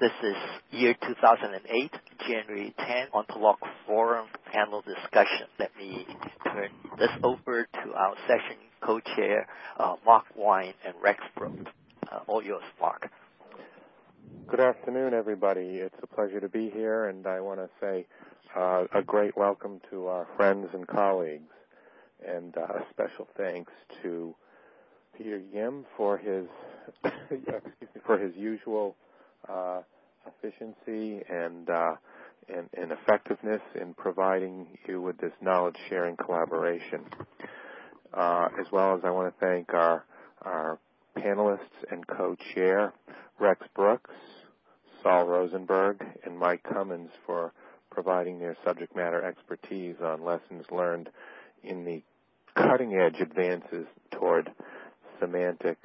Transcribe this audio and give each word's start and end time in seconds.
This 0.00 0.12
is 0.22 0.36
year 0.70 0.94
2008, 1.06 1.92
January 2.26 2.74
10, 2.78 2.86
Ontolog 3.12 3.56
Forum 3.86 4.28
panel 4.50 4.80
discussion. 4.80 5.46
Let 5.58 5.76
me 5.76 6.06
turn 6.42 6.70
this 6.98 7.10
over 7.22 7.64
to 7.70 7.92
our 7.92 8.14
session 8.26 8.56
co-chair, 8.80 9.46
uh, 9.76 9.96
Marc 10.06 10.24
Wine 10.34 10.72
and 10.86 10.94
Rex 11.02 11.20
Brooks. 11.36 11.70
Uh, 12.10 12.20
all 12.28 12.42
yours, 12.42 12.62
Marc. 12.80 13.10
Good 14.48 14.60
afternoon, 14.60 15.12
everybody. 15.12 15.80
It's 15.82 15.98
a 16.02 16.06
pleasure 16.06 16.40
to 16.40 16.48
be 16.48 16.70
here, 16.70 17.04
and 17.04 17.26
I 17.26 17.40
want 17.40 17.60
to 17.60 17.68
say 17.78 18.06
uh, 18.56 18.84
a 18.94 19.02
great 19.02 19.36
welcome 19.36 19.82
to 19.90 20.06
our 20.06 20.26
friends 20.34 20.68
and 20.72 20.88
colleagues, 20.88 21.52
and 22.26 22.56
uh, 22.56 22.62
a 22.62 22.86
special 22.88 23.28
thanks 23.36 23.72
to 24.02 24.34
Peter 25.18 25.42
Yim 25.52 25.84
for 25.98 26.16
his 26.16 26.46
excuse 27.04 27.90
me, 27.94 28.00
for 28.06 28.16
his 28.16 28.34
usual 28.34 28.96
uh, 29.50 29.80
efficiency 30.26 31.22
and, 31.28 31.68
uh, 31.68 31.94
and, 32.48 32.68
and 32.76 32.92
effectiveness 32.92 33.62
in 33.80 33.94
providing 33.94 34.66
you 34.86 35.00
with 35.00 35.18
this 35.18 35.32
knowledge 35.40 35.76
sharing 35.88 36.16
collaboration. 36.16 37.04
Uh, 38.12 38.48
as 38.58 38.66
well 38.72 38.96
as 38.96 39.02
I 39.04 39.10
want 39.10 39.32
to 39.32 39.46
thank 39.46 39.72
our 39.72 40.04
our 40.42 40.78
panelists 41.16 41.60
and 41.90 42.06
co-chair 42.06 42.92
Rex 43.38 43.66
Brooks, 43.74 44.10
Saul 45.02 45.26
Rosenberg, 45.26 46.04
and 46.24 46.38
Mike 46.38 46.62
Cummens 46.62 47.10
for 47.26 47.52
providing 47.90 48.38
their 48.38 48.56
subject 48.64 48.96
matter 48.96 49.22
expertise 49.22 49.96
on 50.02 50.24
lessons 50.24 50.64
learned 50.70 51.10
in 51.62 51.84
the 51.84 52.02
cutting 52.54 52.94
edge 52.94 53.20
advances 53.20 53.86
toward 54.10 54.50
semantic 55.20 55.78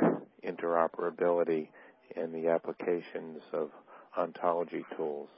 interoperability 0.48 1.70
and 2.16 2.34
the 2.34 2.50
applications 2.50 3.42
of 3.54 3.70
ontology 4.18 4.86
tools. 4.96 5.30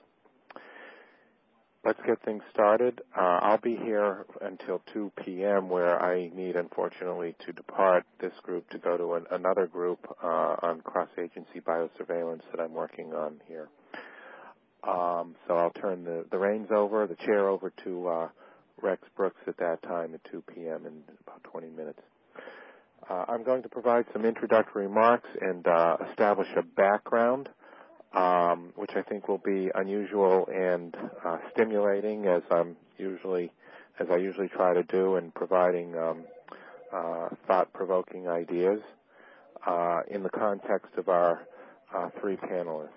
Let's 1.85 1.99
get 2.05 2.21
things 2.23 2.43
started. 2.51 3.01
Uh, 3.15 3.39
I'll 3.41 3.61
be 3.61 3.77
here 3.77 4.25
until 4.41 4.81
2 4.93 5.11
p.m. 5.23 5.69
where 5.69 6.01
I 6.01 6.29
need, 6.35 6.57
unfortunately, 6.57 7.35
to 7.45 7.53
depart 7.53 8.03
this 8.19 8.33
group 8.43 8.69
to 8.71 8.77
go 8.77 8.97
to 8.97 9.13
an, 9.13 9.25
another 9.31 9.67
group 9.67 9.99
uh, 10.21 10.55
on 10.61 10.81
cross-agency 10.81 11.61
biosurveillance 11.61 12.41
that 12.51 12.59
I'm 12.59 12.73
working 12.73 13.13
on 13.13 13.39
here. 13.47 13.69
Um, 14.83 15.35
so 15.47 15.55
I'll 15.55 15.71
turn 15.71 16.03
the, 16.03 16.25
the 16.29 16.37
reins 16.37 16.69
over, 16.71 17.07
the 17.07 17.15
chair 17.15 17.47
over 17.47 17.71
to 17.83 18.07
uh, 18.07 18.27
Rex 18.81 19.01
Brooks 19.15 19.41
at 19.47 19.57
that 19.57 19.81
time 19.83 20.13
at 20.13 20.23
2 20.31 20.43
p.m. 20.53 20.85
in 20.85 21.03
about 21.25 21.43
20 21.43 21.69
minutes. 21.69 22.01
Uh, 23.09 23.23
I'm 23.29 23.43
going 23.43 23.63
to 23.63 23.69
provide 23.69 24.05
some 24.11 24.25
introductory 24.25 24.85
remarks 24.85 25.29
and 25.39 25.65
uh, 25.65 25.95
establish 26.09 26.49
a 26.57 26.61
background, 26.61 27.47
um, 28.13 28.73
which 28.75 28.91
I 28.97 29.01
think 29.01 29.29
will 29.29 29.37
be 29.37 29.71
unusual 29.73 30.47
and 30.53 30.93
uh, 31.23 31.37
stimulating, 31.53 32.25
as 32.25 32.41
I'm 32.51 32.75
usually, 32.97 33.49
as 33.97 34.07
I 34.11 34.17
usually 34.17 34.49
try 34.49 34.73
to 34.73 34.83
do, 34.83 35.15
in 35.15 35.31
providing 35.31 35.97
um, 35.97 36.25
uh, 36.91 37.29
thought-provoking 37.47 38.27
ideas 38.27 38.81
uh, 39.65 40.01
in 40.09 40.23
the 40.23 40.29
context 40.29 40.91
of 40.97 41.07
our 41.07 41.47
uh, 41.95 42.09
three 42.19 42.35
panelists. 42.35 42.89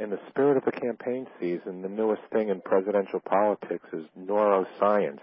in 0.00 0.10
the 0.10 0.20
spirit 0.28 0.58
of 0.58 0.66
the 0.66 0.72
campaign 0.72 1.26
season, 1.40 1.80
the 1.80 1.88
newest 1.88 2.22
thing 2.30 2.50
in 2.50 2.60
presidential 2.60 3.20
politics 3.20 3.86
is 3.94 4.04
neuroscience. 4.18 5.20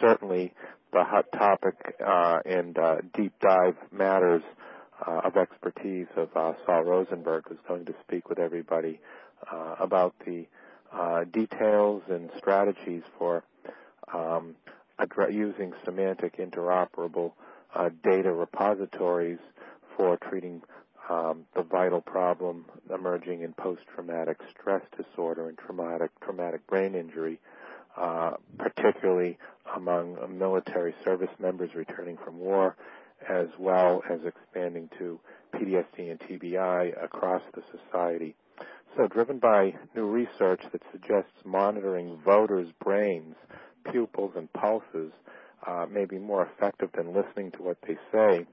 Certainly, 0.00 0.54
the 0.96 1.04
hot 1.04 1.30
topic 1.30 1.94
uh, 2.04 2.40
and 2.46 2.78
uh, 2.78 2.96
deep 3.12 3.34
dive 3.42 3.76
matters 3.92 4.42
uh, 5.06 5.20
of 5.24 5.36
expertise 5.36 6.06
of 6.16 6.30
Saul 6.32 6.84
Rosenberg, 6.84 7.44
who's 7.48 7.58
going 7.68 7.84
to 7.84 7.94
speak 8.00 8.30
with 8.30 8.38
everybody 8.38 8.98
about 9.78 10.14
the 10.24 10.46
details 11.32 12.02
and 12.08 12.30
strategies 12.38 13.02
for 13.18 13.44
um, 14.12 14.56
using 15.30 15.74
semantic 15.84 16.38
interoperable 16.38 17.32
data 18.02 18.32
repositories 18.32 19.38
for 19.96 20.16
treating 20.16 20.62
um, 21.10 21.44
the 21.54 21.62
vital 21.62 22.00
problem 22.00 22.64
emerging 22.92 23.42
in 23.42 23.52
post-traumatic 23.52 24.38
stress 24.50 24.82
disorder 24.96 25.48
and 25.48 25.58
traumatic 25.58 26.10
traumatic 26.20 26.66
brain 26.66 26.94
injury 26.94 27.38
particularly 28.58 29.38
among 29.74 30.16
military 30.38 30.94
service 31.04 31.30
members 31.38 31.74
returning 31.74 32.16
from 32.24 32.38
war, 32.38 32.76
as 33.28 33.48
well 33.58 34.02
as 34.10 34.20
expanding 34.24 34.88
to 34.98 35.18
PTSD 35.54 36.10
and 36.10 36.20
TBI 36.20 37.02
across 37.02 37.42
the 37.54 37.62
society. 37.72 38.34
So, 38.96 39.06
driven 39.06 39.38
by 39.38 39.74
new 39.94 40.06
research 40.06 40.62
that 40.72 40.82
suggests 40.92 41.32
monitoring 41.44 42.18
voters' 42.24 42.72
brains, 42.82 43.34
pupils, 43.90 44.32
and 44.36 44.50
pulses 44.52 45.12
uh, 45.66 45.86
may 45.90 46.04
be 46.04 46.18
more 46.18 46.46
effective 46.46 46.90
than 46.92 47.14
listening 47.14 47.50
to 47.52 47.62
what 47.62 47.78
they 47.86 47.98
say, 48.12 48.46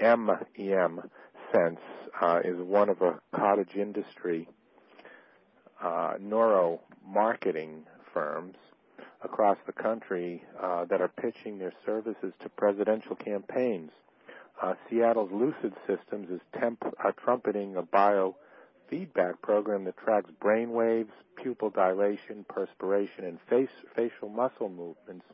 MEM 0.00 1.10
Sense 1.52 1.80
uh, 2.20 2.40
is 2.44 2.56
one 2.58 2.88
of 2.88 3.00
a 3.00 3.20
cottage 3.34 3.74
industry 3.76 4.48
uh, 5.82 6.14
neuromarketing 6.20 7.82
firms 8.12 8.56
across 9.22 9.58
the 9.66 9.72
country 9.72 10.42
uh, 10.60 10.84
that 10.86 11.00
are 11.00 11.08
pitching 11.08 11.58
their 11.58 11.72
services 11.84 12.32
to 12.40 12.48
presidential 12.50 13.16
campaigns. 13.16 13.90
Uh, 14.60 14.74
Seattle's 14.88 15.30
Lucid 15.32 15.72
Systems 15.86 16.30
is 16.30 16.40
temp- 16.58 16.94
uh, 17.04 17.12
trumpeting 17.22 17.76
a 17.76 17.82
biofeedback 17.82 19.40
program 19.42 19.84
that 19.84 19.96
tracks 19.96 20.30
brain 20.40 20.72
waves, 20.72 21.12
pupil 21.36 21.70
dilation, 21.70 22.44
perspiration, 22.48 23.24
and 23.24 23.38
face- 23.48 23.68
facial 23.94 24.28
muscle 24.28 24.68
movements. 24.68 25.26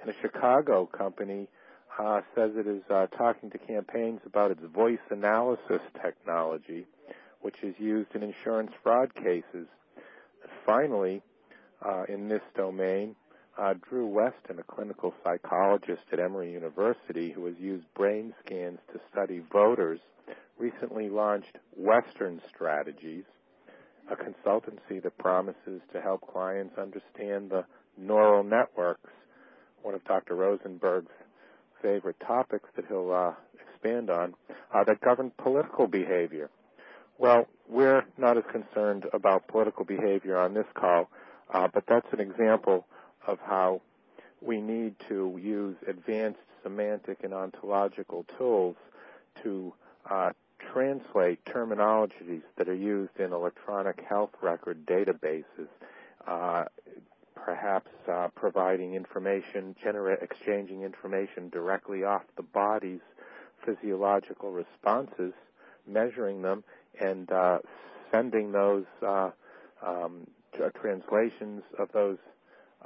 And 0.00 0.10
a 0.10 0.14
Chicago 0.22 0.86
company 0.86 1.48
uh, 1.98 2.22
says 2.34 2.52
it 2.56 2.66
is 2.66 2.82
uh, 2.90 3.06
talking 3.08 3.50
to 3.50 3.58
campaigns 3.58 4.20
about 4.24 4.50
its 4.50 4.62
voice 4.74 4.98
analysis 5.10 5.82
technology, 6.02 6.86
which 7.42 7.56
is 7.62 7.74
used 7.78 8.14
in 8.14 8.22
insurance 8.22 8.72
fraud 8.82 9.14
cases. 9.14 9.66
Finally, 10.64 11.22
uh, 11.84 12.04
in 12.08 12.28
this 12.28 12.42
domain. 12.56 13.14
Uh, 13.58 13.74
Drew 13.88 14.08
Westen, 14.08 14.58
a 14.58 14.62
clinical 14.62 15.12
psychologist 15.22 16.02
at 16.12 16.20
Emory 16.20 16.52
University 16.52 17.30
who 17.30 17.46
has 17.46 17.56
used 17.58 17.92
brain 17.94 18.32
scans 18.44 18.78
to 18.92 19.00
study 19.12 19.42
voters, 19.52 20.00
recently 20.58 21.08
launched 21.08 21.58
Westen 21.78 22.40
Strategies, 22.48 23.24
a 24.10 24.16
consultancy 24.16 25.02
that 25.02 25.16
promises 25.18 25.80
to 25.92 26.00
help 26.00 26.20
clients 26.32 26.78
understand 26.78 27.50
the 27.50 27.64
neural 27.98 28.42
networks, 28.42 29.10
one 29.82 29.94
of 29.94 30.04
Dr. 30.04 30.36
Rosenberg's 30.36 31.12
favorite 31.82 32.20
topics 32.20 32.68
that 32.76 32.86
he'll 32.86 33.12
uh, 33.12 33.32
expand 33.60 34.10
on, 34.10 34.34
uh, 34.72 34.84
that 34.84 35.00
govern 35.00 35.32
political 35.38 35.86
behavior. 35.86 36.50
Well, 37.18 37.46
we're 37.68 38.04
not 38.16 38.38
as 38.38 38.44
concerned 38.50 39.06
about 39.12 39.48
political 39.48 39.84
behavior 39.84 40.38
on 40.38 40.54
this 40.54 40.66
call 40.74 41.10
uh, 41.52 41.68
but 41.72 41.84
that's 41.86 42.12
an 42.12 42.20
example 42.20 42.86
of 43.26 43.38
how 43.40 43.80
we 44.40 44.60
need 44.60 44.94
to 45.08 45.38
use 45.40 45.76
advanced 45.86 46.40
semantic 46.62 47.18
and 47.22 47.34
ontological 47.34 48.24
tools 48.38 48.76
to 49.42 49.72
uh, 50.08 50.30
translate 50.72 51.44
terminologies 51.44 52.42
that 52.56 52.68
are 52.68 52.74
used 52.74 53.18
in 53.18 53.32
electronic 53.32 54.00
health 54.08 54.30
record 54.42 54.86
databases, 54.86 55.68
uh, 56.26 56.64
perhaps 57.34 57.90
uh, 58.08 58.28
providing 58.34 58.94
information, 58.94 59.74
genera- 59.82 60.18
exchanging 60.20 60.82
information 60.82 61.48
directly 61.48 62.04
off 62.04 62.22
the 62.36 62.42
body's 62.42 63.00
physiological 63.64 64.52
responses, 64.52 65.32
measuring 65.86 66.42
them, 66.42 66.62
and 67.00 67.30
uh, 67.30 67.58
sending 68.10 68.52
those 68.52 68.84
uh, 69.02 69.30
um, 69.84 70.26
uh, 70.60 70.70
translations 70.80 71.62
of 71.78 71.88
those 71.92 72.18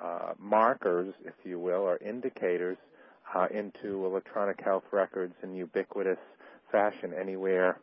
uh, 0.00 0.32
markers, 0.38 1.14
if 1.24 1.34
you 1.44 1.58
will, 1.58 1.82
or 1.82 1.98
indicators 1.98 2.76
uh, 3.34 3.46
into 3.52 4.04
electronic 4.04 4.60
health 4.64 4.84
records 4.92 5.34
in 5.42 5.54
ubiquitous 5.54 6.18
fashion 6.70 7.12
anywhere, 7.18 7.78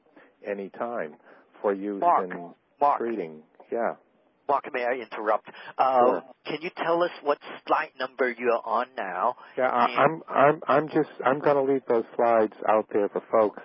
anytime 0.45 1.15
for 1.61 1.73
use 1.73 2.01
Marc, 2.01 2.29
in 2.29 2.53
Marc. 2.79 2.97
treating. 2.99 3.41
Yeah. 3.71 3.95
Marc, 4.47 4.65
may 4.73 4.83
I 4.83 4.93
interrupt? 4.95 5.49
Uh, 5.77 5.99
sure. 5.99 6.23
Can 6.45 6.57
you 6.61 6.71
tell 6.75 7.03
us 7.03 7.11
what 7.23 7.37
slide 7.65 7.91
number 7.99 8.29
you're 8.29 8.61
on 8.65 8.87
now? 8.97 9.35
Yeah, 9.57 9.69
I'm 9.69 10.23
I'm 10.27 10.61
I'm 10.67 10.87
just 10.89 11.09
I'm 11.23 11.39
going 11.39 11.55
to 11.55 11.71
leave 11.71 11.83
those 11.87 12.03
slides 12.15 12.53
out 12.67 12.87
there 12.91 13.07
for 13.07 13.23
folks 13.31 13.61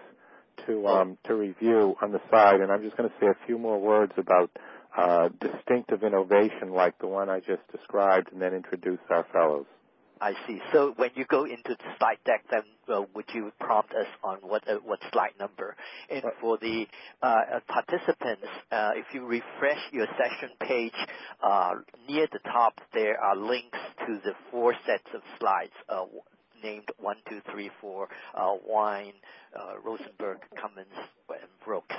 to 0.67 0.85
oh. 0.87 1.01
um, 1.01 1.19
to 1.25 1.35
review 1.35 1.97
on 2.01 2.13
the 2.13 2.21
side, 2.31 2.61
and 2.61 2.71
I'm 2.71 2.83
just 2.83 2.97
going 2.97 3.09
to 3.09 3.15
say 3.21 3.27
a 3.27 3.47
few 3.47 3.59
more 3.59 3.81
words 3.81 4.13
about 4.17 4.51
uh, 4.97 5.29
distinctive 5.41 6.03
innovation 6.03 6.71
like 6.73 6.99
the 6.99 7.07
one 7.07 7.29
I 7.29 7.41
just 7.41 7.63
described 7.71 8.33
and 8.33 8.41
then 8.41 8.55
introduce 8.55 9.01
our 9.11 9.27
fellows. 9.33 9.67
I 10.21 10.33
see. 10.47 10.61
So 10.73 10.95
when 10.97 11.11
you 11.15 11.27
go 11.27 11.45
into 11.45 11.77
the 11.77 11.85
slide 11.99 12.19
deck, 12.25 12.45
then 12.51 12.63
uh, 12.89 13.03
would 13.15 13.27
you 13.35 13.53
prompt 13.61 13.93
us 13.93 14.07
on 14.25 14.39
what 14.39 14.67
uh, 14.67 14.77
what 14.83 14.99
slide 15.13 15.33
number? 15.39 15.77
And 16.11 16.25
right. 16.25 16.33
for 16.41 16.57
the 16.57 16.87
uh, 17.23 17.27
uh 17.27 17.61
participants, 17.69 18.47
uh, 18.73 18.93
if 18.95 19.13
you 19.13 19.27
refresh 19.27 19.81
your 19.93 20.07
session 20.17 20.57
page, 20.59 20.97
uh, 21.43 21.75
near 22.09 22.27
the 22.33 22.39
top 22.51 22.81
there 22.95 23.21
are 23.21 23.37
links 23.37 23.79
to 24.07 24.19
the 24.25 24.33
four 24.51 24.75
sets 24.87 25.15
of 25.15 25.21
slides 25.39 25.75
named 26.67 26.91
one, 26.99 27.17
two, 27.29 27.41
three, 27.53 27.71
four, 27.81 28.09
wine, 28.67 29.15
Rosenberg, 29.85 30.39
Cummens, 30.61 30.99
and 31.31 31.51
Brooks. 31.65 31.95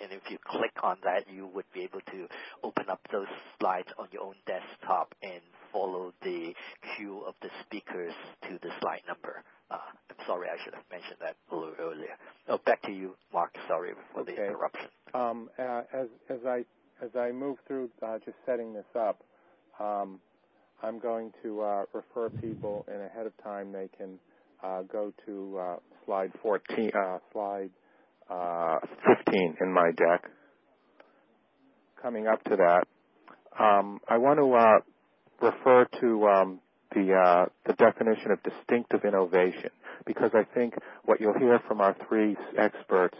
and 0.00 0.12
if 0.12 0.22
you 0.30 0.38
click 0.46 0.72
on 0.82 0.96
that, 1.04 1.24
you 1.32 1.46
would 1.46 1.66
be 1.74 1.82
able 1.82 2.00
to 2.12 2.26
open 2.62 2.88
up 2.90 3.00
those 3.12 3.26
slides 3.58 3.88
on 3.98 4.08
your 4.12 4.22
own 4.22 4.34
desktop 4.46 5.14
and 5.22 5.42
follow 5.72 6.12
the 6.22 6.52
cue 6.96 7.22
of 7.26 7.34
the 7.42 7.48
speakers 7.64 8.12
to 8.42 8.58
the 8.62 8.70
slide 8.80 9.02
number. 9.08 9.42
Uh, 9.70 9.78
I'm 10.10 10.26
sorry, 10.26 10.48
I 10.48 10.62
should 10.64 10.74
have 10.74 10.84
mentioned 10.90 11.16
that 11.20 11.36
a 11.50 11.56
little 11.56 11.74
earlier. 11.80 12.16
Oh, 12.48 12.58
back 12.64 12.82
to 12.82 12.92
you, 12.92 13.16
Marc. 13.32 13.54
Sorry 13.68 13.92
for 14.12 14.20
okay. 14.20 14.34
the 14.34 14.44
interruption. 14.44 14.88
Um, 15.14 15.48
uh, 15.58 15.82
as, 15.92 16.08
as, 16.28 16.40
I, 16.46 16.64
as 17.02 17.10
I 17.16 17.32
move 17.32 17.58
through 17.66 17.90
uh, 18.02 18.18
just 18.24 18.36
setting 18.44 18.74
this 18.74 18.84
up, 18.94 19.22
um, 19.80 20.20
I'm 20.82 20.98
going 20.98 21.32
to 21.42 21.60
uh, 21.60 21.84
refer 21.92 22.30
people, 22.40 22.84
and 22.88 23.02
ahead 23.02 23.26
of 23.26 23.32
time 23.42 23.72
they 23.72 23.88
can 23.96 24.18
uh, 24.62 24.82
go 24.82 25.12
to 25.26 25.58
uh, 25.58 25.76
slide 26.04 26.32
14, 26.42 26.90
slide 27.32 27.70
15 28.28 29.56
in 29.60 29.72
my 29.72 29.90
deck. 29.96 30.30
Coming 32.00 32.26
up 32.26 32.42
to 32.44 32.56
that, 32.56 32.84
um, 33.62 34.00
I 34.08 34.18
want 34.18 34.38
to 34.40 35.46
refer 35.46 35.86
to 36.00 36.26
um, 36.26 36.60
the 36.94 37.12
uh, 37.14 37.46
the 37.66 37.74
definition 37.74 38.30
of 38.30 38.42
distinctive 38.42 39.04
innovation 39.04 39.70
because 40.06 40.30
I 40.34 40.44
think 40.54 40.74
what 41.04 41.20
you'll 41.20 41.38
hear 41.38 41.60
from 41.68 41.80
our 41.80 41.96
three 42.08 42.36
experts 42.58 43.18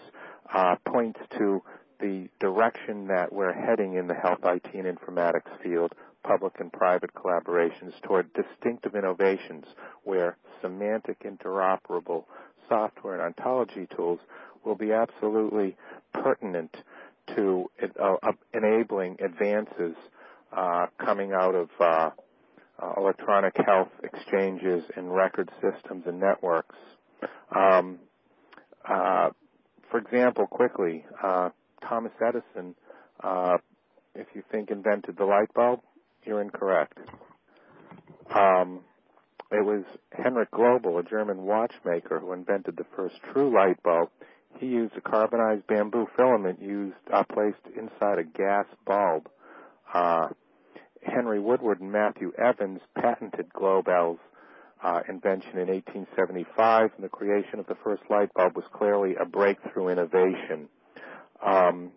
uh, 0.52 0.76
points 0.86 1.20
to 1.38 1.60
the 2.00 2.28
direction 2.40 3.06
that 3.08 3.32
we're 3.32 3.52
heading 3.52 3.94
in 3.94 4.08
the 4.08 4.14
health 4.14 4.40
IT 4.44 4.66
and 4.74 4.86
informatics 4.86 5.50
field, 5.62 5.92
public 6.22 6.54
and 6.60 6.72
private 6.72 7.10
collaborations 7.14 7.92
toward 8.02 8.30
distinctive 8.32 8.94
innovations 8.94 9.64
where 10.04 10.36
semantic 10.60 11.22
interoperable 11.24 12.24
software 12.68 13.14
and 13.14 13.22
ontology 13.22 13.86
tools 13.96 14.20
will 14.64 14.74
be 14.76 14.92
absolutely 14.92 15.76
pertinent 16.14 16.74
to 17.34 17.66
uh, 18.00 18.14
uh, 18.22 18.32
enabling 18.54 19.16
advances 19.24 19.94
uh, 20.56 20.86
coming 21.04 21.32
out 21.32 21.54
of 21.54 21.68
uh, 21.80 22.10
uh, 22.82 22.92
electronic 22.96 23.54
health 23.66 23.88
exchanges 24.02 24.82
and 24.96 25.14
record 25.14 25.50
systems 25.60 26.04
and 26.06 26.20
networks. 26.20 26.76
Um, 27.54 27.98
uh, 28.88 29.30
for 29.90 29.98
example, 29.98 30.46
quickly, 30.46 31.04
Thomas 31.88 32.12
Edison, 32.26 32.74
if 34.14 34.26
you 34.34 34.42
think 34.50 34.70
invented 34.70 35.16
the 35.16 35.24
light 35.24 35.52
bulb, 35.54 35.80
you're 36.24 36.40
incorrect. 36.40 36.98
Um, 38.34 38.80
it 39.50 39.64
was 39.64 39.84
Henrik 40.12 40.50
Globel, 40.50 40.98
a 40.98 41.02
German 41.02 41.42
watchmaker, 41.42 42.20
who 42.20 42.32
invented 42.32 42.76
the 42.76 42.86
first 42.96 43.16
true 43.32 43.54
light 43.54 43.82
bulb. 43.82 44.08
He 44.58 44.66
used 44.66 44.96
a 44.96 45.00
carbonized 45.00 45.66
bamboo 45.66 46.06
filament 46.16 46.60
used 46.62 46.96
uh, 47.12 47.24
placed 47.24 47.58
inside 47.76 48.18
a 48.18 48.24
gas 48.24 48.66
bulb. 48.86 49.28
Uh, 49.92 50.28
Henry 51.02 51.40
Woodward 51.40 51.80
and 51.80 51.92
Matthew 51.92 52.32
Evans 52.38 52.80
patented 52.98 53.52
Globel's 53.52 54.20
uh, 54.82 55.00
invention 55.08 55.58
in 55.58 55.68
1875, 55.68 56.90
and 56.96 57.04
the 57.04 57.08
creation 57.08 57.58
of 57.58 57.66
the 57.66 57.76
first 57.84 58.02
light 58.08 58.32
bulb 58.34 58.56
was 58.56 58.64
clearly 58.72 59.16
a 59.20 59.24
breakthrough 59.24 59.88
innovation. 59.88 60.68
Um, 61.44 61.92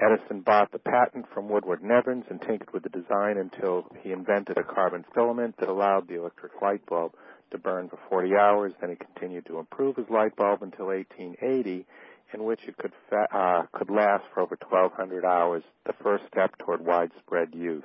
Edison 0.00 0.40
bought 0.40 0.72
the 0.72 0.78
patent 0.78 1.26
from 1.32 1.48
Woodward 1.48 1.82
and 1.82 1.90
Evans 1.90 2.24
and 2.28 2.40
tinkered 2.40 2.72
with 2.72 2.82
the 2.82 2.88
design 2.88 3.38
until 3.38 3.86
he 4.02 4.12
invented 4.12 4.58
a 4.58 4.62
carbon 4.62 5.04
filament 5.14 5.56
that 5.58 5.68
allowed 5.68 6.06
the 6.06 6.16
electric 6.16 6.60
light 6.60 6.84
bulb 6.86 7.14
to 7.50 7.58
burn 7.58 7.88
for 7.88 7.98
40 8.08 8.36
hours. 8.36 8.72
Then 8.80 8.90
he 8.90 8.96
continued 8.96 9.46
to 9.46 9.58
improve 9.58 9.96
his 9.96 10.10
light 10.10 10.36
bulb 10.36 10.62
until 10.62 10.86
1880, 10.86 11.86
in 12.34 12.44
which 12.44 12.60
it 12.66 12.76
could 12.76 12.92
fa- 13.08 13.28
uh, 13.32 13.62
could 13.72 13.90
last 13.90 14.24
for 14.34 14.40
over 14.40 14.58
1,200 14.68 15.24
hours, 15.24 15.62
the 15.86 15.94
first 16.02 16.24
step 16.26 16.56
toward 16.58 16.84
widespread 16.84 17.54
use. 17.54 17.84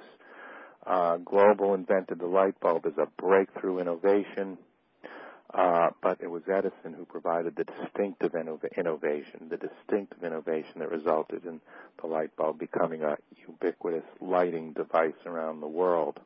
Uh, 0.85 1.17
Globel 1.17 1.75
invented 1.75 2.19
the 2.19 2.25
light 2.25 2.59
bulb 2.59 2.85
as 2.85 2.97
a 2.97 3.07
breakthrough 3.21 3.79
innovation, 3.79 4.57
uh, 5.53 5.89
but 6.01 6.19
it 6.21 6.29
was 6.29 6.43
Edison 6.47 6.93
who 6.93 7.05
provided 7.05 7.55
the 7.55 7.65
distinctive 7.65 8.31
innov- 8.33 8.77
innovation, 8.77 9.49
the 9.49 9.57
distinctive 9.57 10.23
innovation 10.23 10.79
that 10.79 10.89
resulted 10.89 11.45
in 11.45 11.59
the 11.99 12.07
light 12.07 12.35
bulb 12.35 12.59
becoming 12.59 13.03
a 13.03 13.17
ubiquitous 13.47 14.05
lighting 14.21 14.73
device 14.73 15.13
around 15.25 15.59
the 15.59 15.67
world. 15.67 16.19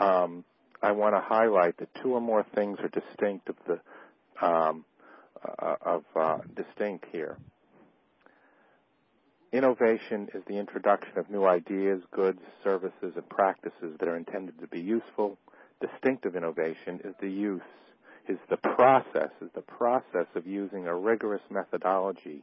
Um, 0.00 0.44
I 0.82 0.92
want 0.92 1.14
to 1.14 1.20
highlight 1.20 1.78
that 1.78 1.88
two 2.02 2.14
or 2.14 2.20
more 2.20 2.44
things 2.54 2.78
are 2.80 2.88
distinct 2.88 3.48
of 3.48 3.56
the 3.66 4.46
um, 4.46 4.84
uh, 5.58 5.76
of 5.80 6.04
uh, 6.14 6.38
distinct 6.54 7.06
here. 7.12 7.36
Innovation 9.52 10.28
is 10.34 10.42
the 10.46 10.58
introduction 10.58 11.18
of 11.18 11.30
new 11.30 11.46
ideas, 11.46 12.02
goods, 12.10 12.40
services, 12.64 13.12
and 13.14 13.28
practices 13.28 13.96
that 13.98 14.08
are 14.08 14.16
intended 14.16 14.58
to 14.60 14.66
be 14.66 14.80
useful. 14.80 15.38
Distinctive 15.80 16.36
innovation 16.36 17.00
is 17.04 17.14
the 17.20 17.28
use, 17.28 17.62
is 18.28 18.38
the 18.50 18.56
process, 18.56 19.30
is 19.40 19.50
the 19.54 19.62
process 19.62 20.26
of 20.34 20.46
using 20.46 20.86
a 20.86 20.94
rigorous 20.94 21.42
methodology 21.50 22.42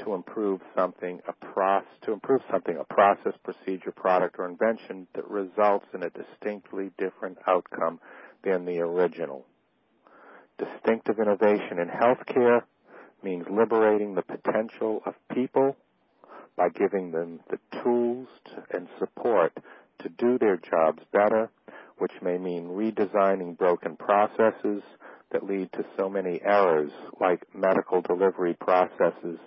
to 0.00 0.14
improve 0.14 0.60
something, 0.74 1.20
a 1.28 1.32
process, 1.32 1.88
to 2.02 2.12
improve 2.12 2.40
something, 2.50 2.76
a 2.76 2.92
process, 2.92 3.32
procedure, 3.44 3.92
product, 3.92 4.36
or 4.38 4.48
invention 4.48 5.06
that 5.14 5.28
results 5.30 5.86
in 5.94 6.02
a 6.02 6.10
distinctly 6.10 6.90
different 6.98 7.38
outcome 7.46 8.00
than 8.42 8.64
the 8.64 8.80
original. 8.80 9.44
Distinctive 10.58 11.18
innovation 11.18 11.78
in 11.78 11.88
healthcare 11.88 12.62
means 13.22 13.46
liberating 13.50 14.14
the 14.14 14.22
potential 14.22 15.02
of 15.06 15.14
people 15.32 15.76
by 16.56 16.68
giving 16.68 17.10
them 17.10 17.40
the 17.50 17.58
tools 17.82 18.28
to, 18.44 18.76
and 18.76 18.88
support 18.98 19.52
to 20.00 20.08
do 20.08 20.38
their 20.38 20.56
jobs 20.56 21.02
better, 21.12 21.50
which 21.98 22.12
may 22.22 22.38
mean 22.38 22.66
redesigning 22.66 23.56
broken 23.56 23.96
processes 23.96 24.82
that 25.32 25.44
lead 25.44 25.70
to 25.72 25.84
so 25.96 26.08
many 26.08 26.40
errors 26.42 26.92
like 27.20 27.42
medical 27.54 28.00
delivery 28.02 28.54
processes 28.54 29.38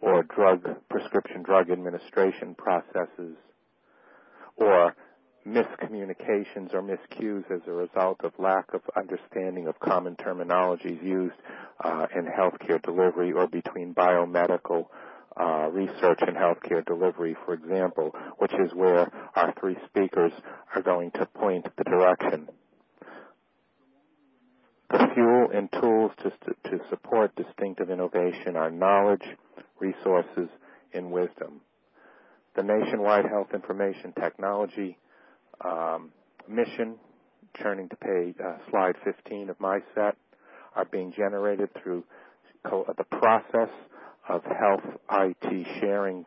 or 0.00 0.22
drug 0.22 0.66
prescription 0.88 1.42
drug 1.42 1.70
administration 1.70 2.54
processes 2.54 3.36
or 4.56 4.94
miscommunications 5.46 6.74
or 6.74 6.82
miscues 6.82 7.50
as 7.50 7.60
a 7.66 7.72
result 7.72 8.20
of 8.22 8.32
lack 8.38 8.74
of 8.74 8.82
understanding 8.96 9.66
of 9.66 9.78
common 9.80 10.14
terminologies 10.16 11.02
used 11.02 11.36
uh, 11.82 12.06
in 12.14 12.26
healthcare 12.26 12.80
delivery 12.82 13.32
or 13.32 13.46
between 13.46 13.94
biomedical 13.94 14.86
uh, 15.40 15.68
research 15.70 16.18
and 16.26 16.36
healthcare 16.36 16.84
delivery, 16.84 17.36
for 17.46 17.54
example, 17.54 18.14
which 18.38 18.52
is 18.52 18.74
where 18.74 19.10
our 19.36 19.54
three 19.58 19.76
speakers 19.86 20.32
are 20.74 20.82
going 20.82 21.10
to 21.12 21.24
point 21.26 21.66
the 21.78 21.84
direction. 21.84 22.48
The 24.90 25.06
fuel 25.14 25.48
and 25.54 25.70
tools 25.80 26.10
to, 26.22 26.30
to 26.70 26.84
support 26.90 27.36
distinctive 27.36 27.90
innovation 27.90 28.56
are 28.56 28.70
knowledge, 28.70 29.22
resources, 29.78 30.48
and 30.92 31.12
wisdom. 31.12 31.60
The 32.56 32.64
nationwide 32.64 33.26
health 33.26 33.48
information 33.54 34.12
technology 34.20 34.98
um, 35.64 36.10
mission, 36.48 36.96
turning 37.62 37.88
to 37.88 37.96
page 37.96 38.34
uh, 38.44 38.56
slide 38.70 38.96
15 39.04 39.50
of 39.50 39.60
my 39.60 39.78
set, 39.94 40.16
are 40.74 40.84
being 40.84 41.12
generated 41.16 41.68
through 41.80 42.02
co- 42.66 42.86
the 42.96 43.04
process 43.04 43.70
of 44.28 44.42
health 44.44 44.98
IT 45.12 45.66
sharing 45.80 46.26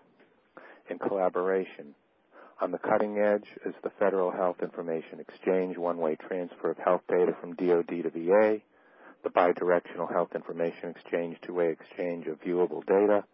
and 0.90 1.00
collaboration. 1.02 1.96
On 2.64 2.72
the 2.72 2.78
cutting 2.78 3.18
edge 3.18 3.44
is 3.66 3.76
the 3.84 3.90
Federal 4.00 4.32
Health 4.32 4.62
Information 4.62 5.20
Exchange, 5.20 5.78
one-way 5.78 6.16
transfer 6.16 6.72
of 6.72 6.78
health 6.78 7.02
data 7.10 7.36
from 7.42 7.56
DoD 7.56 7.90
to 7.90 8.10
VA, 8.10 8.62
the 9.22 9.30
Bidirectional 9.30 10.10
Health 10.10 10.30
Information 10.34 10.88
Exchange, 10.92 11.36
two-way 11.42 11.72
exchange 11.72 12.26
of 12.28 12.42
viewable 12.42 12.86
data, 12.86 13.26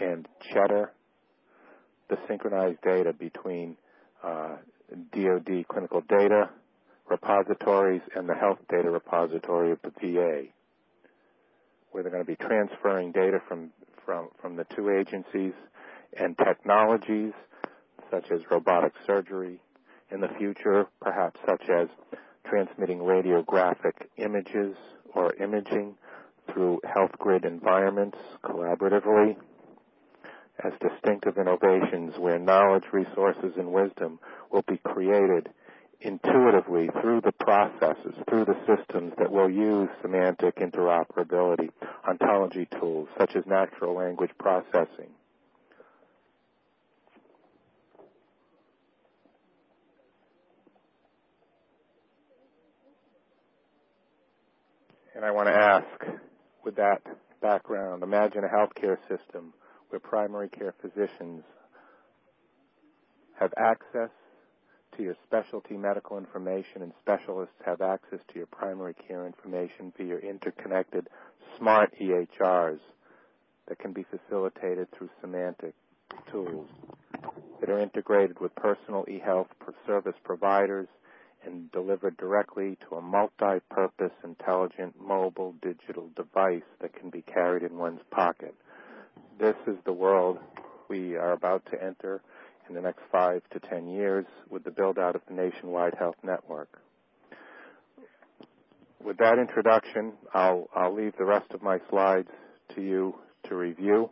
and 0.00 0.26
CHDR, 0.52 0.88
the 2.08 2.18
synchronized 2.26 2.80
data 2.80 3.12
between 3.12 3.76
uh, 4.24 4.56
DoD 5.12 5.64
clinical 5.68 6.00
data 6.00 6.50
repositories 7.08 8.02
and 8.16 8.28
the 8.28 8.34
health 8.34 8.58
data 8.68 8.90
repository 8.90 9.70
of 9.70 9.78
the 9.82 9.92
VA 10.00 10.46
where 11.92 12.02
they're 12.02 12.10
going 12.10 12.24
to 12.24 12.28
be 12.28 12.34
transferring 12.34 13.12
data 13.12 13.40
from, 13.46 13.70
from, 14.04 14.30
from 14.40 14.56
the 14.56 14.64
two 14.74 14.90
agencies 14.90 15.52
and 16.18 16.36
technologies 16.36 17.34
such 18.12 18.30
as 18.30 18.40
robotic 18.50 18.92
surgery 19.06 19.58
in 20.10 20.20
the 20.20 20.28
future, 20.38 20.86
perhaps 21.00 21.40
such 21.48 21.62
as 21.70 21.88
transmitting 22.46 22.98
radiographic 22.98 23.94
images 24.18 24.76
or 25.14 25.34
imaging 25.36 25.94
through 26.52 26.80
health 26.84 27.12
grid 27.18 27.44
environments 27.44 28.18
collaboratively 28.44 29.36
as 30.62 30.72
distinctive 30.80 31.38
innovations 31.38 32.18
where 32.18 32.38
knowledge, 32.38 32.84
resources, 32.92 33.54
and 33.56 33.72
wisdom 33.72 34.18
will 34.50 34.64
be 34.68 34.76
created 34.76 35.48
intuitively 36.00 36.90
through 37.00 37.20
the 37.22 37.32
processes, 37.32 38.14
through 38.28 38.44
the 38.44 38.58
systems 38.66 39.12
that 39.18 39.30
will 39.30 39.48
use 39.48 39.88
semantic 40.02 40.56
interoperability, 40.56 41.70
ontology 42.06 42.68
tools 42.78 43.08
such 43.16 43.34
as 43.36 43.46
natural 43.46 43.96
language 43.96 44.32
processing. 44.38 45.10
And 55.22 55.28
I 55.28 55.34
want 55.34 55.46
to 55.46 55.54
ask, 55.54 56.18
with 56.64 56.74
that 56.74 57.00
background, 57.40 58.02
imagine 58.02 58.42
a 58.42 58.48
healthcare 58.48 58.98
system 59.02 59.54
where 59.88 60.00
primary 60.00 60.48
care 60.48 60.74
physicians 60.82 61.44
have 63.38 63.54
access 63.56 64.10
to 64.96 65.02
your 65.04 65.14
specialty 65.24 65.76
medical 65.76 66.18
information 66.18 66.82
and 66.82 66.92
specialists 67.00 67.54
have 67.64 67.80
access 67.80 68.18
to 68.32 68.34
your 68.34 68.46
primary 68.48 68.94
care 68.94 69.24
information 69.24 69.92
via 69.96 70.16
interconnected 70.16 71.08
smart 71.56 71.94
EHRs 72.02 72.80
that 73.68 73.78
can 73.78 73.92
be 73.92 74.04
facilitated 74.10 74.88
through 74.90 75.10
semantic 75.20 75.74
tools 76.32 76.66
that 77.60 77.70
are 77.70 77.78
integrated 77.78 78.40
with 78.40 78.52
personal 78.56 79.04
e-health 79.08 79.46
service 79.86 80.16
providers 80.24 80.88
and 81.44 81.70
delivered 81.72 82.16
directly 82.16 82.78
to 82.88 82.96
a 82.96 83.00
multi-purpose 83.02 84.12
intelligent 84.24 84.94
mobile 85.00 85.54
digital 85.62 86.08
device 86.16 86.62
that 86.80 86.94
can 86.98 87.10
be 87.10 87.22
carried 87.22 87.62
in 87.62 87.76
one's 87.76 88.00
pocket. 88.10 88.54
This 89.38 89.56
is 89.66 89.76
the 89.84 89.92
world 89.92 90.38
we 90.88 91.16
are 91.16 91.32
about 91.32 91.64
to 91.72 91.82
enter 91.82 92.20
in 92.68 92.74
the 92.74 92.80
next 92.80 93.00
five 93.10 93.42
to 93.52 93.60
ten 93.60 93.88
years 93.88 94.26
with 94.50 94.64
the 94.64 94.70
build 94.70 94.98
out 94.98 95.16
of 95.16 95.22
the 95.28 95.34
nationwide 95.34 95.94
health 95.98 96.16
network. 96.22 96.68
With 99.04 99.16
that 99.18 99.38
introduction, 99.38 100.12
I'll, 100.32 100.68
I'll 100.74 100.94
leave 100.94 101.14
the 101.18 101.24
rest 101.24 101.50
of 101.52 101.62
my 101.62 101.78
slides 101.90 102.28
to 102.76 102.80
you 102.80 103.16
to 103.48 103.56
review. 103.56 104.10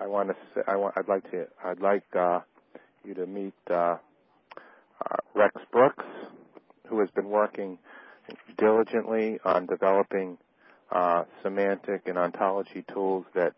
I 0.00 0.06
want 0.06 0.28
to 0.30 0.36
say, 0.54 0.62
I 0.66 0.76
want, 0.76 0.94
I'd 0.96 1.08
like 1.08 1.30
to, 1.30 1.46
I'd 1.62 1.80
like 1.80 2.04
uh, 2.18 2.40
you 3.04 3.14
to 3.14 3.26
meet 3.26 3.54
uh, 3.70 3.96
Rex 5.34 5.54
Brooks, 5.70 6.04
who 6.88 7.00
has 7.00 7.10
been 7.10 7.28
working 7.28 7.78
diligently 8.56 9.38
on 9.44 9.66
developing 9.66 10.38
uh, 10.90 11.24
semantic 11.42 12.02
and 12.06 12.18
ontology 12.18 12.84
tools 12.92 13.24
that 13.34 13.54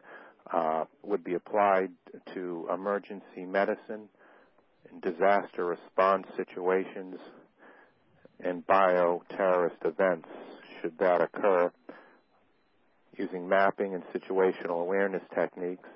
uh, 0.53 0.85
would 1.03 1.23
be 1.23 1.35
applied 1.35 1.91
to 2.35 2.69
emergency 2.73 3.45
medicine 3.47 4.09
and 4.91 5.03
disaster 5.03 5.65
response 5.65 6.27
situations 6.37 7.19
and 8.41 8.67
bioterrorist 8.67 9.85
events 9.85 10.29
should 10.81 10.97
that 10.99 11.21
occur 11.21 11.71
using 13.17 13.49
mapping 13.49 13.95
and 13.95 14.05
situational 14.15 14.81
awareness 14.81 15.23
techniques. 15.35 15.89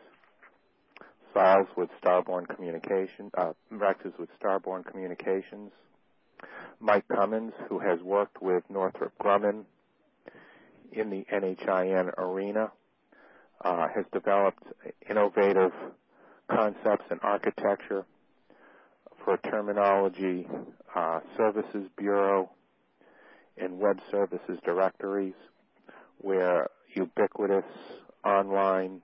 Siles 1.35 1.69
with 1.77 1.91
Starbourne 1.99 2.47
Communication, 2.47 3.31
uh, 3.37 3.53
Rexes 3.73 4.19
with 4.19 4.29
Starbourne 4.39 4.85
Communications. 4.85 5.73
Mike 6.81 7.07
Cummens, 7.09 7.53
who 7.69 7.79
has 7.79 8.01
worked 8.01 8.43
with 8.43 8.65
Northrop 8.69 9.12
Grumman 9.21 9.65
in 10.93 11.11
the 11.11 11.25
NHIN 11.33 12.12
arena 12.19 12.73
uh, 13.65 13.89
has 13.95 14.05
developed 14.12 14.62
innovative 15.09 15.73
concepts 16.51 17.05
and 17.11 17.21
architecture 17.23 18.05
for 19.25 19.37
terminology 19.39 20.47
uh, 20.95 21.21
services 21.37 21.89
bureau 21.97 22.51
and 23.57 23.79
web 23.79 24.01
services 24.11 24.59
directories 24.65 25.35
where 26.19 26.69
ubiquitous 26.95 27.65
online 28.25 29.01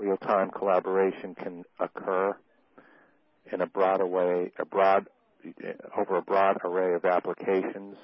real-time 0.00 0.50
collaboration 0.50 1.34
can 1.34 1.64
occur 1.78 2.34
in 3.52 3.60
a 3.60 3.66
broad 3.66 4.02
way, 4.02 4.50
a 4.58 4.64
broad 4.64 5.06
over 5.96 6.16
a 6.16 6.22
broad 6.22 6.58
array 6.64 6.94
of 6.94 7.04
applications 7.04 7.96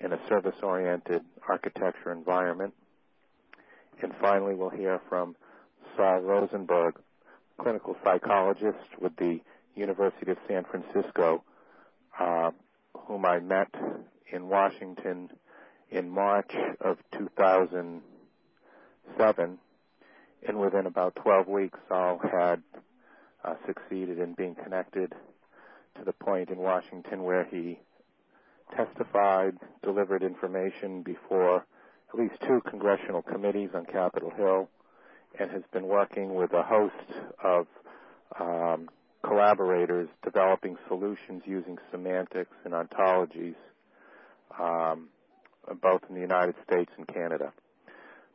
in 0.00 0.12
a 0.12 0.18
service-oriented 0.28 1.22
architecture 1.48 2.12
environment. 2.12 2.74
And 4.02 4.12
finally, 4.20 4.54
we'll 4.54 4.70
hear 4.70 5.00
from 5.08 5.36
Saul 5.96 6.20
Rosenberg, 6.20 6.96
clinical 7.58 7.96
psychologist 8.02 8.78
with 9.00 9.16
the 9.16 9.40
University 9.74 10.30
of 10.30 10.36
San 10.48 10.64
Francisco, 10.64 11.42
uh, 12.18 12.50
whom 13.06 13.24
I 13.24 13.38
met 13.40 13.68
in 14.30 14.48
Washington 14.48 15.30
in 15.90 16.10
March 16.10 16.52
of 16.80 16.98
2007. 17.18 19.58
And 20.46 20.58
within 20.58 20.86
about 20.86 21.14
12 21.16 21.46
weeks, 21.48 21.78
Saul 21.88 22.18
had 22.18 22.62
uh, 23.44 23.54
succeeded 23.66 24.18
in 24.18 24.34
being 24.34 24.54
connected 24.54 25.12
to 25.98 26.04
the 26.04 26.12
point 26.12 26.50
in 26.50 26.58
Washington 26.58 27.22
where 27.22 27.44
he 27.44 27.78
testified, 28.76 29.56
delivered 29.82 30.22
information 30.22 31.02
before 31.02 31.64
at 32.12 32.18
least 32.18 32.34
two 32.46 32.60
congressional 32.68 33.22
committees 33.22 33.70
on 33.74 33.84
Capitol 33.86 34.30
Hill, 34.36 34.68
and 35.38 35.50
has 35.50 35.62
been 35.72 35.86
working 35.86 36.34
with 36.34 36.52
a 36.52 36.62
host 36.62 36.94
of 37.42 37.66
um, 38.38 38.88
collaborators 39.22 40.08
developing 40.24 40.76
solutions 40.88 41.42
using 41.46 41.78
semantics 41.90 42.54
and 42.64 42.74
ontologies, 42.74 43.54
um, 44.58 45.08
both 45.80 46.02
in 46.08 46.14
the 46.14 46.20
United 46.20 46.54
States 46.66 46.90
and 46.98 47.06
Canada. 47.06 47.52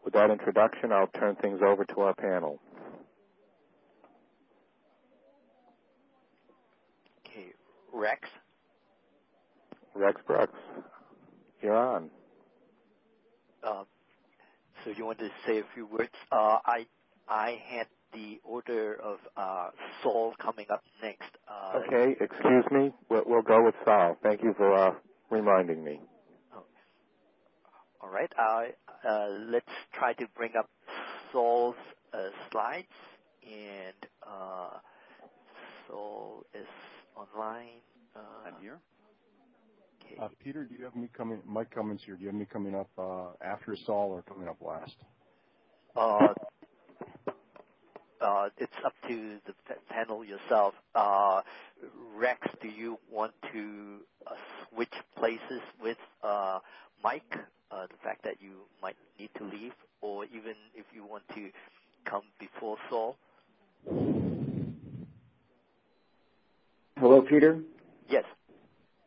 With 0.07 0.13
that 0.13 0.31
introduction, 0.31 0.93
I'll 0.93 1.09
turn 1.19 1.35
things 1.35 1.59
over 1.61 1.83
to 1.83 1.99
our 1.99 2.15
panel. 2.15 2.61
Okay, 7.19 7.47
Rex. 7.91 8.21
Rex 9.93 10.21
Brooks, 10.25 10.57
you're 11.61 11.75
on. 11.75 12.09
Uh, 13.61 13.83
so 14.85 14.91
you 14.95 15.05
want 15.05 15.19
to 15.19 15.27
say 15.45 15.59
a 15.59 15.63
few 15.73 15.85
words? 15.85 16.13
Uh, 16.31 16.59
I 16.65 16.85
I 17.27 17.61
had 17.67 17.87
the 18.13 18.39
order 18.45 18.93
of 18.93 19.17
uh, 19.35 19.71
Saul 20.01 20.35
coming 20.41 20.67
up 20.71 20.83
next. 21.03 21.35
Uh, 21.51 21.79
okay, 21.85 22.15
excuse 22.21 22.63
me. 22.71 22.93
We'll, 23.09 23.23
we'll, 23.25 23.41
go 23.41 23.61
with 23.61 23.75
Saul. 23.83 24.15
Thank 24.23 24.41
you 24.41 24.53
for 24.55 24.73
uh, 24.73 24.91
reminding 25.29 25.83
me. 25.83 25.99
Oh. 26.55 26.63
All 28.01 28.09
right. 28.09 28.31
Uh, 29.05 29.27
let's 29.49 29.65
try 29.93 30.13
to 30.13 30.27
bring 30.35 30.55
up 30.57 30.69
Saul's 31.31 31.75
slides, 32.51 32.87
and 33.43 33.95
Saul 35.87 36.45
is 36.53 36.67
online. 37.15 37.81
I'm 38.45 38.61
here. 38.61 38.79
Uh, 40.19 40.29
Peter, 40.43 40.63
do 40.63 40.75
you 40.75 40.83
have 40.83 40.95
me 40.95 41.09
coming? 41.15 41.41
Mike 41.45 41.69
Cummens 41.75 42.01
here. 42.05 42.15
Do 42.15 42.21
you 42.21 42.27
have 42.27 42.35
me 42.35 42.45
coming 42.51 42.75
up 42.75 42.89
uh, 42.97 43.29
after 43.41 43.75
Saul 43.85 44.11
or 44.11 44.21
coming 44.23 44.47
up 44.47 44.57
last? 44.61 44.95
Uh, 45.95 46.33
uh, 48.21 48.49
it's 48.57 48.73
up 48.85 48.93
to 49.07 49.37
the 49.45 49.53
panel 49.89 50.23
yourself. 50.23 50.73
Uh, 50.95 51.41
Rex, 52.15 52.39
do 52.61 52.67
you 52.67 52.97
want 53.11 53.33
to 53.53 53.99
uh, 54.25 54.31
switch 54.73 54.93
places 55.17 55.61
with 55.81 55.97
uh, 56.23 56.59
Mike? 57.03 57.35
Uh, 57.69 57.85
the 57.87 57.97
fact 58.03 58.23
that 58.23 58.35
you 58.39 58.61
might 58.81 58.95
need 59.19 59.29
to 59.37 59.43
leave, 59.43 59.73
or 60.01 60.25
even 60.25 60.53
if 60.73 60.85
you 60.93 61.03
want 61.03 61.23
to 61.35 61.49
come 62.05 62.21
before 62.39 62.77
Saul? 62.89 63.17
Hello, 66.97 67.21
Peter. 67.21 67.59
Yes. 68.09 68.23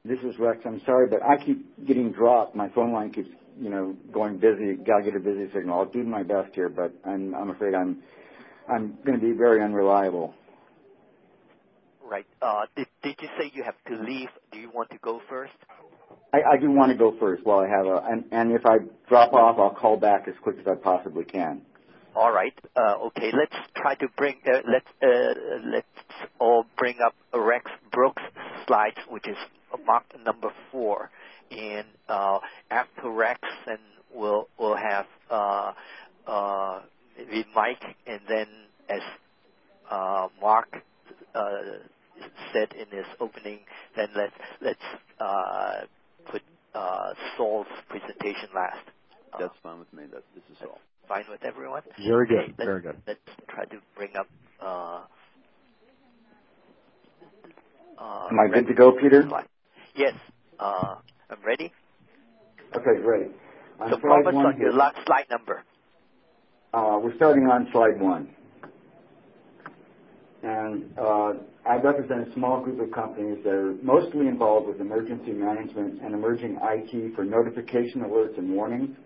This 0.04 0.18
is 0.20 0.38
Rex. 0.38 0.60
I'm 0.64 0.80
sorry, 0.84 1.08
but 1.08 1.22
I 1.22 1.42
keep 1.44 1.86
getting 1.86 2.12
dropped. 2.12 2.54
My 2.54 2.68
phone 2.70 2.92
line 2.92 3.12
keeps, 3.12 3.28
you 3.58 3.70
know, 3.70 3.96
going 4.12 4.38
busy. 4.38 4.74
Gotta 4.76 5.04
get 5.04 5.16
a 5.16 5.20
busy 5.20 5.50
signal. 5.52 5.78
I'll 5.78 5.86
do 5.86 6.02
my 6.04 6.22
best 6.22 6.54
here, 6.54 6.68
but 6.68 6.92
I'm 7.04 7.34
I'm 7.34 7.50
afraid 7.50 7.74
I'm 7.74 8.02
I'm 8.70 8.98
going 9.04 9.18
to 9.18 9.24
be 9.24 9.32
very 9.32 9.62
unreliable. 9.62 10.34
Right. 12.02 12.26
Uh, 12.40 12.66
did 12.76 12.86
did 13.02 13.16
you 13.20 13.28
say 13.38 13.50
you 13.54 13.62
have 13.64 13.74
to 13.88 14.02
leave? 14.02 14.28
Do 14.52 14.58
you 14.58 14.70
want 14.70 14.90
to 14.90 14.98
go 15.02 15.20
first? 15.28 15.52
I, 16.32 16.56
do 16.58 16.70
want 16.70 16.92
to 16.92 16.98
go 16.98 17.16
first 17.18 17.44
while 17.44 17.58
I 17.60 17.68
have 17.68 17.86
a, 17.86 18.02
and, 18.08 18.24
and 18.30 18.52
if 18.52 18.64
I 18.64 18.78
drop 19.08 19.32
off, 19.32 19.58
I'll 19.58 19.74
call 19.74 19.96
back 19.96 20.28
as 20.28 20.34
quick 20.42 20.56
as 20.60 20.66
I 20.66 20.74
possibly 20.74 21.24
can. 21.24 21.62
All 22.14 22.32
right. 22.32 22.54
Uh, 22.76 22.96
okay. 23.06 23.30
Let's 23.32 23.54
try 23.76 23.94
to 23.96 24.08
bring. 24.16 24.36
Uh, 24.46 24.58
let's 24.70 24.86
uh, 25.02 25.68
let's 25.72 25.86
all 26.38 26.66
bring 26.76 26.96
up 27.04 27.14
Rex 27.32 27.70
Brooks' 27.92 28.22
slides, 28.66 28.96
which 29.08 29.28
is 29.28 29.36
mark 29.86 30.04
number 30.24 30.52
four, 30.72 31.10
and 31.50 31.86
uh, 32.08 32.38
after 32.70 33.10
Rex, 33.10 33.40
and 33.66 33.78
we'll 34.12 34.48
we'll 34.58 34.76
have 34.76 35.06
uh, 35.30 35.72
uh, 36.26 36.80
maybe 37.16 37.44
Mike, 37.54 37.82
and 38.06 38.20
then 38.28 38.46
as 38.88 39.02
uh, 39.90 40.28
Marc 40.40 40.82
uh, 41.34 41.48
said 42.52 42.72
in 42.72 42.96
his 42.96 43.06
opening, 43.20 43.60
then 43.96 44.08
let's 44.16 44.34
let's 44.60 44.78
uh, 45.20 45.80
put 46.30 46.42
uh, 46.74 47.12
Saul's 47.36 47.66
presentation 47.88 48.48
last. 48.54 48.84
That's 49.38 49.54
fine 49.62 49.78
with 49.78 49.92
me. 49.92 50.04
That 50.12 50.24
this 50.34 50.44
is 50.50 50.58
Saul. 50.58 50.78
Fine 51.08 51.24
with 51.30 51.44
everyone. 51.44 51.82
Very 51.98 52.26
good. 52.26 52.38
Okay, 52.38 52.54
let's, 52.58 52.66
Very 52.66 52.82
good. 52.82 52.96
Let's 53.06 53.20
try 53.48 53.64
to 53.64 53.76
bring 53.96 54.10
up. 54.16 54.28
Uh, 54.60 55.00
uh, 57.98 58.28
Am 58.30 58.38
I 58.38 58.48
good 58.64 58.68
to 58.68 58.74
go, 58.74 58.92
Peter? 58.92 59.28
Yes. 59.94 60.14
Uh, 60.58 60.96
I'm 61.30 61.44
ready. 61.44 61.72
Okay, 62.76 63.02
great. 63.02 63.28
On 63.80 63.90
so 63.90 63.98
slide 64.00 64.34
one 64.34 64.46
on 64.46 64.60
your 64.60 64.72
last 64.72 64.96
slide 65.06 65.26
number. 65.30 65.64
Uh, 66.72 66.98
we're 67.02 67.16
starting 67.16 67.44
on 67.44 67.68
slide 67.72 68.00
one. 68.00 68.28
And 70.42 70.98
uh, 70.98 71.32
I 71.68 71.76
represent 71.82 72.28
a 72.28 72.32
small 72.34 72.62
group 72.62 72.80
of 72.80 72.92
companies 72.92 73.38
that 73.44 73.52
are 73.52 73.74
mostly 73.82 74.26
involved 74.26 74.68
with 74.68 74.80
emergency 74.80 75.32
management 75.32 76.00
and 76.02 76.14
emerging 76.14 76.58
IT 76.62 77.14
for 77.14 77.24
notification 77.24 78.02
alerts 78.02 78.38
and 78.38 78.50
warnings. 78.50 78.96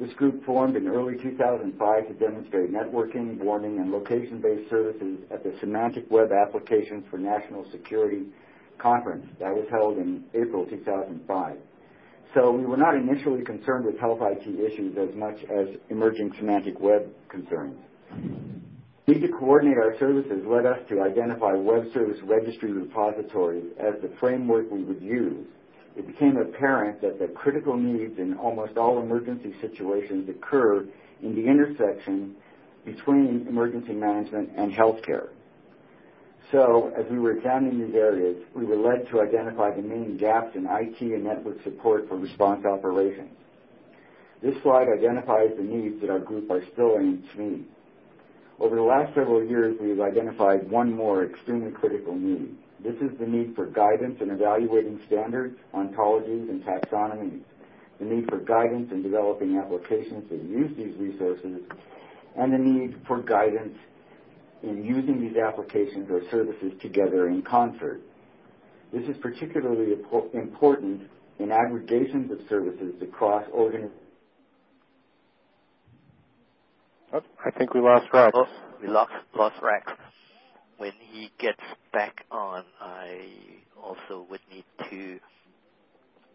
This 0.00 0.12
group 0.14 0.44
formed 0.44 0.76
in 0.76 0.88
early 0.88 1.16
2005 1.22 2.08
to 2.08 2.14
demonstrate 2.14 2.70
networking, 2.70 3.38
warning, 3.38 3.78
and 3.78 3.90
location-based 3.90 4.68
services 4.68 5.18
at 5.30 5.42
the 5.42 5.54
Semantic 5.60 6.10
Web 6.10 6.30
Applications 6.32 7.04
for 7.10 7.18
National 7.18 7.64
Security 7.70 8.26
conference 8.78 9.26
that 9.40 9.54
was 9.54 9.66
held 9.70 9.98
in 9.98 10.24
April 10.34 10.66
2005. 10.66 11.56
So 12.34 12.50
we 12.50 12.66
were 12.66 12.76
not 12.76 12.94
initially 12.94 13.44
concerned 13.44 13.86
with 13.86 13.98
health 13.98 14.18
IT 14.20 14.46
issues 14.46 14.96
as 14.98 15.14
much 15.16 15.36
as 15.44 15.68
emerging 15.88 16.32
semantic 16.38 16.78
web 16.80 17.08
concerns. 17.28 17.78
Need 19.06 19.20
to 19.20 19.28
coordinate 19.28 19.78
our 19.78 19.96
services 19.98 20.44
led 20.46 20.66
us 20.66 20.78
to 20.88 21.00
identify 21.02 21.54
web 21.54 21.84
service 21.94 22.18
registry 22.24 22.72
repositories 22.72 23.66
as 23.78 23.94
the 24.02 24.10
framework 24.18 24.70
we 24.70 24.82
would 24.82 25.00
use. 25.00 25.46
It 25.96 26.06
became 26.06 26.36
apparent 26.36 27.00
that 27.00 27.18
the 27.18 27.28
critical 27.28 27.76
needs 27.76 28.18
in 28.18 28.34
almost 28.36 28.76
all 28.76 29.00
emergency 29.00 29.54
situations 29.60 30.28
occur 30.28 30.84
in 31.22 31.34
the 31.34 31.46
intersection 31.46 32.36
between 32.84 33.46
emergency 33.48 33.94
management 33.94 34.50
and 34.56 34.72
healthcare. 34.72 35.28
So, 36.52 36.92
as 36.96 37.04
we 37.10 37.18
were 37.18 37.32
examining 37.32 37.86
these 37.86 37.96
areas, 37.96 38.36
we 38.54 38.64
were 38.64 38.76
led 38.76 39.08
to 39.10 39.20
identify 39.20 39.74
the 39.74 39.82
main 39.82 40.16
gaps 40.16 40.54
in 40.54 40.66
IT 40.66 41.00
and 41.00 41.24
network 41.24 41.62
support 41.64 42.08
for 42.08 42.16
response 42.16 42.64
operations. 42.64 43.30
This 44.42 44.54
slide 44.62 44.86
identifies 44.88 45.50
the 45.56 45.64
needs 45.64 46.00
that 46.02 46.10
our 46.10 46.20
group 46.20 46.48
are 46.50 46.62
still 46.72 46.96
aiming 46.98 47.24
to 47.32 47.40
meet. 47.40 47.70
Over 48.60 48.76
the 48.76 48.82
last 48.82 49.12
several 49.14 49.44
years, 49.44 49.76
we've 49.80 50.00
identified 50.00 50.70
one 50.70 50.94
more 50.94 51.24
extremely 51.24 51.72
critical 51.72 52.14
need. 52.14 52.54
This 52.82 52.94
is 52.96 53.18
the 53.18 53.26
need 53.26 53.56
for 53.56 53.66
guidance 53.66 54.18
in 54.20 54.30
evaluating 54.30 55.00
standards, 55.06 55.58
ontologies, 55.74 56.48
and 56.48 56.62
taxonomies, 56.62 57.40
the 57.98 58.04
need 58.04 58.28
for 58.28 58.38
guidance 58.38 58.92
in 58.92 59.02
developing 59.02 59.58
applications 59.58 60.28
that 60.30 60.42
use 60.44 60.70
these 60.76 60.94
resources, 60.96 61.62
and 62.36 62.52
the 62.52 62.58
need 62.58 62.96
for 63.06 63.20
guidance 63.20 63.76
in 64.62 64.84
using 64.84 65.20
these 65.20 65.36
applications 65.36 66.08
or 66.10 66.22
services 66.30 66.72
together 66.80 67.28
in 67.28 67.42
concert. 67.42 68.00
This 68.92 69.02
is 69.08 69.16
particularly 69.20 69.92
important 70.34 71.02
in 71.38 71.50
aggregations 71.52 72.30
of 72.30 72.38
services 72.48 72.94
across 73.02 73.44
organizations. 73.52 74.00
Oh, 77.12 77.20
I 77.44 77.50
think 77.50 77.74
we 77.74 77.80
lost 77.80 78.06
Rex. 78.12 78.32
Oh, 78.34 78.46
we 78.80 78.88
lost 78.88 79.12
lost 79.36 79.56
Rex. 79.62 79.92
When 80.78 80.92
he 81.12 81.30
gets 81.38 81.60
back 81.92 82.24
on, 82.30 82.64
I 82.80 83.20
also 83.80 84.26
would 84.28 84.40
need 84.52 84.64
to 84.90 85.18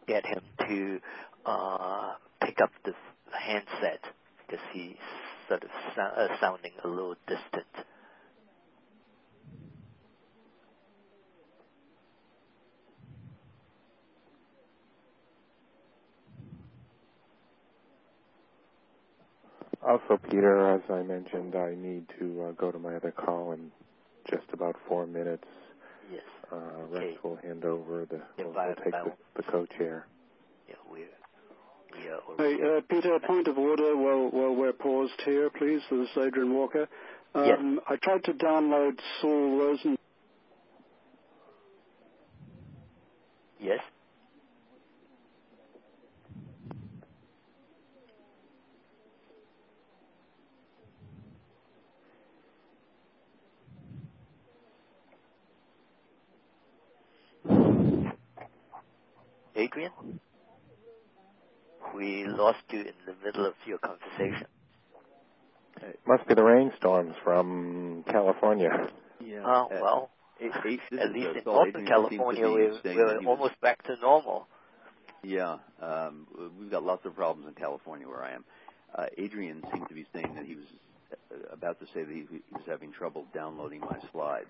get 0.07 0.25
him 0.25 0.41
to 0.67 0.99
uh, 1.45 2.13
pick 2.43 2.59
up 2.61 2.71
the 2.85 2.93
handset 3.31 4.01
because 4.47 4.63
he's 4.73 4.95
sort 5.47 5.63
of 5.63 5.69
sou- 5.95 6.01
uh, 6.01 6.27
sounding 6.39 6.71
a 6.83 6.87
little 6.87 7.15
distant. 7.27 7.85
Also, 19.85 20.17
Peter, 20.29 20.69
as 20.75 20.81
I 20.89 21.01
mentioned, 21.01 21.55
I 21.55 21.73
need 21.75 22.05
to 22.19 22.43
uh, 22.43 22.51
go 22.51 22.71
to 22.71 22.77
my 22.77 22.95
other 22.95 23.11
call 23.11 23.51
in 23.53 23.71
just 24.29 24.43
about 24.53 24.75
four 24.87 25.07
minutes. 25.07 25.45
Yes. 26.11 26.21
Uh, 26.51 26.55
Okay. 26.55 27.05
Rex 27.07 27.23
will 27.23 27.37
hand 27.37 27.65
over 27.65 28.05
the, 28.05 28.21
Yeah, 28.37 28.45
will 28.45 28.53
by- 28.53 28.67
will 28.67 28.75
take 28.75 28.91
by- 28.91 29.03
the, 29.03 29.13
the 29.37 29.43
co-chair. 29.43 30.05
Yeah, 30.67 30.75
we're 30.89 31.07
we 31.93 32.01
Hey, 32.37 32.77
uh, 32.77 32.81
Peter, 32.89 33.15
a 33.15 33.19
point 33.19 33.47
of 33.47 33.57
order 33.57 33.95
while, 33.97 34.29
while 34.29 34.55
we're 34.55 34.71
paused 34.73 35.19
here, 35.25 35.49
please. 35.49 35.81
This 35.89 36.09
is 36.09 36.17
Adrian 36.17 36.53
Walker. 36.53 36.87
Um, 37.33 37.79
I 37.87 37.95
tried 37.97 38.23
to 38.25 38.33
download 38.33 38.99
Saul 39.21 39.57
Rosen. 39.59 39.97
Yes. 43.59 43.79
Adrian? 59.55 59.91
We 61.95 62.25
lost 62.25 62.59
you 62.69 62.81
in 62.81 62.93
the 63.05 63.15
middle 63.25 63.45
of 63.45 63.53
your 63.65 63.77
conversation. 63.79 64.47
It 65.81 65.99
must 66.07 66.27
be 66.27 66.35
the 66.35 66.43
rainstorms 66.43 67.15
from 67.23 68.03
California. 68.09 68.69
Yeah. 69.23 69.41
Oh, 69.45 69.67
well, 69.71 70.09
A- 70.39 70.45
A- 70.45 70.61
this 70.63 70.79
at 70.99 71.07
is, 71.09 71.13
least 71.13 71.29
in 71.37 71.43
Saul. 71.43 71.53
Northern 71.55 71.69
Adrian 71.81 71.87
California, 71.87 72.43
we're, 72.49 72.69
we're 72.83 73.07
that 73.07 73.17
was- 73.17 73.25
almost 73.27 73.59
back 73.61 73.83
to 73.83 73.95
normal. 74.01 74.47
Yeah, 75.23 75.57
um, 75.79 76.25
we've 76.59 76.71
got 76.71 76.83
lots 76.83 77.05
of 77.05 77.15
problems 77.15 77.47
in 77.47 77.53
California 77.53 78.07
where 78.07 78.23
I 78.23 78.31
am. 78.31 78.43
Uh, 78.95 79.05
Adrian 79.19 79.63
seemed 79.71 79.87
to 79.87 79.93
be 79.93 80.05
saying 80.13 80.33
that 80.35 80.45
he 80.45 80.55
was 80.55 80.65
uh, 81.31 81.53
about 81.53 81.79
to 81.79 81.85
say 81.93 82.03
that 82.03 82.09
he, 82.11 82.25
he 82.29 82.41
was 82.51 82.63
having 82.67 82.91
trouble 82.91 83.25
downloading 83.33 83.81
my 83.81 83.97
slides. 84.11 84.49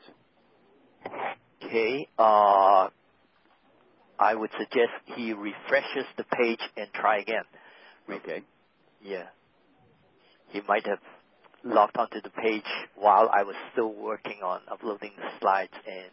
Okay, 1.64 2.08
uh, 2.18 2.88
I 4.22 4.36
would 4.36 4.52
suggest 4.58 4.92
he 5.16 5.34
refreshes 5.34 6.06
the 6.18 6.24
page 6.24 6.60
and 6.78 6.88
try 6.94 7.20
again. 7.20 7.44
Okay. 8.10 8.44
Yeah. 9.02 9.24
He 10.50 10.62
might 10.68 10.86
have 10.86 11.00
logged 11.64 11.98
onto 11.98 12.22
the 12.22 12.30
page 12.30 12.66
while 12.96 13.30
I 13.34 13.44
was 13.44 13.56
still 13.72 13.94
working 13.94 14.40
on 14.44 14.60
uploading 14.72 15.12
the 15.18 15.30
slides, 15.40 15.74
and 15.88 16.12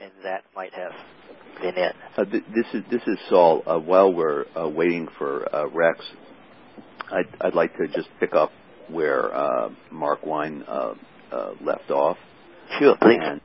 and 0.00 0.12
that 0.24 0.44
might 0.54 0.72
have 0.74 0.92
been 1.60 1.76
it. 1.82 1.94
Uh, 2.16 2.24
th- 2.24 2.44
this 2.54 2.66
is 2.74 2.82
this 2.90 3.02
is 3.06 3.18
Saul. 3.28 3.62
Uh, 3.66 3.78
while 3.78 4.12
we're 4.12 4.44
uh, 4.56 4.68
waiting 4.68 5.08
for 5.16 5.54
uh, 5.54 5.66
Rex, 5.68 6.04
I'd, 7.10 7.26
I'd 7.40 7.54
like 7.54 7.76
to 7.78 7.86
just 7.88 8.08
pick 8.20 8.34
up 8.34 8.50
where 8.88 9.34
uh, 9.34 9.70
Marc 9.90 10.24
Wine 10.24 10.64
uh, 10.68 10.94
uh, 11.32 11.50
left 11.64 11.90
off 11.90 12.16
Sure, 12.78 12.96
please. 13.00 13.18
and 13.20 13.40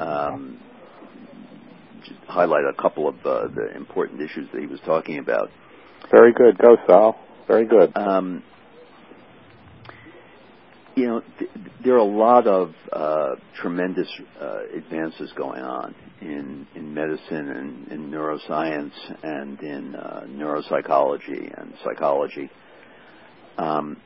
um, 0.00 0.58
just 1.98 2.20
highlight 2.26 2.64
a 2.64 2.80
couple 2.80 3.08
of 3.08 3.14
uh, 3.24 3.48
the 3.54 3.76
important 3.76 4.20
issues 4.20 4.48
that 4.52 4.60
he 4.60 4.66
was 4.66 4.80
talking 4.84 5.18
about. 5.18 5.50
Very 6.10 6.32
good. 6.32 6.58
Go, 6.58 6.76
Sal. 6.86 7.18
Very 7.46 7.66
good. 7.66 7.96
Um, 7.96 8.42
you 10.94 11.06
know, 11.06 11.22
th- 11.38 11.50
there 11.84 11.94
are 11.94 11.98
a 11.98 12.04
lot 12.04 12.46
of 12.46 12.74
uh, 12.92 13.36
tremendous 13.60 14.08
uh, 14.40 14.62
advances 14.76 15.30
going 15.36 15.62
on 15.62 15.94
in 16.20 16.66
in 16.74 16.92
medicine 16.92 17.48
and 17.50 17.88
in 17.88 18.10
neuroscience 18.10 18.92
and 19.22 19.60
in 19.60 19.94
uh, 19.94 20.26
neuropsychology 20.28 21.60
and 21.60 21.74
psychology. 21.84 22.50
Um, 23.56 23.96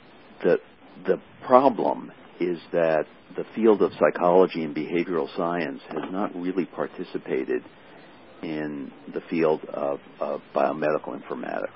the 0.43 0.59
the 1.07 1.21
problem 1.47 2.13
is 2.41 2.59
that 2.73 3.07
the 3.37 3.45
field 3.55 3.83
of 3.83 3.93
psychology 3.99 4.63
and 4.63 4.75
behavioral 4.75 5.35
science 5.37 5.81
has 5.89 6.11
not 6.11 6.35
really 6.35 6.67
participated 6.67 7.63
in 8.43 8.91
the 9.13 9.21
field 9.31 9.65
of, 9.67 10.01
of 10.21 10.41
biomedical 10.55 11.21
informatics. 11.21 11.69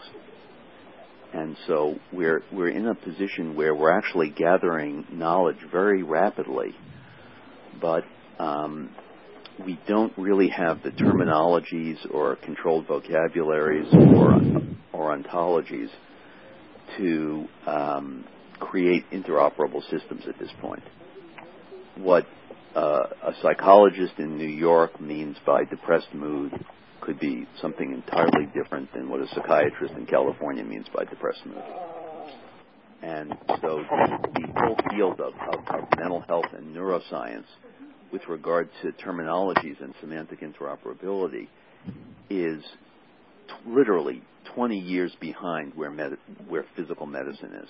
And 1.33 1.57
so 1.67 1.97
we're 2.13 2.43
we're 2.53 2.69
in 2.69 2.87
a 2.87 2.95
position 2.95 3.57
where 3.57 3.75
we're 3.75 3.91
actually 3.91 4.31
gathering 4.31 5.07
knowledge 5.11 5.59
very 5.71 6.03
rapidly, 6.03 6.75
but 7.81 8.05
um, 8.39 8.91
we 9.65 9.79
don't 9.87 10.13
really 10.17 10.49
have 10.49 10.83
the 10.83 10.91
terminologies 10.91 11.97
or 12.13 12.37
controlled 12.37 12.87
vocabularies 12.87 13.87
or, 13.93 14.35
or 14.93 15.17
ontologies 15.17 15.89
to 16.99 17.47
um, 17.67 18.25
create 18.59 19.05
interoperable 19.13 19.83
systems 19.91 20.23
at 20.29 20.39
this 20.39 20.51
point. 20.61 20.83
What 21.97 22.27
uh, 22.77 23.07
a 23.29 23.33
psychologist 23.41 24.13
in 24.19 24.37
New 24.37 24.49
York 24.49 25.01
means 25.01 25.37
by 25.47 25.65
depressed 25.65 26.13
mood 26.13 26.53
could 27.01 27.19
be 27.19 27.47
something 27.63 27.93
entirely 27.93 28.47
different 28.55 28.93
than 28.93 29.09
what 29.09 29.21
a 29.21 29.27
psychiatrist 29.29 29.95
in 29.95 30.05
California 30.05 30.63
means 30.63 30.87
by 30.95 31.05
depressed 31.05 31.45
mood. 31.47 31.63
And 33.03 33.35
so 33.63 33.81
the, 34.35 34.47
whole 34.57 34.77
field 34.91 35.21
of, 35.21 35.33
of, 35.53 35.67
of 35.69 35.99
mental 35.99 36.21
health 36.29 36.47
and 36.57 36.75
neuroscience 36.75 37.45
with 38.13 38.23
regard 38.29 38.69
to 38.83 38.93
terminologies 38.93 39.81
and 39.83 39.95
semantic 40.01 40.41
interoperability 40.41 41.49
is 42.29 42.63
t- 43.49 43.55
literally 43.67 44.23
20 44.55 44.79
years 44.79 45.13
behind 45.21 45.73
where, 45.75 45.91
med- 45.91 46.19
where 46.49 46.65
physical 46.75 47.07
medicine 47.07 47.55
is. 47.55 47.69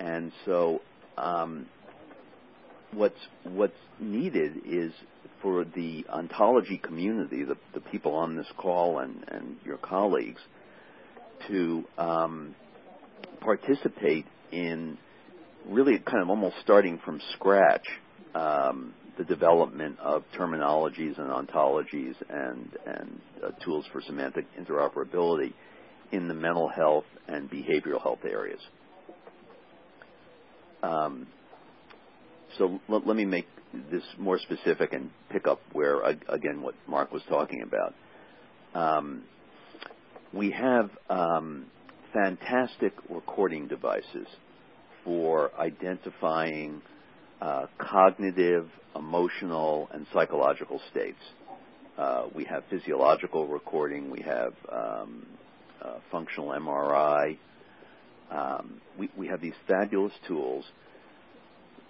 And 0.00 0.32
so 0.44 0.80
um, 1.16 1.66
what's, 2.94 3.18
what's 3.44 3.72
needed 4.00 4.62
is 4.66 4.92
for 5.42 5.64
the 5.64 6.06
ontology 6.08 6.78
community, 6.78 7.44
the, 7.44 7.56
the 7.74 7.80
people 7.80 8.14
on 8.14 8.36
this 8.36 8.46
call 8.56 8.98
and, 8.98 9.24
and 9.28 9.56
your 9.64 9.76
colleagues, 9.76 10.40
to 11.48 11.84
um, 11.98 12.54
participate 13.40 14.26
in 14.50 14.96
really 15.68 15.98
kind 15.98 16.22
of 16.22 16.30
almost 16.30 16.56
starting 16.62 16.98
from 17.04 17.20
scratch 17.34 17.86
um, 18.34 18.94
the 19.18 19.24
development 19.24 19.98
of 20.00 20.24
terminologies 20.36 21.18
and 21.18 21.30
ontologies 21.30 22.14
and, 22.28 22.68
and 22.86 23.20
uh, 23.44 23.50
tools 23.64 23.84
for 23.92 24.00
semantic 24.02 24.46
interoperability 24.58 25.52
in 26.10 26.28
the 26.28 26.34
mental 26.34 26.68
health 26.68 27.04
and 27.28 27.50
behavioral 27.50 28.02
health 28.02 28.20
areas. 28.24 28.60
Um, 30.82 31.26
so 32.58 32.80
l- 32.88 33.02
let 33.04 33.16
me 33.16 33.24
make 33.24 33.46
this 33.90 34.02
more 34.18 34.38
specific 34.38 34.92
and 34.92 35.10
pick 35.30 35.46
up 35.46 35.60
where, 35.72 36.00
again, 36.28 36.62
what 36.62 36.74
Marc 36.88 37.12
was 37.12 37.22
talking 37.28 37.62
about. 37.62 37.94
Um, 38.74 39.22
we 40.32 40.50
have 40.50 40.90
um, 41.08 41.66
fantastic 42.12 42.92
recording 43.08 43.68
devices 43.68 44.26
for 45.04 45.50
identifying 45.58 46.82
uh, 47.40 47.66
cognitive, 47.78 48.68
emotional, 48.96 49.88
and 49.92 50.06
psychological 50.12 50.80
states. 50.90 51.18
Uh, 51.98 52.26
we 52.34 52.44
have 52.44 52.64
physiological 52.70 53.46
recording. 53.46 54.10
We 54.10 54.22
have 54.22 54.54
um, 54.72 55.26
uh, 55.82 55.98
functional 56.10 56.48
MRI. 56.48 57.36
Um, 58.30 58.80
we, 58.98 59.08
we 59.16 59.28
have 59.28 59.40
these 59.40 59.54
fabulous 59.68 60.12
tools. 60.26 60.64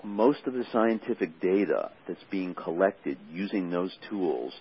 Most 0.05 0.41
of 0.47 0.53
the 0.53 0.65
scientific 0.71 1.41
data 1.41 1.91
that's 2.07 2.23
being 2.31 2.55
collected 2.55 3.17
using 3.33 3.71
those 3.71 3.97
tools 4.11 4.53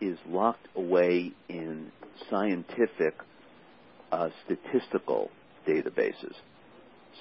is 0.00 0.18
locked 0.26 0.66
away 0.74 1.32
in 1.48 1.92
scientific 2.30 3.14
uh, 4.10 4.30
statistical 4.44 5.30
databases. 5.66 6.34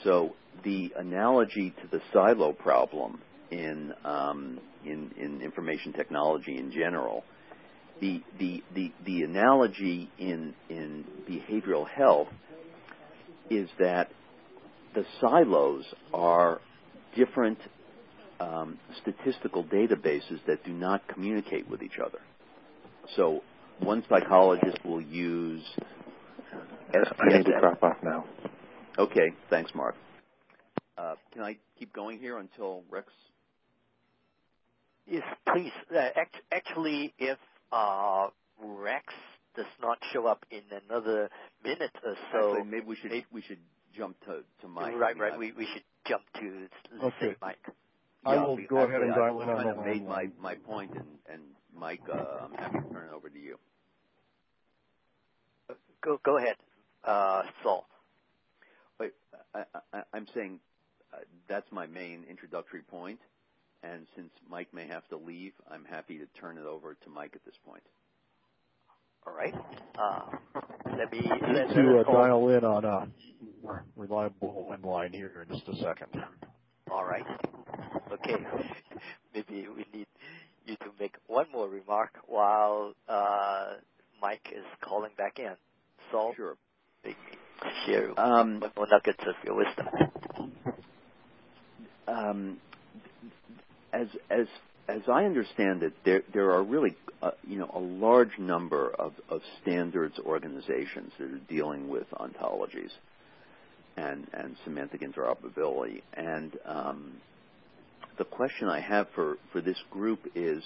So 0.03 0.35
the 0.63 0.93
analogy 0.95 1.73
to 1.81 1.87
the 1.91 2.01
silo 2.13 2.53
problem 2.53 3.21
in 3.51 3.93
um, 4.05 4.59
in, 4.85 5.11
in 5.17 5.41
information 5.41 5.93
technology 5.93 6.57
in 6.57 6.71
general, 6.71 7.23
the 7.99 8.21
the 8.39 8.63
the, 8.73 8.91
the 9.05 9.23
analogy 9.23 10.09
in 10.17 10.53
in 10.69 11.03
behavioral 11.29 11.87
health 11.87 12.29
is 13.49 13.69
that 13.79 14.09
the 14.93 15.05
silos 15.19 15.83
are 16.13 16.61
different 17.15 17.57
um, 18.39 18.77
statistical 19.01 19.63
databases 19.63 20.39
that 20.47 20.63
do 20.63 20.71
not 20.71 21.07
communicate 21.07 21.69
with 21.69 21.81
each 21.81 21.99
other. 22.03 22.19
So 23.15 23.41
one 23.79 24.03
psychologist 24.09 24.83
will 24.85 25.01
use. 25.01 25.63
I 26.93 27.37
need 27.37 27.45
to 27.45 27.59
drop 27.59 27.81
off 27.83 27.97
now. 28.03 28.25
Okay, 28.97 29.31
thanks, 29.49 29.71
Marc. 29.75 29.95
Uh, 30.97 31.15
can 31.31 31.43
I 31.43 31.57
keep 31.77 31.93
going 31.93 32.19
here 32.19 32.37
until 32.39 32.83
Rex? 32.89 33.07
Yes, 35.05 35.23
please. 35.53 35.71
Uh, 35.93 35.99
act- 36.15 36.41
actually, 36.51 37.13
if 37.19 37.37
uh, 37.71 38.27
Rex 38.61 39.05
does 39.55 39.65
not 39.81 39.99
show 40.11 40.25
up 40.25 40.45
in 40.51 40.61
another 40.89 41.29
minute 41.63 41.91
or 42.03 42.15
so, 42.31 42.53
Actually, 42.55 42.69
maybe 42.71 42.85
we 42.85 42.95
should 42.95 43.11
maybe, 43.11 43.25
we 43.31 43.41
should 43.41 43.59
jump 43.95 44.19
to 44.25 44.41
to 44.61 44.67
Mike. 44.67 44.95
Right, 44.95 45.17
right. 45.17 45.37
We 45.37 45.51
we 45.51 45.67
should 45.71 45.83
jump 46.07 46.23
to 46.39 46.67
okay. 47.03 47.35
Mike. 47.41 47.57
I 48.25 48.35
yeah, 48.35 48.43
will 48.43 48.59
go 48.67 48.77
ahead 48.77 49.01
and 49.01 49.13
dial 49.13 49.41
in 49.41 49.49
on 49.49 49.57
kind 49.57 49.69
the 49.69 49.79
of 49.79 49.85
made 49.85 50.05
my 50.05 50.29
my 50.41 50.55
point, 50.55 50.91
and 50.91 51.07
and 51.31 51.41
Mike, 51.73 52.01
uh, 52.11 52.45
I'm 52.45 52.53
happy 52.53 52.79
to 52.79 52.93
turn 52.93 53.09
it 53.09 53.15
over 53.15 53.29
to 53.29 53.39
you. 53.39 53.57
Go 56.01 56.19
go 56.23 56.37
ahead, 56.37 56.55
uh, 57.03 57.43
Saul. 57.63 57.87
Wait, 58.99 59.13
I, 59.53 59.63
I, 59.93 60.01
I'm 60.13 60.27
saying 60.33 60.59
uh, 61.13 61.17
that's 61.47 61.71
my 61.71 61.87
main 61.87 62.25
introductory 62.29 62.81
point, 62.81 63.19
and 63.83 64.07
since 64.15 64.31
Mike 64.49 64.73
may 64.73 64.87
have 64.87 65.07
to 65.09 65.17
leave, 65.17 65.53
I'm 65.69 65.85
happy 65.85 66.17
to 66.17 66.25
turn 66.39 66.57
it 66.57 66.65
over 66.65 66.95
to 66.95 67.09
Mike 67.09 67.33
at 67.35 67.45
this 67.45 67.55
point. 67.65 67.83
All 69.27 69.33
right. 69.33 69.53
Uh, 69.99 70.61
let 70.97 71.11
me 71.11 71.21
I 71.29 71.51
let, 71.51 71.69
to 71.69 71.99
uh, 71.99 72.03
dial 72.03 72.49
in 72.49 72.63
on 72.63 72.85
a 72.85 73.07
reliable 73.97 74.73
line 74.83 75.11
here 75.11 75.45
in 75.47 75.53
just 75.53 75.67
a 75.67 75.75
second. 75.83 76.07
All 76.89 77.03
right. 77.03 77.25
Okay. 78.13 78.37
Maybe 79.35 79.67
we 79.67 79.85
need 79.93 80.07
you 80.65 80.75
to 80.77 80.85
make 80.99 81.15
one 81.27 81.47
more 81.51 81.67
remark 81.67 82.11
while 82.25 82.93
uh, 83.09 83.73
Mike 84.21 84.47
is 84.55 84.63
calling 84.81 85.11
back 85.17 85.39
in. 85.39 85.55
Saul, 86.11 86.33
sure. 86.35 86.55
Share 87.85 88.17
um, 88.19 88.61
one 88.61 88.71
more 88.77 88.87
nuggets 88.89 89.23
of 89.27 89.35
your 89.43 89.55
wisdom. 89.55 89.87
Um, 92.07 92.57
as 93.91 94.47
as 94.89 95.01
I 95.07 95.25
understand 95.25 95.83
it, 95.83 95.93
there 96.05 96.23
there 96.33 96.51
are 96.51 96.63
really 96.63 96.95
uh, 97.21 97.31
you 97.47 97.59
know 97.59 97.71
a 97.73 97.79
large 97.79 98.37
number 98.39 98.89
of, 98.99 99.13
of 99.29 99.41
standards 99.61 100.15
organizations 100.25 101.13
that 101.19 101.25
are 101.31 101.39
dealing 101.49 101.89
with 101.89 102.05
ontologies 102.13 102.91
and 103.97 104.27
and 104.33 104.57
semantic 104.65 105.01
interoperability. 105.01 106.01
And 106.15 106.53
um, 106.65 107.13
the 108.17 108.25
question 108.25 108.69
I 108.69 108.81
have 108.81 109.07
for 109.15 109.37
for 109.53 109.61
this 109.61 109.77
group 109.91 110.21
is. 110.35 110.63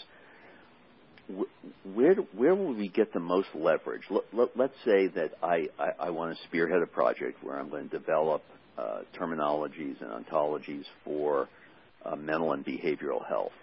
Wh- 1.30 1.88
Where 1.98 2.16
where 2.16 2.56
will 2.56 2.74
we 2.76 2.90
get 2.90 3.14
the 3.14 3.20
most 3.22 3.50
leverage? 3.56 4.04
l- 4.12 4.26
Let, 4.34 4.60
us 4.60 4.72
say 4.86 5.08
that 5.08 5.32
I, 5.44 5.68
I, 5.80 6.08
I 6.08 6.10
want 6.12 6.36
to 6.38 6.44
spearhead 6.48 6.82
a 6.84 6.88
project 6.88 7.44
where 7.44 7.60
I'm 7.60 7.70
going 7.70 7.90
to 7.90 8.00
develop 8.00 8.44
uh, 8.78 9.02
terminologies 9.20 9.98
and 10.02 10.26
ontologies 10.26 10.86
for 11.06 11.50
uh, 12.06 12.16
mental 12.18 12.54
and 12.54 12.66
behavioral 12.66 13.28
health. 13.28 13.54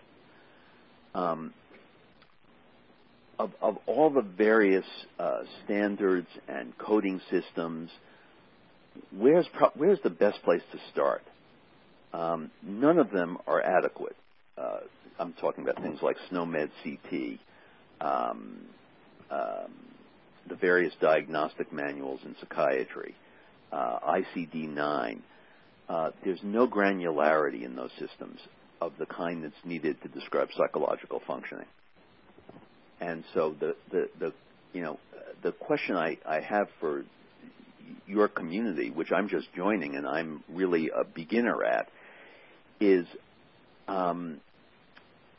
Um, 1.15 1.53
of, 3.39 3.53
of, 3.63 3.79
all 3.87 4.11
the 4.11 4.23
various 4.23 4.85
uh, 5.19 5.43
standards 5.65 6.27
and 6.49 6.77
coding 6.77 7.21
systems, 7.31 7.91
where's, 9.17 9.47
pro- 9.57 9.71
where's 9.75 10.01
the 10.03 10.11
best 10.11 10.43
place 10.43 10.63
to 10.73 10.79
start? 10.93 11.23
Um, 12.13 12.51
none 12.63 12.99
of 12.99 13.11
them 13.11 13.39
are 13.47 13.63
adequate. 13.63 14.17
Uh, 14.57 14.81
I'm 15.19 15.35
talking 15.35 15.65
about 15.65 15.81
things 15.83 16.01
like 16.03 16.17
SNOMED 16.31 16.71
CT, 16.83 17.39
um, 18.01 18.57
um, 19.31 19.73
the 20.49 20.57
various 20.57 20.93
diagnostic 21.01 21.73
manuals 21.73 22.21
in 22.25 22.35
psychiatry, 22.41 23.15
uh, 23.73 23.99
ICD-9. 24.37 25.19
Uh, 25.89 26.11
there's 26.25 26.41
no 26.43 26.67
granularity 26.67 27.65
in 27.65 27.77
those 27.77 27.91
systems 27.99 28.41
of 28.81 28.93
the 28.99 29.07
kind 29.07 29.45
that's 29.45 29.55
needed 29.65 30.01
to 30.03 30.09
describe 30.09 30.49
psychological 30.57 31.21
functioning. 31.27 31.67
And 33.01 33.25
so 33.35 33.55
the, 33.59 33.77
the, 33.91 34.09
the 34.19 34.33
you 34.73 34.83
know, 34.83 34.99
the 35.43 35.53
question 35.53 35.97
I, 35.97 36.19
I 36.27 36.41
have 36.41 36.69
for 36.81 37.05
your 38.07 38.29
community, 38.29 38.91
which 38.91 39.13
I'm 39.13 39.29
just 39.29 39.47
joining 39.55 39.97
and 39.97 40.07
I'm 40.07 40.43
really 40.49 40.91
a 40.95 41.05
beginner 41.05 41.65
at, 41.65 41.89
is 42.81 43.07
um, 43.87 44.41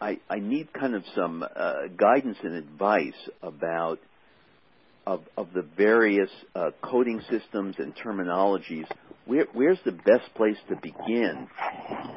I, 0.02 0.20
I 0.30 0.40
need 0.40 0.72
kind 0.74 0.96
of 0.96 1.04
some 1.16 1.44
uh, 1.44 1.74
guidance 1.96 2.38
and 2.44 2.54
advice 2.56 3.30
about 3.42 4.00
of, 5.06 5.22
of 5.38 5.48
the 5.54 5.66
various 5.76 6.30
uh, 6.56 6.70
coding 6.84 7.22
systems 7.30 7.76
and 7.80 7.96
terminologies. 7.96 8.86
Where, 9.26 9.48
where's 9.54 9.80
the 9.86 9.92
best 9.92 10.34
place 10.36 10.58
to 10.70 10.76
begin 10.76 11.48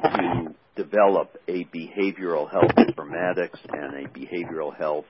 to 0.03 0.55
develop 0.75 1.37
a 1.47 1.65
behavioral 1.65 2.49
health 2.49 2.71
informatics 2.77 3.59
and 3.69 4.05
a 4.05 4.09
behavioral 4.09 4.75
health 4.75 5.05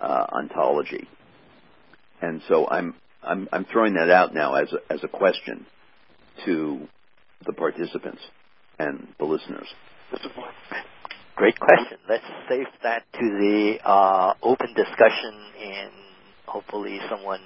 uh, 0.00 0.26
ontology. 0.32 1.08
And 2.20 2.40
so 2.48 2.68
I'm 2.68 2.94
I'm 3.22 3.48
I'm 3.52 3.64
throwing 3.64 3.94
that 3.94 4.10
out 4.10 4.34
now 4.34 4.54
as 4.54 4.68
a, 4.72 4.92
as 4.92 5.00
a 5.02 5.08
question 5.08 5.66
to 6.44 6.86
the 7.46 7.52
participants 7.52 8.20
and 8.78 9.08
the 9.18 9.24
listeners. 9.24 9.66
Great 11.34 11.58
question. 11.58 11.98
Let's 12.08 12.24
save 12.48 12.66
that 12.82 13.04
to 13.14 13.20
the 13.20 13.78
uh, 13.84 14.34
open 14.42 14.74
discussion, 14.74 15.34
and 15.60 15.90
hopefully 16.46 17.00
someone 17.10 17.40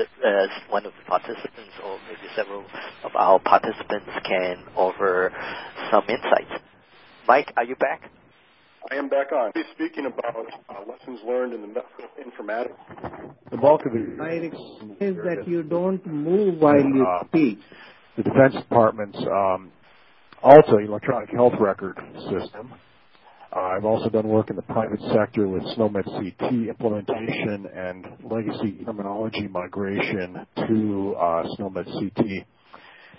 in 0.00 0.06
the, 0.22 0.28
uh, 0.28 0.46
one 0.70 0.86
of 0.86 0.92
the 0.92 1.04
participants, 1.08 1.72
or 1.84 1.98
maybe 2.06 2.28
several 2.36 2.64
of 3.04 3.12
our 3.16 3.38
participants, 3.38 4.08
can 4.24 4.64
offer 4.76 5.32
some 5.90 6.04
insights. 6.08 6.62
Mike, 7.26 7.52
are 7.56 7.64
you 7.64 7.76
back? 7.76 8.10
I 8.90 8.94
am 8.94 9.08
back 9.08 9.32
on. 9.32 9.52
He's 9.54 9.64
speaking 9.74 10.06
about 10.06 10.46
uh, 10.68 10.80
lessons 10.88 11.20
learned 11.26 11.52
in 11.52 11.60
the 11.60 11.66
medical 11.66 12.04
informatics. 12.18 12.76
The 13.50 13.56
bulk 13.56 13.84
of 13.84 13.92
it 13.94 14.52
is 15.00 15.16
that 15.24 15.44
you 15.46 15.62
don't 15.62 16.06
move 16.06 16.58
while 16.58 16.80
you 16.80 17.06
uh, 17.06 17.26
speak. 17.26 17.58
The 18.16 18.22
Defense 18.22 18.54
Department's 18.54 19.18
um, 19.18 19.72
AHLTA 20.42 20.86
electronic 20.86 21.30
health 21.30 21.54
record 21.60 21.98
system. 22.30 22.72
Uh, 23.54 23.60
I've 23.60 23.84
also 23.84 24.10
done 24.10 24.28
work 24.28 24.50
in 24.50 24.56
the 24.56 24.62
private 24.62 25.00
sector 25.14 25.48
with 25.48 25.62
SNOMED 25.74 26.04
CT 26.04 26.52
implementation 26.68 27.66
and 27.74 28.06
legacy 28.30 28.84
terminology 28.84 29.48
migration 29.48 30.46
to 30.68 31.14
uh, 31.18 31.44
SNOMED 31.56 31.86
CT. 31.86 32.46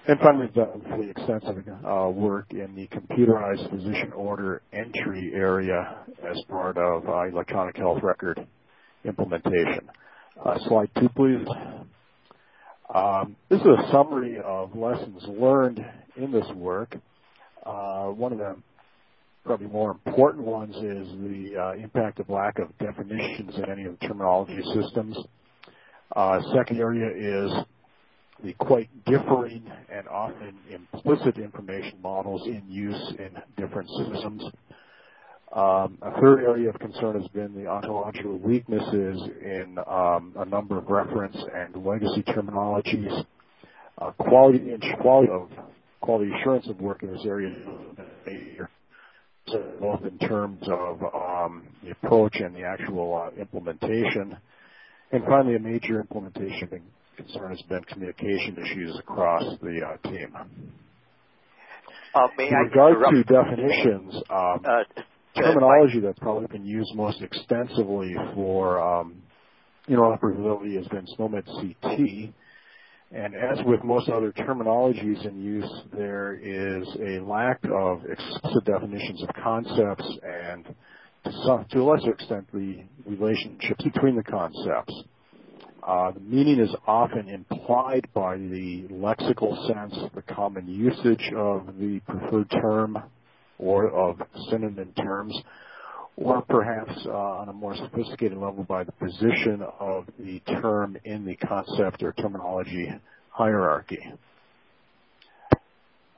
And 0.08 0.20
finally, 0.20 0.48
done 0.56 0.82
pretty 0.88 1.10
extensive 1.10 1.64
uh, 1.86 2.10
work 2.10 2.48
in 2.52 2.76
the 2.76 2.88
computerized 2.88 3.70
physician 3.70 4.12
order 4.14 4.62
entry 4.72 5.32
area 5.34 5.98
as 6.28 6.38
part 6.48 6.78
of 6.78 7.08
uh, 7.08 7.24
electronic 7.24 7.78
health 7.78 8.00
record 8.04 8.46
implementation. 9.04 9.90
Uh, 10.44 10.58
slide 10.68 10.90
two, 11.00 11.10
please. 11.10 11.46
Um, 12.94 13.36
this 13.50 13.60
is 13.60 13.68
a 13.68 13.92
summary 13.92 14.40
of 14.44 14.76
lessons 14.76 15.22
learned 15.28 15.84
in 16.16 16.32
this 16.32 16.48
work. 16.56 16.96
Uh, 17.66 18.08
one 18.08 18.32
of 18.32 18.40
the 18.40 18.56
probably 19.50 19.66
more 19.66 19.90
important 19.90 20.46
ones 20.46 20.76
is 20.76 21.08
the 21.24 21.60
uh, 21.60 21.84
impact 21.84 22.20
of 22.20 22.30
lack 22.30 22.60
of 22.60 22.68
definitions 22.78 23.52
in 23.58 23.66
any 23.68 23.84
of 23.86 23.98
the 24.00 24.08
terminology 24.08 24.62
systems. 24.76 25.18
Uh, 26.16 26.40
second 26.56 26.78
area 26.78 27.10
is 27.10 27.52
the 28.44 28.54
quite 28.60 28.88
differing 29.06 29.64
and 29.92 30.08
often 30.08 30.56
implicit 30.70 31.40
information 31.40 32.00
models 32.00 32.46
in 32.46 32.62
use 32.70 33.14
in 33.18 33.32
different 33.58 33.90
systems. 33.98 34.44
Um, 35.56 35.98
a 36.04 36.22
third 36.22 36.44
area 36.44 36.70
of 36.70 36.78
concern 36.78 37.20
has 37.20 37.28
been 37.30 37.56
the 37.56 37.66
ontological 37.66 38.38
weaknesses 38.38 39.20
in 39.42 39.78
um, 39.88 40.36
a 40.38 40.46
number 40.46 40.78
of 40.78 40.88
reference 40.90 41.38
and 41.56 41.84
legacy 41.84 42.22
terminologies. 42.28 43.26
Uh, 43.98 44.12
quality, 44.12 44.78
quality 45.02 45.32
of 45.32 45.50
quality 46.02 46.30
assurance 46.40 46.70
of 46.70 46.80
work 46.80 47.02
in 47.02 47.12
this 47.12 47.26
area 47.26 47.50
both 49.80 50.04
in 50.04 50.18
terms 50.20 50.62
of 50.68 51.02
um, 51.04 51.64
the 51.84 51.92
approach 51.92 52.36
and 52.36 52.56
the 52.56 52.64
actual 52.64 53.16
uh, 53.16 53.42
implementation. 53.42 54.38
And 55.12 55.24
finally, 55.26 55.56
a 55.56 55.60
major 55.60 56.00
implementation 56.00 56.82
concern 57.18 57.50
has 57.50 57.62
been 57.64 57.84
communication 57.84 58.58
issues 58.58 58.98
across 59.00 59.44
the 59.62 59.82
uh, 59.86 60.10
team. 60.10 60.36
Uh, 62.16 62.28
in 62.40 62.54
regard 62.54 62.98
to 63.12 63.24
definitions, 63.24 64.16
um, 64.30 64.62
uh, 64.66 65.02
terminology 65.36 66.00
that's 66.00 66.20
probably 66.20 66.48
been 66.48 66.66
used 66.66 66.94
most 66.96 67.22
extensively 67.22 68.16
for 68.34 68.80
um, 68.80 69.22
interoperability 69.88 70.76
has 70.78 70.88
been 70.88 71.06
SNOMED 71.18 71.46
CT. 71.46 72.34
And 73.12 73.34
as 73.34 73.58
with 73.66 73.84
most 73.84 74.08
other 74.10 74.32
terminologies 74.32 75.26
in 75.26 75.42
use, 75.42 75.82
there 75.92 76.34
is 76.36 76.88
a 77.00 77.20
lack 77.26 77.60
of 77.64 78.06
explicit 78.06 78.66
definitions 78.66 79.24
of 79.24 79.30
concepts 79.44 80.06
and 80.24 80.66
to, 81.24 81.32
some, 81.44 81.66
to 81.72 81.82
a 81.82 81.84
lesser 81.84 82.12
extent 82.12 82.48
the 82.54 82.84
relationships 83.08 83.84
between 83.84 84.16
the 84.16 84.24
concepts. 84.24 84.94
Uh, 85.82 86.12
the 86.12 86.20
meaning 86.20 86.60
is 86.60 86.70
often 86.86 87.30
implied 87.30 88.08
by 88.14 88.38
the 88.38 88.86
lexical 88.92 89.56
sense, 89.68 89.96
the 90.14 90.22
common 90.22 90.68
usage 90.68 91.32
of 91.36 91.66
the 91.80 92.00
preferred 92.08 92.50
term 92.52 92.98
or 93.58 93.90
of 93.90 94.22
synonym 94.52 94.94
terms, 94.96 95.36
or 96.22 96.42
perhaps 96.42 96.92
uh, 97.06 97.12
on 97.12 97.50
a 97.50 97.54
more 97.54 97.76
sophisticated 97.76 98.38
level 98.38 98.66
by 98.66 98.84
the 98.84 98.92
position 98.94 99.64
of 99.80 100.06
the 100.20 100.40
term 100.62 100.98
in 101.06 101.26
the 101.26 101.36
concept 101.38 102.04
or 102.04 102.12
terminology 102.14 102.90
hierarchy. 103.30 104.00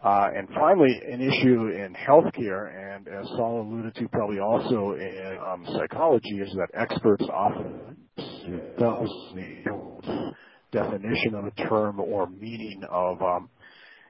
Uh, 0.04 0.32
and 0.36 0.48
finally, 0.50 1.00
an 1.08 1.22
issue 1.22 1.68
in 1.68 1.94
healthcare, 1.94 2.96
and 2.96 3.08
as 3.08 3.28
Saul 3.28 3.62
alluded 3.62 3.94
to 3.94 4.08
probably 4.08 4.40
also 4.40 4.94
in 4.94 5.38
um, 5.48 5.64
psychology, 5.78 6.40
is 6.40 6.52
that 6.56 6.70
experts 6.74 7.24
often 7.32 7.96
do 8.18 8.60
the 8.76 10.32
definition 10.72 11.36
of 11.36 11.46
a 11.46 11.52
term 11.70 12.00
or 12.00 12.28
meaning 12.28 12.84
of 12.90 13.22
um, 13.22 13.50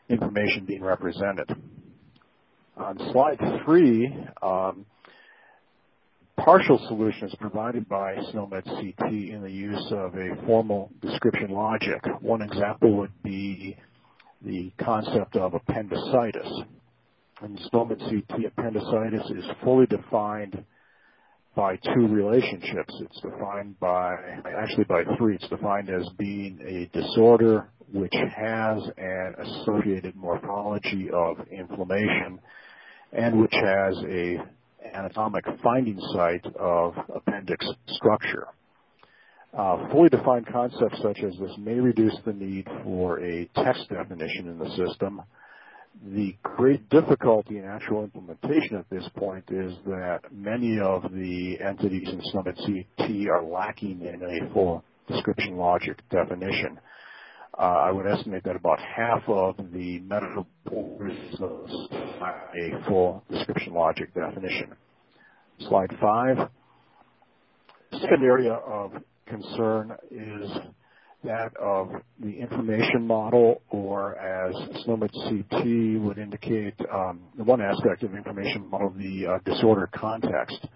information 0.08 0.64
being 0.66 0.82
represented. 0.82 1.54
On 2.78 2.98
slide 3.12 3.38
three, 3.66 4.16
um, 4.42 4.86
partial 6.44 6.80
solutions 6.88 7.34
provided 7.40 7.88
by 7.88 8.16
SNOMED 8.32 8.64
CT 8.66 9.12
in 9.12 9.42
the 9.44 9.52
use 9.52 9.86
of 9.92 10.16
a 10.16 10.36
formal 10.46 10.92
description 11.02 11.52
logic. 11.52 12.02
One 12.20 12.42
example 12.42 12.98
would 12.98 13.12
be 13.24 13.78
the 14.44 14.72
concept 14.84 15.36
of 15.36 15.54
appendicitis. 15.54 16.48
In 17.44 17.60
SNOMED 17.70 18.00
CT, 18.00 18.46
appendicitis 18.46 19.30
is 19.30 19.46
fully 19.64 19.86
defined 19.86 20.64
by 21.56 21.76
two 21.76 22.08
relationships. 22.08 22.94
It's 23.02 23.22
defined 23.22 23.80
by, 23.80 24.16
actually 24.58 24.86
by 24.86 25.04
three. 25.18 25.36
It's 25.36 25.48
defined 25.48 25.90
as 25.90 26.10
being 26.18 26.60
a 26.66 26.98
disorder 26.98 27.70
which 27.94 28.14
has 28.14 28.82
an 28.98 29.36
associated 29.38 30.16
morphology 30.16 31.10
of 31.14 31.38
inflammation 31.52 32.40
and 33.12 33.42
which 33.42 33.54
has 33.54 33.96
a 34.08 34.38
anatomic 34.94 35.46
finding 35.64 36.00
site 36.14 36.46
of 36.56 36.96
appendix 37.14 37.66
structure. 37.88 38.48
Uh, 39.58 39.90
fully 39.92 40.08
defined 40.08 40.48
concepts 40.48 41.02
such 41.02 41.20
as 41.24 41.38
this 41.38 41.52
may 41.58 41.80
reduce 41.80 42.16
the 42.26 42.32
need 42.32 42.66
for 42.84 43.20
a 43.20 43.50
text 43.56 43.90
definition 43.90 44.48
in 44.48 44.58
the 44.58 44.70
system. 44.78 45.22
The 46.14 46.36
great 46.42 46.90
difficulty 46.90 47.58
in 47.58 47.66
actual 47.66 48.06
implementation 48.06 48.78
at 48.78 48.90
this 48.90 49.08
point 49.18 49.44
is 49.50 49.74
that 49.86 50.22
many 50.32 50.80
of 50.80 51.04
the 51.12 51.58
entities 51.60 52.08
in 52.08 52.22
SNOMED 52.32 52.56
CT 52.56 53.28
are 53.30 53.44
lacking 53.44 54.02
in 54.02 54.22
a 54.24 54.54
full 54.54 54.86
description 55.10 55.58
logic 55.58 56.00
definition. 56.10 56.80
Uh, 57.58 57.64
I 57.64 57.92
would 57.92 58.08
estimate 58.08 58.44
that 58.46 58.56
about 58.56 58.80
half 58.80 59.22
of 59.28 59.58
the 59.74 60.00
medical 60.00 60.48
results 60.98 61.74
a 62.56 62.84
full 62.88 63.24
description 63.30 63.74
logic 63.74 64.14
definition. 64.14 64.74
Slide 65.68 65.92
five. 66.00 66.50
Second 67.92 68.24
area 68.24 68.54
of 68.54 68.94
concern 69.28 69.92
is 70.10 70.50
that 71.24 71.56
of 71.58 71.90
the 72.20 72.32
information 72.40 73.06
model, 73.06 73.62
or 73.70 74.16
as 74.18 74.56
SNOMED 74.86 75.12
CT 75.12 76.02
would 76.02 76.18
indicate, 76.18 76.74
um, 76.92 77.20
the 77.38 77.44
one 77.44 77.62
aspect 77.62 78.04
of 78.04 78.16
information 78.16 78.68
model, 78.70 78.92
the 78.98 79.28
uh, 79.28 79.38
disorder 79.46 79.90
context. 79.94 80.68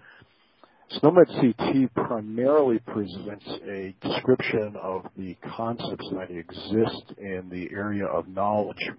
SNOMED 0.88 1.26
CT 1.26 1.94
primarily 1.94 2.78
presents 2.78 3.44
a 3.68 3.92
description 4.00 4.76
of 4.80 5.04
the 5.16 5.36
concepts 5.56 6.08
that 6.12 6.30
exist 6.30 7.18
in 7.18 7.48
the 7.50 7.68
area 7.72 8.06
of 8.06 8.28
knowledge 8.28 8.90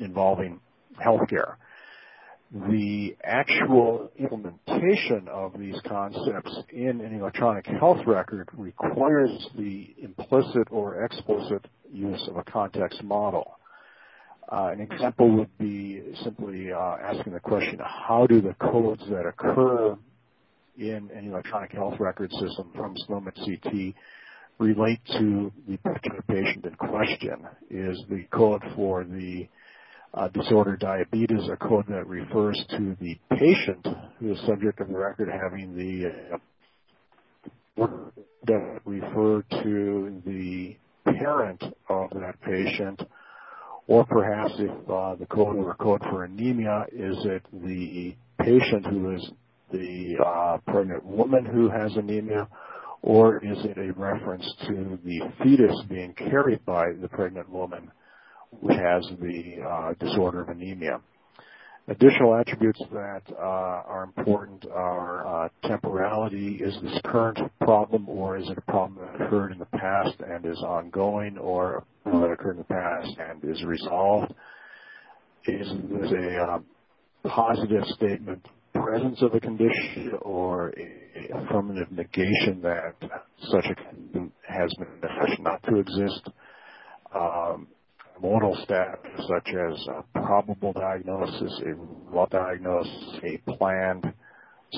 involving 0.00 0.58
healthcare. 1.00 1.54
The 2.52 3.16
actual 3.22 4.10
implementation 4.18 5.28
of 5.28 5.56
these 5.56 5.76
concepts 5.86 6.52
in 6.70 7.00
an 7.00 7.14
electronic 7.14 7.66
health 7.66 8.04
record 8.06 8.48
requires 8.52 9.30
the 9.56 9.94
implicit 10.02 10.66
or 10.72 11.04
explicit 11.04 11.64
use 11.92 12.26
of 12.28 12.38
a 12.38 12.44
context 12.44 13.04
model. 13.04 13.56
Uh, 14.50 14.70
an 14.72 14.80
example 14.80 15.30
would 15.30 15.58
be 15.58 16.02
simply 16.24 16.72
uh, 16.72 16.96
asking 17.02 17.32
the 17.32 17.40
question, 17.40 17.78
how 17.78 18.26
do 18.26 18.40
the 18.40 18.54
codes 18.54 19.02
that 19.08 19.26
occur 19.26 19.96
in 20.78 21.10
an 21.14 21.28
electronic 21.30 21.72
health 21.72 21.94
record 21.98 22.30
system 22.32 22.70
from 22.74 22.96
SNOMED 23.06 23.34
CT 23.34 23.94
relate 24.58 25.00
to 25.18 25.52
the 25.68 25.76
particular 25.78 26.22
patient 26.28 26.64
in 26.64 26.74
question? 26.74 27.46
Is 27.70 28.02
the 28.08 28.24
code 28.32 28.62
for 28.76 29.04
the 29.04 29.48
uh, 30.14 30.28
disorder 30.28 30.76
diabetes, 30.76 31.48
a 31.50 31.56
code 31.56 31.86
that 31.88 32.06
refers 32.06 32.62
to 32.70 32.96
the 33.00 33.18
patient 33.30 33.86
who 34.20 34.32
is 34.32 34.38
subject 34.46 34.80
of 34.80 34.88
the 34.88 34.96
record 34.96 35.28
having 35.28 35.76
the 35.76 36.34
uh, 36.34 36.38
that 38.46 38.80
refer 38.84 39.42
to 39.62 40.22
the 40.24 40.76
parent 41.04 41.62
of 41.88 42.10
that 42.10 42.40
patient, 42.42 43.02
or 43.88 44.04
perhaps 44.04 44.52
if 44.58 44.90
uh, 44.90 45.16
the 45.16 45.26
code 45.26 45.56
were 45.56 45.72
a 45.72 45.74
code 45.74 46.00
for 46.02 46.24
anemia, 46.24 46.86
is 46.92 47.16
it 47.24 47.42
the 47.52 48.14
patient 48.38 48.86
who 48.86 49.14
is 49.14 49.30
the 49.72 50.16
uh, 50.24 50.58
pregnant 50.70 51.04
woman 51.04 51.44
who 51.44 51.68
has 51.68 51.94
anemia, 51.96 52.48
or 53.02 53.38
is 53.44 53.58
it 53.64 53.78
a 53.78 53.92
reference 53.92 54.50
to 54.66 54.98
the 55.04 55.20
fetus 55.42 55.76
being 55.88 56.14
carried 56.14 56.64
by 56.64 56.92
the 57.00 57.08
pregnant 57.08 57.48
woman 57.48 57.90
which 58.60 58.76
has 58.76 59.04
the 59.20 59.62
uh, 59.62 59.92
disorder 60.04 60.42
of 60.42 60.48
anemia? 60.48 61.00
Additional 61.86 62.34
attributes 62.34 62.80
that 62.92 63.20
uh, 63.32 63.42
are 63.42 64.04
important 64.04 64.64
are 64.72 65.44
uh, 65.44 65.48
temporality. 65.68 66.54
Is 66.54 66.74
this 66.80 66.98
current 67.04 67.38
problem 67.60 68.08
or 68.08 68.38
is 68.38 68.48
it 68.48 68.56
a 68.56 68.70
problem 68.70 69.06
that 69.06 69.26
occurred 69.26 69.52
in 69.52 69.58
the 69.58 69.66
past 69.66 70.14
and 70.26 70.46
is 70.46 70.62
ongoing 70.62 71.36
or 71.36 71.84
that 72.06 72.30
occurred 72.30 72.52
in 72.52 72.58
the 72.58 72.64
past 72.64 73.10
and 73.18 73.44
is 73.44 73.62
resolved? 73.64 74.32
Is 75.46 75.68
this 75.90 76.10
a 76.10 76.42
uh, 76.42 76.58
positive 77.28 77.84
statement 77.96 78.46
presence 78.84 79.22
of 79.22 79.34
a 79.34 79.40
condition 79.40 80.12
or 80.22 80.72
affirmative 81.34 81.90
negation 81.90 82.60
that 82.62 82.94
such 83.50 83.64
a 83.70 83.74
condition 83.74 84.32
has 84.46 84.72
been 84.78 85.42
not 85.42 85.62
to 85.64 85.76
exist? 85.76 86.30
Um, 87.14 87.68
modal 88.20 88.56
status 88.64 88.98
such 89.28 89.48
as 89.48 89.86
a 89.88 90.20
probable 90.20 90.72
diagnosis, 90.72 91.60
a 91.66 91.74
raw 92.10 92.26
diagnosis, 92.26 93.20
a 93.24 93.52
planned 93.56 94.12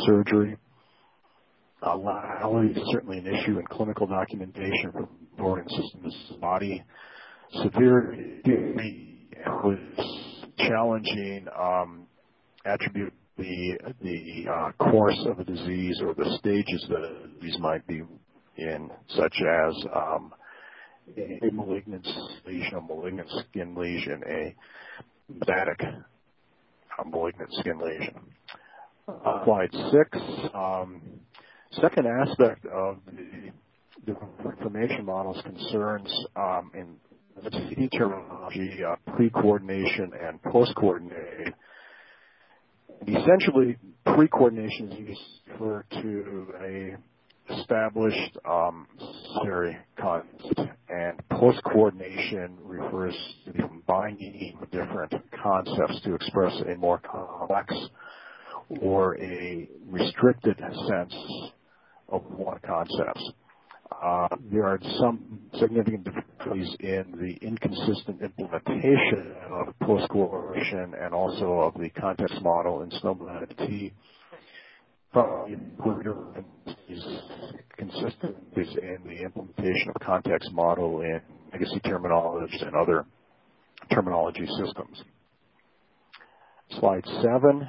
surgery. 0.06 0.56
Lethality 1.82 2.76
is 2.76 2.82
certainly 2.90 3.18
an 3.18 3.26
issue 3.26 3.58
in 3.58 3.66
clinical 3.66 4.06
documentation 4.06 4.92
for 4.92 5.08
organ 5.38 5.68
systems 5.68 6.32
body. 6.40 6.82
Severity 7.62 9.30
was 9.46 9.78
challenging 10.58 11.46
um, 11.58 12.06
attribute 12.64 13.12
the 13.36 13.78
the 14.02 14.46
uh, 14.50 14.72
course 14.90 15.26
of 15.26 15.38
a 15.38 15.44
disease 15.44 16.00
or 16.02 16.14
the 16.14 16.36
stages 16.38 16.84
that 16.88 16.98
a 16.98 17.28
disease 17.38 17.58
might 17.60 17.86
be 17.86 18.02
in, 18.56 18.90
such 19.08 19.34
as 19.42 19.74
um, 19.94 20.32
a 21.16 21.50
malignant 21.52 22.06
lesion, 22.46 22.74
a 22.74 22.80
malignant 22.80 23.28
skin 23.48 23.74
lesion, 23.74 24.22
a 24.26 24.54
metastatic 25.32 26.02
malignant 27.10 27.52
skin 27.60 27.78
lesion. 27.78 28.14
Uh, 29.08 29.44
slide 29.44 29.70
six. 29.92 30.18
Um, 30.54 31.02
second 31.80 32.06
aspect 32.06 32.64
of 32.66 32.98
the, 33.06 33.52
the 34.06 34.50
information 34.50 35.04
models 35.04 35.40
concerns 35.42 36.12
um, 36.34 36.70
in 36.74 36.96
the 37.42 37.88
terminology, 37.96 38.78
uh, 38.82 38.96
pre-coordination 39.14 40.10
and 40.20 40.42
post-coordination. 40.42 41.54
Essentially, 43.02 43.76
pre-coordination 44.04 44.92
is 44.92 44.98
used 44.98 45.20
to 46.02 46.46
a 46.62 46.96
established 47.52 48.36
um, 48.48 48.86
necessary 48.98 49.76
concept, 50.00 50.60
and 50.88 51.28
post 51.30 51.60
coordination 51.64 52.56
refers 52.64 53.14
to 53.44 53.52
the 53.52 53.58
combining 53.58 54.58
of 54.60 54.70
different 54.70 55.12
concepts 55.42 56.00
to 56.04 56.14
express 56.14 56.52
a 56.72 56.76
more 56.76 56.98
complex 56.98 57.74
or 58.80 59.16
a 59.20 59.68
restricted 59.88 60.58
sense 60.88 61.14
of 62.08 62.22
one 62.30 62.58
concept. 62.66 63.20
Uh, 64.02 64.28
there 64.52 64.64
are 64.64 64.78
some 64.98 65.40
significant 65.58 66.04
difficulties 66.04 66.76
in 66.80 67.04
the 67.18 67.34
inconsistent 67.46 68.20
implementation 68.20 69.34
of 69.50 69.78
post 69.80 70.08
coordination 70.10 70.94
and 71.00 71.14
also 71.14 71.60
of 71.60 71.74
the 71.80 71.88
context 71.90 72.40
model 72.42 72.82
in 72.82 72.90
SNOMED 72.90 73.56
CT 73.56 73.92
is 76.88 77.04
consistent 77.76 78.36
is 78.56 78.68
in 78.76 78.98
the 79.04 79.22
implementation 79.22 79.88
of 79.94 80.06
context 80.06 80.52
model 80.52 81.00
in 81.00 81.20
legacy 81.52 81.80
terminologies 81.84 82.66
and 82.66 82.76
other 82.76 83.06
terminology 83.90 84.46
systems. 84.46 85.02
Slide 86.78 87.04
seven. 87.22 87.68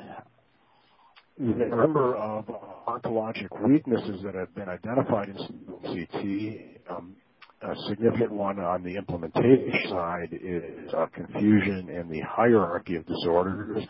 The 1.39 1.65
number 1.65 2.15
of 2.15 2.45
ontologic 2.87 3.61
weaknesses 3.61 4.23
that 4.23 4.33
have 4.33 4.55
been 4.55 4.69
identified 4.69 5.29
in 5.29 5.37
CT, 5.83 6.95
um, 6.97 7.15
a 7.61 7.75
significant 7.87 8.31
one 8.31 8.57
on 8.59 8.81
the 8.81 8.95
implementation 8.95 9.71
side 9.87 10.29
is 10.31 10.91
uh, 10.95 11.05
confusion 11.13 11.89
in 11.89 12.09
the 12.09 12.21
hierarchy 12.21 12.95
of 12.95 13.05
disorders. 13.05 13.83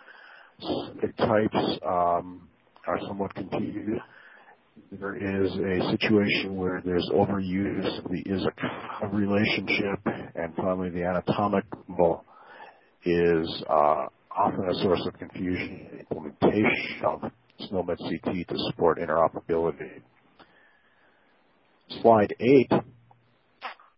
The 0.60 1.08
types 1.20 1.80
um, 1.86 2.50
are 2.86 3.00
somewhat 3.08 3.34
confused. 3.34 4.02
There 4.92 5.16
is 5.16 5.52
a 5.54 5.90
situation 5.92 6.58
where 6.58 6.82
there's 6.84 7.10
overuse 7.14 8.04
of 8.04 8.12
the 8.12 8.24
is 8.26 8.46
a 8.46 9.08
relationship, 9.08 10.00
and 10.36 10.54
finally 10.58 10.90
the 10.90 11.04
anatomical 11.04 12.26
is 13.06 13.64
uh, 13.70 14.08
often 14.38 14.70
a 14.70 14.76
source 14.84 15.02
of 15.08 15.20
confusion 15.20 15.88
in 15.94 16.00
implementation 16.00 17.06
of 17.06 17.32
SNOMED 17.70 17.98
CT 18.00 18.48
to 18.50 18.56
support 18.72 19.00
interoperability. 19.00 20.02
Slide 22.02 22.36
8. 22.40 22.72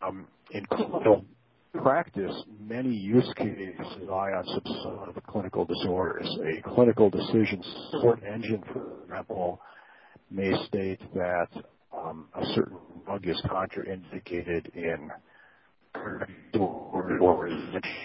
Um, 0.06 0.28
in 0.52 0.66
clinical 0.68 1.26
practice, 1.84 2.34
many 2.60 2.90
use 2.96 3.28
cases 3.38 3.76
rely 4.02 4.32
on 4.32 4.46
some 4.48 5.16
clinical 5.30 5.66
disorders. 5.66 6.28
A 6.58 6.70
clinical 6.76 7.10
decision 7.10 7.64
support 7.92 8.22
engine, 8.24 8.64
for 8.74 9.04
example, 9.06 9.60
may 10.32 10.52
state 10.68 11.00
that 11.16 11.48
um, 11.98 12.28
a 12.36 12.46
certain 12.56 12.78
drug 13.06 13.28
is 13.28 13.42
contraindicated 13.48 14.76
in 14.76 15.12
or 16.60 17.48
is 17.48 17.54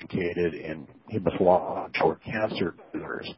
indicated 0.02 0.54
in 0.54 0.86
hematologic 1.12 1.90
or 2.02 2.16
cancer 2.16 2.74
disorders. 2.92 3.30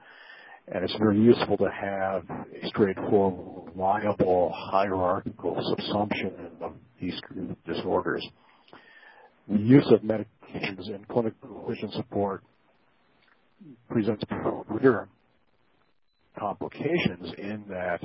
And 0.69 0.83
it's 0.83 0.97
very 0.97 1.19
useful 1.21 1.57
to 1.59 1.71
have 1.71 2.25
a 2.29 2.67
straightforward, 2.69 3.73
reliable, 3.75 4.53
hierarchical 4.55 5.55
subsumption 5.55 6.61
of 6.61 6.73
these 7.01 7.21
disorders. 7.67 8.27
The 9.49 9.59
use 9.59 9.87
of 9.93 10.01
medications 10.01 10.89
in 10.89 11.05
clinical 11.09 11.67
decision 11.69 11.93
support 11.93 12.43
presents 13.89 14.25
greater 14.69 15.09
complications 16.39 17.33
in 17.39 17.65
that 17.69 18.01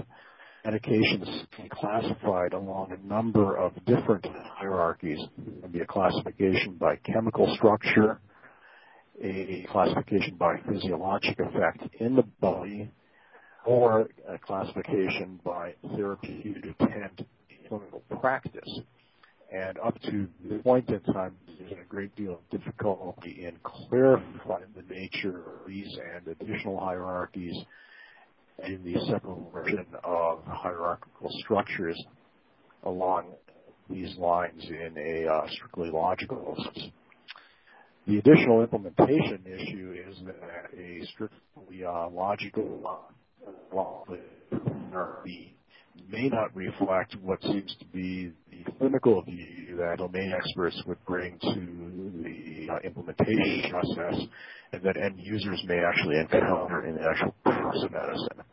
medications 0.65 1.25
can 1.51 1.63
be 1.63 1.69
classified 1.69 2.53
along 2.53 2.91
a 2.91 3.07
number 3.07 3.57
of 3.57 3.73
different 3.85 4.25
hierarchies. 4.55 5.19
There 5.37 5.61
can 5.61 5.71
be 5.71 5.79
a 5.79 5.85
classification 5.85 6.75
by 6.79 6.97
chemical 6.97 7.53
structure, 7.55 8.19
a 9.21 9.65
classification 9.71 10.35
by 10.35 10.57
physiologic 10.67 11.39
effect 11.39 11.95
in 11.99 12.15
the 12.15 12.23
body, 12.39 12.91
or 13.65 14.09
a 14.27 14.37
classification 14.37 15.39
by 15.43 15.73
therapeutic 15.95 16.65
intent 16.79 17.27
in 17.49 17.67
clinical 17.67 18.03
practice. 18.19 18.79
And 19.51 19.77
up 19.79 19.99
to 20.03 20.27
the 20.49 20.59
point 20.59 20.89
in 20.89 21.01
time, 21.13 21.35
there's 21.59 21.73
a 21.73 21.87
great 21.89 22.15
deal 22.15 22.33
of 22.33 22.59
difficulty 22.59 23.45
in 23.45 23.57
clarifying 23.63 24.73
the 24.75 24.83
nature 24.93 25.39
of 25.39 25.67
these 25.67 25.93
and 26.15 26.27
additional 26.27 26.79
hierarchies 26.79 27.55
in 28.65 28.83
the 28.83 28.99
separation 29.07 29.85
of 30.03 30.43
hierarchical 30.45 31.29
structures 31.43 32.01
along 32.83 33.25
these 33.89 34.15
lines 34.17 34.63
in 34.69 34.95
a 34.97 35.27
uh, 35.31 35.47
strictly 35.49 35.89
logical 35.89 36.55
sense. 36.63 36.91
The 38.07 38.17
additional 38.17 38.61
implementation 38.61 39.43
issue 39.45 39.95
is 40.07 40.17
that 40.25 40.77
a 40.77 41.05
strictly 41.13 41.83
uh, 41.85 42.09
logical 42.09 43.05
law 43.71 44.05
may 46.11 46.29
not 46.29 46.55
reflect 46.55 47.15
what 47.21 47.41
seems 47.43 47.75
to 47.79 47.85
be 47.85 48.31
the 48.49 48.71
clinical 48.77 49.21
view 49.23 49.75
that 49.77 49.97
domain 49.97 50.33
experts 50.35 50.81
would 50.85 51.03
bring 51.05 51.37
to 51.39 52.21
the 52.23 52.67
uh, 52.71 52.79
implementation 52.83 53.69
process 53.69 54.21
and 54.73 54.83
that 54.83 54.97
end 54.97 55.15
users 55.17 55.61
may 55.67 55.79
actually 55.79 56.17
encounter 56.19 56.85
in 56.85 56.97
actual 56.99 57.33
practice 57.43 57.85
medicine. 57.91 58.50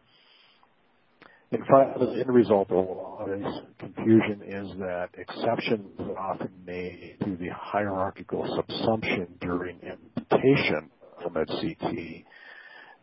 In 1.50 1.60
fact, 1.60 1.98
the 1.98 2.10
end 2.20 2.28
result 2.28 2.70
of 2.70 2.76
all 2.76 3.24
this 3.26 3.54
confusion 3.78 4.42
is 4.46 4.68
that 4.80 5.08
exceptions 5.16 5.98
are 5.98 6.18
often 6.18 6.50
made 6.66 7.16
to 7.24 7.36
the 7.36 7.48
hierarchical 7.48 8.42
subsumption 8.42 9.28
during 9.40 9.78
implementation 9.80 10.90
SNOMED 11.22 11.48
CT. 11.48 11.94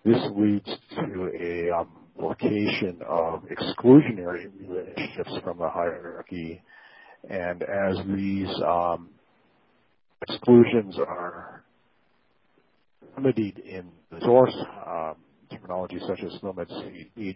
This 0.04 0.22
leads 0.36 0.70
to 0.92 1.32
a 1.40 1.72
um, 1.72 1.90
location 2.20 3.02
of 3.08 3.46
exclusionary 3.46 4.52
relationships 4.62 5.32
from 5.44 5.58
the 5.58 5.70
hierarchy, 5.70 6.62
and 7.28 7.64
as 7.64 7.98
these 8.16 8.50
um, 8.64 9.10
exclusions 10.22 11.00
are 11.00 11.64
remedied 13.18 13.58
in 13.58 13.88
the 14.12 14.22
source 14.22 14.56
um, 14.86 15.16
terminology 15.50 16.00
such 16.08 16.20
as 16.24 16.40
SNOMED 16.42 16.68
CT, 16.68 17.36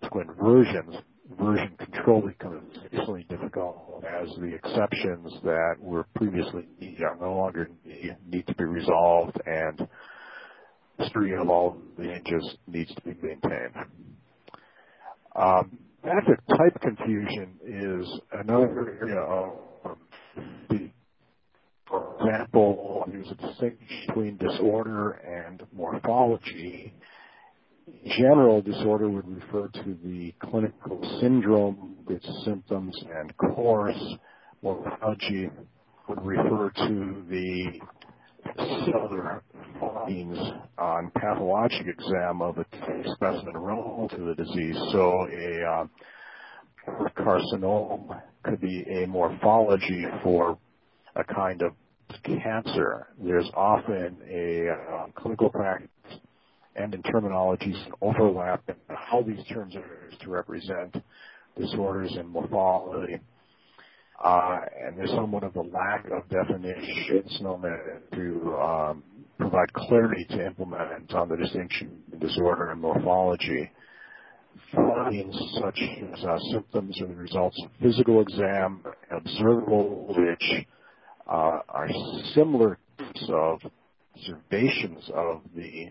subsequent 0.00 0.30
versions, 0.40 0.94
version 1.38 1.76
control 1.78 2.22
becomes 2.22 2.76
increasingly 2.84 3.26
difficult 3.28 4.04
as 4.04 4.28
the 4.38 4.54
exceptions 4.54 5.32
that 5.42 5.74
were 5.80 6.06
previously 6.14 6.64
are 7.00 7.16
no 7.20 7.34
longer 7.34 7.68
need 7.84 8.46
to 8.46 8.54
be 8.54 8.64
resolved 8.64 9.40
and 9.46 9.88
history 10.98 11.34
of 11.36 11.48
all 11.50 11.76
the 11.98 12.04
changes 12.04 12.56
needs 12.66 12.94
to 12.94 13.02
be 13.02 13.14
maintained. 13.22 13.74
Um, 15.34 15.78
benefit 16.02 16.40
type 16.48 16.80
confusion 16.80 17.58
is 17.64 18.20
another 18.32 18.98
area 19.00 19.18
of 19.18 19.52
the 20.70 20.90
for 21.88 22.16
example, 22.18 23.04
there's 23.06 23.30
a 23.30 23.34
distinction 23.36 23.86
between 24.08 24.36
disorder 24.38 25.12
and 25.12 25.62
morphology 25.72 26.92
general, 28.18 28.62
disorder 28.62 29.08
would 29.08 29.28
refer 29.28 29.68
to 29.68 29.96
the 30.04 30.34
clinical 30.42 31.18
syndrome, 31.20 31.96
its 32.08 32.26
symptoms 32.44 32.94
and 33.16 33.36
course. 33.36 34.00
Morphology 34.62 35.50
would 36.08 36.24
refer 36.24 36.70
to 36.70 37.24
the 37.28 37.80
cellular 38.56 39.42
findings 39.80 40.38
on 40.78 41.10
pathologic 41.14 41.86
exam 41.86 42.42
of 42.42 42.58
a 42.58 42.64
specimen 43.14 43.56
relevant 43.56 44.10
to 44.12 44.18
the 44.18 44.34
disease. 44.34 44.76
So 44.92 45.26
a 45.32 45.64
uh, 45.64 45.86
carcinoma 47.18 48.22
could 48.44 48.60
be 48.60 48.84
a 49.02 49.06
morphology 49.06 50.04
for 50.22 50.58
a 51.16 51.24
kind 51.24 51.62
of 51.62 51.72
cancer. 52.24 53.08
There's 53.22 53.50
often 53.56 54.18
a 54.30 54.68
uh, 54.70 55.06
clinical 55.16 55.50
practice 55.50 55.88
and 56.76 56.94
in 56.94 57.02
terminologies 57.02 57.82
and 57.84 57.94
overlap 58.02 58.62
and 58.68 58.76
how 58.88 59.22
these 59.22 59.44
terms 59.46 59.74
are 59.74 60.08
used 60.10 60.20
to 60.22 60.30
represent 60.30 60.96
disorders 61.58 62.14
and 62.18 62.28
morphology. 62.28 63.18
Uh, 64.22 64.60
and 64.82 64.96
there's 64.96 65.10
somewhat 65.10 65.44
of 65.44 65.54
a 65.56 65.60
lack 65.60 66.06
of 66.10 66.28
definitions 66.30 67.38
to 68.12 68.56
um, 68.56 69.02
provide 69.38 69.72
clarity 69.74 70.26
to 70.30 70.46
implement 70.46 71.12
on 71.12 71.28
the 71.28 71.36
distinction 71.36 72.02
in 72.12 72.18
disorder 72.18 72.70
and 72.70 72.80
morphology. 72.80 73.70
Findings 74.74 75.36
such 75.60 75.78
as 76.14 76.24
uh, 76.24 76.38
symptoms 76.50 76.98
or 77.02 77.08
the 77.08 77.14
results 77.14 77.60
of 77.62 77.70
physical 77.80 78.22
exam, 78.22 78.82
observable, 79.10 80.14
which 80.16 80.66
uh, 81.28 81.60
are 81.68 81.88
similar 82.34 82.78
of 83.28 83.60
observations 84.16 85.10
of 85.14 85.42
the 85.54 85.90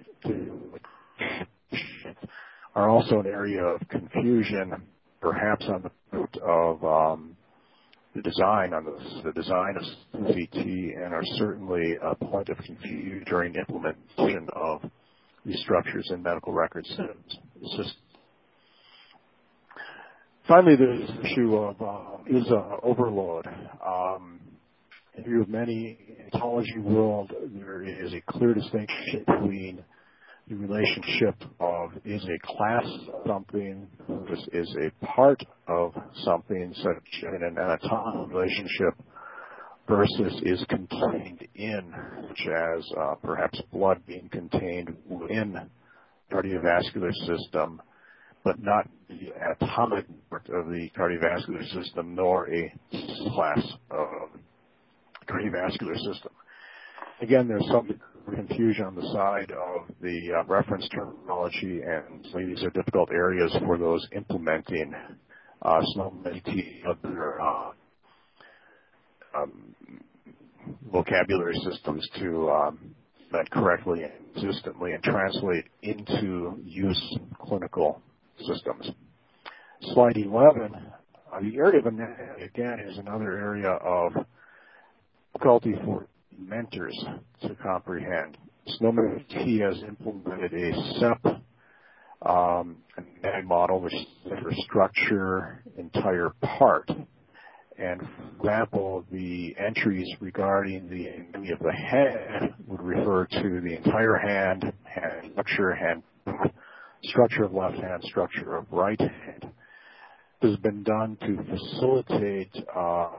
are 2.75 2.89
also 2.89 3.19
an 3.19 3.25
area 3.25 3.63
of 3.63 3.87
confusion, 3.87 4.73
perhaps 5.21 5.65
on 5.69 5.83
the 5.83 5.91
root 6.11 6.37
of 6.43 6.83
um, 6.83 7.37
the 8.15 8.21
design 8.21 8.73
on 8.73 8.85
the, 8.85 9.31
design 9.31 9.75
of 9.77 9.83
CT, 10.11 10.55
and 10.55 11.13
are 11.13 11.23
certainly 11.37 11.95
a 12.01 12.15
point 12.15 12.49
of 12.49 12.57
confusion 12.57 13.23
during 13.27 13.55
implementation 13.55 14.47
of 14.53 14.81
these 15.45 15.59
structures 15.61 16.09
in 16.11 16.21
medical 16.21 16.53
record 16.53 16.85
systems. 16.85 17.37
Finally, 20.47 20.75
the 20.75 21.07
issue 21.23 21.55
of 21.55 21.81
uh, 21.81 22.17
is 22.27 22.45
uh, 22.51 22.77
overload. 22.83 23.47
Um, 23.85 24.39
in 25.17 25.23
view 25.23 25.41
of 25.41 25.49
many 25.49 25.97
in 26.07 26.15
the 26.17 26.35
ontology 26.35 26.79
world, 26.79 27.31
there 27.53 27.83
is 27.83 28.13
a 28.13 28.21
clear 28.27 28.53
distinction 28.53 29.23
between 29.25 29.83
the 30.47 30.55
relationship 30.55 31.35
of 31.59 31.91
is 32.05 32.23
a 32.25 32.47
class 32.47 32.85
something, 33.25 33.87
this 34.29 34.47
is 34.53 34.75
a 34.81 35.05
part 35.05 35.41
of 35.67 35.93
something, 36.23 36.73
such 36.77 37.23
in 37.23 37.43
an 37.43 37.57
anatomical 37.57 38.27
relationship, 38.27 38.93
versus 39.87 40.41
is 40.43 40.63
contained 40.69 41.47
in, 41.55 41.93
such 42.27 42.47
as 42.47 42.85
uh, 42.99 43.15
perhaps 43.23 43.59
blood 43.71 44.01
being 44.05 44.29
contained 44.29 44.95
within 45.07 45.59
cardiovascular 46.31 47.13
system, 47.25 47.81
but 48.43 48.61
not 48.61 48.87
the 49.09 49.31
atomic 49.61 50.05
part 50.29 50.47
of 50.49 50.67
the 50.67 50.89
cardiovascular 50.97 51.63
system, 51.73 52.13
nor 52.15 52.47
a 52.53 52.71
class 53.33 53.61
of 53.89 54.34
cardiovascular 55.27 55.97
system. 55.97 56.31
Again, 57.21 57.47
there's 57.47 57.65
some 57.67 57.99
confusion 58.33 58.85
on 58.85 58.95
the 58.95 59.09
side 59.13 59.51
of 59.51 59.87
the 60.01 60.19
uh, 60.39 60.43
reference 60.45 60.87
terminology, 60.89 61.81
and 61.81 62.25
these 62.35 62.63
are 62.63 62.69
difficult 62.71 63.09
areas 63.11 63.55
for 63.65 63.77
those 63.77 64.05
implementing 64.15 64.93
uh, 65.61 65.81
SNOMED 65.93 66.43
other 66.87 67.41
uh, 67.41 67.71
um, 69.37 69.75
vocabulary 70.91 71.55
systems 71.69 72.07
to 72.19 72.49
um, 72.49 72.95
that 73.31 73.49
correctly 73.51 74.03
and 74.03 74.11
consistently 74.33 74.93
and 74.93 75.03
translate 75.03 75.65
into 75.81 76.57
use 76.63 77.17
clinical 77.39 78.01
systems. 78.47 78.89
Slide 79.93 80.17
11. 80.17 80.75
Uh, 80.75 81.39
the 81.41 81.57
area 81.57 81.79
of 81.79 81.85
anatomy, 81.85 82.43
again, 82.43 82.79
is 82.87 82.97
another 82.97 83.37
area 83.37 83.69
of 83.69 84.13
difficulty 85.35 85.73
for 85.83 86.07
mentors 86.37 86.97
to 87.41 87.55
comprehend. 87.55 88.37
SNOMED 88.79 89.25
has 89.61 89.83
implemented 89.83 90.53
a 90.53 90.73
SEP 90.99 91.41
um, 92.25 92.77
model, 93.43 93.81
which 93.81 93.93
is 93.93 94.05
for 94.25 94.51
structure, 94.65 95.63
entire 95.77 96.31
part. 96.41 96.89
And 97.77 97.99
for 98.01 98.47
example, 98.47 99.05
the 99.11 99.55
entries 99.59 100.07
regarding 100.21 100.89
the 100.89 101.07
anatomy 101.07 101.51
of 101.51 101.59
the 101.59 101.73
head 101.73 102.53
would 102.67 102.81
refer 102.81 103.25
to 103.25 103.61
the 103.61 103.75
entire 103.75 104.15
hand, 104.15 104.71
hand 104.83 105.31
structure, 105.33 105.75
hand 105.75 106.03
structure 107.03 107.43
of 107.43 107.53
left 107.53 107.75
hand, 107.75 108.01
structure 108.03 108.55
of 108.55 108.65
right 108.71 108.99
hand. 108.99 109.51
This 110.41 110.51
has 110.51 110.59
been 110.59 110.83
done 110.83 111.17
to 111.21 111.37
facilitate 111.43 112.55
uh, 112.75 113.09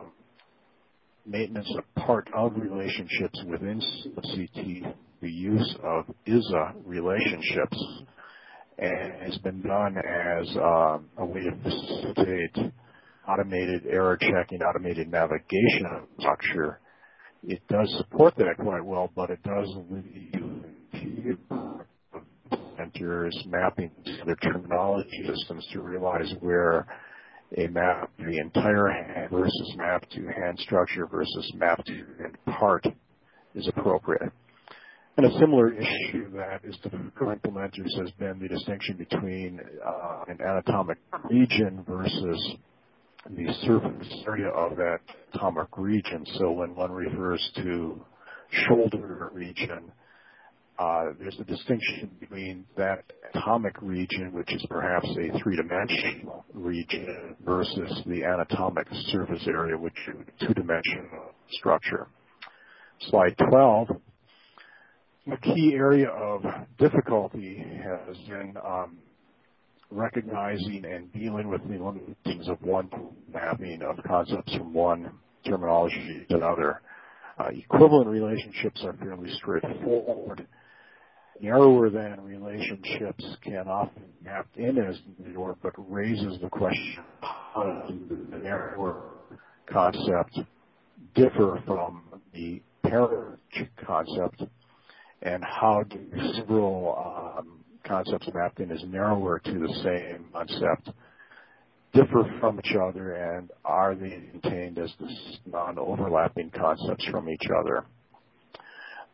maintenance 1.27 1.70
of 1.77 2.05
part 2.05 2.29
of 2.35 2.53
relationships 2.57 3.43
within 3.49 3.81
CT, 4.14 4.95
the 5.20 5.31
use 5.31 5.77
of 5.83 6.05
ISA 6.27 6.74
relationships, 6.85 7.83
and 8.79 9.12
has 9.22 9.39
been 9.39 9.62
done 9.62 9.97
as 9.97 10.49
um, 10.57 11.07
a 11.18 11.24
way 11.24 11.43
to 11.43 11.57
facilitate 11.62 12.72
automated 13.29 13.87
error 13.89 14.16
checking, 14.16 14.62
automated 14.62 15.11
navigation 15.11 15.87
structure. 16.18 16.81
It 17.43 17.61
does 17.68 17.93
support 17.99 18.35
that 18.37 18.57
quite 18.59 18.85
well, 18.85 19.11
but 19.14 19.31
it 19.31 19.43
does 19.43 19.68
leave 19.91 21.39
enters 22.79 23.37
mapping 23.49 23.91
to 24.05 24.22
other 24.22 24.37
terminology 24.37 25.27
systems 25.27 25.66
to 25.72 25.81
realize 25.81 26.33
where 26.41 26.87
a 27.57 27.68
map 27.68 28.11
the 28.18 28.38
entire 28.38 28.88
hand 28.88 29.30
versus 29.30 29.74
map 29.76 30.09
to 30.11 30.26
hand 30.26 30.59
structure 30.59 31.07
versus 31.07 31.53
map 31.55 31.84
to 31.84 32.05
part 32.59 32.86
is 33.55 33.68
appropriate. 33.68 34.32
And 35.16 35.24
a 35.24 35.38
similar 35.38 35.72
issue 35.72 36.30
that 36.32 36.61
is 36.64 36.76
for 37.16 37.34
implementers 37.34 37.99
has 37.99 38.11
been 38.18 38.38
the 38.38 38.49
distinction 38.49 38.97
between 38.97 39.61
uh, 39.84 40.24
an 40.28 40.38
anatomic 40.42 40.99
region 41.30 41.84
versus 41.88 42.55
the 43.30 43.47
surface 43.62 44.24
area 44.26 44.49
of 44.49 44.76
that 44.76 44.99
anatomic 45.32 45.68
region. 45.78 46.26
So 46.34 46.51
when 46.51 46.74
one 46.74 46.92
refers 46.92 47.51
to 47.57 48.05
shoulder 48.51 49.30
region, 49.32 49.90
there's 51.18 51.39
a 51.41 51.45
distinction 51.45 52.11
between 52.20 52.64
that 52.77 53.05
atomic 53.35 53.81
region, 53.81 54.33
which 54.33 54.53
is 54.53 54.64
perhaps 54.68 55.09
a 55.18 55.39
three-dimensional 55.39 56.45
region, 56.53 57.37
versus 57.45 58.03
the 58.07 58.24
anatomic 58.24 58.87
surface 59.07 59.47
area, 59.47 59.77
which 59.77 59.97
is 60.09 60.14
a 60.20 60.47
two-dimensional 60.47 61.35
structure. 61.53 62.09
Slide 63.11 63.35
12. 63.51 63.89
A 65.33 65.37
key 65.39 65.74
area 65.74 66.09
of 66.09 66.45
difficulty 66.79 67.64
has 67.83 68.16
been 68.29 68.55
um, 68.64 68.97
recognizing 69.91 70.85
and 70.85 71.12
dealing 71.12 71.49
with 71.49 71.62
the 71.68 71.83
limitations 71.83 72.49
of 72.49 72.62
one 72.62 72.89
mapping 73.33 73.83
of 73.83 73.97
concepts 74.07 74.55
from 74.55 74.72
one 74.72 75.11
terminology 75.45 76.24
to 76.29 76.37
another. 76.37 76.81
Uh, 77.39 77.49
equivalent 77.53 78.09
relationships 78.09 78.83
are 78.85 78.95
fairly 78.95 79.31
straightforward 79.33 80.47
narrower 81.41 81.91
than 81.91 82.20
relationships 82.22 83.24
can 83.43 83.68
often 83.68 84.05
map 84.24 84.47
in 84.57 84.78
as 84.78 84.99
narrower, 85.18 85.57
but 85.62 85.72
raises 85.76 86.41
the 86.41 86.49
question 86.49 87.05
how 87.20 87.84
does 87.89 87.99
the 88.09 88.39
narrower 88.39 89.03
concept 89.70 90.39
differ 91.14 91.62
from 91.66 92.03
the 92.32 92.61
parent 92.82 93.39
concept, 93.84 94.43
and 95.22 95.43
how 95.45 95.82
do 95.89 95.99
several 96.37 97.34
um, 97.39 97.64
concepts 97.84 98.28
mapped 98.34 98.61
in 98.61 98.70
as 98.70 98.82
narrower 98.87 99.39
to 99.39 99.53
the 99.53 99.74
same 99.82 100.26
concept 100.32 100.91
differ 101.93 102.30
from 102.41 102.59
each 102.59 102.74
other, 102.76 103.14
and 103.14 103.51
are 103.64 103.95
they 103.95 104.22
contained 104.30 104.78
as 104.78 104.93
non-overlapping 105.47 106.51
concepts 106.51 107.07
from 107.11 107.28
each 107.28 107.47
other? 107.59 107.84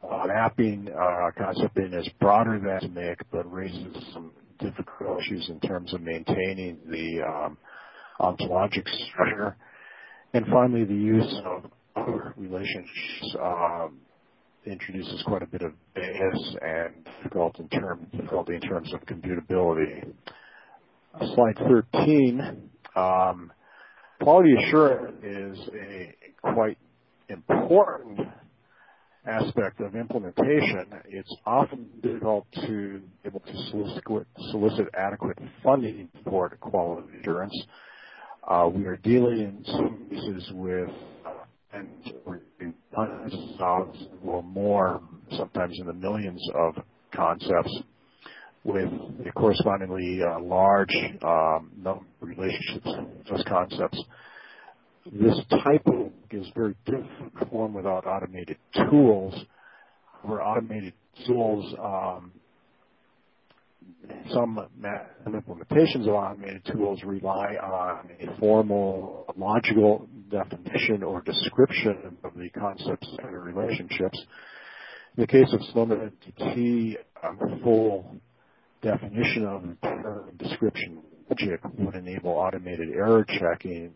Uh, 0.02 0.26
mapping 0.26 0.88
uh, 0.88 1.30
concept 1.38 1.78
is 1.78 2.08
broader 2.20 2.58
than 2.58 2.92
MIC, 2.92 3.18
but 3.30 3.50
raises 3.52 3.94
some 4.12 4.32
difficult 4.58 5.20
issues 5.20 5.48
in 5.48 5.60
terms 5.60 5.94
of 5.94 6.00
maintaining 6.00 6.78
the 6.88 7.22
um, 7.22 7.56
ontologic 8.20 8.86
structure. 9.08 9.56
And 10.34 10.44
finally, 10.46 10.84
the 10.84 10.94
use 10.94 11.40
of 11.44 11.70
other 11.94 12.34
relationships 12.36 13.36
um, 13.40 13.98
introduces 14.66 15.22
quite 15.26 15.42
a 15.42 15.46
bit 15.46 15.62
of 15.62 15.72
bias 15.94 16.56
and 16.62 17.08
difficult 17.16 17.58
in 17.60 17.68
term, 17.68 18.06
difficulty 18.12 18.54
in 18.54 18.60
terms 18.60 18.92
of 18.94 19.00
computability. 19.02 20.12
Slide 21.18 21.58
13. 21.92 22.70
Um, 22.96 23.52
quality 24.20 24.54
assurance 24.66 25.22
is 25.22 25.58
a 25.74 26.14
quite 26.54 26.78
important 27.28 28.20
aspect 29.26 29.80
of 29.80 29.94
implementation. 29.94 30.86
It's 31.08 31.34
often 31.46 31.86
difficult 32.02 32.46
to 32.66 33.00
be 33.22 33.28
able 33.28 33.40
to 33.40 33.52
solicit, 34.50 34.88
adequate 34.94 35.38
funding 35.62 36.08
for 36.24 36.48
quality 36.60 37.08
assurance. 37.20 37.56
Uh, 38.46 38.68
we 38.72 38.86
are 38.86 38.96
dealing 38.96 39.38
in 39.38 39.64
some 39.64 40.06
cases 40.10 40.50
with 40.54 40.88
and 41.72 41.88
hundreds 42.92 43.34
of 43.34 43.40
thousands 43.58 44.08
or 44.24 44.42
more, 44.42 45.00
sometimes 45.38 45.78
in 45.80 45.86
the 45.86 45.92
millions 45.92 46.42
of 46.54 46.74
concepts 47.14 47.74
with 48.64 48.88
correspondingly 49.34 50.20
uh, 50.22 50.40
large 50.40 50.94
um, 51.24 51.70
number 51.76 52.04
relationships 52.20 52.88
those 53.30 53.44
concepts. 53.48 53.98
This 55.10 55.40
type 55.64 55.82
of 55.86 56.12
is 56.30 56.46
very 56.54 56.74
difficult 56.86 57.34
to 57.34 57.38
perform 57.38 57.74
without 57.74 58.06
automated 58.06 58.56
tools. 58.90 59.34
Where 60.22 60.40
automated 60.40 60.94
tools, 61.26 61.74
um, 61.82 62.30
some 64.32 64.60
implementations 65.26 66.02
of 66.02 66.14
automated 66.14 66.64
tools 66.72 67.02
rely 67.02 67.56
on 67.56 68.08
a 68.20 68.38
formal 68.38 69.26
logical 69.36 70.08
definition 70.30 71.02
or 71.02 71.22
description 71.22 72.16
of 72.22 72.34
the 72.36 72.48
concepts 72.50 73.08
and 73.18 73.32
relationships. 73.32 74.18
In 75.16 75.22
the 75.22 75.26
case 75.26 75.52
of 75.52 75.60
SNOMED 75.72 76.12
CT, 76.38 77.04
um, 77.24 77.60
full 77.62 78.16
definition 78.80 79.44
of 79.44 79.62
the 79.82 80.44
description 80.44 81.02
logic 81.28 81.60
would 81.78 81.96
enable 81.96 82.30
automated 82.30 82.90
error 82.90 83.26
checking, 83.38 83.92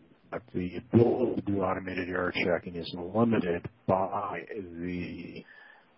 the 0.53 0.77
ability 0.77 1.35
to 1.35 1.41
do 1.41 1.61
automated 1.61 2.09
error 2.09 2.33
checking 2.43 2.75
is 2.75 2.89
limited 2.95 3.67
by 3.87 4.41
the 4.81 5.43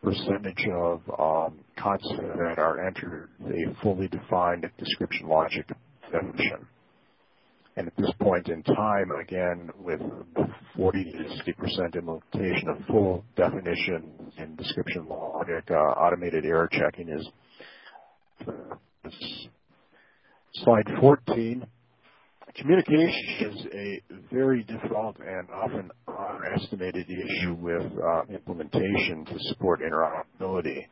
percentage 0.04 0.68
of 0.74 1.02
um, 1.20 1.60
concepts 1.78 2.14
that 2.38 2.60
are 2.60 2.86
entered 2.86 3.30
a 3.46 3.82
fully 3.82 4.08
defined 4.08 4.70
description 4.78 5.28
logic 5.28 5.68
definition. 6.12 6.68
And 7.76 7.88
at 7.88 7.96
this 7.98 8.12
point 8.20 8.50
in 8.50 8.62
time, 8.64 9.12
again, 9.22 9.70
with 9.80 10.02
40 10.76 11.04
to 11.04 11.54
60% 11.54 11.96
implementation 11.96 12.70
of 12.70 12.78
full 12.88 13.24
definition 13.36 14.12
and 14.38 14.58
description 14.58 15.08
logic, 15.08 15.64
uh, 15.72 15.76
automated 15.76 16.46
error 16.46 16.70
checking 16.72 17.10
is 17.10 17.28
Slide 20.54 20.88
14. 21.00 21.66
Communication 22.60 23.14
is 23.40 23.66
a 23.74 24.02
very 24.34 24.64
difficult 24.64 25.16
and 25.26 25.48
often 25.50 25.90
underestimated 26.08 27.08
issue 27.10 27.54
with 27.54 27.84
uh, 28.04 28.24
implementation 28.30 29.24
to 29.26 29.40
support 29.50 29.80
interoperability. 29.82 30.86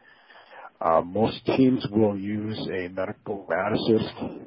Uh, 0.79 1.01
most 1.01 1.45
teams 1.45 1.85
will 1.91 2.17
use 2.17 2.57
a 2.71 2.87
medical 2.89 3.45
informaticist, 3.49 4.45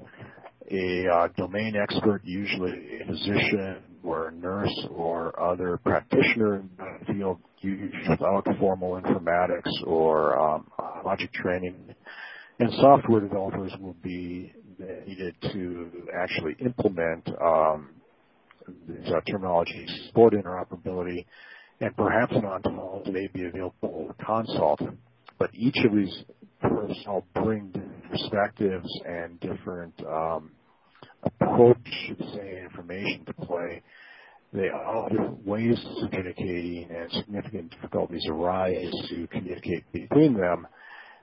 a 0.71 1.14
uh, 1.14 1.29
domain 1.37 1.75
expert, 1.77 2.23
usually 2.25 2.73
a 3.03 3.07
physician 3.07 3.77
or 4.03 4.29
a 4.29 4.33
nurse 4.33 4.87
or 4.91 5.39
other 5.39 5.79
practitioner 5.85 6.57
in 6.57 6.71
the 6.79 7.12
field, 7.12 7.39
without 8.09 8.47
formal 8.59 8.99
informatics 8.99 9.71
or 9.87 10.39
um, 10.39 10.66
logic 11.05 11.31
training 11.35 11.95
and 12.61 12.71
software 12.75 13.21
developers 13.21 13.73
will 13.81 13.97
be 14.03 14.53
needed 15.07 15.35
to 15.53 15.91
actually 16.14 16.57
implement 16.61 17.28
um, 17.43 17.91
these 18.89 19.09
uh, 19.09 19.20
terminology, 19.28 19.87
support 20.07 20.35
interoperability, 20.35 21.24
and 21.81 21.97
perhaps 21.97 22.33
an 22.35 22.45
ontology 22.45 23.11
may 23.11 23.28
be 23.33 23.47
available 23.47 24.14
consult. 24.24 24.81
But 25.39 25.51
each 25.55 25.76
of 25.85 25.93
these 25.95 26.24
personnel 26.61 27.24
bring 27.35 27.72
perspectives 28.11 28.89
and 29.07 29.41
different 29.41 29.95
um, 30.07 30.51
approach 31.22 31.78
to 32.09 32.14
the 32.16 32.62
information 32.64 33.24
to 33.26 33.33
play. 33.47 33.83
They 34.53 34.68
all 34.68 35.05
have 35.05 35.12
different 35.12 35.47
ways 35.47 35.78
of 35.85 36.11
communicating, 36.11 36.89
and 36.91 37.11
significant 37.12 37.70
difficulties 37.70 38.26
arise 38.28 38.93
to 39.11 39.26
communicate 39.28 39.91
between 39.93 40.35
them 40.35 40.66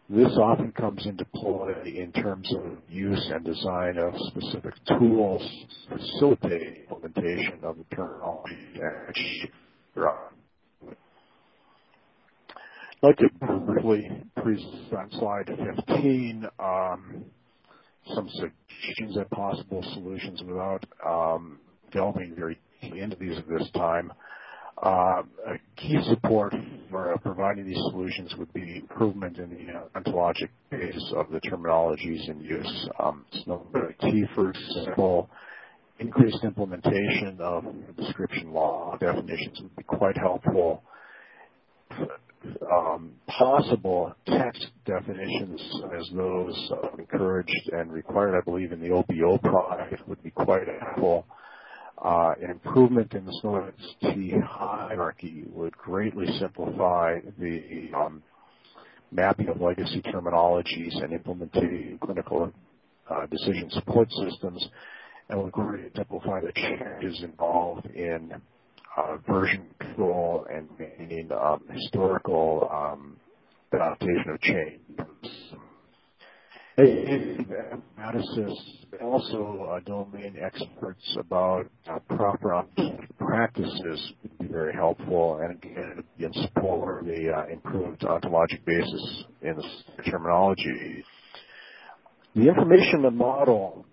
this 0.10 0.38
often 0.38 0.72
comes 0.72 1.06
into 1.06 1.26
play 1.36 1.98
in 1.98 2.12
terms 2.14 2.50
of 2.56 2.78
use 2.90 3.30
and 3.34 3.44
design 3.44 3.98
of 3.98 4.14
specific 4.28 4.74
tools 5.00 5.42
to 5.90 5.98
facilitate 5.98 6.88
implementation 6.90 7.60
of 7.64 7.78
the 7.78 7.96
terminology 7.96 8.58
I'd 13.04 13.08
like 13.10 13.18
to 13.18 13.30
briefly 13.66 14.10
present 14.42 14.94
on 14.94 15.12
slide 15.20 15.50
15 15.88 16.48
um, 16.60 17.26
some 18.16 18.30
suggestions 18.30 19.18
and 19.18 19.30
possible 19.30 19.84
solutions 19.94 20.42
without 20.44 20.86
um, 21.06 21.60
delving 21.92 22.34
very 22.38 22.58
into 22.82 23.16
these 23.18 23.38
at 23.38 23.48
this 23.48 23.70
time. 23.76 24.12
Uh, 24.82 25.24
a 25.48 25.58
key 25.76 25.98
support 26.10 26.54
for 26.92 27.18
providing 27.24 27.66
these 27.66 27.82
solutions 27.92 28.34
would 28.38 28.52
be 28.54 28.78
improvement 28.78 29.38
in 29.38 29.50
the 29.50 30.00
ontologic 30.00 30.50
base 30.70 31.14
of 31.16 31.32
the 31.32 31.40
terminologies 31.42 32.30
in 32.30 32.40
use. 32.42 32.90
Um, 33.00 33.26
T, 34.02 34.24
for 34.36 34.52
example, 34.52 35.30
increased 36.00 36.44
implementation 36.44 37.40
of 37.42 37.66
description 37.98 38.54
law 38.54 38.96
definitions 39.00 39.60
would 39.62 39.76
be 39.76 39.84
quite 39.84 40.18
helpful. 40.18 40.84
Um, 42.72 43.14
possible 43.28 44.14
text 44.28 44.68
definitions 44.86 45.62
as 45.98 46.08
those 46.16 46.72
uh, 46.72 46.96
encouraged 46.98 47.70
and 47.72 47.92
required, 47.92 48.38
I 48.38 48.42
believe, 48.46 48.72
in 48.72 48.80
the 48.80 48.92
OBO 48.92 49.40
project 49.40 50.08
would 50.08 50.22
be 50.24 50.32
quite 50.32 50.68
helpful. 50.82 51.26
Uh, 52.04 52.34
an 52.44 52.52
improvement 52.52 53.14
in 53.14 53.26
the 53.26 53.32
SNOMED 53.42 53.74
CT 54.02 54.44
hierarchy 54.44 55.46
would 55.52 55.76
greatly 55.78 56.28
simplify 56.40 57.20
the 57.40 57.90
um, 57.96 58.22
mapping 59.12 59.48
of 59.48 59.60
legacy 59.60 60.02
terminologies 60.04 60.96
and 61.04 61.12
implementing 61.12 61.98
clinical 62.00 62.52
uh, 63.10 63.26
decision 63.26 63.70
support 63.72 64.08
systems, 64.12 64.68
and 65.30 65.42
would 65.42 65.52
greatly 65.52 65.90
simplify 65.96 66.40
the 66.40 66.52
changes 66.54 67.24
involved 67.24 67.88
in 67.88 68.32
uh, 68.96 69.18
version 69.28 69.66
control 69.80 70.46
and 70.54 70.70
maintaining 70.78 71.32
um, 71.32 71.64
historical 71.72 72.70
um, 72.72 73.18
adaptation 73.74 74.30
of 74.30 74.40
change 74.42 74.82
Informaticists, 76.78 78.86
also 79.02 79.68
uh, 79.72 79.80
domain 79.80 80.36
experts 80.40 81.18
about 81.20 81.66
uh, 81.90 81.98
proper 82.16 82.64
practices 83.18 84.14
would 84.22 84.38
be 84.38 84.46
very 84.46 84.74
helpful 84.74 85.40
and 85.42 85.56
again 85.56 86.04
in 86.20 86.32
support 86.34 87.00
of 87.00 87.08
the 87.08 87.34
uh, 87.36 87.48
improved 87.52 88.02
ontologic 88.02 88.64
basis 88.66 89.24
in 89.42 89.56
the 89.56 89.64
terminology. 90.04 91.04
The 92.36 92.48
information 92.48 93.12
model 93.16 93.88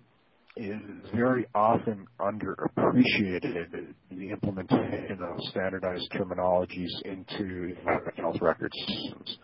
is 0.54 0.82
very 1.14 1.46
often 1.54 2.06
underappreciated 2.20 3.94
in 4.10 4.18
the 4.18 4.28
implementation 4.28 5.22
of 5.22 5.40
standardized 5.50 6.12
terminologies 6.12 6.90
into 7.06 7.74
health 8.16 8.42
record 8.42 8.72
systems 8.74 9.38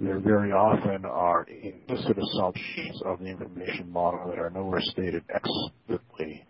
there 0.00 0.18
very 0.18 0.50
often 0.52 1.04
are 1.04 1.46
implicit 1.48 2.16
assumptions 2.18 3.02
of 3.04 3.20
the 3.20 3.26
information 3.26 3.90
model 3.92 4.28
that 4.28 4.38
are 4.38 4.50
nowhere 4.50 4.80
stated 4.80 5.22
explicitly. 5.32 6.44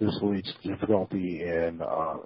This 0.00 0.18
leads 0.22 0.50
to 0.62 0.72
difficulty 0.72 1.42
in 1.42 1.80
uh, 1.82 2.16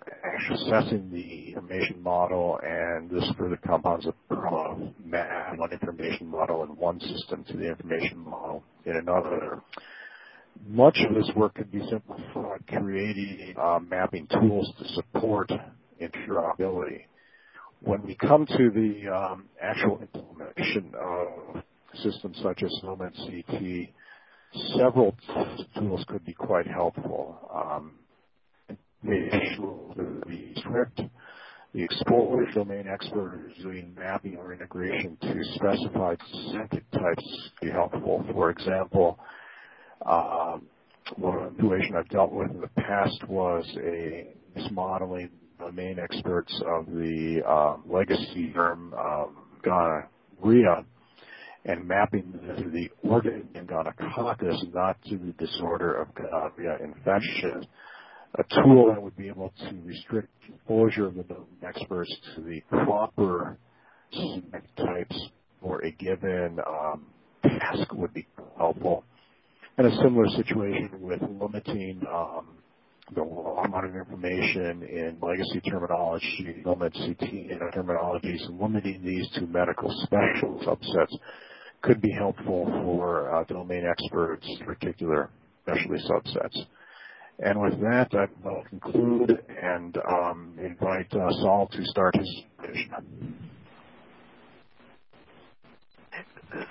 assessing 0.52 1.11
the 1.11 1.48
information 1.55 2.00
model, 2.00 2.61
and 2.62 3.11
this 3.11 3.28
further 3.36 3.59
compounds 3.66 4.05
the 4.05 4.12
problem 4.32 4.94
of 5.12 5.59
one 5.59 5.72
information 5.72 6.28
model 6.28 6.62
in 6.62 6.68
one 6.76 7.00
system 7.00 7.44
to 7.48 7.57
the 7.57 7.68
information 7.68 8.18
model 8.18 8.62
in 8.84 8.96
another. 8.96 9.61
Much 10.68 10.98
of 11.09 11.16
this 11.16 11.28
work 11.34 11.55
could 11.55 11.72
be 11.72 11.82
simplified 11.90 12.64
creating 12.68 13.55
uh, 13.61 13.80
mapping 13.80 14.28
tools 14.28 14.72
to 14.78 14.86
support 14.94 15.50
interoperability 16.00 17.07
when 17.85 18.03
we 18.05 18.16
come 18.16 18.47
to 18.47 18.70
the 18.70 19.14
um, 19.14 19.47
actual 19.62 20.01
implementation 20.03 20.93
of 21.01 21.62
systems 22.05 22.39
such 22.43 22.62
as 22.64 22.70
SNOMED 22.82 23.14
CT, 23.16 24.07
several 24.78 25.16
tools 25.78 26.05
could 26.09 26.24
be 26.26 26.35
quite 26.35 26.66
helpful. 26.68 27.39
Um, 27.55 27.93
be 29.05 30.55
strict. 30.59 31.01
The 31.74 31.85
explorer 31.85 32.47
domain 32.55 32.87
expert 32.93 33.51
is 33.57 33.62
doing 33.62 33.95
mapping 33.99 34.37
or 34.37 34.53
integration 34.55 35.18
to 35.22 35.45
specified 35.55 36.18
semantic 36.51 36.91
types 36.93 37.51
be 37.62 37.70
helpful. 37.70 38.24
For 38.32 38.51
example, 38.51 39.18
um, 40.07 40.62
one 41.16 41.55
situation 41.57 41.97
I've 41.97 42.09
dealt 42.11 42.32
with 42.32 42.51
in 42.53 42.61
the 42.61 42.68
past 42.82 43.28
was 43.28 43.64
a 43.82 44.35
mismodeling 44.57 45.30
the 45.59 45.72
main 45.72 45.98
experts 45.98 46.52
of 46.66 46.86
the 46.86 47.40
uh, 47.46 47.76
legacy 47.86 48.52
term 48.55 48.94
um, 48.94 49.36
gonorrhea 49.62 50.84
and 51.66 51.86
mapping 51.88 52.32
the 52.72 52.88
organ 53.09 53.48
in 53.55 53.66
gonococcus, 53.66 54.57
not 54.74 54.96
to 55.05 55.16
the 55.16 55.32
disorder 55.38 55.94
of 55.94 56.14
gonorrhea 56.14 56.76
infection. 56.82 57.66
A 58.36 58.42
tool 58.62 58.92
that 58.92 59.00
would 59.00 59.16
be 59.16 59.28
able 59.28 59.52
to 59.61 59.80
restrict 59.84 60.28
exposure 60.48 61.07
of 61.07 61.14
the 61.14 61.36
experts 61.66 62.14
to 62.34 62.42
the 62.42 62.61
proper 62.68 63.59
types 64.76 65.28
for 65.62 65.84
a 65.84 65.90
given 65.92 66.59
um, 66.66 67.07
task 67.42 67.92
would 67.92 68.12
be 68.12 68.26
helpful. 68.59 69.05
And 69.78 69.86
a 69.86 69.96
similar 70.02 70.28
situation 70.36 70.90
with 71.00 71.20
limiting 71.22 72.02
um, 72.12 72.53
the 73.12 73.20
amount 73.20 73.86
of 73.86 73.94
information 73.94 74.82
in 74.82 75.18
legacy 75.20 75.61
terminology, 75.68 76.62
SNOMED 76.62 76.94
CT 76.94 77.74
terminologies, 77.74 78.46
and 78.46 78.59
limiting 78.59 79.02
these 79.05 79.28
to 79.34 79.42
medical 79.46 79.90
special 80.05 80.61
subsets 80.66 81.14
could 81.82 82.00
be 82.00 82.11
helpful 82.11 82.64
for 82.82 83.34
uh, 83.34 83.44
domain 83.44 83.84
experts, 83.88 84.46
in 84.59 84.64
particular 84.64 85.28
specialty 85.62 86.02
subsets. 86.09 86.64
And 87.40 87.61
with 87.61 87.80
that, 87.80 88.09
I 88.12 88.26
will 88.46 88.62
conclude 88.70 89.42
and 89.61 89.96
um, 90.11 90.57
invite 90.62 91.12
uh, 91.12 91.30
Saul 91.42 91.68
to 91.72 91.84
start 91.84 92.16
his 92.16 92.42
presentation. 92.57 93.36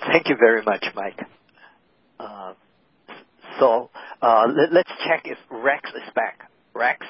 Thank 0.07 0.29
you 0.29 0.35
very 0.39 0.63
much, 0.63 0.85
Mike. 0.95 1.19
Uh, 2.19 2.53
so 3.59 3.89
uh, 4.21 4.45
let, 4.71 4.87
us 4.87 4.93
check 5.05 5.23
if 5.25 5.37
Rex 5.49 5.89
is 5.89 6.13
back. 6.15 6.49
Rex? 6.73 7.05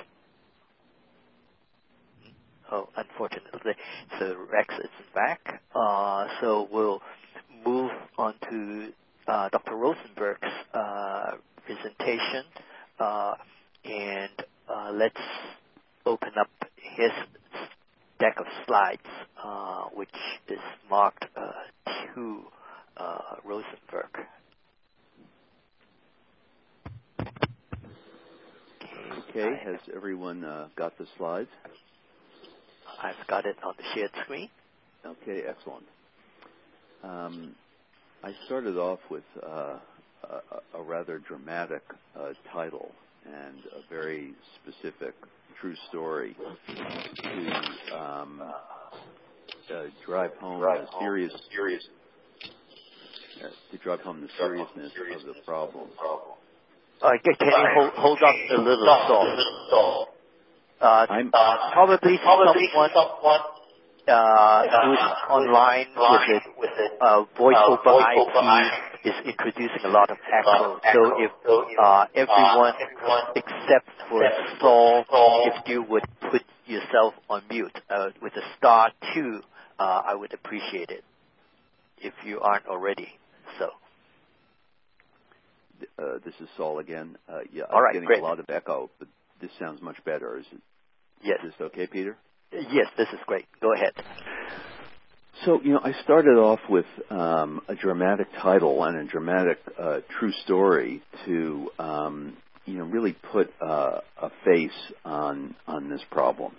Oh, 2.71 2.89
unfortunately. 2.95 3.73
So 4.19 4.35
Rex 4.51 4.73
is 4.83 4.89
back. 5.13 5.61
Uh, 5.75 6.27
so 6.41 6.67
we'll 6.71 7.01
move 7.65 7.91
on 8.17 8.33
to 8.49 8.89
uh, 9.27 9.49
Dr. 9.49 9.75
Rosenberg's 9.75 10.41
uh, 10.73 11.31
presentation. 11.65 12.45
Uh, 12.99 13.33
and 13.85 14.31
uh, 14.69 14.91
let's 14.93 15.15
open 16.05 16.31
up 16.39 16.49
his 16.75 17.11
deck 18.19 18.35
of 18.39 18.45
slides, 18.65 19.01
which 19.93 20.09
is 20.49 20.59
marked 20.89 21.25
to 22.15 22.43
Rosenberg. 23.45 24.25
Okay. 29.36 29.59
Has 29.66 29.80
everyone 29.95 30.43
uh, 30.43 30.68
got 30.76 30.97
the 30.97 31.07
slides? 31.18 31.49
I've 33.01 33.28
got 33.28 33.45
it 33.45 33.55
on 33.66 33.74
the 33.78 33.84
shared 33.95 34.11
screen. 34.24 34.49
Okay, 35.05 35.41
excellent. 35.47 35.86
Um, 37.03 37.55
I 38.24 38.32
started 38.45 38.78
off 38.78 38.99
with 39.09 39.24
uh, 39.41 39.80
a, 40.24 40.78
a, 40.78 40.82
rather 40.82 41.20
dramatic 41.20 41.82
uh, 42.18 42.34
title 42.53 42.91
and 43.26 43.57
a 43.76 43.93
very 43.93 44.34
specific 44.61 45.14
true 45.59 45.76
story 45.89 46.36
to 46.68 47.97
um, 47.97 48.41
uh, 48.41 49.84
drive 50.05 50.32
home 50.39 50.61
the 50.61 50.88
serious, 50.99 51.34
serious 51.51 51.84
uh, 53.43 53.47
to 53.72 53.78
drive 53.80 53.99
home 54.01 54.22
the 54.22 54.30
seriousness 54.38 54.91
of 55.16 55.26
the 55.26 55.41
problem. 55.45 55.89
Uh, 57.04 57.12
can 57.22 57.36
you 57.41 57.51
hold, 57.76 57.91
hold 57.99 58.20
up 58.24 58.36
a 58.49 58.62
little 58.62 58.88
so? 59.70 60.08
Uh, 60.80 61.06
I'm, 61.10 61.32
probably, 61.32 62.18
probably 62.24 62.70
someone, 62.72 62.89
someone 62.93 63.39
uh, 64.08 64.64
who's 64.84 64.99
online 65.30 65.88
with 65.95 66.30
it, 66.30 66.43
with 66.58 66.70
it 66.80 66.91
uh, 67.01 67.24
voice 67.38 67.56
over 67.68 67.99
IP 67.99 69.06
is 69.06 69.14
introducing 69.26 69.84
a 69.84 69.89
lot 69.89 70.10
of 70.10 70.18
echo. 70.32 70.80
So 70.93 71.20
if 71.20 71.32
uh, 71.80 72.06
everyone 72.16 72.74
except 73.36 73.89
for 74.10 74.24
Saul, 74.62 75.04
if 75.47 75.68
you 75.68 75.84
would 75.84 76.04
put 76.32 76.41
yourself 76.66 77.14
on 77.30 77.43
mute 77.49 77.78
uh, 77.89 78.10
with 78.22 78.34
a 78.34 78.43
star 78.58 78.91
two, 79.14 79.41
uh, 79.78 80.01
I 80.08 80.16
would 80.16 80.34
appreciate 80.34 80.89
it. 80.89 81.04
If 81.97 82.14
you 82.26 82.39
aren't 82.39 82.68
already, 82.68 83.08
so. 83.60 83.70
Uh, 85.97 86.19
this 86.25 86.34
is 86.39 86.47
Saul 86.57 86.79
again. 86.79 87.17
Uh, 87.27 87.39
yeah, 87.51 87.63
All 87.69 87.77
I'm 87.77 87.84
right, 87.84 87.93
getting 87.93 88.07
great. 88.07 88.19
a 88.21 88.23
lot 88.23 88.39
of 88.39 88.45
echo, 88.49 88.89
but 88.99 89.07
this 89.41 89.51
sounds 89.59 89.81
much 89.81 89.97
better. 90.05 90.38
Is 90.38 90.45
it? 90.51 90.61
Yes. 91.23 91.39
Is 91.43 91.51
this 91.51 91.67
okay, 91.67 91.88
Peter? 91.88 92.17
Yes, 92.51 92.88
this 92.97 93.07
is 93.13 93.19
great. 93.25 93.45
Go 93.61 93.73
ahead. 93.73 93.93
So, 95.45 95.59
you 95.61 95.73
know, 95.73 95.81
I 95.84 95.93
started 96.03 96.38
off 96.38 96.59
with 96.69 96.86
um, 97.09 97.61
a 97.67 97.75
dramatic 97.75 98.27
title 98.41 98.84
and 98.84 98.97
a 98.97 99.03
dramatic 99.05 99.57
uh, 99.79 99.99
true 100.19 100.31
story 100.45 101.01
to, 101.25 101.69
um, 101.79 102.38
you 102.65 102.77
know, 102.77 102.86
really 102.86 103.15
put 103.31 103.51
uh, 103.59 103.99
a 104.21 104.29
face 104.45 104.71
on 105.03 105.55
on 105.67 105.89
this 105.89 106.01
problem. 106.11 106.53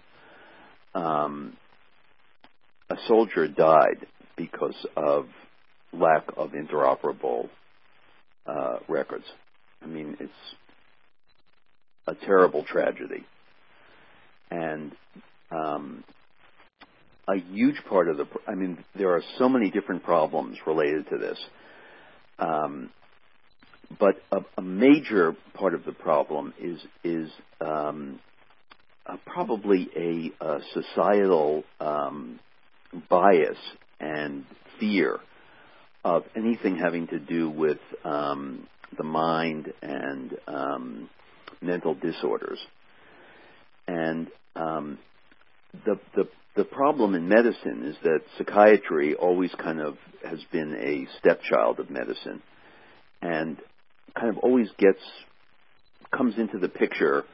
Um, 0.95 1.57
a 2.91 2.97
soldier 3.07 3.49
died 3.49 4.07
because 4.37 4.87
of 4.97 5.27
lack 5.93 6.25
of 6.37 6.51
interoperable 6.51 7.49
uh, 8.47 8.79
records. 8.89 9.25
I 9.83 9.87
mean, 9.87 10.17
it's 10.21 10.33
a 12.07 12.15
terrible 12.15 12.65
tragedy, 12.65 13.25
and 14.51 14.93
um, 15.51 16.05
a 17.29 17.37
huge 17.37 17.77
part 17.89 18.09
of 18.09 18.17
the. 18.17 18.27
I 18.47 18.55
mean, 18.55 18.85
there 18.95 19.13
are 19.15 19.23
so 19.39 19.49
many 19.49 19.71
different 19.71 20.03
problems 20.03 20.59
related 20.67 21.09
to 21.11 21.19
this, 21.19 21.39
um, 22.39 22.91
but 23.99 24.17
a, 24.31 24.41
a, 24.59 24.63
major 24.63 25.35
part 25.55 25.75
of 25.75 25.85
the 25.85 25.93
problem 25.93 26.53
is 26.61 26.81
is 27.03 27.31
um, 27.61 28.21
uh, 29.07 29.17
probably 29.27 29.89
a, 29.97 30.45
a 30.45 30.59
societal 30.73 31.65
um, 31.81 32.39
bias 33.09 33.59
and 34.01 34.45
fear 34.79 35.21
of 36.05 36.25
anything 36.37 36.77
having 36.77 37.07
to 37.09 37.19
do 37.19 37.49
with 37.49 37.79
um, 38.05 38.67
the 38.97 39.05
mind 39.05 39.73
and 39.83 40.37
um, 40.47 41.11
mental 41.61 41.95
disorders. 41.95 42.59
And 43.87 44.29
um, 44.55 44.99
the, 45.85 45.99
the 46.15 46.29
the 46.57 46.65
problem 46.65 47.17
in 47.17 47.29
medicine 47.29 47.85
is 47.85 47.97
that 48.05 48.21
psychiatry 48.39 49.15
always 49.15 49.51
kind 49.61 49.81
of 49.81 49.97
has 50.23 50.39
been 50.53 50.75
a 50.75 51.07
stepchild 51.19 51.81
of 51.81 51.91
medicine, 51.91 52.43
and 53.21 53.57
kind 54.17 54.31
of 54.31 54.39
always 54.39 54.69
gets 54.79 55.01
comes 56.17 56.39
into 56.39 56.59
the 56.59 56.69
picture 56.69 57.25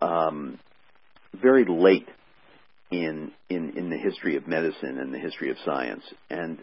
um, 0.00 0.60
very 1.42 1.64
late 1.64 2.06
in 2.92 3.32
in 3.48 3.76
in 3.76 3.90
the 3.90 3.98
history 3.98 4.36
of 4.36 4.46
medicine 4.46 4.98
and 4.98 5.12
the 5.12 5.18
history 5.18 5.50
of 5.50 5.56
science. 5.64 6.04
And 6.30 6.58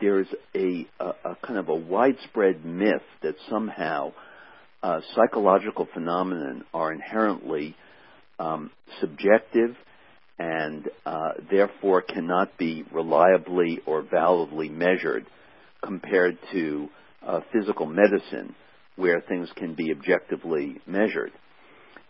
there's 0.00 0.28
a, 0.54 0.86
a, 1.00 1.04
a, 1.04 1.36
kind 1.44 1.58
of 1.58 1.68
a 1.68 1.74
widespread 1.74 2.64
myth 2.64 3.02
that 3.22 3.34
somehow 3.50 4.12
uh, 4.82 5.00
psychological 5.14 5.88
phenomena 5.92 6.60
are 6.72 6.92
inherently 6.92 7.74
um, 8.38 8.70
subjective 9.00 9.76
and 10.38 10.88
uh, 11.06 11.32
therefore 11.50 12.02
cannot 12.02 12.56
be 12.58 12.84
reliably 12.92 13.80
or 13.86 14.02
validly 14.02 14.68
measured 14.68 15.26
compared 15.82 16.38
to 16.52 16.88
uh, 17.26 17.40
physical 17.52 17.86
medicine, 17.86 18.54
where 18.96 19.20
things 19.20 19.48
can 19.56 19.74
be 19.74 19.92
objectively 19.92 20.80
measured. 20.86 21.32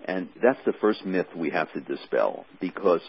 And 0.05 0.29
that's 0.43 0.59
the 0.67 0.73
first 0.81 1.05
myth 1.05 1.27
we 1.37 1.51
have 1.51 1.73
to 1.73 1.81
dispel 1.81 2.47
because 2.61 3.01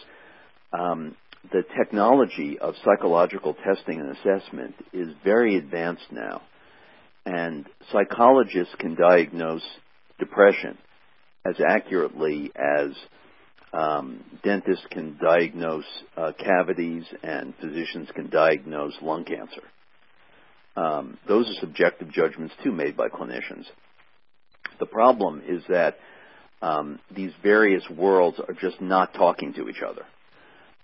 um, 0.72 1.16
the 1.52 1.62
technology 1.76 2.58
of 2.58 2.74
psychological 2.84 3.54
testing 3.54 4.00
and 4.00 4.16
assessment 4.16 4.74
is 4.92 5.08
very 5.24 5.56
advanced 5.56 6.10
now. 6.10 6.42
And 7.24 7.66
psychologists 7.92 8.74
can 8.78 8.94
diagnose 8.94 9.62
depression 10.18 10.78
as 11.44 11.54
accurately 11.66 12.50
as 12.56 12.90
um, 13.72 14.24
dentists 14.42 14.86
can 14.90 15.18
diagnose 15.22 15.84
uh, 16.16 16.32
cavities 16.38 17.04
and 17.22 17.54
physicians 17.60 18.08
can 18.14 18.30
diagnose 18.30 18.94
lung 19.02 19.24
cancer. 19.24 19.62
Um, 20.76 21.18
those 21.26 21.46
are 21.48 21.60
subjective 21.60 22.10
judgments 22.10 22.54
too 22.62 22.72
made 22.72 22.96
by 22.96 23.08
clinicians. 23.08 23.64
The 24.80 24.86
problem 24.86 25.42
is 25.46 25.62
that 25.68 25.96
um, 26.62 26.98
these 27.14 27.32
various 27.42 27.82
worlds 27.90 28.38
are 28.46 28.54
just 28.54 28.80
not 28.80 29.14
talking 29.14 29.52
to 29.54 29.68
each 29.68 29.82
other. 29.86 30.02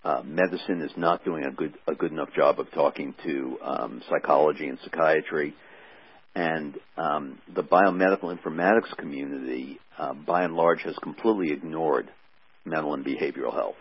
Uh, 0.05 0.23
medicine 0.23 0.83
is 0.83 0.93
not 0.99 1.25
doing 1.25 1.45
a 1.45 1.51
good 1.51 1.75
a 1.89 1.95
good 1.95 2.13
enough 2.13 2.29
job 2.37 2.61
of 2.61 2.71
talking 2.73 3.15
to 3.25 3.57
um, 3.63 4.03
psychology 4.11 4.67
and 4.67 4.79
psychiatry, 4.85 5.55
and 6.35 6.77
um, 6.99 7.39
the 7.55 7.63
biomedical 7.63 8.37
informatics 8.37 8.95
community, 8.99 9.81
uh, 9.99 10.13
by 10.13 10.45
and 10.45 10.55
large, 10.55 10.83
has 10.83 10.95
completely 11.03 11.53
ignored 11.53 12.11
mental 12.67 12.93
and 12.93 13.05
behavioral 13.05 13.53
health. 13.55 13.77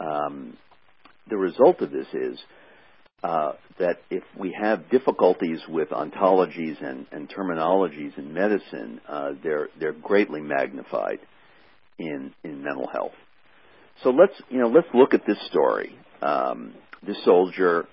Um, 0.00 0.56
the 1.30 1.36
result 1.36 1.80
of 1.80 1.92
this 1.92 2.06
is 2.12 2.38
uh, 3.22 3.52
that 3.78 3.98
if 4.10 4.24
we 4.36 4.56
have 4.60 4.90
difficulties 4.90 5.60
with 5.68 5.90
ontologies 5.90 6.82
and, 6.82 7.06
and 7.12 7.28
terminologies 7.28 8.16
in 8.18 8.32
medicine, 8.32 9.00
uh, 9.08 9.30
they're 9.42 9.68
they're 9.78 9.92
greatly 9.92 10.40
magnified 10.40 11.18
in 11.98 12.32
in 12.42 12.64
mental 12.64 12.88
health. 12.88 13.12
So 14.02 14.10
let's 14.10 14.34
you 14.48 14.60
know 14.60 14.68
let's 14.68 14.88
look 14.94 15.14
at 15.14 15.26
this 15.26 15.38
story. 15.50 15.96
Um, 16.22 16.74
this 17.06 17.16
soldier 17.24 17.86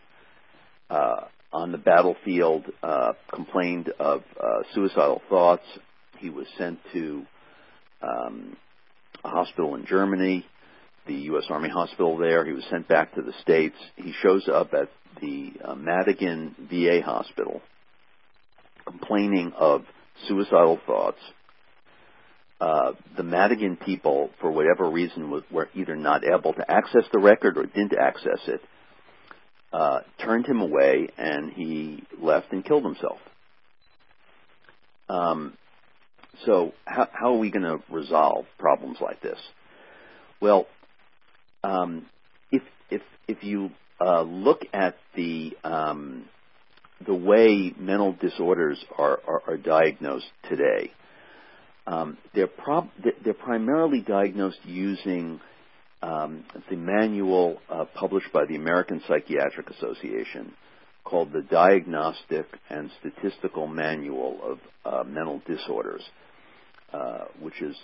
uh, 0.89 1.26
on 1.51 1.72
the 1.72 1.78
battlefield 1.78 2.66
uh, 2.84 3.14
complained 3.34 3.89
of 3.99 4.24
uh, 4.39 4.64
suicidal 4.74 5.22
thoughts. 5.30 5.64
He 6.20 6.30
was 6.30 6.47
sent 6.58 6.80
to 6.93 7.24
um, 8.01 8.58
a 9.24 9.30
hospital 9.30 9.76
in 9.76 9.86
Germany, 9.86 10.45
the 11.08 11.14
U.S. 11.14 11.45
Army 11.49 11.70
hospital 11.70 12.18
there. 12.18 12.45
He 12.45 12.53
was 12.53 12.64
sent 12.70 12.88
back 12.88 13.16
to 13.16 13.22
the 13.22 13.34
States. 13.41 13.76
He 13.95 14.14
shows 14.22 14.47
up 14.47 14.74
at 14.74 14.89
the 15.22 15.53
uh, 15.64 15.76
Madigan 15.76 16.56
VA 16.70 17.01
hospital 17.03 17.62
complaining 18.86 19.51
of 19.58 19.82
suicidal 20.28 20.80
thoughts. 20.86 21.18
Uh, 22.66 22.93
the 23.16 23.22
Madigan 23.22 23.78
people, 23.78 24.32
for 24.41 24.49
whatever 24.49 24.89
reason, 24.89 25.43
were 25.51 25.70
either 25.76 25.95
not 25.95 26.24
able 26.26 26.51
to 26.51 26.66
access 26.68 27.03
the 27.13 27.20
record 27.20 27.59
or 27.59 27.68
didn't 27.68 27.93
access 27.95 28.39
it, 28.47 28.59
uh, 29.72 29.99
turned 30.20 30.47
him 30.47 30.61
away, 30.61 31.07
and 31.16 31.53
he 31.53 32.01
left 32.20 32.51
and 32.51 32.66
killed 32.66 32.84
himself. 32.84 33.20
Um, 35.07 35.55
so 36.47 36.74
how, 36.86 37.07
how 37.13 37.36
are 37.36 37.38
we 37.38 37.51
going 37.51 37.66
to 37.66 37.84
resolve 37.93 38.45
problems 38.57 38.97
like 38.99 39.22
this? 39.22 39.38
Well, 40.41 40.66
um, 41.63 42.07
if 42.51 42.63
if 42.89 43.03
if 43.28 43.43
you 43.43 43.70
uh, 44.01 44.24
look 44.24 44.61
at 44.74 44.95
the 45.16 45.55
um, 45.63 46.26
the 47.05 47.13
way 47.13 47.76
mental 47.78 48.13
disorders 48.13 48.84
are, 48.97 49.20
are, 49.28 49.43
are 49.49 49.57
diagnosed 49.57 50.32
today, 50.49 50.89
um, 51.88 52.18
they're, 52.34 52.48
prob- 52.48 52.90
they're 53.24 53.34
primarily 53.34 54.02
diagnosed 54.02 54.60
using 54.64 55.40
um, 56.02 56.44
the 56.70 56.76
manual 56.76 57.58
uh, 57.70 57.86
published 57.94 58.32
by 58.34 58.46
the 58.46 58.56
American 58.56 59.02
Psychiatric 59.08 59.70
Association 59.70 60.54
called 61.04 61.32
the 61.32 61.42
Diagnostic 61.42 62.48
and 62.70 62.90
Statistical 63.00 63.68
Manual 63.68 64.40
of 64.44 64.60
uh, 64.86 65.04
Mental 65.04 65.42
Disorders. 65.48 66.02
Uh, 66.94 67.26
which 67.42 67.62
is 67.62 67.76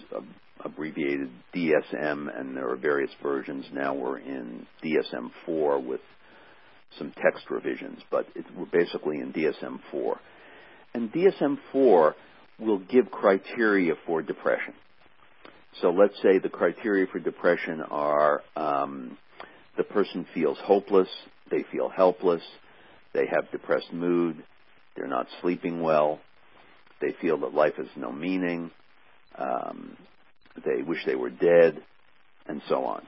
abbreviated 0.64 1.30
DSM, 1.54 2.40
and 2.40 2.56
there 2.56 2.70
are 2.70 2.78
various 2.78 3.10
versions. 3.22 3.66
Now 3.74 3.94
we're 3.94 4.20
in 4.20 4.66
DSM-4 4.82 5.86
with 5.86 6.00
some 6.98 7.12
text 7.22 7.50
revisions, 7.50 8.00
but 8.10 8.28
it, 8.36 8.46
we're 8.56 8.68
basically 8.68 9.18
in 9.18 9.34
DSM-4. 9.34 10.18
And 10.94 11.12
DSM-4 11.12 12.14
will 12.62 12.80
give 12.80 13.12
criteria 13.12 13.94
for 14.06 14.22
depression. 14.22 14.74
So 15.82 15.90
let's 15.90 16.16
say 16.22 16.38
the 16.38 16.50
criteria 16.50 17.08
for 17.08 17.20
depression 17.20 17.82
are 17.82 18.42
um, 18.56 19.18
the 19.78 19.84
person 19.84 20.26
feels 20.34 20.58
hopeless, 20.60 21.10
they 21.50 21.64
feel 21.72 21.90
helpless, 21.90 22.44
they 23.14 23.26
have 23.28 23.50
depressed 23.52 23.92
mood, 23.92 24.44
they're 24.96 25.08
not 25.08 25.28
sleeping 25.42 25.82
well, 25.82 26.20
they 27.02 27.16
feel 27.20 27.40
that 27.40 27.54
life 27.54 27.76
has 27.78 27.88
no 27.96 28.12
meaning, 28.12 28.70
um, 29.38 29.98
they 30.66 30.84
wish 30.84 31.06
they 31.06 31.16
were 31.16 31.30
dead, 31.30 31.82
and 32.48 32.62
so 32.68 32.86
on. 32.86 33.06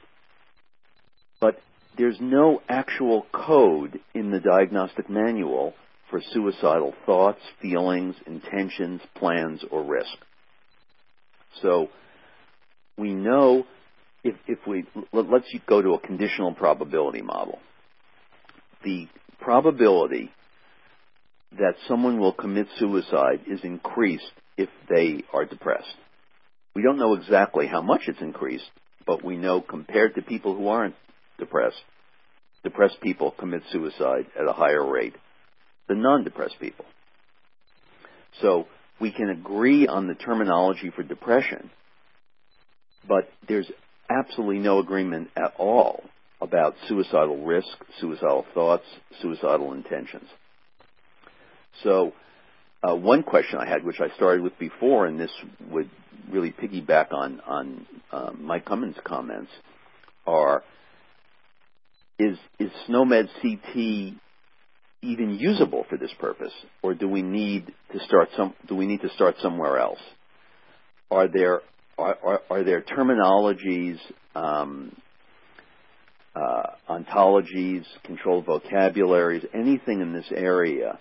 But 1.39 1.59
there's 1.97 2.17
no 2.19 2.61
actual 2.69 3.25
code 3.31 3.99
in 4.13 4.31
the 4.31 4.39
diagnostic 4.39 5.09
manual 5.09 5.73
for 6.13 6.21
suicidal 6.31 6.93
thoughts, 7.07 7.39
feelings, 7.59 8.13
intentions, 8.27 9.01
plans, 9.15 9.65
or 9.71 9.83
risk. 9.83 10.15
So 11.63 11.87
we 12.99 13.15
know 13.15 13.63
if, 14.23 14.35
if 14.45 14.59
we 14.67 14.85
let's 15.11 15.51
go 15.65 15.81
to 15.81 15.95
a 15.95 15.99
conditional 15.99 16.53
probability 16.53 17.23
model. 17.23 17.57
The 18.83 19.07
probability 19.41 20.29
that 21.53 21.73
someone 21.87 22.19
will 22.19 22.33
commit 22.33 22.67
suicide 22.77 23.41
is 23.47 23.61
increased 23.63 24.31
if 24.55 24.69
they 24.87 25.23
are 25.33 25.45
depressed. 25.45 25.95
We 26.75 26.83
don't 26.83 26.99
know 26.99 27.15
exactly 27.15 27.65
how 27.65 27.81
much 27.81 28.01
it's 28.05 28.21
increased, 28.21 28.69
but 29.07 29.25
we 29.25 29.35
know 29.35 29.61
compared 29.61 30.13
to 30.13 30.21
people 30.21 30.55
who 30.55 30.67
aren't 30.67 30.95
depressed, 31.39 31.81
depressed 32.63 33.01
people 33.01 33.31
commit 33.31 33.63
suicide 33.71 34.27
at 34.39 34.47
a 34.47 34.53
higher 34.53 34.85
rate 34.85 35.15
than 35.87 36.01
non-depressed 36.01 36.55
people. 36.59 36.85
So 38.41 38.67
we 38.99 39.11
can 39.11 39.29
agree 39.29 39.87
on 39.87 40.07
the 40.07 40.15
terminology 40.15 40.91
for 40.95 41.03
depression, 41.03 41.69
but 43.07 43.29
there's 43.47 43.69
absolutely 44.09 44.59
no 44.59 44.79
agreement 44.79 45.29
at 45.35 45.53
all 45.57 46.03
about 46.41 46.75
suicidal 46.87 47.43
risk, 47.45 47.67
suicidal 47.99 48.45
thoughts, 48.53 48.83
suicidal 49.21 49.73
intentions. 49.73 50.27
So 51.83 52.13
uh, 52.83 52.95
one 52.95 53.23
question 53.23 53.59
I 53.59 53.67
had, 53.67 53.83
which 53.83 53.99
I 53.99 54.13
started 54.15 54.43
with 54.43 54.57
before, 54.59 55.05
and 55.05 55.19
this 55.19 55.31
would 55.71 55.89
really 56.29 56.51
piggyback 56.51 57.13
on 57.13 57.39
on 57.41 57.87
uh, 58.11 58.31
Mike 58.37 58.65
Cummens' 58.65 58.97
comments, 59.03 59.51
are 60.27 60.63
is 62.19 62.37
is 62.59 62.69
SNOMED 62.87 63.29
CT 63.41 64.13
even 65.03 65.37
usable 65.37 65.85
for 65.89 65.97
this 65.97 66.11
purpose, 66.19 66.53
or 66.81 66.93
do 66.93 67.07
we 67.07 67.21
need 67.21 67.71
to 67.91 67.99
start 68.05 68.29
some? 68.35 68.53
Do 68.67 68.75
we 68.75 68.87
need 68.87 69.01
to 69.01 69.09
start 69.09 69.35
somewhere 69.41 69.77
else? 69.77 69.99
Are 71.11 71.27
there 71.27 71.61
are, 71.97 72.17
are, 72.23 72.41
are 72.49 72.63
there 72.63 72.81
terminologies, 72.81 73.97
um, 74.35 74.95
uh, 76.35 76.63
ontologies, 76.89 77.83
controlled 78.03 78.45
vocabularies, 78.45 79.45
anything 79.53 80.01
in 80.01 80.13
this 80.13 80.25
area 80.35 80.99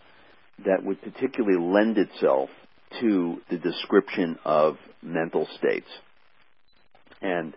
that 0.64 0.84
would 0.84 1.00
particularly 1.00 1.58
lend 1.58 1.96
itself 1.96 2.50
to 3.00 3.40
the 3.50 3.56
description 3.56 4.38
of 4.44 4.76
mental 5.02 5.48
states. 5.58 5.88
And, 7.22 7.54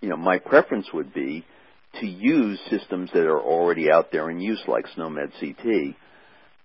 you 0.00 0.08
know, 0.08 0.16
my 0.16 0.38
preference 0.38 0.88
would 0.92 1.14
be 1.14 1.44
to 2.00 2.06
use 2.06 2.58
systems 2.70 3.10
that 3.12 3.26
are 3.26 3.40
already 3.40 3.90
out 3.90 4.10
there 4.12 4.30
in 4.30 4.40
use, 4.40 4.62
like 4.66 4.86
SNOMED 4.96 5.32
CT, 5.38 5.96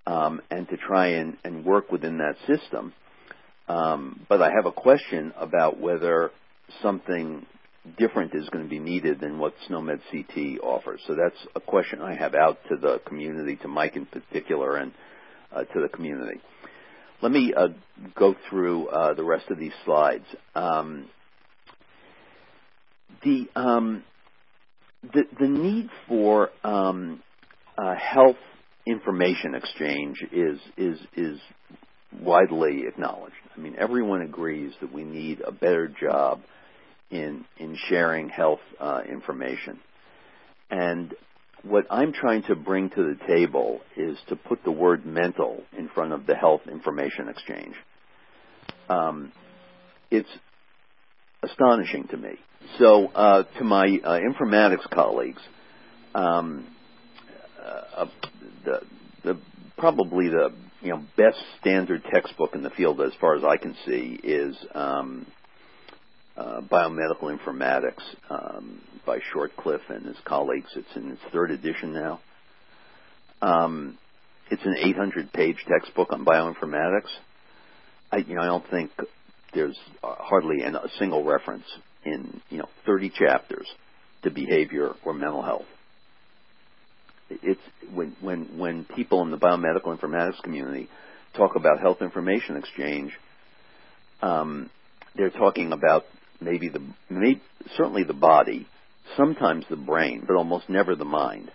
um, 0.06 0.42
and 0.50 0.68
to 0.70 0.78
try 0.78 1.08
and, 1.08 1.38
and, 1.44 1.66
work 1.66 1.92
within 1.92 2.20
that 2.20 2.36
system. 2.48 2.94
Um, 3.68 4.26
but 4.30 4.42
I 4.42 4.50
have 4.52 4.66
a 4.66 4.72
question 4.72 5.34
about 5.38 5.80
whether 5.80 6.32
something 6.82 7.46
different 7.98 8.34
is 8.34 8.48
going 8.50 8.64
to 8.64 8.70
be 8.70 8.80
needed 8.80 9.20
than 9.20 9.38
what 9.38 9.54
SNOMED 9.70 10.00
CT 10.12 10.60
offers. 10.64 11.02
So 11.08 11.16
that's 11.16 11.36
a 11.56 11.60
question 11.60 12.02
I 12.02 12.16
have 12.16 12.34
out 12.34 12.60
to 12.70 12.78
the 12.78 13.02
community, 13.06 13.58
to 13.58 13.68
Mike 13.68 13.96
in 13.96 14.06
particular, 14.06 14.78
and 14.78 14.94
uh, 15.52 15.64
to 15.64 15.82
the 15.82 15.90
community. 15.90 16.40
Let 17.22 17.32
me 17.32 17.54
uh, 17.56 17.70
go 18.16 18.36
through 18.50 18.88
uh, 18.88 19.14
the 19.14 19.24
rest 19.24 19.50
of 19.50 19.58
these 19.58 19.74
slides. 19.86 20.26
Um, 20.56 21.10
the 23.24 23.48
um, 23.56 24.04
the 25.14 25.24
the 25.40 25.48
need 25.48 25.90
for 26.08 26.50
um, 26.64 27.22
uh, 27.78 27.96
health 27.96 28.38
information 28.86 29.56
exchange 29.56 30.18
is 30.32 30.60
is 30.78 31.00
is 31.16 31.40
widely 32.22 32.84
acknowledged. 32.88 33.36
I 33.56 33.60
mean, 33.60 33.76
everyone 33.78 34.22
agrees 34.22 34.74
that 34.82 34.94
we 34.94 35.04
need 35.04 35.42
a 35.42 35.52
better 35.52 35.88
job 35.88 36.42
in 37.10 37.46
in 37.58 37.78
sharing 37.90 38.30
health 38.30 38.60
uh, 38.80 39.02
information. 39.10 39.80
And 40.70 41.14
what 41.64 41.86
I'm 41.90 42.14
trying 42.14 42.44
to 42.44 42.56
bring 42.56 42.90
to 42.92 42.96
the 42.96 43.18
table 43.28 43.82
is 43.96 44.18
to 44.30 44.36
put 44.36 44.64
the 44.64 44.72
word 44.72 45.06
mental 45.06 45.64
in 45.78 45.90
front 45.90 46.14
of 46.14 46.26
the 46.26 46.36
health 46.36 46.62
information 46.70 47.30
exchange. 47.30 47.76
Um, 48.90 49.32
it's 50.12 50.30
astonishing 51.44 52.08
to 52.10 52.18
me. 52.18 52.36
So, 52.80 53.08
uh, 53.08 53.44
to 53.58 53.64
my 53.64 54.00
uh, 54.04 54.20
informatics 54.20 54.90
colleagues, 54.90 55.42
um, 56.14 56.68
uh, 57.96 58.06
the, 58.66 58.82
the 59.24 59.40
probably 59.78 60.30
the 60.30 60.54
you 60.82 60.90
know 60.90 61.04
best 61.16 61.38
standard 61.60 62.04
textbook 62.12 62.56
in 62.56 62.64
the 62.64 62.70
field, 62.72 63.02
as 63.02 63.12
far 63.20 63.36
as 63.36 63.44
I 63.44 63.58
can 63.58 63.76
see, 63.86 64.20
is 64.24 64.56
um, 64.74 65.26
uh, 66.36 66.62
biomedical 66.62 67.36
informatics 67.36 68.04
um, 68.30 68.82
by 69.06 69.20
Shortliffe 69.34 69.90
and 69.90 70.06
his 70.06 70.18
colleagues. 70.26 70.70
It's 70.76 70.96
in 70.96 71.12
its 71.12 71.22
third 71.32 71.52
edition 71.52 71.94
now. 71.94 72.20
Um, 73.42 73.98
it's 74.50 74.64
an 74.64 74.76
800-page 74.84 75.58
textbook 75.68 76.12
on 76.12 76.26
bioinformatics. 76.26 77.10
I, 78.12 78.18
you 78.18 78.36
know, 78.36 78.42
I 78.42 78.46
don't 78.46 78.70
think 78.70 78.92
there's 79.54 79.78
uh, 80.04 80.16
hardly 80.18 80.62
an, 80.62 80.76
a 80.76 80.88
single 81.00 81.24
reference 81.24 81.66
in 82.06 82.42
you 82.50 82.58
know 82.58 82.70
30 82.86 83.12
chapters 83.12 83.68
to 84.24 84.32
behavior 84.32 84.92
or 85.06 85.14
mental 85.14 85.42
health. 85.42 85.66
It's 87.30 87.62
when 87.94 88.16
when 88.22 88.58
when 88.58 88.86
people 88.96 89.22
in 89.22 89.32
the 89.32 89.38
biomedical 89.38 89.98
informatics 89.98 90.42
community 90.44 90.90
talk 91.36 91.56
about 91.56 91.80
health 91.80 92.02
information 92.02 92.58
exchange, 92.58 93.12
um, 94.22 94.70
they're 95.16 95.30
talking 95.30 95.74
about 95.74 96.04
maybe 96.40 96.70
the 96.70 96.82
maybe, 97.10 97.42
certainly 97.76 98.04
the 98.04 98.14
body, 98.14 98.68
sometimes 99.16 99.66
the 99.70 99.76
brain, 99.76 100.24
but 100.26 100.36
almost 100.36 100.70
never 100.70 100.96
the 100.96 101.06
mind. 101.06 101.52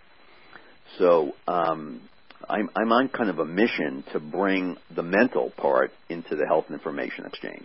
So 0.99 1.32
um, 1.49 2.03
I'm, 2.49 2.68
I'm 2.76 2.93
on 2.93 3.09
kind 3.09 3.30
of 3.30 3.38
a 3.38 3.45
mission 3.45 4.05
to 4.12 4.20
bring 4.20 4.76
the 4.95 5.03
mental 5.03 5.51
part 5.57 5.90
into 6.09 6.36
the 6.36 6.47
health 6.47 6.66
information 6.70 7.24
exchange. 7.24 7.64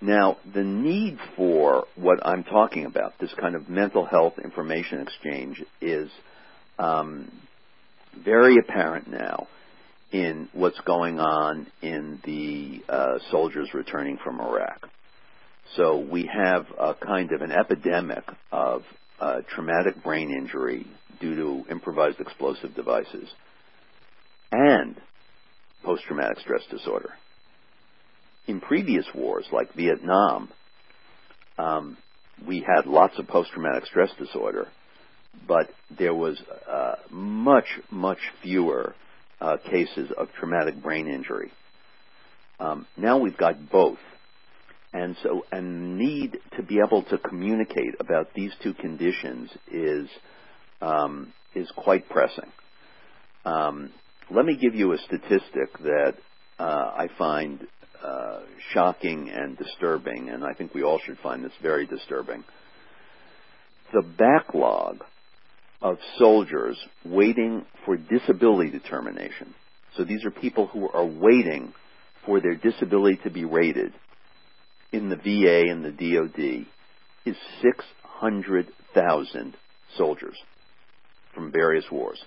Now, 0.00 0.36
the 0.54 0.62
need 0.62 1.18
for 1.36 1.84
what 1.96 2.24
I'm 2.24 2.44
talking 2.44 2.86
about, 2.86 3.14
this 3.20 3.32
kind 3.40 3.56
of 3.56 3.68
mental 3.68 4.04
health 4.04 4.34
information 4.42 5.00
exchange, 5.00 5.62
is 5.80 6.08
um, 6.78 7.32
very 8.24 8.56
apparent 8.58 9.10
now 9.10 9.48
in 10.12 10.48
what's 10.52 10.80
going 10.86 11.18
on 11.18 11.66
in 11.82 12.20
the 12.24 12.80
uh, 12.88 13.18
soldiers 13.30 13.68
returning 13.74 14.18
from 14.22 14.40
Iraq. 14.40 14.88
So 15.76 15.98
we 15.98 16.30
have 16.32 16.66
a 16.78 16.94
kind 16.94 17.30
of 17.32 17.42
an 17.42 17.52
epidemic 17.52 18.24
of 18.50 18.82
uh, 19.20 19.40
traumatic 19.54 20.02
brain 20.02 20.30
injury 20.30 20.86
due 21.20 21.34
to 21.34 21.70
improvised 21.70 22.20
explosive 22.20 22.74
devices 22.74 23.28
and 24.52 24.96
post-traumatic 25.84 26.38
stress 26.40 26.62
disorder. 26.70 27.10
In 28.48 28.60
previous 28.60 29.04
wars, 29.14 29.46
like 29.52 29.74
Vietnam, 29.74 30.48
um, 31.58 31.96
we 32.46 32.60
had 32.66 32.86
lots 32.86 33.18
of 33.18 33.28
post-traumatic 33.28 33.86
stress 33.86 34.10
disorder, 34.18 34.68
but 35.46 35.70
there 35.96 36.14
was 36.14 36.40
uh, 36.68 36.94
much, 37.10 37.66
much 37.90 38.18
fewer 38.42 38.94
uh, 39.40 39.58
cases 39.70 40.10
of 40.16 40.28
traumatic 40.40 40.82
brain 40.82 41.06
injury. 41.08 41.52
Um, 42.58 42.86
now 42.96 43.18
we've 43.18 43.36
got 43.36 43.70
both 43.70 43.98
and 44.92 45.16
so 45.22 45.44
a 45.52 45.60
need 45.60 46.38
to 46.56 46.62
be 46.62 46.78
able 46.84 47.02
to 47.04 47.18
communicate 47.18 47.94
about 48.00 48.32
these 48.34 48.52
two 48.62 48.72
conditions 48.74 49.50
is 49.70 50.08
um, 50.80 51.32
is 51.54 51.70
quite 51.76 52.08
pressing. 52.08 52.50
Um, 53.44 53.90
let 54.30 54.44
me 54.44 54.56
give 54.60 54.74
you 54.74 54.92
a 54.92 54.98
statistic 54.98 55.78
that 55.82 56.14
uh, 56.58 56.62
I 56.62 57.08
find 57.18 57.60
uh, 58.02 58.40
shocking 58.72 59.30
and 59.30 59.56
disturbing, 59.56 60.28
and 60.28 60.44
I 60.44 60.54
think 60.54 60.74
we 60.74 60.82
all 60.82 61.00
should 61.04 61.18
find 61.18 61.44
this 61.44 61.52
very 61.62 61.86
disturbing. 61.86 62.44
The 63.92 64.02
backlog 64.02 65.02
of 65.80 65.98
soldiers 66.18 66.76
waiting 67.04 67.64
for 67.84 67.96
disability 67.96 68.70
determination. 68.70 69.54
So 69.96 70.04
these 70.04 70.24
are 70.24 70.30
people 70.30 70.66
who 70.66 70.88
are 70.88 71.06
waiting 71.06 71.72
for 72.26 72.40
their 72.40 72.56
disability 72.56 73.20
to 73.24 73.30
be 73.30 73.44
rated 73.44 73.92
in 74.92 75.08
the 75.08 75.16
VA 75.16 75.70
and 75.70 75.84
the 75.84 75.90
DoD 75.90 76.66
is 77.24 77.36
600,000 77.62 79.56
soldiers 79.96 80.36
from 81.34 81.52
various 81.52 81.84
wars. 81.90 82.22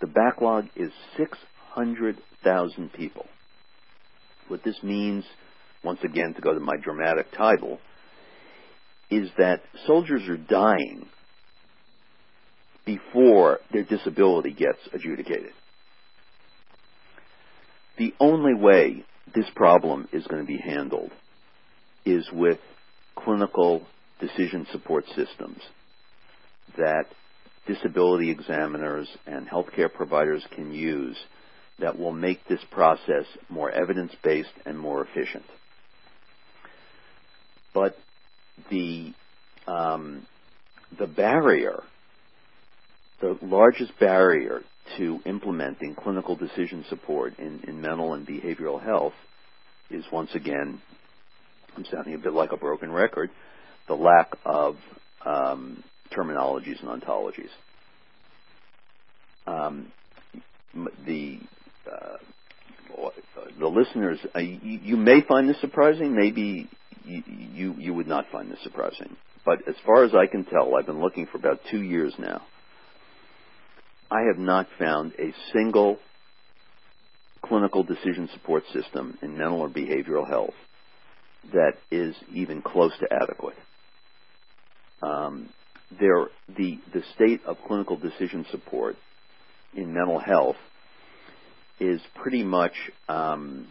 The 0.00 0.06
backlog 0.06 0.66
is 0.76 0.92
600,000 1.16 2.92
people. 2.92 3.26
What 4.48 4.62
this 4.64 4.82
means, 4.82 5.24
once 5.84 6.00
again, 6.04 6.34
to 6.34 6.40
go 6.40 6.52
to 6.54 6.60
my 6.60 6.76
dramatic 6.76 7.32
title, 7.36 7.78
is 9.10 9.28
that 9.38 9.62
soldiers 9.86 10.28
are 10.28 10.36
dying 10.36 11.06
before 12.84 13.60
their 13.72 13.84
disability 13.84 14.52
gets 14.52 14.78
adjudicated. 14.92 15.52
The 17.98 18.14
only 18.18 18.54
way 18.54 19.04
this 19.34 19.46
problem 19.54 20.08
is 20.12 20.26
going 20.26 20.42
to 20.42 20.46
be 20.46 20.58
handled 20.58 21.10
is 22.04 22.28
with 22.32 22.58
clinical 23.16 23.86
decision 24.20 24.66
support 24.72 25.04
systems 25.08 25.60
that 26.76 27.04
disability 27.66 28.30
examiners 28.30 29.08
and 29.26 29.48
healthcare 29.48 29.92
providers 29.92 30.44
can 30.54 30.72
use 30.72 31.16
that 31.80 31.98
will 31.98 32.12
make 32.12 32.46
this 32.48 32.60
process 32.70 33.24
more 33.48 33.70
evidence 33.70 34.12
based 34.22 34.52
and 34.66 34.78
more 34.78 35.04
efficient. 35.04 35.44
But 37.74 37.98
the 38.70 39.12
um, 39.66 40.26
the 40.98 41.06
barrier, 41.06 41.82
the 43.20 43.38
largest 43.42 43.98
barrier 43.98 44.62
to 44.98 45.20
implementing 45.26 45.94
clinical 45.94 46.36
decision 46.36 46.84
support 46.90 47.38
in, 47.38 47.62
in 47.66 47.80
mental 47.80 48.14
and 48.14 48.26
behavioral 48.26 48.82
health 48.82 49.14
is 49.90 50.04
once 50.12 50.30
again 50.34 50.80
I'm 51.76 51.84
sounding 51.92 52.14
a 52.14 52.18
bit 52.18 52.32
like 52.32 52.52
a 52.52 52.56
broken 52.56 52.90
record, 52.90 53.30
the 53.88 53.94
lack 53.94 54.32
of 54.44 54.76
um, 55.24 55.82
terminologies 56.16 56.80
and 56.82 57.02
ontologies. 57.02 57.50
Um, 59.46 59.92
the 61.06 61.40
the 63.58 63.68
listeners, 63.68 64.18
uh, 64.34 64.38
you, 64.38 64.80
you, 64.82 64.96
may 64.96 65.20
find 65.22 65.48
this 65.48 65.60
surprising. 65.60 66.14
Maybe 66.14 66.68
you, 67.04 67.22
you, 67.26 67.74
you 67.78 67.94
would 67.94 68.06
not 68.06 68.26
find 68.30 68.50
this 68.50 68.58
surprising. 68.62 69.16
But 69.44 69.66
as 69.68 69.74
far 69.84 70.04
as 70.04 70.12
I 70.14 70.26
can 70.26 70.44
tell, 70.44 70.74
I've 70.76 70.86
been 70.86 71.00
looking 71.00 71.26
for 71.26 71.38
about 71.38 71.60
two 71.70 71.82
years 71.82 72.14
now. 72.18 72.42
I 74.10 74.22
have 74.28 74.38
not 74.38 74.68
found 74.78 75.12
a 75.18 75.32
single 75.52 75.98
clinical 77.44 77.82
decision 77.82 78.28
support 78.34 78.62
system 78.72 79.18
in 79.22 79.36
mental 79.36 79.60
or 79.60 79.68
behavioral 79.68 80.28
health 80.28 80.54
that 81.52 81.72
is 81.90 82.14
even 82.32 82.62
close 82.62 82.92
to 83.00 83.06
adequate. 83.12 83.56
Um, 85.02 85.48
there, 85.98 86.26
the, 86.56 86.78
the 86.92 87.02
state 87.16 87.40
of 87.46 87.56
clinical 87.66 87.96
decision 87.96 88.46
support 88.50 88.96
in 89.74 89.92
mental 89.92 90.20
health 90.20 90.56
is 91.80 92.00
pretty 92.20 92.42
much 92.42 92.72
um, 93.08 93.68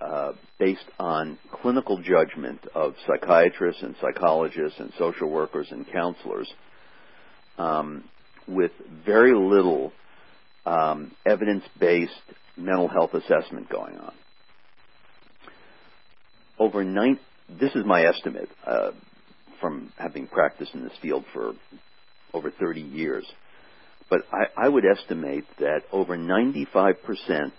uh, 0.00 0.32
based 0.58 0.84
on 0.98 1.38
clinical 1.62 2.00
judgment 2.02 2.60
of 2.74 2.94
psychiatrists 3.06 3.82
and 3.82 3.94
psychologists 4.00 4.78
and 4.78 4.92
social 4.98 5.28
workers 5.28 5.68
and 5.70 5.86
counselors 5.90 6.48
um, 7.58 8.04
with 8.46 8.70
very 9.04 9.34
little 9.34 9.92
um, 10.64 11.12
evidence-based 11.26 12.12
mental 12.56 12.88
health 12.88 13.14
assessment 13.14 13.68
going 13.68 13.96
on 13.98 14.12
over 16.58 16.84
nine. 16.84 17.18
This 17.48 17.74
is 17.74 17.84
my 17.84 18.02
estimate 18.04 18.48
uh, 18.66 18.90
from 19.60 19.92
having 19.96 20.26
practiced 20.26 20.74
in 20.74 20.82
this 20.82 20.92
field 21.00 21.24
for 21.32 21.52
over 22.34 22.50
30 22.50 22.80
years. 22.80 23.24
But 24.10 24.20
I, 24.32 24.64
I 24.64 24.68
would 24.68 24.84
estimate 24.84 25.44
that 25.58 25.82
over 25.92 26.16
95% 26.16 27.52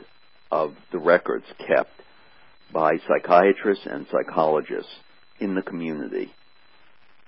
of 0.52 0.74
the 0.92 1.00
records 1.00 1.46
kept 1.68 1.92
by 2.74 2.94
psychiatrists 3.08 3.86
and 3.86 4.08
psychologists 4.12 4.92
in 5.40 5.56
the 5.56 5.62
community 5.62 6.32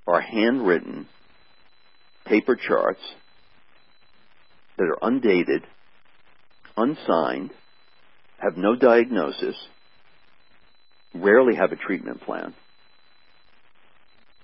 are 0.08 0.22
handwritten 0.22 1.08
paper 2.26 2.56
charts 2.56 3.02
that 4.78 4.86
are 4.86 5.08
undated, 5.08 5.64
unsigned, 6.76 7.52
have 8.38 8.58
no 8.58 8.76
diagnosis, 8.76 9.56
rarely 11.14 11.56
have 11.56 11.72
a 11.72 11.76
treatment 11.76 12.22
plan, 12.22 12.54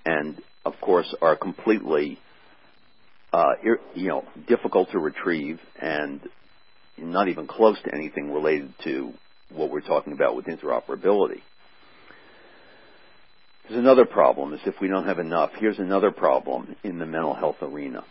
and 0.06 0.40
of 0.66 0.74
course 0.82 1.14
are 1.22 1.36
completely 1.36 2.20
uh, 3.34 3.54
you 3.94 4.08
know 4.08 4.24
difficult 4.48 4.92
to 4.92 5.00
retrieve 5.00 5.60
and 5.82 6.22
not 6.98 7.28
even 7.28 7.48
close 7.48 7.78
to 7.84 7.94
anything 7.94 8.32
related 8.32 8.74
to 8.84 9.14
what 9.54 9.70
we're 9.70 9.82
talking 9.82 10.14
about 10.14 10.36
with 10.36 10.46
interoperability. 10.46 11.42
There's 13.68 13.80
another 13.80 14.06
problem 14.06 14.54
is 14.54 14.62
if 14.66 14.76
we 14.82 14.88
don't 14.88 15.06
have 15.06 15.20
enough. 15.20 15.52
Here's 15.60 15.80
another 15.80 16.12
problem 16.12 16.76
in 16.84 17.00
the 17.00 17.06
mental 17.06 17.34
health 17.34 17.58
arena. 17.62 18.04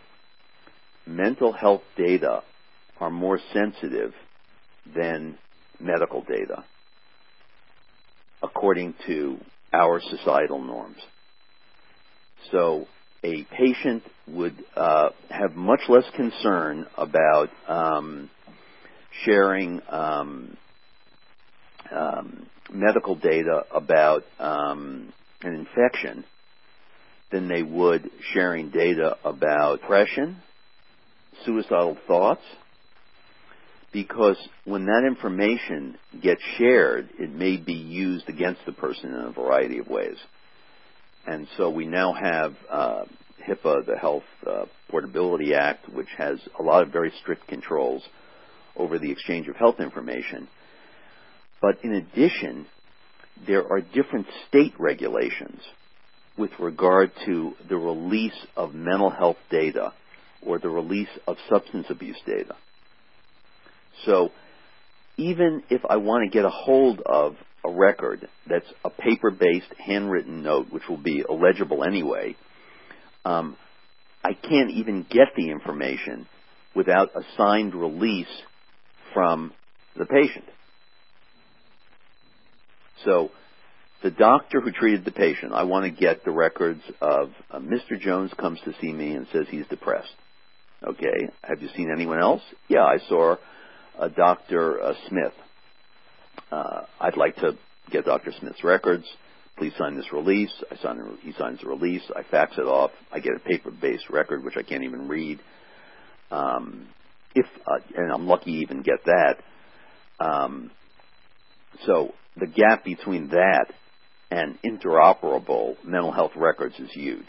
Mental 1.07 1.53
health 1.53 1.83
data 1.97 2.43
are 3.01 3.11
more 3.11 3.41
sensitive 3.53 4.13
than 4.95 5.39
medical 5.81 6.23
data 6.23 6.65
according 8.43 8.95
to 9.07 9.39
our 9.73 10.01
societal 10.11 10.63
norms. 10.63 10.99
So 12.53 12.87
a 13.27 13.43
patient 13.57 14.05
would 14.29 14.55
uh, 14.77 15.09
have 15.31 15.57
much 15.57 15.81
less 15.89 16.05
concern 16.15 16.87
about 16.97 17.49
um, 17.67 18.31
sharing 19.25 19.83
um, 19.91 20.57
um, 21.91 22.47
medical 22.73 23.17
data 23.17 23.65
about 23.75 24.23
um, 24.39 25.13
an 25.43 25.55
infection 25.55 26.25
than 27.33 27.49
they 27.49 27.63
would 27.63 28.09
sharing 28.33 28.71
data 28.71 29.17
about 29.25 29.81
depression, 29.81 30.37
suicidal 31.45 31.97
thoughts, 32.07 32.43
because 33.93 34.37
when 34.65 34.87
that 34.87 35.03
information 35.05 35.97
gets 36.23 36.43
shared, 36.59 37.09
it 37.19 37.33
may 37.33 37.57
be 37.57 37.73
used 37.73 38.29
against 38.29 38.61
the 38.67 38.73
person 38.73 39.11
in 39.11 39.21
a 39.21 39.33
variety 39.33 39.79
of 39.79 39.89
ways. 39.89 40.17
And 41.27 41.49
so 41.57 41.71
we 41.71 41.87
now 41.87 42.13
have 42.13 42.55
uh, 42.71 43.05
HIPAA, 43.47 43.87
the 43.87 43.97
Health 43.99 44.23
uh, 44.47 44.67
Portability 44.89 45.55
Act, 45.55 45.89
which 45.93 46.09
has 46.17 46.39
a 46.59 46.63
lot 46.63 46.83
of 46.83 46.93
very 46.93 47.13
strict 47.21 47.49
controls 47.49 48.03
over 48.77 48.99
the 48.99 49.11
exchange 49.11 49.49
of 49.49 49.57
health 49.57 49.81
information. 49.81 50.49
But 51.61 51.83
in 51.83 51.93
addition, 51.95 52.67
there 53.47 53.67
are 53.71 53.81
different 53.81 54.27
state 54.49 54.75
regulations 54.79 55.61
with 56.39 56.51
regard 56.59 57.11
to 57.25 57.55
the 57.69 57.77
release 57.77 58.47
of 58.57 58.75
mental 58.75 59.11
health 59.11 59.39
data 59.51 59.93
or 60.45 60.59
the 60.59 60.69
release 60.69 61.09
of 61.27 61.37
substance 61.51 61.87
abuse 61.89 62.21
data. 62.27 62.55
So 64.05 64.31
even 65.17 65.63
if 65.71 65.81
I 65.89 65.97
want 65.97 66.25
to 66.25 66.31
get 66.31 66.45
a 66.45 66.51
hold 66.51 67.01
of 67.01 67.37
a 67.67 67.73
record 67.73 68.29
that's 68.49 68.67
a 68.85 68.91
paper-based 68.91 69.73
handwritten 69.85 70.43
note, 70.43 70.67
which 70.71 70.85
will 70.89 70.97
be 71.03 71.25
illegible 71.29 71.85
anyway, 71.85 72.37
um, 73.25 73.57
I 74.23 74.33
can't 74.35 74.71
even 74.71 75.07
get 75.09 75.29
the 75.37 75.51
information 75.51 76.27
without 76.75 77.11
a 77.15 77.23
signed 77.37 77.75
release 77.75 78.27
from 79.15 79.53
the 79.97 80.07
patient. 80.07 80.45
So 83.05 83.31
the 84.03 84.11
doctor 84.11 84.61
who 84.61 84.73
treated 84.73 85.05
the 85.05 85.11
patient, 85.11 85.53
I 85.53 85.65
want 85.65 85.85
to 85.85 85.91
get 85.91 86.25
the 86.25 86.31
records 86.31 86.83
of 87.01 87.31
uh, 87.51 87.59
Mr. 87.59 87.99
Jones 88.01 88.31
comes 88.39 88.59
to 88.65 88.73
see 88.81 88.93
me 88.93 89.13
and 89.13 89.27
says 89.33 89.47
he's 89.51 89.67
depressed. 89.69 90.15
Okay, 90.87 91.29
have 91.43 91.63
you 91.63 91.69
seen 91.77 91.91
anyone 91.91 92.21
else? 92.21 92.43
Yeah, 92.69 92.85
I 92.85 92.99
saw 93.09 93.37
uh, 93.99 94.09
Dr. 94.09 94.83
Uh, 94.83 94.93
Smith. 95.09 95.33
Uh, 96.51 96.83
I'd 97.01 97.17
like 97.17 97.37
to 97.37 97.53
get 97.91 98.05
Dr. 98.05 98.33
Smith's 98.39 98.63
records. 98.63 99.05
Please 99.59 99.73
sign 99.79 99.97
this 99.97 100.13
release. 100.13 100.53
I 100.71 100.77
sign, 100.83 101.01
he 101.23 101.33
signs 101.39 101.61
the 101.63 101.69
release. 101.69 102.03
I 102.15 102.23
fax 102.31 102.53
it 102.59 102.67
off. 102.67 102.91
I 103.11 103.21
get 103.21 103.33
a 103.37 103.41
paper-based 103.41 104.11
record, 104.11 104.45
which 104.45 104.57
I 104.57 104.63
can't 104.63 104.85
even 104.85 105.09
read. 105.09 105.41
Um, 106.31 106.89
if 107.35 107.47
uh, 107.67 107.79
and 107.97 108.13
I'm 108.13 108.27
lucky 108.27 108.53
even 108.53 108.83
get 108.83 109.05
that. 109.05 109.37
Um, 110.19 110.71
so 111.87 112.13
the 112.37 112.47
gap 112.47 112.85
between 112.85 113.29
that 113.29 113.67
and 114.31 114.59
interoperable 114.63 115.77
mental 115.85 116.13
health 116.13 116.33
records 116.37 116.75
is 116.79 116.91
huge. 116.93 117.27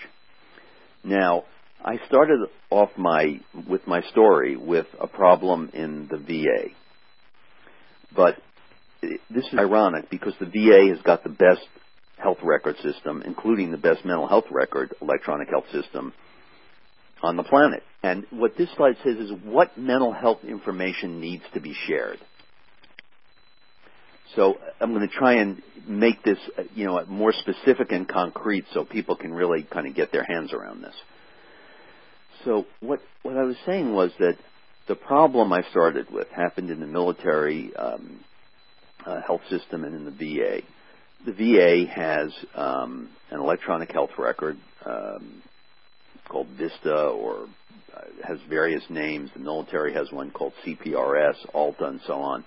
Now, 1.03 1.43
I 1.84 1.99
started 2.07 2.39
off 2.70 2.89
my 2.97 3.39
with 3.70 3.86
my 3.88 4.01
story 4.11 4.57
with 4.57 4.88
a 4.99 5.07
problem 5.07 5.70
in 5.74 6.07
the 6.09 6.18
VA. 6.18 6.74
But 8.15 8.36
this 9.01 9.45
is 9.51 9.59
ironic 9.59 10.09
because 10.09 10.33
the 10.39 10.45
VA 10.45 10.93
has 10.93 11.01
got 11.03 11.23
the 11.23 11.29
best 11.29 11.61
health 12.17 12.37
record 12.43 12.75
system, 12.77 13.21
including 13.25 13.71
the 13.71 13.77
best 13.77 14.03
mental 14.05 14.27
health 14.27 14.45
record 14.51 14.93
electronic 15.01 15.49
health 15.49 15.65
system 15.71 16.13
on 17.21 17.37
the 17.37 17.43
planet. 17.43 17.83
And 18.03 18.25
what 18.31 18.57
this 18.57 18.69
slide 18.75 18.95
says 19.03 19.17
is 19.17 19.31
what 19.43 19.77
mental 19.77 20.11
health 20.13 20.39
information 20.47 21.19
needs 21.19 21.43
to 21.53 21.59
be 21.59 21.75
shared. 21.87 22.19
So 24.35 24.55
I'm 24.81 24.93
going 24.93 25.07
to 25.07 25.13
try 25.13 25.35
and 25.35 25.61
make 25.87 26.23
this, 26.23 26.37
you 26.75 26.85
know, 26.85 27.03
more 27.07 27.33
specific 27.33 27.91
and 27.91 28.07
concrete 28.07 28.65
so 28.73 28.83
people 28.83 29.15
can 29.15 29.33
really 29.33 29.63
kind 29.63 29.87
of 29.87 29.95
get 29.95 30.11
their 30.11 30.23
hands 30.23 30.53
around 30.53 30.83
this. 30.83 30.93
So 32.45 32.65
what 32.81 32.99
what 33.23 33.37
I 33.37 33.43
was 33.43 33.55
saying 33.65 33.93
was 33.93 34.11
that 34.19 34.37
the 34.87 34.95
problem 34.95 35.51
I 35.51 35.63
started 35.71 36.11
with 36.11 36.27
happened 36.29 36.69
in 36.69 36.79
the 36.79 36.87
military 36.87 37.75
um, 37.75 38.19
uh, 39.08 39.22
health 39.22 39.41
system 39.49 39.84
and 39.84 39.95
in 39.95 40.05
the 40.05 40.12
VA. 40.12 40.62
The 41.26 41.34
VA 41.34 41.89
has 41.91 42.32
um, 42.53 43.10
an 43.32 43.39
electronic 43.39 43.91
health 43.91 44.12
record 44.18 44.58
um, 44.86 45.41
called 46.30 46.47
Vista, 46.58 47.08
or 47.08 47.47
uh, 47.95 48.01
has 48.28 48.38
various 48.49 48.84
names. 48.89 49.30
The 49.34 49.39
military 49.39 49.93
has 49.93 50.12
one 50.12 50.32
called 50.32 50.53
CPRS, 50.66 51.36
AHLTA, 51.55 51.84
and 51.84 52.01
so 52.05 52.14
on. 52.14 52.45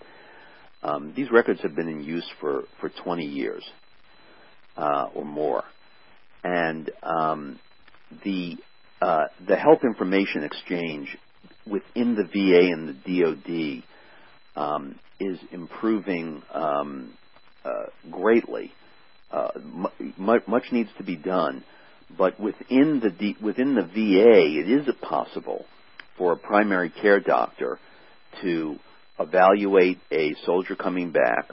Um, 0.83 1.13
these 1.17 1.31
records 1.31 1.61
have 1.63 1.75
been 1.75 1.89
in 1.89 2.05
use 2.05 2.29
for, 2.41 2.65
for 2.81 2.91
20 3.05 3.25
years 3.25 3.65
uh, 4.77 5.09
or 5.15 5.25
more. 5.25 5.65
And 6.45 6.91
um, 7.03 7.59
the, 8.25 8.57
uh, 9.03 9.25
the 9.47 9.57
health 9.57 9.81
information 9.85 10.45
exchange 10.45 11.17
within 11.67 12.15
the 12.15 12.25
VA 12.25 12.73
and 12.73 12.89
the 12.89 13.21
DoD 13.21 13.85
um, 14.57 14.97
is 15.19 15.39
improving 15.53 16.43
um, 16.55 17.13
uh, 17.65 17.87
greatly. 18.11 18.73
Uh, 19.31 19.49
m- 19.57 20.43
much 20.47 20.65
needs 20.73 20.91
to 20.99 21.05
be 21.05 21.17
done, 21.17 21.65
but 22.19 22.39
within 22.41 23.01
the 23.03 23.11
D- 23.11 23.37
within 23.43 23.75
the 23.75 23.83
VA, 23.83 24.61
it 24.61 24.71
is 24.71 24.89
possible 25.03 25.65
for 26.19 26.33
a 26.33 26.37
primary 26.37 26.91
care 26.91 27.21
doctor 27.21 27.79
to 28.43 28.77
evaluate 29.19 29.99
a 30.13 30.35
soldier 30.45 30.75
coming 30.75 31.13
back 31.13 31.49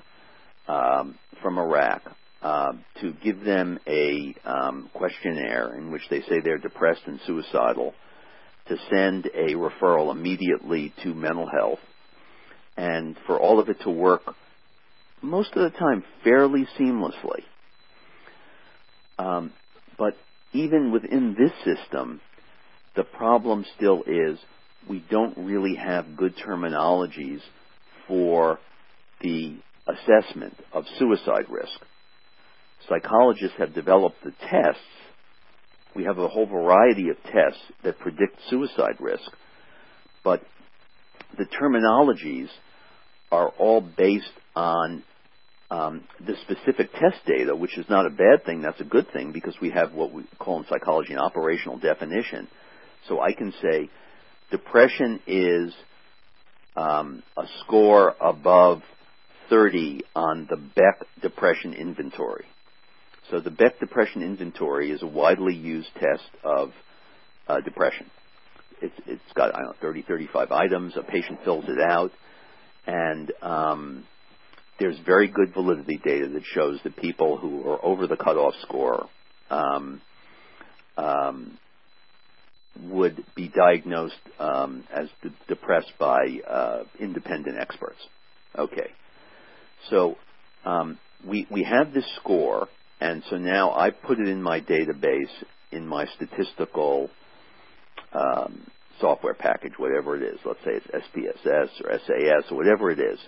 um, 0.68 1.16
from 1.42 1.58
Iraq, 1.58 2.02
uh, 2.42 2.74
to 3.02 3.14
give 3.24 3.44
them 3.44 3.80
a 3.88 4.36
um, 4.46 4.90
questionnaire 4.94 5.76
in 5.78 5.92
which 5.92 6.02
they 6.10 6.22
say 6.22 6.40
they're 6.44 6.58
depressed 6.58 7.02
and 7.06 7.20
suicidal, 7.26 7.94
to 8.68 8.76
send 8.90 9.26
a 9.28 9.54
referral 9.54 10.12
immediately 10.12 10.94
to 11.04 11.14
mental 11.14 11.48
health, 11.50 11.80
and 12.78 13.18
for 13.26 13.40
all 13.40 13.60
of 13.60 13.70
it 13.70 13.82
to 13.82 13.90
work 13.90 14.22
most 15.22 15.50
of 15.56 15.72
the 15.72 15.78
time 15.78 16.04
fairly 16.24 16.68
seamlessly. 16.80 17.44
Um, 19.18 19.52
but 19.98 20.16
even 20.54 20.92
within 20.92 21.36
this 21.38 21.52
system, 21.66 22.22
the 22.96 23.04
problem 23.04 23.66
still 23.76 24.04
is 24.06 24.38
we 24.90 25.04
don't 25.10 25.38
really 25.38 25.76
have 25.76 26.16
good 26.16 26.36
terminologies 26.38 27.40
for 28.08 28.60
the 29.22 29.58
assessment 29.88 30.56
of 30.72 30.86
suicide 31.00 31.46
risk. 31.50 31.80
Psychologists 32.88 33.58
have 33.58 33.74
developed 33.74 34.24
the 34.24 34.34
tests. 34.50 34.82
We 35.96 36.04
have 36.04 36.20
a 36.20 36.28
whole 36.28 36.46
variety 36.46 37.10
of 37.10 37.18
tests 37.24 37.62
that 37.84 38.00
predict 38.00 38.38
suicide 38.50 38.98
risk, 39.00 39.30
but 40.24 40.42
the 41.38 41.46
terminologies 41.46 42.50
are 43.32 43.50
all 43.50 43.82
based 43.82 44.26
on 44.56 45.04
um, 45.70 46.04
the 46.26 46.36
specific 46.44 46.92
test 46.94 47.18
data, 47.26 47.56
which 47.56 47.78
is 47.78 47.86
not 47.90 48.06
a 48.06 48.10
bad 48.10 48.46
thing. 48.46 48.62
That's 48.62 48.80
a 48.80 48.86
good 48.86 49.12
thing 49.12 49.32
because 49.34 49.56
we 49.62 49.70
have 49.72 49.94
what 49.94 50.14
we 50.14 50.24
call 50.40 50.60
in 50.60 50.66
psychology 50.70 51.14
an 51.14 51.20
operational 51.20 51.78
definition. 51.78 52.48
So 53.08 53.20
I 53.20 53.34
can 53.34 53.54
say 53.62 53.90
depression 54.52 55.20
is 55.28 55.74
um, 56.76 57.24
a 57.36 57.44
score 57.66 58.16
above 58.22 58.82
30 59.50 60.02
on 60.16 60.48
the 60.50 60.58
Beck 60.58 61.06
Depression 61.22 61.74
Inventory. 61.74 62.46
So 63.30 63.40
the 63.42 63.52
Beck 63.52 63.80
Depression 63.80 64.22
Inventory 64.22 64.92
is 64.92 65.04
a 65.04 65.08
widely 65.08 65.54
used 65.56 65.90
test 65.96 66.30
of 66.44 66.72
uh, 67.48 67.60
depression. 67.62 68.10
it's 68.82 68.96
it's 69.06 69.34
got 69.36 69.54
I 69.56 69.60
don't 69.60 69.68
know 69.68 69.76
30, 69.82 70.04
35 70.04 70.52
items. 70.52 70.94
A 70.98 71.04
patient 71.04 71.40
fills 71.44 71.66
it 71.68 71.80
out, 71.82 72.12
and 72.88 73.32
um, 73.44 74.04
there's 74.80 74.98
very 75.06 75.28
good 75.28 75.54
validity 75.54 76.00
data 76.04 76.28
that 76.34 76.44
shows 76.54 76.80
that 76.84 76.98
people 76.98 77.38
who 77.38 77.70
are 77.70 77.84
over 77.84 78.08
the 78.08 78.18
cutoff 78.18 78.54
score 78.64 79.10
um, 79.50 80.02
um, 80.98 81.58
would 82.84 83.24
be 83.36 83.52
diagnosed 83.56 84.16
um, 84.40 84.84
as 84.96 85.08
de- 85.24 85.34
depressed 85.48 85.92
by 86.00 86.28
uh, 86.50 86.84
independent 87.00 87.58
experts. 87.60 88.00
Okay, 88.58 88.90
so 89.90 90.16
um, 90.66 90.98
we 91.28 91.48
we 91.52 91.64
have 91.64 91.94
this 91.94 92.06
score, 92.22 92.68
and 93.02 93.24
so 93.30 93.38
now 93.38 93.74
I 93.74 93.90
put 93.92 94.20
it 94.20 94.28
in 94.28 94.42
my 94.42 94.62
database 94.62 95.32
in 95.72 95.88
my 95.88 96.06
statistical 96.16 97.10
um, 98.14 98.68
software 99.00 99.34
package, 99.34 99.74
whatever 99.78 100.16
it 100.16 100.24
is. 100.24 100.40
Let's 100.46 100.60
say 100.64 100.72
it's 100.74 100.88
SPSS 100.88 101.70
or 101.84 102.00
SAS 102.06 102.52
or 102.52 102.58
whatever 102.58 102.92
it 102.92 103.00
is, 103.00 103.20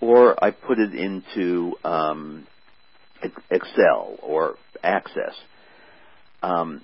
or 0.00 0.42
I 0.42 0.50
put 0.50 0.78
it 0.78 0.94
into 0.94 1.74
um, 1.84 2.46
Excel 3.50 4.16
or 4.22 4.56
Access. 4.82 5.34
Um, 6.42 6.82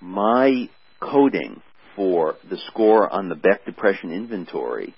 my 0.00 0.68
coding 1.00 1.60
for 1.96 2.36
the 2.48 2.58
score 2.68 3.12
on 3.12 3.28
the 3.28 3.34
Beck 3.34 3.64
Depression 3.64 4.10
Inventory 4.10 4.94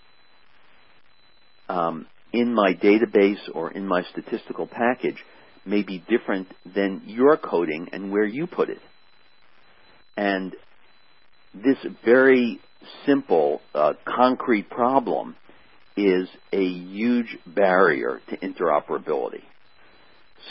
um, 1.68 2.06
in 2.32 2.54
my 2.54 2.74
database 2.74 3.40
or 3.54 3.70
in 3.70 3.86
my 3.86 4.02
statistical 4.12 4.66
package 4.66 5.16
may 5.64 5.82
be 5.82 6.02
different 6.08 6.48
than 6.74 7.02
your 7.06 7.36
coding 7.36 7.88
and 7.92 8.12
where 8.12 8.24
you 8.24 8.46
put 8.46 8.70
it. 8.70 8.78
And 10.16 10.54
this 11.64 11.78
very 12.04 12.60
simple, 13.06 13.60
uh, 13.74 13.94
concrete 14.06 14.68
problem 14.70 15.36
is 15.96 16.28
a 16.52 16.62
huge 16.62 17.38
barrier 17.46 18.20
to 18.28 18.36
interoperability. 18.36 19.42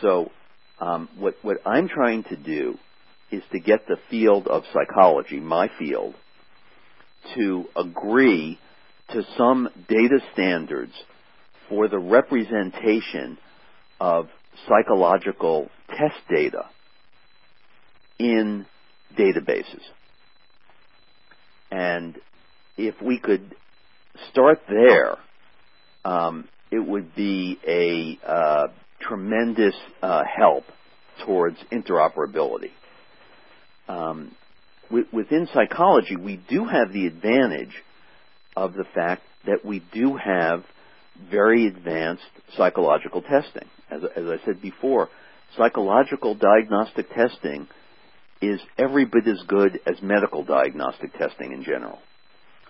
So, 0.02 0.32
um, 0.80 1.08
what, 1.18 1.36
what 1.42 1.58
I'm 1.66 1.88
trying 1.88 2.24
to 2.26 2.36
do 2.36 2.78
is 3.32 3.44
to 3.52 3.60
get 3.60 3.88
the 3.88 3.98
field 4.10 4.48
of 4.48 4.64
psychology, 4.74 5.40
my 5.40 5.70
field, 5.80 6.16
to 7.36 7.66
agree 7.76 8.60
to 9.12 9.22
some 9.38 9.70
data 9.88 10.20
standards 10.34 10.94
for 11.70 11.88
the 11.88 12.00
representation 12.00 13.38
of 14.00 14.28
psychological 14.68 15.70
test 15.90 16.16
data 16.30 16.66
in 18.20 18.66
databases. 19.18 19.82
And 21.76 22.16
if 22.78 22.96
we 23.02 23.20
could 23.20 23.54
start 24.32 24.62
there, 24.70 25.18
um, 26.06 26.48
it 26.72 26.80
would 26.80 27.14
be 27.16 27.60
a 27.68 28.18
uh, 28.26 28.68
tremendous 29.02 29.76
uh, 30.02 30.24
help 30.24 30.64
towards 31.26 31.58
interoperability. 31.74 32.72
Um, 33.90 34.34
within 34.90 35.50
psychology, 35.54 36.16
we 36.16 36.40
do 36.50 36.64
have 36.64 36.94
the 36.94 37.08
advantage 37.08 37.76
of 38.56 38.74
the 38.74 38.86
fact 38.96 39.24
that 39.46 39.66
we 39.66 39.84
do 39.94 40.16
have 40.16 40.64
very 41.30 41.68
advanced 41.68 42.24
psychological 42.56 43.22
testing. 43.22 43.68
As, 43.92 44.02
as 44.16 44.24
I 44.26 44.46
said 44.46 44.62
before, 44.62 45.10
psychological 45.58 46.36
diagnostic 46.36 47.10
testing 47.14 47.68
is 48.48 48.60
every 48.78 49.06
bit 49.06 49.28
as 49.28 49.42
good 49.48 49.80
as 49.86 50.02
medical 50.02 50.44
diagnostic 50.44 51.14
testing 51.14 51.52
in 51.52 51.64
general. 51.64 52.00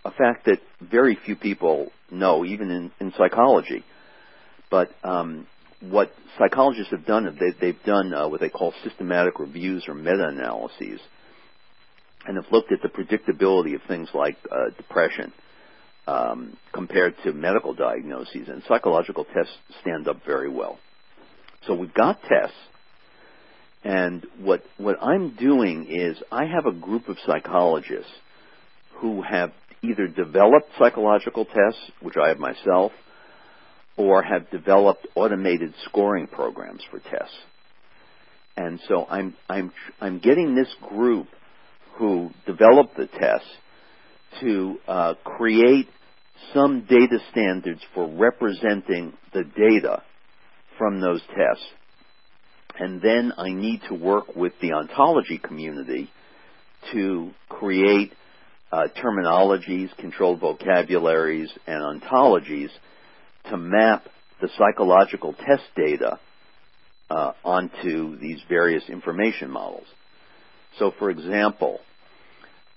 A 0.03 0.11
fact 0.11 0.45
that 0.45 0.59
very 0.82 1.17
few 1.26 1.36
people 1.36 1.91
know, 2.11 2.45
even 2.45 2.69
in, 2.69 2.91
in 2.99 3.13
psychology. 3.17 3.84
But 4.69 4.89
um, 5.03 5.47
what 5.82 6.11
psychologists 6.38 6.91
have 6.91 7.05
done, 7.05 7.38
they, 7.39 7.51
they've 7.59 7.84
done 7.84 8.13
uh, 8.13 8.28
what 8.28 8.39
they 8.39 8.49
call 8.49 8.73
systematic 8.84 9.39
reviews 9.39 9.86
or 9.88 9.93
meta-analyses, 9.93 10.99
and 12.28 12.38
have 12.38 12.51
looked 12.51 12.71
at 12.71 12.80
the 12.82 12.89
predictability 12.89 13.76
of 13.76 13.82
things 13.88 14.09
like 14.13 14.38
uh, 14.51 14.69
depression 14.78 15.32
um, 16.07 16.57
compared 16.73 17.15
to 17.23 17.34
medical 17.34 17.73
diagnoses, 17.73 18.47
and 18.47 18.63
psychological 18.67 19.26
tests 19.26 19.53
stand 19.82 20.07
up 20.07 20.17
very 20.26 20.49
well. 20.49 20.78
So 21.67 21.73
we've 21.73 21.93
got 21.93 22.21
tests, 22.21 22.57
and 23.86 24.25
what 24.41 24.63
what 24.77 24.97
I'm 25.01 25.36
doing 25.36 25.86
is 25.88 26.17
I 26.31 26.45
have 26.45 26.65
a 26.65 26.71
group 26.73 27.07
of 27.07 27.17
psychologists 27.25 28.11
who 28.95 29.21
have 29.21 29.51
either 29.83 30.07
developed 30.07 30.69
psychological 30.79 31.45
tests, 31.45 31.91
which 32.01 32.15
I 32.21 32.29
have 32.29 32.39
myself, 32.39 32.91
or 33.95 34.23
have 34.23 34.49
developed 34.49 35.07
automated 35.13 35.73
scoring 35.86 36.25
programs 36.25 36.81
for 36.89 36.99
tests. 36.99 37.38
And 38.57 38.79
so 38.88 39.05
I'm 39.07 39.36
I'm 39.47 39.71
I'm 40.01 40.17
getting 40.17 40.55
this 40.55 40.73
group 40.89 41.27
who 41.99 42.31
developed 42.47 42.97
the 42.97 43.05
tests 43.05 43.51
to 44.41 44.77
uh, 44.88 45.13
create 45.23 45.88
some 46.55 46.86
data 46.89 47.19
standards 47.31 47.81
for 47.93 48.09
representing 48.09 49.13
the 49.31 49.43
data 49.43 50.01
from 50.79 51.01
those 51.01 51.21
tests. 51.29 51.65
And 52.80 53.01
then 53.01 53.34
I 53.38 53.51
need 53.51 53.82
to 53.89 53.95
work 53.95 54.36
with 54.36 54.53
the 54.61 54.73
ontology 54.73 55.38
community 55.38 56.09
to 56.91 57.32
create 57.49 58.11
uh, 58.71 58.88
terminologies, 59.01 59.95
controlled 59.97 60.41
vocabularies, 60.41 61.49
and 61.65 62.01
ontologies 62.01 62.69
to 63.49 63.57
map 63.57 64.05
the 64.41 64.49
psychological 64.57 65.34
test 65.34 65.63
data 65.76 66.19
uh, 67.09 67.32
onto 67.43 68.17
these 68.19 68.39
various 68.49 68.84
information 68.89 69.49
models. 69.49 69.86
So, 70.80 70.91
for 70.99 71.09
example, 71.09 71.80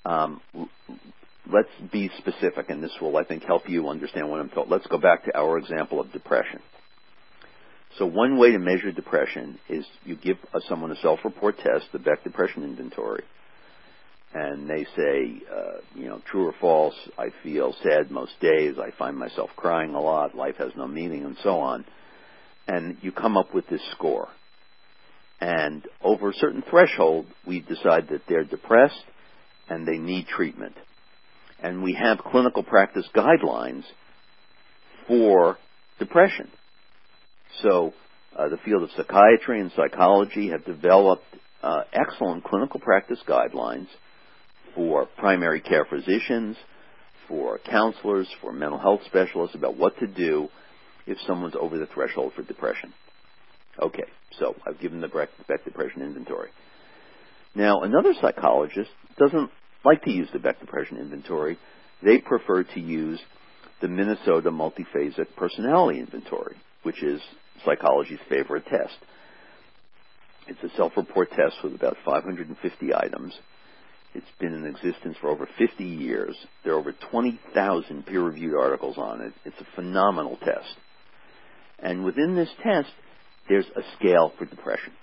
um, 0.05 0.40
let's 1.53 1.68
be 1.90 2.11
specific, 2.18 2.70
and 2.70 2.82
this 2.82 2.92
will, 3.01 3.16
I 3.16 3.24
think, 3.24 3.42
help 3.42 3.68
you 3.68 3.88
understand 3.88 4.30
what 4.30 4.40
I'm 4.40 4.51
talking. 4.51 4.70
Let's 4.70 4.86
go 4.86 4.99
back 4.99 5.24
to 5.24 5.36
our 5.36 5.59
example 5.59 6.01
of 6.01 6.12
depression. 6.12 6.61
So 7.97 8.07
one 8.07 8.39
way 8.39 8.53
to 8.53 8.59
measure 8.59 8.93
depression 8.93 9.59
is 9.68 9.84
you 10.05 10.16
give 10.16 10.36
someone 10.68 10.93
a 10.93 10.97
self-report 10.97 11.57
test, 11.59 11.86
the 11.93 11.99
Beck 11.99 12.22
Depression 12.22 12.62
Inventory, 12.62 13.24
and 14.34 14.68
they 14.68 14.84
say, 14.97 15.43
uh, 15.51 15.78
you 15.95 16.07
know, 16.07 16.20
true 16.30 16.47
or 16.47 16.55
false, 16.61 16.95
I 17.16 17.28
feel 17.43 17.74
sad 17.82 18.11
most 18.11 18.32
days, 18.41 18.74
I 18.78 18.91
find 18.99 19.16
myself 19.16 19.51
crying 19.57 19.95
a 19.95 20.01
lot, 20.01 20.34
life 20.34 20.57
has 20.59 20.72
no 20.76 20.86
meaning, 20.86 21.24
and 21.24 21.36
so 21.43 21.61
on. 21.61 21.84
And 22.66 22.99
you 23.01 23.11
come 23.11 23.39
up 23.39 23.55
with 23.55 23.66
this 23.68 23.80
score. 23.93 24.28
And 25.40 25.86
over 26.02 26.31
a 26.31 26.35
certain 26.35 26.62
threshold, 26.69 27.27
we 27.47 27.60
decide 27.60 28.09
that 28.10 28.23
they're 28.28 28.44
depressed 28.44 29.05
and 29.70 29.86
they 29.86 29.97
need 29.97 30.27
treatment. 30.27 30.74
And 31.62 31.82
we 31.82 31.94
have 31.94 32.19
clinical 32.19 32.62
practice 32.62 33.09
guidelines 33.15 33.85
for 35.06 35.56
depression. 35.98 36.51
So 37.62 37.92
uh, 38.36 38.48
the 38.48 38.58
field 38.58 38.82
of 38.82 38.90
psychiatry 38.96 39.60
and 39.60 39.72
psychology 39.76 40.50
have 40.50 40.64
developed 40.64 41.24
uh, 41.62 41.82
excellent 41.92 42.44
clinical 42.44 42.80
practice 42.80 43.18
guidelines 43.26 43.88
for 44.74 45.06
primary 45.18 45.60
care 45.60 45.84
physicians, 45.84 46.56
for 47.26 47.58
counselors, 47.58 48.28
for 48.40 48.52
mental 48.52 48.78
health 48.78 49.00
specialists 49.06 49.54
about 49.54 49.76
what 49.76 49.98
to 49.98 50.06
do 50.06 50.48
if 51.06 51.18
someone's 51.26 51.54
over 51.58 51.78
the 51.78 51.86
threshold 51.86 52.32
for 52.34 52.42
depression. 52.42 52.92
Okay, 53.80 54.04
so 54.38 54.54
I've 54.66 54.80
given 54.80 55.00
the 55.00 55.08
Beck 55.08 55.64
Depression 55.64 56.02
Inventory. 56.02 56.50
Now, 57.54 57.80
another 57.80 58.12
psychologist 58.20 58.90
doesn't 59.18 59.50
like 59.84 60.02
to 60.04 60.10
use 60.10 60.28
the 60.32 60.38
Beck 60.38 60.60
Depression 60.60 60.98
Inventory. 60.98 61.58
They 62.02 62.18
prefer 62.18 62.64
to 62.64 62.80
use 62.80 63.20
the 63.80 63.88
Minnesota 63.88 64.50
Multiphasic 64.50 65.34
Personality 65.36 66.00
Inventory, 66.00 66.56
which 66.89 67.02
is 67.02 67.20
psychology's 67.66 68.19
favorite 68.31 68.65
test. 68.65 68.97
It's 70.47 70.62
a 70.62 70.74
self-report 70.74 71.28
test 71.32 71.56
with 71.62 71.74
about 71.74 71.98
550 72.02 72.94
items. 72.94 73.35
It's 74.15 74.24
been 74.40 74.55
in 74.55 74.65
existence 74.65 75.19
for 75.20 75.28
over 75.28 75.47
50 75.59 75.85
years. 75.85 76.35
There 76.65 76.73
are 76.73 76.78
over 76.78 76.94
20,000 77.10 78.06
peer-reviewed 78.06 78.55
articles 78.59 78.97
on 78.97 79.20
it. 79.20 79.35
It's 79.44 79.60
a 79.60 79.77
phenomenal 79.77 80.39
test. 80.43 80.74
And 81.78 82.06
within 82.06 82.35
this 82.35 82.48
test, 82.62 82.89
there's 83.51 83.66
a 83.77 83.82
scale 83.98 84.32
for 84.39 84.47
depression. 84.47 84.94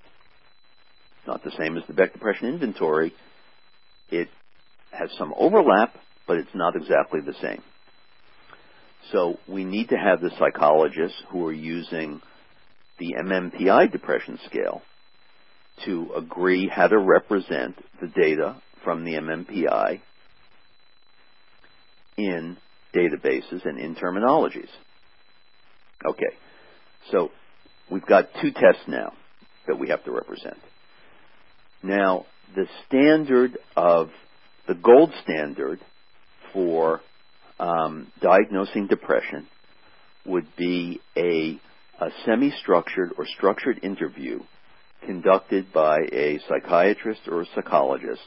Not 1.27 1.43
the 1.43 1.53
same 1.59 1.77
as 1.77 1.83
the 1.87 1.93
Beck 1.93 2.13
Depression 2.13 2.47
Inventory. 2.47 3.13
It 4.09 4.27
has 4.89 5.11
some 5.19 5.35
overlap, 5.37 5.93
but 6.25 6.37
it's 6.37 6.55
not 6.55 6.75
exactly 6.75 7.19
the 7.21 7.35
same. 7.43 7.61
So 9.11 9.37
we 9.47 9.63
need 9.63 9.89
to 9.89 9.97
have 9.97 10.21
the 10.21 10.31
psychologists 10.39 11.21
who 11.29 11.45
are 11.45 11.53
using 11.53 12.21
the 12.97 13.15
MMPI 13.23 13.91
depression 13.91 14.39
scale 14.45 14.81
to 15.85 16.11
agree 16.17 16.69
how 16.73 16.87
to 16.87 16.97
represent 16.97 17.75
the 18.01 18.07
data 18.07 18.61
from 18.83 19.03
the 19.03 19.13
MMPI 19.13 19.99
in 22.17 22.57
databases 22.95 23.65
and 23.65 23.77
in 23.77 23.95
terminologies. 23.95 24.69
Okay, 26.05 26.35
so 27.11 27.29
we've 27.91 28.05
got 28.05 28.29
two 28.41 28.51
tests 28.51 28.83
now 28.87 29.11
that 29.67 29.77
we 29.77 29.89
have 29.89 30.03
to 30.05 30.11
represent. 30.11 30.57
Now, 31.83 32.25
the 32.55 32.65
standard 32.87 33.57
of 33.75 34.09
the 34.67 34.75
gold 34.75 35.11
standard 35.23 35.79
for 36.53 37.01
um, 37.59 38.11
diagnosing 38.21 38.87
depression 38.87 39.47
would 40.25 40.47
be 40.57 40.99
a, 41.17 41.59
a 41.99 42.09
semi 42.25 42.51
structured 42.61 43.11
or 43.17 43.25
structured 43.37 43.79
interview 43.83 44.39
conducted 45.05 45.71
by 45.71 45.99
a 46.11 46.39
psychiatrist 46.49 47.21
or 47.27 47.41
a 47.41 47.45
psychologist 47.53 48.21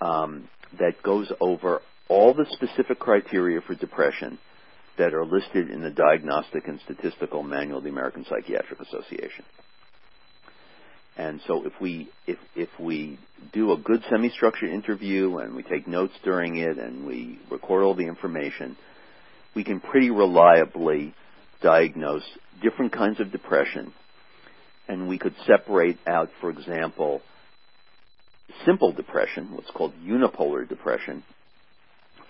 um, 0.00 0.48
that 0.78 1.02
goes 1.02 1.32
over 1.40 1.80
all 2.08 2.34
the 2.34 2.46
specific 2.52 2.98
criteria 2.98 3.60
for 3.66 3.74
depression 3.74 4.38
that 4.98 5.14
are 5.14 5.24
listed 5.24 5.70
in 5.70 5.80
the 5.80 5.90
Diagnostic 5.90 6.68
and 6.68 6.78
Statistical 6.84 7.42
Manual 7.42 7.78
of 7.78 7.84
the 7.84 7.90
American 7.90 8.26
Psychiatric 8.28 8.80
Association. 8.80 9.44
And 11.16 11.40
so 11.46 11.66
if 11.66 11.72
we 11.80 12.08
if 12.26 12.38
if 12.56 12.70
we 12.80 13.18
do 13.52 13.72
a 13.72 13.76
good 13.76 14.02
semi-structured 14.10 14.70
interview 14.70 15.38
and 15.38 15.54
we 15.54 15.62
take 15.62 15.86
notes 15.86 16.14
during 16.24 16.56
it 16.56 16.78
and 16.78 17.06
we 17.06 17.38
record 17.50 17.82
all 17.82 17.94
the 17.94 18.06
information, 18.06 18.76
we 19.54 19.62
can 19.62 19.80
pretty 19.80 20.10
reliably 20.10 21.14
diagnose 21.60 22.24
different 22.62 22.92
kinds 22.92 23.20
of 23.20 23.30
depression. 23.30 23.92
And 24.88 25.08
we 25.08 25.18
could 25.18 25.34
separate 25.46 25.98
out, 26.06 26.30
for 26.40 26.50
example, 26.50 27.20
simple 28.64 28.92
depression, 28.92 29.50
what's 29.52 29.70
called 29.70 29.92
unipolar 30.02 30.68
depression, 30.68 31.22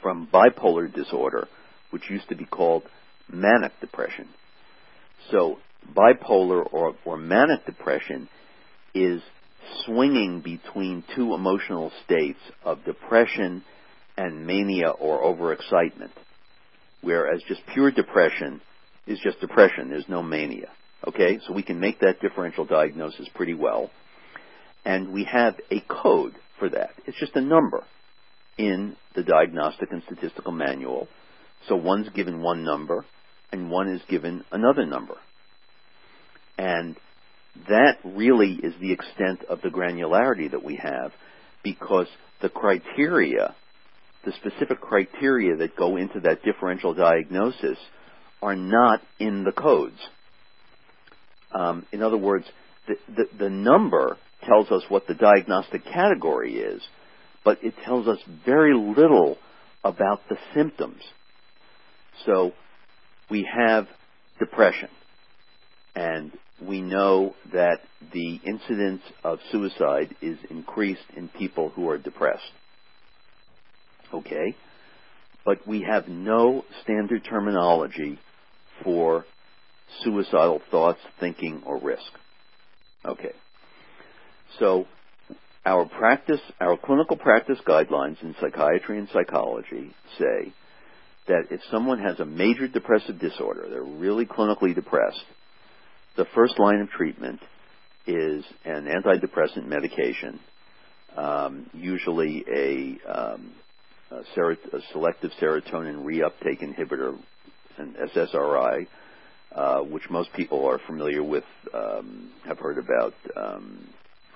from 0.02 0.28
bipolar 0.32 0.92
disorder, 0.92 1.48
which 1.90 2.10
used 2.10 2.28
to 2.28 2.36
be 2.36 2.44
called 2.44 2.82
manic 3.32 3.72
depression. 3.80 4.28
So 5.30 5.58
bipolar 5.96 6.66
or, 6.72 6.94
or 7.04 7.16
manic 7.16 7.64
depression 7.64 8.28
is 8.94 9.22
swinging 9.84 10.40
between 10.40 11.04
two 11.14 11.34
emotional 11.34 11.90
states 12.04 12.38
of 12.64 12.84
depression 12.84 13.64
and 14.16 14.46
mania 14.46 14.90
or 14.90 15.22
overexcitement, 15.22 16.10
whereas 17.00 17.42
just 17.48 17.60
pure 17.72 17.90
depression 17.90 18.60
is 19.06 19.18
just 19.20 19.40
depression. 19.40 19.88
There's 19.88 20.08
no 20.08 20.22
mania. 20.22 20.68
Okay, 21.06 21.40
so 21.46 21.52
we 21.52 21.62
can 21.62 21.80
make 21.80 22.00
that 22.00 22.20
differential 22.20 22.64
diagnosis 22.64 23.28
pretty 23.34 23.54
well. 23.54 23.90
And 24.84 25.12
we 25.12 25.24
have 25.24 25.56
a 25.70 25.80
code 25.88 26.34
for 26.58 26.68
that. 26.68 26.90
It's 27.06 27.18
just 27.18 27.34
a 27.34 27.40
number 27.40 27.84
in 28.58 28.96
the 29.14 29.22
Diagnostic 29.22 29.90
and 29.90 30.02
Statistical 30.04 30.52
Manual. 30.52 31.08
So 31.68 31.76
one's 31.76 32.08
given 32.10 32.42
one 32.42 32.64
number 32.64 33.04
and 33.52 33.70
one 33.70 33.88
is 33.88 34.00
given 34.08 34.44
another 34.52 34.86
number. 34.86 35.16
And 36.58 36.96
that 37.68 37.98
really 38.04 38.58
is 38.62 38.74
the 38.80 38.92
extent 38.92 39.44
of 39.48 39.60
the 39.62 39.68
granularity 39.68 40.50
that 40.50 40.64
we 40.64 40.76
have 40.76 41.12
because 41.62 42.06
the 42.40 42.48
criteria, 42.48 43.54
the 44.24 44.32
specific 44.32 44.80
criteria 44.80 45.56
that 45.56 45.76
go 45.76 45.96
into 45.96 46.20
that 46.20 46.42
differential 46.44 46.94
diagnosis 46.94 47.78
are 48.40 48.56
not 48.56 49.00
in 49.18 49.44
the 49.44 49.52
codes. 49.52 49.98
Um, 51.54 51.86
in 51.92 52.02
other 52.02 52.16
words, 52.16 52.46
the, 52.88 52.94
the, 53.14 53.24
the 53.38 53.50
number 53.50 54.16
tells 54.46 54.70
us 54.70 54.82
what 54.88 55.06
the 55.06 55.14
diagnostic 55.14 55.84
category 55.84 56.56
is, 56.56 56.82
but 57.44 57.58
it 57.62 57.74
tells 57.84 58.08
us 58.08 58.18
very 58.44 58.74
little 58.74 59.36
about 59.84 60.20
the 60.28 60.36
symptoms. 60.54 61.00
So 62.26 62.52
we 63.30 63.48
have 63.56 63.86
depression, 64.38 64.88
and 65.94 66.32
we 66.66 66.80
know 66.80 67.34
that 67.52 67.78
the 68.12 68.40
incidence 68.46 69.02
of 69.24 69.38
suicide 69.50 70.14
is 70.20 70.38
increased 70.50 71.00
in 71.16 71.28
people 71.28 71.70
who 71.70 71.88
are 71.88 71.98
depressed. 71.98 72.42
Okay? 74.12 74.56
But 75.44 75.66
we 75.66 75.82
have 75.88 76.08
no 76.08 76.64
standard 76.82 77.24
terminology 77.28 78.18
for 78.84 79.24
suicidal 80.04 80.60
thoughts, 80.70 81.00
thinking, 81.20 81.62
or 81.66 81.78
risk. 81.80 82.02
Okay. 83.04 83.32
So 84.58 84.86
our 85.64 85.86
practice, 85.86 86.40
our 86.60 86.76
clinical 86.76 87.16
practice 87.16 87.58
guidelines 87.66 88.22
in 88.22 88.34
psychiatry 88.40 88.98
and 88.98 89.08
psychology 89.12 89.94
say 90.18 90.52
that 91.28 91.44
if 91.50 91.60
someone 91.70 91.98
has 92.00 92.18
a 92.20 92.24
major 92.24 92.66
depressive 92.68 93.18
disorder, 93.20 93.66
they're 93.70 93.82
really 93.82 94.26
clinically 94.26 94.74
depressed, 94.74 95.22
the 96.16 96.26
first 96.34 96.58
line 96.58 96.80
of 96.80 96.90
treatment 96.90 97.40
is 98.06 98.44
an 98.64 98.86
antidepressant 98.86 99.66
medication, 99.66 100.38
um, 101.16 101.70
usually 101.72 102.44
a, 102.52 102.96
um, 103.10 103.52
a, 104.10 104.20
ser- 104.34 104.52
a, 104.52 104.80
selective 104.92 105.30
serotonin 105.40 106.04
reuptake 106.04 106.62
inhibitor, 106.62 107.16
an 107.78 107.94
SSRI, 108.14 108.86
uh, 109.54 109.80
which 109.80 110.02
most 110.10 110.30
people 110.34 110.66
are 110.66 110.80
familiar 110.86 111.22
with, 111.22 111.44
um, 111.74 112.30
have 112.46 112.58
heard 112.58 112.78
about 112.78 113.14
um, 113.36 113.88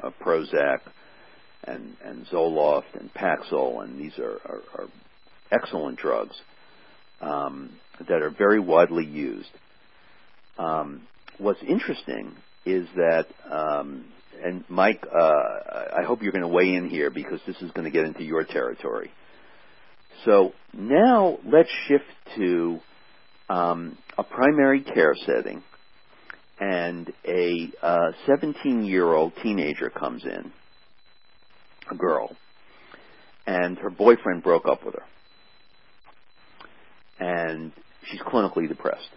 uh, 0.03 0.11
Prozac 0.25 0.79
and, 1.65 1.97
and 2.05 2.27
Zoloft 2.27 2.99
and 2.99 3.13
Paxil, 3.13 3.83
and 3.83 3.99
these 3.99 4.19
are, 4.19 4.39
are, 4.45 4.63
are 4.79 4.89
excellent 5.51 5.99
drugs 5.99 6.37
um, 7.21 7.71
that 8.09 8.23
are 8.23 8.31
very 8.31 8.61
widely 8.61 9.05
used. 9.05 9.51
Um, 10.59 11.03
what's 11.39 11.63
interesting 11.67 12.33
is 12.65 12.87
that, 12.97 13.27
um, 13.51 14.07
and 14.43 14.65
Mike, 14.69 15.03
uh, 15.15 15.99
I 15.99 16.03
hope 16.05 16.23
you're 16.23 16.33
going 16.33 16.43
to 16.43 16.49
weigh 16.49 16.75
in 16.75 16.89
here 16.89 17.11
because 17.11 17.41
this 17.47 17.57
is 17.63 17.71
going 17.73 17.85
to 17.85 17.91
get 17.91 18.05
into 18.05 18.25
your 18.25 18.45
territory. 18.45 19.11
So 20.25 20.53
now 20.73 21.39
let's 21.45 21.71
shift 21.87 22.05
to 22.37 22.81
um, 23.49 23.97
a 24.19 24.25
primary 24.25 24.83
care 24.83 25.15
setting, 25.15 25.63
and 26.59 27.13
a 27.27 27.71
17 28.27 28.79
uh, 28.81 28.83
year 28.83 29.07
old 29.13 29.33
teenager 29.43 29.91
comes 29.91 30.25
in, 30.25 30.53
a 31.91 31.95
girl, 31.95 32.35
and 33.47 33.79
her 33.79 33.91
boyfriend 33.91 34.43
broke 34.43 34.67
up 34.67 34.85
with 34.85 34.95
her. 34.95 35.05
And 37.19 37.73
she's 38.11 38.21
clinically 38.21 38.69
depressed 38.69 39.09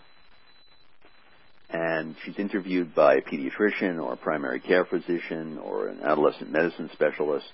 and 1.72 2.16
she's 2.24 2.38
interviewed 2.38 2.96
by 2.96 3.16
a 3.16 3.22
pediatrician 3.22 4.02
or 4.02 4.14
a 4.14 4.18
primary 4.18 4.60
care 4.60 4.86
physician 4.86 5.60
or 5.64 5.88
an 5.88 6.00
adolescent 6.04 6.52
medicine 6.52 6.90
specialist, 6.94 7.46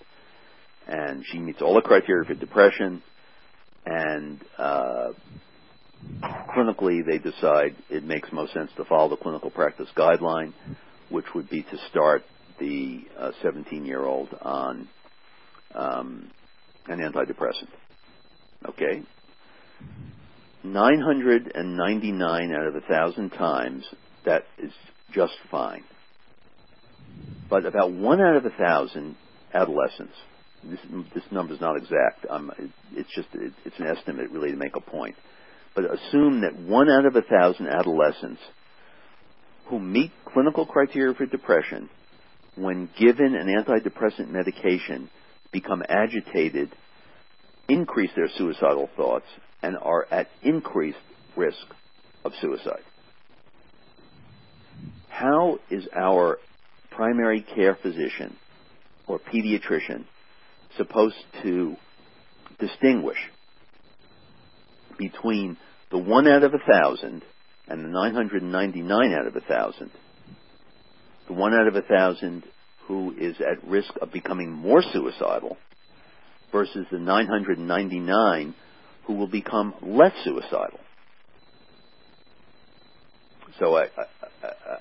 and 0.87 1.23
she 1.31 1.39
meets 1.39 1.61
all 1.61 1.75
the 1.75 1.81
criteria 1.81 2.25
for 2.25 2.33
depression, 2.35 3.01
and 3.85 4.39
uh, 4.57 5.09
clinically 6.55 7.05
they 7.05 7.17
decide 7.17 7.75
it 7.89 8.03
makes 8.03 8.31
most 8.31 8.53
sense 8.53 8.71
to 8.77 8.85
follow 8.85 9.09
the 9.09 9.17
clinical 9.17 9.49
practice 9.49 9.89
guideline, 9.97 10.53
which 11.09 11.25
would 11.33 11.49
be 11.49 11.63
to 11.63 11.77
start 11.89 12.23
the 12.59 13.01
17-year-old 13.43 14.29
uh, 14.33 14.47
on 14.47 14.87
um, 15.75 16.31
an 16.87 16.99
antidepressant. 16.99 17.67
Okay? 18.69 19.01
999 20.63 22.51
out 22.53 22.67
of 22.67 22.75
a 22.75 22.79
1,000 22.79 23.29
times, 23.31 23.85
that 24.25 24.43
is 24.57 24.71
just 25.13 25.33
fine. 25.49 25.83
But 27.49 27.65
about 27.65 27.91
one 27.91 28.21
out 28.21 28.35
of 28.35 28.45
a 28.45 28.49
thousand 28.49 29.15
adolescents, 29.53 30.13
this, 30.63 30.79
this 31.13 31.23
number 31.31 31.53
is 31.53 31.61
not 31.61 31.77
exact. 31.77 32.25
Um, 32.29 32.51
it, 32.57 32.69
it's 32.93 33.15
just 33.15 33.27
it, 33.33 33.53
it's 33.65 33.79
an 33.79 33.87
estimate, 33.87 34.31
really, 34.31 34.51
to 34.51 34.57
make 34.57 34.75
a 34.75 34.81
point. 34.81 35.15
But 35.75 35.85
assume 35.85 36.41
that 36.41 36.57
one 36.57 36.89
out 36.89 37.05
of 37.05 37.15
a 37.15 37.21
thousand 37.21 37.67
adolescents 37.67 38.41
who 39.67 39.79
meet 39.79 40.11
clinical 40.25 40.65
criteria 40.65 41.13
for 41.13 41.25
depression, 41.25 41.89
when 42.55 42.89
given 42.99 43.35
an 43.35 43.47
antidepressant 43.47 44.29
medication, 44.29 45.09
become 45.51 45.83
agitated, 45.87 46.69
increase 47.67 48.11
their 48.15 48.29
suicidal 48.37 48.89
thoughts, 48.95 49.25
and 49.61 49.77
are 49.77 50.07
at 50.11 50.27
increased 50.43 50.97
risk 51.35 51.57
of 52.23 52.31
suicide 52.41 52.83
how 55.17 55.59
is 55.69 55.87
our 55.95 56.39
primary 56.91 57.41
care 57.41 57.77
physician 57.81 58.35
or 59.07 59.17
pediatrician 59.17 60.03
supposed 60.75 61.15
to 61.41 61.75
distinguish 62.59 63.17
between 64.97 65.55
the 65.89 65.97
one 65.97 66.27
out 66.27 66.43
of 66.43 66.53
a 66.53 66.71
thousand 66.71 67.23
and 67.67 67.85
the 67.85 67.89
999 67.89 69.13
out 69.13 69.27
of 69.27 69.35
a 69.37 69.41
thousand? 69.41 69.91
The 71.27 71.33
one 71.33 71.53
out 71.53 71.67
of 71.67 71.75
a 71.75 71.81
thousand 71.81 72.43
who 72.87 73.15
is 73.17 73.37
at 73.39 73.65
risk 73.65 73.93
of 74.01 74.11
becoming 74.11 74.51
more 74.51 74.83
suicidal 74.91 75.55
versus 76.51 76.85
the 76.91 76.99
999 76.99 78.53
who 79.05 79.13
will 79.13 79.27
become 79.27 79.73
less 79.81 80.13
suicidal. 80.25 80.79
So 83.59 83.77
I, 83.77 83.85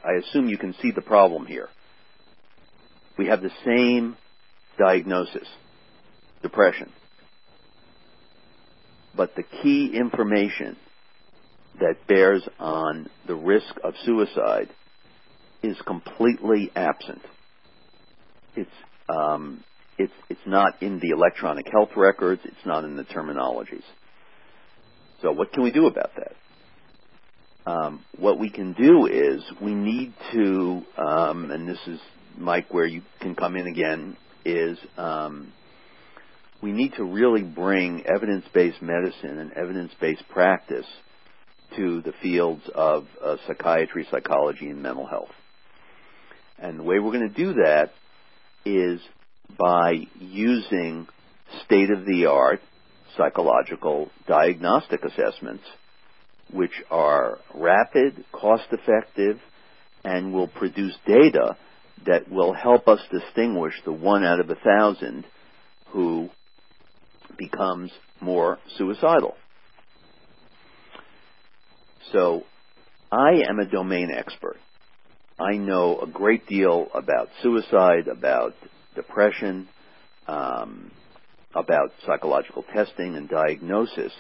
I, 0.05 0.12
assume 0.19 0.49
you 0.49 0.59
can 0.59 0.74
see 0.82 0.91
the 0.91 1.03
problem 1.03 1.47
here. 1.47 1.69
We 3.19 3.27
have 3.27 3.43
the 3.43 3.51
same 3.65 4.16
diagnosis, 4.78 5.47
depression. 6.43 6.91
But 9.16 9.35
the 9.36 9.45
key 9.62 9.93
information 9.95 10.77
that 11.81 12.07
bears 12.09 12.43
on 12.59 13.09
the 13.27 13.35
risk 13.35 13.74
of 13.82 13.95
suicide 14.05 14.69
is 15.62 15.77
completely 15.86 16.70
absent. 16.74 17.23
It's 18.57 18.70
um, 19.09 19.62
it's 19.99 20.12
it's 20.28 20.41
not 20.47 20.82
in 20.82 21.01
the 21.01 21.11
electronic 21.11 21.66
health 21.70 21.91
records. 21.97 22.41
It's 22.45 22.66
not 22.66 22.85
in 22.85 22.97
the 22.97 23.05
terminologies. 23.05 23.85
So 25.23 25.32
what 25.32 25.53
can 25.53 25.62
we 25.62 25.70
do 25.70 25.86
about 25.86 26.11
that? 26.16 26.32
Um, 27.66 28.05
what 28.19 28.39
we 28.39 28.51
can 28.51 28.74
do 28.74 29.07
is 29.07 29.43
we 29.62 29.74
need 29.74 30.12
to, 30.32 30.82
um, 30.99 31.51
and 31.51 31.66
this 31.66 31.78
is 31.86 31.99
Mike 32.36 32.73
where 32.73 32.86
you 32.86 33.03
can 33.20 33.35
come 33.35 33.57
in 33.57 33.66
again, 33.66 34.16
is 34.45 34.78
um, 34.99 35.53
we 36.62 36.73
need 36.73 36.93
to 36.95 37.05
really 37.05 37.43
bring 37.43 38.05
evidence-based 38.07 38.82
medicine 38.82 39.39
and 39.39 39.53
evidence-based 39.53 40.24
practice 40.28 40.86
to 41.77 42.03
the 42.03 42.12
fields 42.23 42.62
of 42.74 43.07
uh, 43.24 43.36
psychiatry, 43.47 44.07
psychology, 44.11 44.69
and 44.69 44.82
mental 44.82 45.07
health. 45.07 45.32
And 46.59 46.81
the 46.81 46.82
way 46.82 46.99
we're 46.99 47.12
going 47.12 47.28
to 47.28 47.35
do 47.35 47.55
that 47.55 47.93
is 48.65 49.01
by 49.59 50.07
using 50.19 51.07
state-of-the-art 51.65 52.61
psychological 53.16 54.11
diagnostic 54.27 55.01
assessments, 55.05 55.65
which 56.52 56.82
are 56.90 57.38
rapid, 57.54 58.24
cost-effective, 58.32 59.38
and 60.04 60.32
will 60.32 60.48
produce 60.48 60.96
data 61.06 61.56
that 62.06 62.30
will 62.30 62.52
help 62.52 62.86
us 62.88 63.00
distinguish 63.10 63.74
the 63.84 63.92
one 63.92 64.24
out 64.24 64.40
of 64.40 64.50
a 64.50 64.56
thousand 64.56 65.24
who 65.88 66.28
becomes 67.38 67.90
more 68.20 68.58
suicidal. 68.76 69.34
So 72.12 72.44
I 73.10 73.42
am 73.48 73.58
a 73.58 73.66
domain 73.66 74.10
expert. 74.14 74.56
I 75.38 75.56
know 75.56 76.00
a 76.00 76.06
great 76.06 76.46
deal 76.46 76.88
about 76.94 77.28
suicide, 77.42 78.08
about 78.08 78.54
depression, 78.94 79.68
um, 80.28 80.92
about 81.54 81.90
psychological 82.06 82.64
testing 82.72 83.16
and 83.16 83.28
diagnosis. 83.28 84.12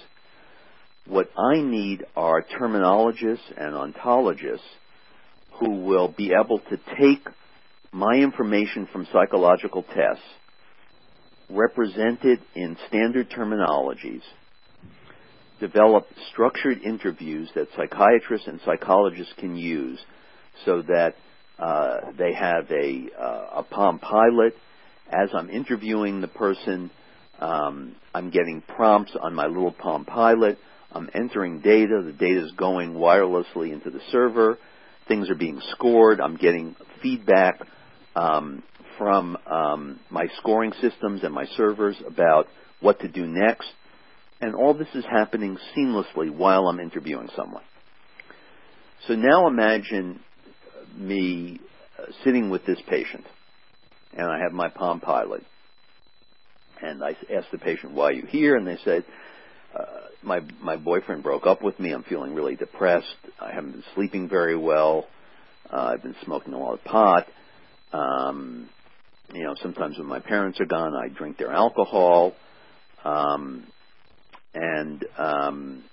What 1.06 1.30
I 1.36 1.60
need 1.60 2.04
are 2.16 2.42
terminologists 2.42 3.52
and 3.56 3.74
ontologists 3.74 4.60
who 5.60 5.84
will 5.84 6.08
be 6.08 6.32
able 6.32 6.60
to 6.60 6.78
take 6.98 7.26
my 7.92 8.14
information 8.14 8.88
from 8.90 9.06
psychological 9.12 9.82
tests, 9.82 10.24
represent 11.50 12.24
it 12.24 12.40
in 12.54 12.76
standard 12.88 13.30
terminologies, 13.30 14.22
develop 15.60 16.06
structured 16.32 16.82
interviews 16.82 17.50
that 17.54 17.68
psychiatrists 17.76 18.48
and 18.48 18.60
psychologists 18.64 19.32
can 19.38 19.56
use 19.56 20.00
so 20.64 20.82
that 20.82 21.14
uh, 21.58 22.12
they 22.18 22.32
have 22.32 22.68
a, 22.70 23.08
uh, 23.20 23.60
a 23.60 23.62
Palm 23.62 23.98
Pilot. 23.98 24.54
As 25.12 25.28
I'm 25.34 25.50
interviewing 25.50 26.20
the 26.20 26.28
person, 26.28 26.90
um, 27.38 27.94
I'm 28.14 28.30
getting 28.30 28.62
prompts 28.66 29.12
on 29.20 29.34
my 29.34 29.46
little 29.46 29.72
Palm 29.72 30.04
Pilot. 30.04 30.58
I'm 30.94 31.10
entering 31.12 31.60
data. 31.60 32.02
The 32.04 32.12
data 32.12 32.44
is 32.44 32.52
going 32.52 32.94
wirelessly 32.94 33.72
into 33.72 33.90
the 33.90 34.00
server. 34.10 34.58
Things 35.08 35.28
are 35.28 35.34
being 35.34 35.60
scored. 35.72 36.20
I'm 36.20 36.36
getting 36.36 36.76
feedback 37.02 37.60
um, 38.14 38.62
from 38.96 39.36
um, 39.50 40.00
my 40.08 40.26
scoring 40.38 40.72
systems 40.80 41.24
and 41.24 41.34
my 41.34 41.46
servers 41.56 41.96
about 42.06 42.46
what 42.80 43.00
to 43.00 43.08
do 43.08 43.26
next. 43.26 43.68
And 44.40 44.54
all 44.54 44.74
this 44.74 44.88
is 44.94 45.04
happening 45.10 45.58
seamlessly 45.76 46.30
while 46.30 46.68
I'm 46.68 46.80
interviewing 46.80 47.28
someone. 47.36 47.62
So 49.08 49.14
now 49.14 49.48
imagine 49.48 50.20
me 50.96 51.60
uh, 51.98 52.04
sitting 52.24 52.50
with 52.50 52.64
this 52.66 52.78
patient, 52.88 53.24
and 54.16 54.26
I 54.26 54.38
have 54.38 54.52
my 54.52 54.68
Palm 54.68 55.00
Pilot, 55.00 55.42
and 56.80 57.02
I 57.02 57.16
ask 57.34 57.50
the 57.50 57.58
patient, 57.58 57.92
"Why 57.92 58.06
are 58.06 58.12
you 58.12 58.26
here?" 58.26 58.56
And 58.56 58.66
they 58.66 58.78
said, 58.84 59.04
uh, 59.78 59.84
"My 60.22 60.40
my 60.62 60.76
boyfriend 60.76 61.22
broke 61.22 61.46
up 61.46 61.62
with 61.62 61.78
me. 61.80 61.92
I'm 61.92 62.04
feeling 62.04 62.34
really 62.34 62.56
depressed. 62.56 63.06
I 63.40 63.52
haven't 63.54 63.72
been 63.72 63.84
sleeping 63.94 64.28
very 64.28 64.56
well. 64.56 65.06
Uh, 65.72 65.92
I've 65.94 66.02
been 66.02 66.16
smoking 66.24 66.54
a 66.54 66.58
lot 66.58 66.74
of 66.74 66.84
pot. 66.84 67.26
Um, 67.92 68.70
you 69.32 69.44
know, 69.44 69.54
sometimes 69.62 69.98
when 69.98 70.06
my 70.08 70.20
parents 70.20 70.60
are 70.60 70.66
gone, 70.66 70.94
I 70.94 71.08
drink 71.08 71.38
their 71.38 71.52
alcohol." 71.52 72.34
Um, 73.04 73.68
and 74.54 75.04
um, 75.18 75.84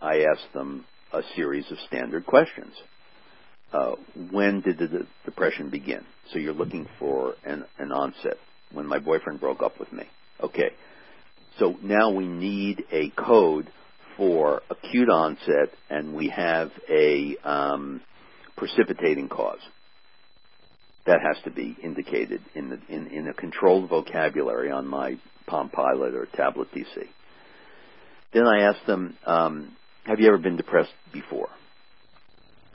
I 0.00 0.24
ask 0.24 0.40
them 0.54 0.86
a 1.12 1.20
series 1.36 1.64
of 1.70 1.78
standard 1.88 2.26
questions. 2.26 2.74
Uh, 3.72 3.92
when 4.32 4.60
did 4.62 4.78
the 4.78 5.06
depression 5.24 5.70
begin? 5.70 6.04
So 6.32 6.38
you're 6.38 6.54
looking 6.54 6.86
for 6.98 7.36
an, 7.44 7.64
an 7.78 7.92
onset. 7.92 8.38
When 8.72 8.86
my 8.86 8.98
boyfriend 8.98 9.40
broke 9.40 9.62
up 9.62 9.78
with 9.80 9.92
me. 9.92 10.04
Okay. 10.42 10.70
So 11.58 11.76
now 11.82 12.10
we 12.10 12.26
need 12.26 12.84
a 12.90 13.10
code 13.10 13.70
for 14.16 14.62
acute 14.70 15.08
onset, 15.08 15.70
and 15.90 16.14
we 16.14 16.28
have 16.28 16.70
a 16.90 17.36
um, 17.44 18.00
precipitating 18.56 19.28
cause. 19.28 19.60
That 21.06 21.18
has 21.20 21.42
to 21.44 21.50
be 21.50 21.76
indicated 21.82 22.40
in, 22.54 22.70
the, 22.70 22.78
in, 22.88 23.08
in 23.08 23.28
a 23.28 23.34
controlled 23.34 23.88
vocabulary 23.88 24.70
on 24.70 24.86
my 24.86 25.18
Palm 25.46 25.68
Pilot 25.68 26.14
or 26.14 26.26
Tablet 26.36 26.68
PC. 26.72 27.08
Then 28.32 28.46
I 28.46 28.62
ask 28.62 28.84
them, 28.86 29.16
um, 29.26 29.76
"Have 30.04 30.20
you 30.20 30.28
ever 30.28 30.38
been 30.38 30.56
depressed 30.56 30.92
before?" 31.12 31.48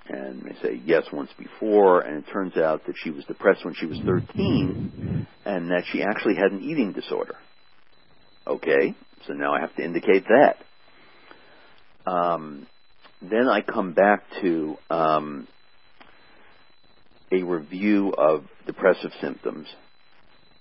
And 0.09 0.41
they 0.43 0.55
say, 0.61 0.81
yes, 0.85 1.03
once 1.11 1.29
before, 1.37 2.01
and 2.01 2.23
it 2.23 2.31
turns 2.31 2.55
out 2.55 2.85
that 2.85 2.95
she 3.03 3.09
was 3.09 3.25
depressed 3.25 3.65
when 3.65 3.73
she 3.73 3.85
was 3.85 3.99
13, 4.05 5.27
and 5.45 5.69
that 5.69 5.83
she 5.91 6.01
actually 6.01 6.35
had 6.35 6.51
an 6.51 6.61
eating 6.61 6.93
disorder. 6.93 7.35
Okay, 8.47 8.95
so 9.27 9.33
now 9.33 9.53
I 9.53 9.59
have 9.59 9.75
to 9.75 9.83
indicate 9.83 10.25
that. 10.27 12.11
Um, 12.11 12.67
then 13.21 13.47
I 13.49 13.61
come 13.61 13.93
back 13.93 14.23
to 14.41 14.77
um, 14.89 15.47
a 17.31 17.43
review 17.43 18.13
of 18.17 18.45
depressive 18.65 19.11
symptoms, 19.21 19.67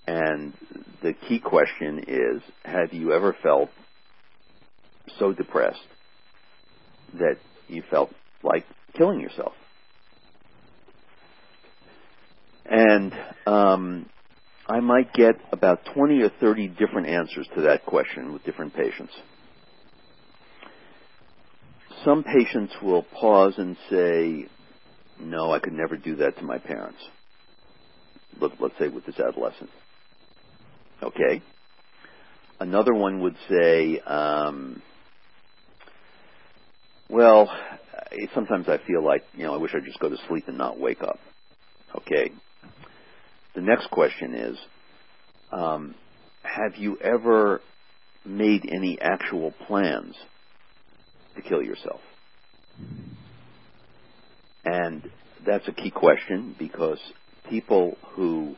and 0.07 0.53
the 1.03 1.13
key 1.29 1.39
question 1.39 2.05
is, 2.09 2.43
have 2.65 2.93
you 2.93 3.13
ever 3.13 3.37
felt 3.43 3.71
so 5.19 5.33
depressed 5.33 5.79
that 7.15 7.37
you 7.69 7.83
felt 7.91 8.11
like 8.43 8.65
killing 8.97 9.21
yourself. 9.21 9.53
And 12.69 13.13
um, 13.47 14.07
I 14.69 14.81
might 14.81 15.13
get 15.13 15.37
about 15.53 15.81
20 15.95 16.23
or 16.23 16.31
30 16.41 16.69
different 16.69 17.09
answers 17.09 17.47
to 17.55 17.63
that 17.63 17.87
question 17.87 18.33
with 18.33 18.45
different 18.45 18.75
patients. 18.75 19.13
Some 22.05 22.25
patients 22.25 22.73
will 22.83 23.03
pause 23.03 23.55
and 23.59 23.77
say, 23.91 24.47
No, 25.21 25.53
I 25.53 25.61
could 25.61 25.73
never 25.73 25.97
do 25.97 26.17
that 26.17 26.37
to 26.39 26.45
my 26.45 26.59
parents. 26.59 26.99
Let, 28.41 28.53
let's 28.61 28.75
say 28.79 28.89
with 28.89 29.07
this 29.07 29.19
adolescent. 29.19 29.71
Okay. 31.03 31.43
Another 32.59 32.95
one 32.95 33.21
would 33.21 33.37
say, 33.49 34.01
um, 34.01 34.83
Well, 37.09 37.49
sometimes 38.35 38.67
I 38.69 38.79
feel 38.87 39.05
like, 39.05 39.23
you 39.37 39.45
know, 39.45 39.55
I 39.55 39.59
wish 39.59 39.73
I'd 39.75 39.85
just 39.85 40.01
go 40.01 40.09
to 40.09 40.17
sleep 40.29 40.49
and 40.49 40.59
not 40.59 40.79
wake 40.79 41.03
up. 41.03 41.19
Okay. 41.99 42.33
The 43.57 43.63
next 43.63 43.91
question 43.91 44.35
is, 44.35 44.59
um, 45.51 45.95
have 46.43 46.77
you 46.77 46.99
ever 46.99 47.63
made 48.23 48.69
any 48.71 49.01
actual 49.01 49.55
plans 49.67 50.15
to 51.35 51.43
kill 51.43 51.63
yourself? 51.63 52.01
And 54.67 55.11
that's 55.47 55.67
a 55.69 55.73
key 55.73 55.91
question 55.91 56.55
because 56.59 56.99
people 57.49 57.97
who 58.11 58.57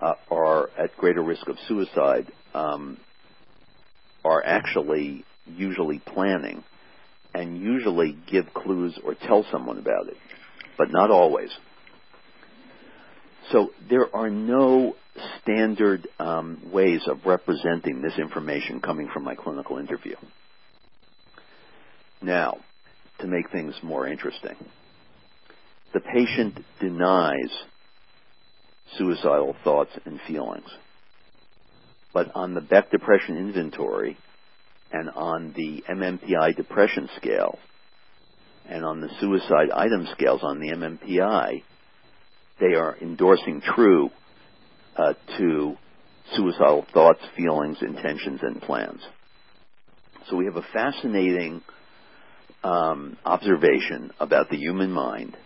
uh, 0.00 0.14
are 0.28 0.70
at 0.76 0.96
greater 0.96 1.22
risk 1.22 1.46
of 1.46 1.56
suicide 1.68 2.32
um, 2.52 2.98
are 4.24 4.44
actually 4.44 5.24
usually 5.46 6.00
planning 6.00 6.64
and 7.32 7.58
usually 7.58 8.18
give 8.28 8.52
clues 8.54 8.98
or 9.04 9.14
tell 9.14 9.46
someone 9.52 9.78
about 9.78 10.08
it, 10.08 10.16
but 10.76 10.90
not 10.90 11.12
always. 11.12 11.50
So 13.52 13.70
there 13.88 14.14
are 14.14 14.30
no 14.30 14.94
standard 15.42 16.06
um, 16.18 16.70
ways 16.72 17.00
of 17.08 17.26
representing 17.26 18.00
this 18.00 18.18
information 18.18 18.80
coming 18.80 19.08
from 19.12 19.24
my 19.24 19.34
clinical 19.34 19.78
interview. 19.78 20.16
Now, 22.22 22.58
to 23.20 23.26
make 23.26 23.50
things 23.50 23.74
more 23.82 24.06
interesting, 24.06 24.56
the 25.92 26.00
patient 26.00 26.64
denies 26.80 27.50
suicidal 28.96 29.56
thoughts 29.64 29.90
and 30.04 30.20
feelings. 30.26 30.68
But 32.12 32.34
on 32.34 32.54
the 32.54 32.60
Beck 32.60 32.90
Depression 32.90 33.36
Inventory 33.36 34.16
and 34.92 35.10
on 35.10 35.54
the 35.56 35.84
MMPI 35.88 36.56
Depression 36.56 37.08
Scale 37.16 37.58
and 38.68 38.84
on 38.84 39.00
the 39.00 39.08
suicide 39.20 39.70
item 39.74 40.06
scales 40.12 40.40
on 40.42 40.60
the 40.60 40.68
MMPI, 40.68 41.62
they 42.60 42.74
are 42.74 42.96
endorsing 43.00 43.62
true 43.74 44.10
uh, 44.96 45.14
to 45.38 45.76
suicidal 46.34 46.86
thoughts, 46.92 47.20
feelings, 47.36 47.78
intentions, 47.80 48.40
and 48.42 48.60
plans. 48.60 49.00
So 50.28 50.36
we 50.36 50.44
have 50.44 50.56
a 50.56 50.66
fascinating 50.72 51.62
um, 52.62 53.16
observation 53.24 54.10
about 54.20 54.50
the 54.50 54.56
human 54.56 54.92
mind, 54.92 55.36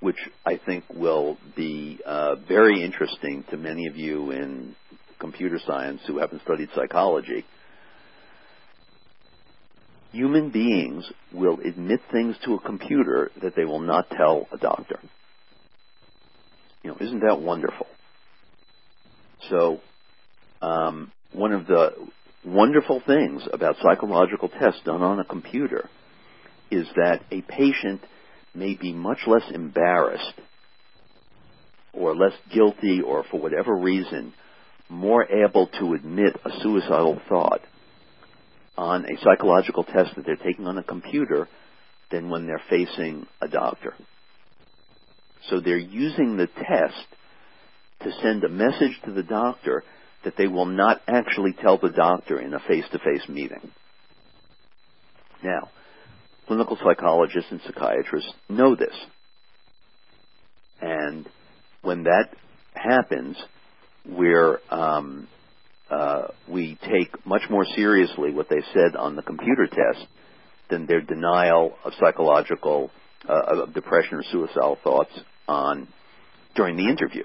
which 0.00 0.18
I 0.44 0.60
think 0.64 0.84
will 0.94 1.38
be 1.56 2.00
uh, 2.04 2.36
very 2.48 2.82
interesting 2.82 3.44
to 3.50 3.56
many 3.56 3.86
of 3.86 3.96
you 3.96 4.32
in 4.32 4.74
computer 5.18 5.58
science 5.66 6.00
who 6.06 6.18
haven't 6.18 6.42
studied 6.42 6.68
psychology. 6.74 7.44
Human 10.12 10.50
beings 10.50 11.10
will 11.32 11.58
admit 11.60 12.00
things 12.10 12.36
to 12.44 12.54
a 12.54 12.60
computer 12.60 13.30
that 13.42 13.54
they 13.54 13.64
will 13.64 13.80
not 13.80 14.10
tell 14.10 14.46
a 14.52 14.56
doctor. 14.56 14.98
You 16.86 16.92
know, 16.92 16.98
isn't 17.00 17.20
that 17.26 17.40
wonderful? 17.40 17.88
So, 19.50 19.80
um, 20.62 21.10
one 21.32 21.50
of 21.50 21.66
the 21.66 21.90
wonderful 22.44 23.02
things 23.04 23.42
about 23.52 23.74
psychological 23.82 24.48
tests 24.48 24.82
done 24.84 25.02
on 25.02 25.18
a 25.18 25.24
computer 25.24 25.90
is 26.70 26.86
that 26.94 27.22
a 27.32 27.40
patient 27.42 28.02
may 28.54 28.74
be 28.74 28.92
much 28.92 29.18
less 29.26 29.42
embarrassed 29.52 30.34
or 31.92 32.14
less 32.14 32.34
guilty 32.54 33.00
or 33.04 33.24
for 33.32 33.40
whatever 33.40 33.74
reason 33.74 34.32
more 34.88 35.24
able 35.24 35.66
to 35.80 35.94
admit 35.94 36.36
a 36.44 36.50
suicidal 36.62 37.20
thought 37.28 37.62
on 38.78 39.06
a 39.06 39.20
psychological 39.24 39.82
test 39.82 40.14
that 40.14 40.24
they're 40.24 40.36
taking 40.36 40.68
on 40.68 40.78
a 40.78 40.84
computer 40.84 41.48
than 42.12 42.30
when 42.30 42.46
they're 42.46 42.62
facing 42.70 43.26
a 43.42 43.48
doctor. 43.48 43.92
So 45.48 45.60
they're 45.60 45.76
using 45.76 46.36
the 46.36 46.46
test 46.46 47.06
to 48.02 48.10
send 48.22 48.44
a 48.44 48.48
message 48.48 48.98
to 49.04 49.12
the 49.12 49.22
doctor 49.22 49.82
that 50.24 50.34
they 50.36 50.48
will 50.48 50.66
not 50.66 51.00
actually 51.06 51.52
tell 51.60 51.78
the 51.78 51.90
doctor 51.90 52.40
in 52.40 52.52
a 52.52 52.60
face-to-face 52.60 53.28
meeting. 53.28 53.70
Now, 55.42 55.70
clinical 56.46 56.76
psychologists 56.82 57.50
and 57.50 57.60
psychiatrists 57.64 58.32
know 58.48 58.74
this. 58.74 58.94
And 60.80 61.26
when 61.82 62.04
that 62.04 62.28
happens, 62.74 63.36
um, 64.70 65.28
uh, 65.90 66.28
we 66.48 66.78
take 66.82 67.24
much 67.24 67.42
more 67.48 67.64
seriously 67.76 68.32
what 68.32 68.48
they 68.48 68.62
said 68.72 68.96
on 68.96 69.16
the 69.16 69.22
computer 69.22 69.66
test 69.66 70.06
than 70.70 70.86
their 70.86 71.00
denial 71.00 71.74
of 71.84 71.92
psychological, 72.00 72.90
uh, 73.28 73.62
of 73.62 73.74
depression 73.74 74.18
or 74.18 74.24
suicidal 74.30 74.78
thoughts 74.82 75.12
on 75.48 75.88
during 76.54 76.76
the 76.76 76.88
interview. 76.88 77.24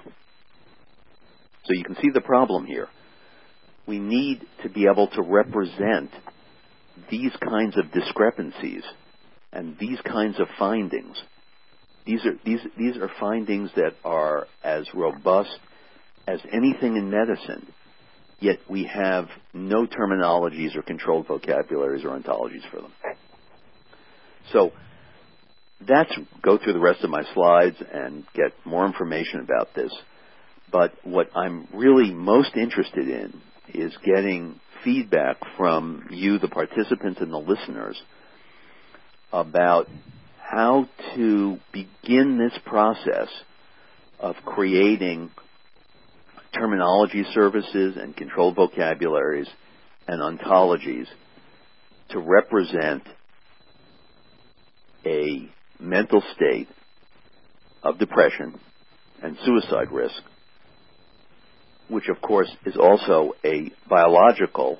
So 1.64 1.74
you 1.74 1.84
can 1.84 1.96
see 1.96 2.10
the 2.12 2.20
problem 2.20 2.66
here. 2.66 2.88
We 3.86 3.98
need 3.98 4.42
to 4.62 4.68
be 4.68 4.86
able 4.90 5.08
to 5.08 5.22
represent 5.22 6.10
these 7.10 7.32
kinds 7.42 7.76
of 7.78 7.90
discrepancies 7.92 8.82
and 9.52 9.76
these 9.78 9.98
kinds 10.00 10.40
of 10.40 10.46
findings. 10.58 11.16
These 12.06 12.24
are, 12.26 12.34
these, 12.44 12.60
these 12.76 12.96
are 12.96 13.10
findings 13.20 13.70
that 13.76 13.92
are 14.04 14.46
as 14.64 14.86
robust 14.94 15.58
as 16.26 16.40
anything 16.52 16.96
in 16.96 17.10
medicine, 17.10 17.66
yet 18.40 18.58
we 18.68 18.84
have 18.92 19.26
no 19.52 19.86
terminologies 19.86 20.76
or 20.76 20.82
controlled 20.82 21.26
vocabularies 21.26 22.04
or 22.04 22.18
ontologies 22.18 22.68
for 22.70 22.80
them. 22.82 22.92
So 24.52 24.72
that's 25.86 26.12
go 26.42 26.58
through 26.58 26.74
the 26.74 26.80
rest 26.80 27.02
of 27.02 27.10
my 27.10 27.22
slides 27.34 27.76
and 27.92 28.24
get 28.34 28.52
more 28.64 28.86
information 28.86 29.40
about 29.40 29.74
this. 29.74 29.92
But 30.70 30.92
what 31.04 31.28
I'm 31.36 31.68
really 31.74 32.12
most 32.12 32.56
interested 32.56 33.08
in 33.08 33.40
is 33.74 33.96
getting 34.04 34.60
feedback 34.84 35.36
from 35.56 36.06
you, 36.10 36.38
the 36.38 36.48
participants 36.48 37.20
and 37.20 37.32
the 37.32 37.38
listeners, 37.38 38.00
about 39.32 39.88
how 40.40 40.88
to 41.14 41.58
begin 41.72 42.38
this 42.38 42.58
process 42.66 43.28
of 44.18 44.36
creating 44.44 45.30
terminology 46.54 47.24
services 47.32 47.96
and 48.00 48.16
controlled 48.16 48.56
vocabularies 48.56 49.48
and 50.06 50.20
ontologies 50.20 51.06
to 52.10 52.18
represent 52.18 53.02
a 55.06 55.48
mental 55.82 56.22
state 56.34 56.68
of 57.82 57.98
depression 57.98 58.58
and 59.22 59.36
suicide 59.44 59.90
risk, 59.90 60.22
which 61.88 62.08
of 62.08 62.20
course 62.22 62.50
is 62.64 62.76
also 62.76 63.32
a 63.44 63.70
biological 63.88 64.78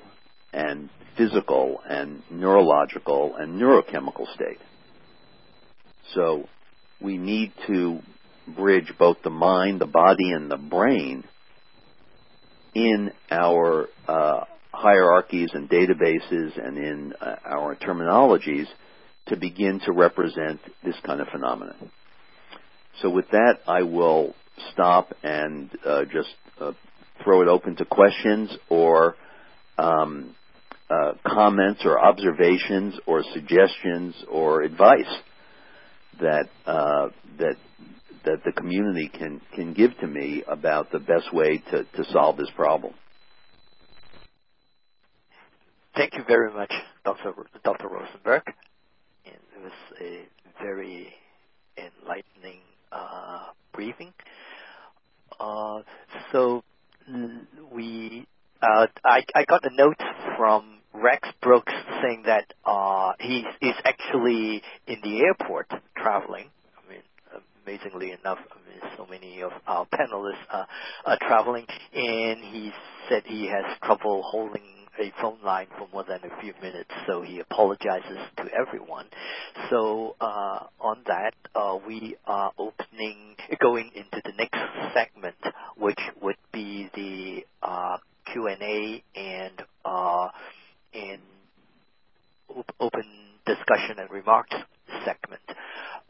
and 0.52 0.88
physical 1.16 1.80
and 1.88 2.22
neurological 2.30 3.34
and 3.36 3.60
neurochemical 3.60 4.32
state. 4.34 4.58
So 6.14 6.48
we 7.00 7.18
need 7.18 7.52
to 7.66 8.00
bridge 8.56 8.92
both 8.98 9.18
the 9.22 9.30
mind, 9.30 9.80
the 9.80 9.86
body, 9.86 10.32
and 10.32 10.50
the 10.50 10.56
brain 10.56 11.24
in 12.74 13.10
our 13.30 13.88
uh, 14.08 14.44
hierarchies 14.72 15.50
and 15.52 15.68
databases 15.68 16.58
and 16.64 16.78
in 16.78 17.12
uh, 17.20 17.36
our 17.44 17.76
terminologies 17.76 18.66
to 19.27 19.36
begin 19.36 19.81
to 19.85 19.93
represent 19.93 20.61
this 20.85 20.97
kind 21.05 21.20
of 21.20 21.28
phenomenon. 21.28 21.90
So 23.01 23.11
with 23.11 23.28
that, 23.31 23.59
I 23.66 23.82
will 23.82 24.35
stop 24.73 25.12
and 25.23 25.70
uh, 25.86 26.05
just 26.05 26.28
uh, 26.61 26.73
throw 27.24 27.43
it 27.43 27.49
open 27.49 27.77
to 27.77 27.85
questions 27.85 28.51
or 28.69 29.16
um, 29.78 30.35
uh, 30.90 31.12
comments 31.27 31.82
or 31.85 31.99
observations 31.99 32.94
or 33.07 33.23
suggestions 33.32 34.15
or 34.31 34.62
advice 34.62 35.07
that 36.20 36.49
uh, 36.66 37.09
that 37.39 37.57
that 38.24 38.44
the 38.44 38.53
community 38.53 39.09
can 39.09 39.40
can 39.55 39.73
give 39.73 39.97
to 39.99 40.07
me 40.07 40.44
about 40.47 40.93
the 40.93 40.99
best 40.99 41.32
way 41.32 41.62
to, 41.70 41.85
to 41.85 42.05
solve 42.12 42.36
this 42.36 42.51
problem. 42.55 42.93
Thank 45.97 46.15
you 46.15 46.24
very 46.27 46.53
much, 46.53 46.73
Dr. 47.05 47.32
Dr. 47.65 47.89
Rosenberg. 47.89 48.43
Was 49.62 49.70
a 50.01 50.24
very 50.60 51.09
enlightening 51.76 52.62
uh, 52.90 53.47
briefing. 53.72 54.12
Uh, 55.39 55.82
so 56.32 56.64
we, 57.72 58.26
uh, 58.60 58.86
I, 59.05 59.22
I 59.34 59.44
got 59.44 59.64
a 59.64 59.70
note 59.72 60.01
from 60.36 60.78
Rex 60.93 61.28
Brooks 61.40 61.72
saying 62.02 62.24
that 62.26 62.52
uh, 62.64 63.12
he's, 63.20 63.44
he's 63.60 63.74
actually 63.84 64.62
in 64.89 64.97
the 65.02 65.20
airport 65.20 65.70
traveling 65.97 66.48
I 66.76 66.90
mean, 66.90 67.02
amazingly 67.64 68.10
enough, 68.10 68.39
I 68.51 68.68
mean, 68.68 68.93
so 68.97 69.06
many 69.06 69.43
of 69.43 69.52
our 69.66 69.86
panelists 69.86 70.43
are, 70.51 70.66
are 71.06 71.18
traveling, 71.20 71.66
and 71.94 72.40
he 72.40 72.72
said 73.09 73.22
he 73.26 73.47
has 73.47 73.76
trouble 73.84 74.22
holding 74.22 74.81
a 75.01 75.12
phone 75.20 75.39
line 75.44 75.66
for 75.78 75.89
more 75.93 76.05
than 76.05 76.20
a 76.24 76.40
few 76.40 76.52
minutes, 76.62 76.90
so 77.06 77.23
he 77.23 77.40
apologizes 77.40 78.19
to 78.36 78.44
everyone. 78.52 79.06
So 79.70 80.16
uh, 80.20 80.66
on 80.81 80.98
that, 81.06 81.35
uh, 81.55 81.78
we 81.86 82.16
are 82.27 82.52
opening, 82.59 83.36
going 83.60 83.90
into 83.94 84.20
the 84.24 84.32
next 84.39 84.59
segment, 84.94 85.36
which 85.77 86.01
would 86.20 86.36
be 86.52 86.90
the 86.94 87.44
uh, 87.62 87.97
Q&A 88.32 89.02
and 89.16 89.62
uh, 89.85 90.28
and 90.94 91.20
open 92.78 93.05
discussion 93.47 93.98
and 93.98 94.10
remarks 94.10 94.55
segment. 95.05 95.43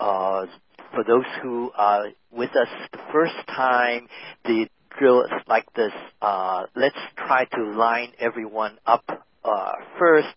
Uh, 0.01 0.47
for 0.95 1.05
those 1.05 1.25
who 1.43 1.71
are 1.77 2.09
with 2.31 2.51
us 2.51 2.69
the 2.93 2.99
first 3.13 3.35
time, 3.49 4.09
the 4.45 4.67
drill 4.99 5.25
like 5.49 5.73
this. 5.75 5.93
Uh, 6.21 6.65
let's 6.77 6.97
try 7.17 7.45
to 7.45 7.65
line 7.77 8.13
everyone 8.19 8.79
up 8.87 9.05
uh, 9.45 9.73
first, 9.99 10.35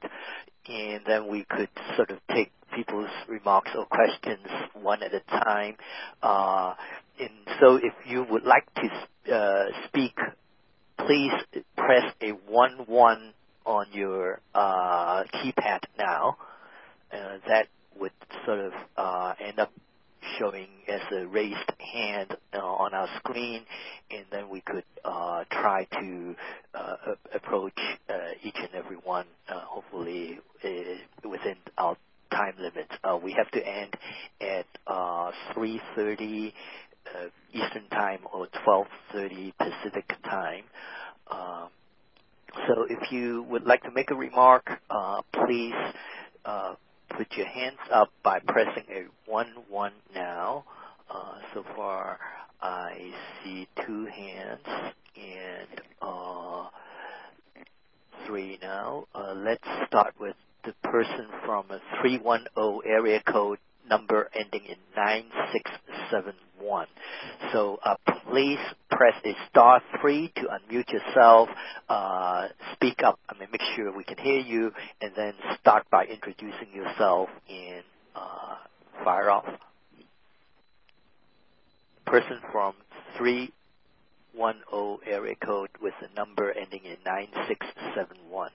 and 0.68 1.02
then 1.06 1.28
we 1.28 1.46
could 1.50 1.70
sort 1.96 2.12
of 2.12 2.18
take 2.34 2.52
people's 2.76 3.10
remarks 3.28 3.72
or 3.78 3.86
questions 3.86 4.46
one 4.74 5.02
at 5.04 5.14
a 5.14 5.22
time. 5.30 5.76
Uh, 6.22 6.74
and 7.20 7.30
so 7.60 7.76
if 7.76 7.94
you 8.08 8.26
would 8.30 8.44
like 8.44 8.66
to 8.76 9.34
uh, 9.36 9.66
speak, 9.88 10.16
please 10.98 11.32
press 11.78 12.14
a 12.22 12.32
1-1 12.52 13.32
on 13.66 13.86
your 13.94 14.40
uh, 14.54 15.24
keypad 15.34 15.80
now 15.98 16.38
uh, 17.14 17.38
that 17.48 17.68
would 18.00 18.12
sort 18.46 18.60
of 18.60 18.74
end 19.40 19.60
up 19.60 19.72
showing 20.40 20.68
as 20.88 21.02
a 21.14 21.28
raised 21.28 21.72
hand 21.94 22.36
uh, 22.54 22.60
on 22.60 22.94
our 22.94 23.08
screen, 23.18 23.62
and 24.12 24.26
then 24.32 24.50
we 24.50 24.62
could 24.62 24.84
uh, 25.06 25.44
try 25.52 25.86
to 26.00 26.36
uh, 26.74 26.96
approach 27.34 27.80
uh, 28.10 28.14
each 28.44 28.58
and 28.58 28.70
every 28.76 28.98
one, 28.98 29.26
uh, 29.50 29.62
hopefully 29.62 30.40
uh, 30.64 31.30
within 31.30 31.56
our 31.78 31.98
time 32.32 32.56
limit. 32.60 32.88
we 33.24 33.34
have 33.34 33.50
to 33.52 33.66
end 33.66 33.94
at 34.42 34.66
3:30 35.56 36.54
Eastern 37.54 37.88
Time 37.92 38.20
or 38.34 38.48
12:30 38.66 39.54
Pacific 39.58 40.06
Time. 40.26 40.64
Um, 41.32 41.70
so 42.68 42.86
if 42.90 43.12
you 43.12 43.44
would 43.50 43.66
like 43.66 43.84
to 43.84 43.92
make 43.92 44.12
a 44.12 44.16
remark, 44.16 44.70
please 45.34 45.74
put 47.10 47.28
your 47.38 47.48
hands 47.48 47.80
up 47.94 48.10
by 48.24 48.40
pressing 48.40 48.84
a 48.90 49.32
1 49.32 49.48
1 49.70 49.92
now. 50.14 50.66
Uh, 51.10 51.36
so 51.54 51.64
far, 51.76 52.20
I 52.62 53.12
see 53.44 53.68
two 53.86 54.06
hands 54.06 54.94
and 55.16 55.82
uh, 56.02 56.66
three 58.26 58.58
now. 58.62 59.06
Uh, 59.14 59.34
let's 59.36 59.64
start 59.88 60.14
with 60.20 60.36
the 60.64 60.74
person 60.84 61.28
from 61.46 61.66
a 61.70 61.80
310 62.02 62.92
area 62.92 63.22
code 63.32 63.60
number 63.90 64.30
ending 64.36 64.64
in 64.70 64.78
9671. 64.96 66.88
So 67.54 67.80
uh, 67.86 67.96
please 68.30 68.60
press 68.92 69.16
a 69.26 69.34
star 69.50 69.82
three 70.02 70.32
to 70.38 70.42
unmute 70.44 70.90
yourself, 70.92 71.50
uh, 71.90 72.48
speak 72.74 73.02
up, 73.06 73.20
I 73.30 73.38
mean, 73.40 73.50
make 73.52 73.62
sure 73.76 73.96
we 73.96 74.04
can 74.06 74.18
hear 74.18 74.40
you, 74.40 74.72
and 75.02 75.12
then 75.16 75.34
start 75.62 75.86
by 75.92 76.06
introducing 76.06 76.74
yourself 76.74 77.30
and 77.50 77.84
uh, 78.16 78.56
fire 79.04 79.30
off. 79.32 79.46
Person 82.06 82.40
from 82.52 82.74
310 83.18 85.00
area 85.12 85.36
code 85.46 85.70
with 85.82 85.94
a 86.02 86.16
number 86.16 86.52
ending 86.52 86.82
in 86.86 86.98
9671. 87.06 88.52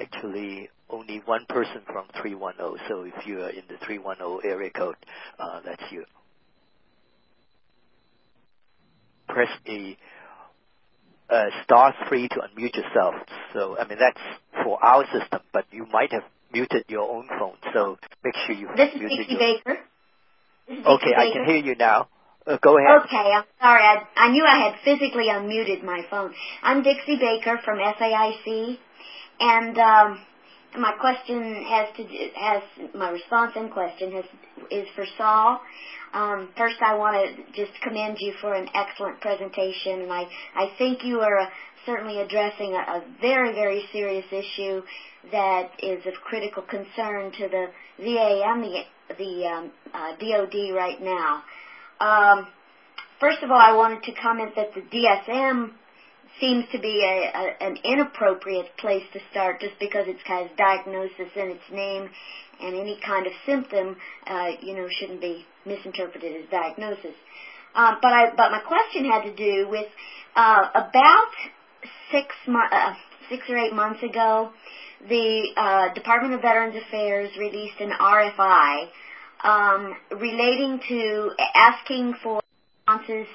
actually 0.00 0.68
only 0.90 1.22
one 1.24 1.46
person 1.48 1.82
from 1.86 2.06
310. 2.20 2.86
So 2.88 3.02
if 3.02 3.26
you 3.26 3.40
are 3.42 3.50
in 3.50 3.62
the 3.68 3.76
310 3.86 4.50
area 4.50 4.70
code, 4.70 4.96
uh, 5.38 5.60
that's 5.64 5.82
you. 5.90 6.04
Press 9.28 9.48
a 9.68 9.96
uh, 11.30 11.46
star 11.64 11.94
three 12.08 12.28
to 12.28 12.36
unmute 12.36 12.74
yourself. 12.74 13.14
So 13.52 13.78
I 13.78 13.86
mean 13.86 13.98
that's 13.98 14.64
for 14.64 14.84
our 14.84 15.04
system, 15.06 15.40
but 15.52 15.66
you 15.70 15.86
might 15.92 16.12
have 16.12 16.24
muted 16.52 16.84
your 16.88 17.08
own 17.08 17.28
phone. 17.38 17.56
So 17.72 17.98
make 18.24 18.34
sure 18.46 18.56
you 18.56 18.68
this 18.76 18.92
is 18.94 19.00
Dixie 19.00 19.26
your... 19.28 19.38
Baker. 19.38 19.78
This 20.68 20.78
is 20.78 20.86
okay. 20.86 21.14
I 21.16 21.30
can 21.32 21.44
hear 21.46 21.56
you 21.56 21.76
now. 21.76 22.08
Uh, 22.46 22.56
go 22.62 22.78
ahead. 22.78 23.02
Okay, 23.04 23.16
I'm 23.16 23.44
sorry. 23.60 23.82
I, 23.82 24.02
I 24.16 24.30
knew 24.30 24.44
I 24.44 24.58
had 24.58 24.74
physically 24.82 25.26
unmuted 25.28 25.84
my 25.84 26.02
phone. 26.10 26.32
I'm 26.62 26.82
Dixie 26.82 27.18
Baker 27.20 27.60
from 27.64 27.78
SAIC, 27.78 28.78
and 29.40 29.78
um, 29.78 30.18
my 30.78 30.92
question 31.00 31.64
has 31.68 31.88
to 31.96 32.04
do, 32.04 32.30
has 32.36 32.62
my 32.94 33.10
response 33.10 33.52
and 33.56 33.70
question 33.70 34.12
has 34.12 34.24
is 34.70 34.86
for 34.94 35.04
Saul. 35.18 35.60
Um, 36.12 36.48
first, 36.56 36.76
I 36.80 36.94
want 36.94 37.16
to 37.16 37.42
just 37.52 37.80
commend 37.82 38.16
you 38.20 38.32
for 38.40 38.54
an 38.54 38.68
excellent 38.74 39.20
presentation, 39.20 40.02
and 40.02 40.12
I 40.12 40.26
I 40.54 40.72
think 40.78 41.04
you 41.04 41.20
are 41.20 41.38
uh, 41.40 41.46
certainly 41.86 42.20
addressing 42.20 42.74
a, 42.74 42.78
a 42.78 43.02
very 43.20 43.52
very 43.52 43.84
serious 43.92 44.26
issue 44.30 44.82
that 45.32 45.70
is 45.82 46.04
of 46.06 46.14
critical 46.24 46.62
concern 46.62 47.32
to 47.32 47.48
the 47.48 47.66
VA 47.98 48.42
and 48.46 48.64
the 48.64 48.82
the 49.18 49.46
um, 49.46 49.72
uh, 49.92 50.12
DoD 50.20 50.74
right 50.74 51.00
now. 51.00 51.42
Um, 52.00 52.46
first 53.18 53.42
of 53.42 53.50
all, 53.50 53.58
I 53.58 53.72
wanted 53.72 54.02
to 54.04 54.12
comment 54.12 54.52
that 54.56 54.72
the 54.74 54.82
DSM 54.82 55.72
seems 56.38 56.64
to 56.72 56.78
be 56.78 57.02
a, 57.04 57.38
a, 57.38 57.64
an 57.66 57.78
inappropriate 57.84 58.76
place 58.78 59.04
to 59.12 59.20
start 59.30 59.60
just 59.60 59.78
because 59.80 60.06
it 60.06 60.16
has 60.26 60.48
diagnosis 60.56 61.30
in 61.36 61.48
its 61.48 61.64
name 61.72 62.08
and 62.62 62.76
any 62.76 62.98
kind 63.04 63.26
of 63.26 63.32
symptom, 63.46 63.96
uh, 64.26 64.50
you 64.60 64.74
know, 64.74 64.86
shouldn't 64.90 65.20
be 65.20 65.44
misinterpreted 65.64 66.42
as 66.42 66.50
diagnosis. 66.50 67.14
Um, 67.74 67.96
but 68.02 68.12
I, 68.12 68.30
but 68.36 68.50
my 68.50 68.60
question 68.60 69.04
had 69.04 69.22
to 69.22 69.34
do 69.34 69.68
with 69.68 69.86
uh, 70.36 70.68
about 70.74 71.32
six 72.10 72.34
mo- 72.46 72.68
uh, 72.70 72.94
six 73.28 73.44
or 73.48 73.56
eight 73.56 73.72
months 73.72 74.02
ago, 74.02 74.50
the 75.08 75.48
uh, 75.56 75.94
Department 75.94 76.34
of 76.34 76.42
Veterans 76.42 76.76
Affairs 76.86 77.30
released 77.38 77.80
an 77.80 77.90
RFI 77.90 78.88
um, 79.42 79.94
relating 80.10 80.80
to 80.88 81.30
asking 81.54 82.14
for 82.22 82.42
responses 82.86 83.26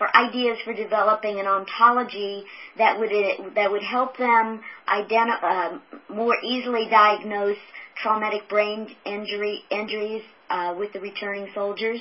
for 0.00 0.08
ideas 0.16 0.56
for 0.64 0.72
developing 0.72 1.38
an 1.40 1.46
ontology 1.46 2.42
that 2.78 2.98
would 2.98 3.10
that 3.54 3.70
would 3.70 3.82
help 3.82 4.16
them 4.16 4.62
uh, 4.88 5.78
more 6.08 6.34
easily 6.42 6.88
diagnose 6.90 7.58
traumatic 8.02 8.48
brain 8.48 8.88
injury 9.04 9.60
injuries 9.70 10.22
uh, 10.48 10.74
with 10.78 10.90
the 10.94 11.00
returning 11.00 11.48
soldiers. 11.54 12.00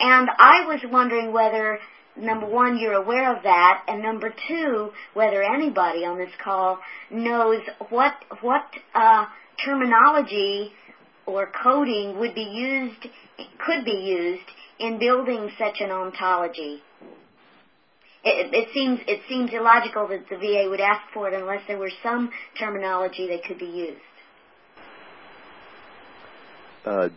And 0.00 0.28
I 0.36 0.66
was 0.66 0.80
wondering 0.90 1.32
whether 1.32 1.78
number 2.16 2.46
one, 2.46 2.76
you're 2.76 2.94
aware 2.94 3.36
of 3.36 3.44
that, 3.44 3.84
and 3.86 4.02
number 4.02 4.34
two, 4.48 4.90
whether 5.14 5.40
anybody 5.40 6.04
on 6.04 6.18
this 6.18 6.34
call 6.42 6.80
knows 7.08 7.60
what 7.88 8.14
what 8.40 8.64
uh, 8.96 9.26
terminology 9.64 10.72
or 11.24 11.52
coding 11.62 12.18
would 12.18 12.34
be 12.34 12.40
used, 12.40 13.06
could 13.64 13.84
be 13.84 13.92
used 13.92 14.50
in 14.80 14.98
building 14.98 15.48
such 15.56 15.76
an 15.78 15.92
ontology 15.92 16.82
it, 18.24 18.54
it 18.54 18.68
seems 18.74 19.00
it 19.06 19.20
seems 19.28 19.50
illogical 19.52 20.08
that 20.08 20.28
the 20.28 20.36
VA 20.36 20.68
would 20.68 20.80
ask 20.80 21.02
for 21.12 21.28
it 21.28 21.34
unless 21.34 21.62
there 21.66 21.78
were 21.78 21.92
some 22.02 22.30
terminology 22.58 23.28
that 23.28 23.44
could 23.44 23.58
be 23.58 23.66
used. 23.66 24.00
Uh, 26.84 27.08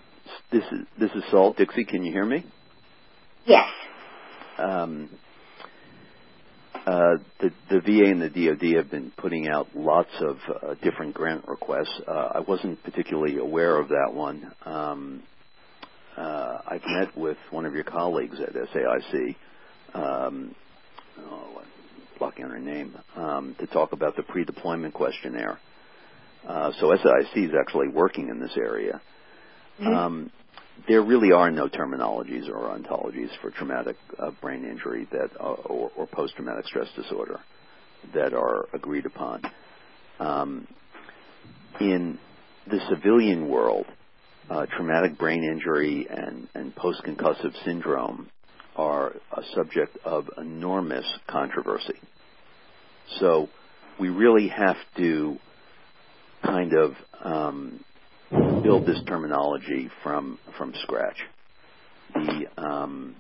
this 0.52 0.64
is 0.72 0.88
this 1.00 1.12
is 1.12 1.24
Saul 1.32 1.54
Dixie. 1.54 1.86
Can 1.86 2.04
you 2.04 2.12
hear 2.12 2.26
me? 2.26 2.46
Yes. 3.46 3.70
Um, 4.58 5.10
uh, 6.86 7.18
the, 7.40 7.52
the 7.70 7.80
VA 7.82 8.10
and 8.10 8.22
the 8.22 8.30
DoD 8.30 8.76
have 8.78 8.90
been 8.90 9.12
putting 9.18 9.48
out 9.48 9.68
lots 9.76 10.10
of 10.20 10.38
uh, 10.50 10.74
different 10.84 11.14
grant 11.14 11.48
requests. 11.48 12.02
Uh, 12.08 12.32
I 12.36 12.40
wasn't 12.40 12.82
particularly 12.84 13.38
aware 13.38 13.80
of 13.80 13.90
that 13.90 14.14
one. 14.14 14.52
Um, 14.66 15.24
uh, 16.18 16.58
I've 16.68 16.82
met 16.86 17.16
with 17.16 17.38
one 17.52 17.66
of 17.66 17.74
your 17.74 17.84
colleagues 17.84 18.38
at 18.40 18.54
SAIC, 18.54 19.36
um, 19.94 20.56
oh, 21.26 21.62
blocking 22.20 22.46
on 22.46 22.52
her 22.52 22.60
name, 22.60 22.96
um, 23.16 23.56
to 23.60 23.68
talk 23.68 23.94
about 23.94 24.16
the 24.16 24.24
pre-deployment 24.24 24.94
questionnaire. 24.94 25.60
Uh, 26.48 26.72
so 26.80 26.88
SAIC 26.88 27.46
is 27.46 27.52
actually 27.60 27.88
working 27.88 28.30
in 28.30 28.40
this 28.40 28.56
area. 28.58 29.02
Mm-hmm. 29.80 29.94
Um, 29.94 30.32
there 30.88 31.02
really 31.02 31.32
are 31.32 31.52
no 31.52 31.68
terminologies 31.68 32.50
or 32.50 32.76
ontologies 32.76 33.30
for 33.42 33.52
traumatic 33.52 33.96
uh, 34.20 34.32
brain 34.42 34.66
injury 34.66 35.08
that, 35.12 35.30
uh, 35.40 35.54
or, 35.54 35.92
or, 35.96 36.08
post-traumatic 36.08 36.66
stress 36.66 36.88
disorder 36.96 37.40
that 38.16 38.34
are 38.34 38.68
agreed 38.74 39.06
upon. 39.06 39.42
Um, 40.20 40.68
in 41.80 42.18
the 42.68 42.80
civilian 42.90 43.48
world, 43.48 43.86
uh, 44.50 44.66
traumatic 44.76 45.18
brain 45.18 45.44
injury 45.44 46.08
and, 46.10 46.48
and 46.54 46.76
post-concussive 46.76 47.54
syndrome 47.64 48.30
are 48.76 49.10
a 49.32 49.42
subject 49.56 49.98
of 50.06 50.30
enormous 50.38 51.06
controversy. 51.28 52.00
So 53.20 53.50
we 54.00 54.10
really 54.10 54.48
have 54.48 54.78
to 54.98 55.38
kind 56.44 56.74
of 56.74 56.94
um, 57.24 57.84
build 58.64 58.86
this 58.86 59.02
terminology 59.08 59.90
from 60.04 60.40
from 60.58 60.74
scratch. 60.84 61.18
The 62.14 62.46
um, 62.58 63.16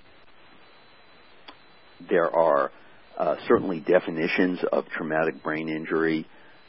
there 2.09 2.33
are 2.33 2.71
uh, 3.17 3.35
certainly 3.47 3.79
definitions 3.79 4.59
of 4.71 4.85
traumatic 4.95 5.43
brain 5.43 5.69
injury 5.69 6.25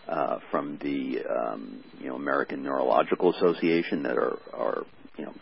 uh, 0.08 0.38
from 0.50 0.78
the 0.82 1.20
um, 1.24 1.82
you 1.98 2.08
know 2.08 2.16
American 2.16 2.62
Neurological 2.62 3.34
Association 3.34 4.02
that 4.02 4.18
are 4.18 4.38
are 4.52 4.82
you 5.16 5.24
know 5.24 5.32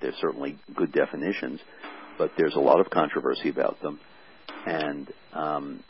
they're 0.00 0.12
certainly 0.20 0.56
good 0.74 0.92
definitions 0.92 1.60
but 2.18 2.32
there's 2.36 2.54
a 2.54 2.60
lot 2.60 2.80
of 2.80 2.90
controversy 2.90 3.48
about 3.48 3.80
them, 3.82 3.98
and 4.66 5.08
um, 5.32 5.84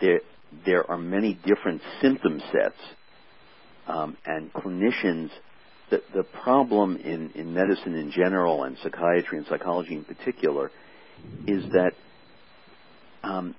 there 0.00 0.20
there 0.66 0.90
are 0.90 0.98
many 0.98 1.38
different 1.44 1.80
symptom 2.00 2.40
sets, 2.52 2.78
um, 3.86 4.16
and 4.26 4.52
clinicians. 4.52 5.30
The, 5.90 6.02
the 6.14 6.22
problem 6.22 6.96
in, 6.96 7.32
in 7.34 7.52
medicine 7.52 7.94
in 7.94 8.12
general 8.12 8.64
and 8.64 8.78
psychiatry 8.82 9.36
and 9.36 9.46
psychology 9.46 9.94
in 9.94 10.04
particular 10.04 10.70
is 11.46 11.64
that 11.72 11.92
um, 13.22 13.54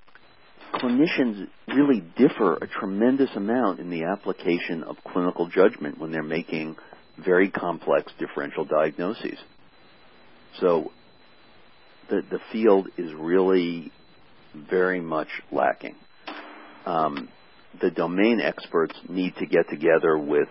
clinicians 0.74 1.48
really 1.68 2.04
differ 2.18 2.56
a 2.56 2.68
tremendous 2.68 3.30
amount 3.36 3.80
in 3.80 3.90
the 3.90 4.06
application 4.06 4.84
of 4.84 4.96
clinical 5.12 5.48
judgment 5.48 6.00
when 6.00 6.12
they're 6.12 6.24
making 6.24 6.76
very 7.24 7.52
complex 7.52 8.12
differential 8.18 8.66
diagnoses. 8.66 9.38
So 10.60 10.92
the 12.10 12.22
the 12.30 12.40
field 12.52 12.88
is 12.98 13.12
really 13.14 13.92
very 14.70 15.02
much 15.02 15.28
lacking. 15.52 15.96
Um, 16.86 17.30
the 17.82 17.90
domain 17.90 18.40
experts 18.40 18.96
need 19.10 19.36
to 19.38 19.46
get 19.46 19.70
together 19.70 20.18
with 20.18 20.50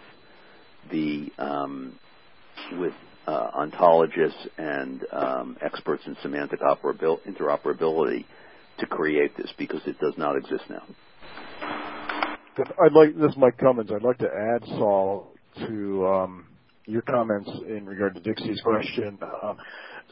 the 0.90 1.30
um, 1.38 1.98
with 2.78 2.94
uh, 3.26 3.50
ontologists 3.52 4.48
and 4.58 5.04
um, 5.12 5.56
experts 5.60 6.02
in 6.06 6.16
semantic 6.22 6.60
interoperability 6.60 8.24
to 8.78 8.86
create 8.86 9.36
this 9.36 9.52
because 9.58 9.80
it 9.86 9.98
does 10.00 10.14
not 10.16 10.36
exist 10.36 10.64
now. 10.68 10.82
I'd 12.82 12.92
like 12.92 13.16
this 13.16 13.30
is 13.30 13.36
Mike 13.36 13.56
Cummens. 13.58 13.90
I'd 13.92 14.02
like 14.02 14.18
to 14.18 14.28
add 14.28 14.64
Saul 14.66 15.32
to 15.66 16.06
um, 16.06 16.46
your 16.86 17.02
comments 17.02 17.50
in 17.68 17.86
regard 17.86 18.14
to 18.14 18.20
Dixie's 18.20 18.60
question. 18.62 19.18
Uh, 19.22 19.54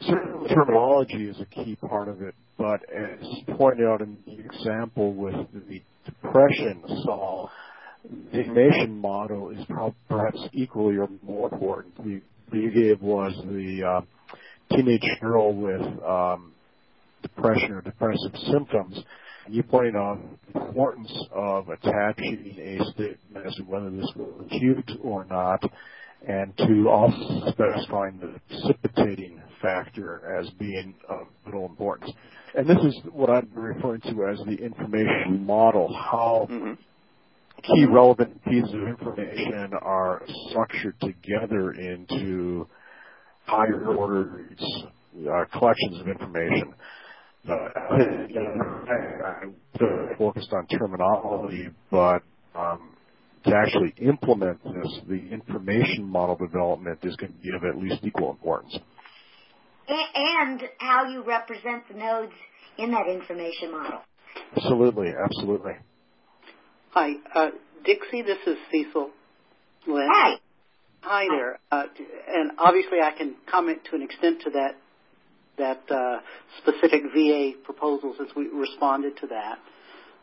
certainly, 0.01 0.49
terminology 0.49 1.29
is 1.29 1.39
a 1.39 1.45
key 1.45 1.75
part 1.75 2.07
of 2.07 2.21
it, 2.21 2.35
but 2.57 2.81
as 2.93 3.19
pointed 3.57 3.85
out 3.87 4.01
in 4.01 4.17
the 4.25 4.39
example 4.39 5.13
with 5.13 5.35
the 5.53 5.81
depression, 6.05 6.83
Saul, 7.03 7.49
the 8.31 8.39
information 8.39 8.99
model 8.99 9.49
is 9.51 9.65
perhaps 10.09 10.39
equally 10.53 10.97
or 10.97 11.09
more 11.21 11.51
important. 11.53 11.95
The 11.97 12.21
you 12.53 12.71
gave 12.71 13.01
was 13.01 13.33
the 13.45 13.83
uh, 13.83 14.01
teenage 14.75 15.07
girl 15.21 15.53
with 15.53 15.81
um, 16.03 16.53
depression 17.21 17.71
or 17.71 17.81
depressive 17.81 18.35
symptoms. 18.51 18.99
You 19.47 19.63
pointed 19.63 19.95
out 19.95 20.19
the 20.53 20.59
importance 20.59 21.11
of 21.31 21.69
attaching 21.69 22.55
a 22.59 22.83
statement 22.91 23.45
as 23.45 23.55
to 23.55 23.63
whether 23.63 23.89
this 23.89 24.09
was 24.15 24.45
acute 24.45 24.91
or 25.01 25.25
not, 25.25 25.63
and 26.27 26.55
to 26.57 26.89
also 26.89 27.51
specifying 27.51 28.19
the 28.19 28.39
precipitating 28.47 29.41
factor 29.61 30.37
as 30.39 30.49
being 30.51 30.93
of 31.09 31.27
little 31.45 31.65
importance. 31.65 32.11
And 32.55 32.67
this 32.69 32.77
is 32.83 32.95
what 33.11 33.29
I'm 33.29 33.49
referring 33.53 34.01
to 34.01 34.27
as 34.27 34.39
the 34.45 34.57
information 34.63 35.45
model, 35.45 35.93
how 35.93 36.47
mm-hmm. 36.49 36.73
key 37.61 37.85
relevant 37.85 38.43
pieces 38.45 38.73
of 38.73 38.87
information 38.87 39.71
are 39.81 40.21
structured 40.49 40.99
together 40.99 41.71
into 41.71 42.67
higher 43.45 43.95
order 43.95 44.45
uh, 45.29 45.45
collections 45.57 46.01
of 46.01 46.07
information. 46.07 46.73
Uh, 47.49 47.53
I, 47.53 47.97
I 49.25 50.15
focused 50.17 50.53
on 50.53 50.67
terminology, 50.67 51.69
but 51.89 52.21
um, 52.55 52.90
to 53.45 53.55
actually 53.55 53.93
implement 53.97 54.63
this, 54.63 54.99
the 55.07 55.29
information 55.31 56.03
model 56.03 56.35
development 56.35 56.99
is 57.03 57.15
going 57.15 57.33
to 57.33 57.39
be 57.39 57.49
of 57.55 57.63
at 57.63 57.81
least 57.81 58.03
equal 58.03 58.31
importance. 58.31 58.77
And 59.87 60.61
how 60.77 61.07
you 61.09 61.23
represent 61.23 61.87
the 61.89 61.97
nodes 61.97 62.31
in 62.77 62.91
that 62.91 63.07
information 63.07 63.71
model. 63.71 63.99
Absolutely, 64.55 65.09
absolutely. 65.09 65.73
Hi, 66.91 67.13
uh, 67.33 67.49
Dixie. 67.83 68.21
This 68.21 68.37
is 68.45 68.57
Cecil. 68.71 69.09
Lynn. 69.87 70.07
Hi. 70.11 70.35
Hi 71.01 71.25
there. 71.29 71.59
Uh, 71.71 71.85
and 72.27 72.51
obviously, 72.59 72.99
I 73.01 73.11
can 73.17 73.35
comment 73.49 73.79
to 73.89 73.95
an 73.95 74.03
extent 74.03 74.41
to 74.43 74.51
that 74.51 74.75
that 75.57 75.81
uh, 75.91 76.19
specific 76.59 77.01
VA 77.13 77.51
proposal 77.63 78.15
since 78.17 78.29
we 78.35 78.47
responded 78.47 79.17
to 79.17 79.27
that. 79.27 79.59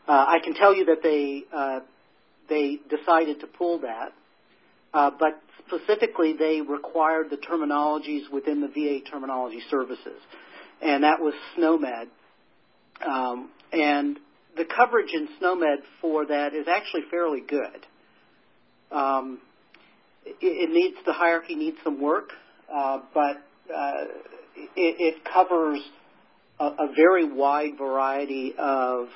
Uh, 0.07 0.25
I 0.27 0.37
can 0.43 0.53
tell 0.53 0.75
you 0.75 0.85
that 0.85 1.03
they 1.03 1.43
uh, 1.53 1.79
they 2.49 2.79
decided 2.89 3.41
to 3.41 3.47
pull 3.47 3.79
that, 3.79 4.13
uh, 4.93 5.11
but 5.17 5.41
specifically 5.67 6.33
they 6.37 6.61
required 6.61 7.29
the 7.29 7.37
terminologies 7.37 8.29
within 8.31 8.61
the 8.61 8.67
VA 8.67 8.99
terminology 9.09 9.61
services, 9.69 10.19
and 10.81 11.03
that 11.03 11.19
was 11.19 11.33
SNOMED. 11.55 12.07
Um, 13.05 13.49
and 13.71 14.19
the 14.57 14.65
coverage 14.65 15.13
in 15.13 15.29
SNOMED 15.39 15.79
for 16.01 16.25
that 16.25 16.53
is 16.53 16.67
actually 16.67 17.03
fairly 17.09 17.41
good. 17.41 17.85
Um, 18.91 19.39
it, 20.25 20.35
it, 20.41 20.69
needs 20.71 20.95
the 21.05 21.13
hierarchy 21.13 21.55
needs 21.55 21.77
some 21.83 22.01
work, 22.01 22.31
uh, 22.73 22.99
but 23.13 23.37
uh, 23.73 24.05
it, 24.75 25.15
it, 25.15 25.15
covers 25.23 25.79
a, 26.59 26.65
a, 26.65 26.93
very 26.95 27.31
wide 27.31 27.77
variety 27.77 28.55
of 28.57 29.07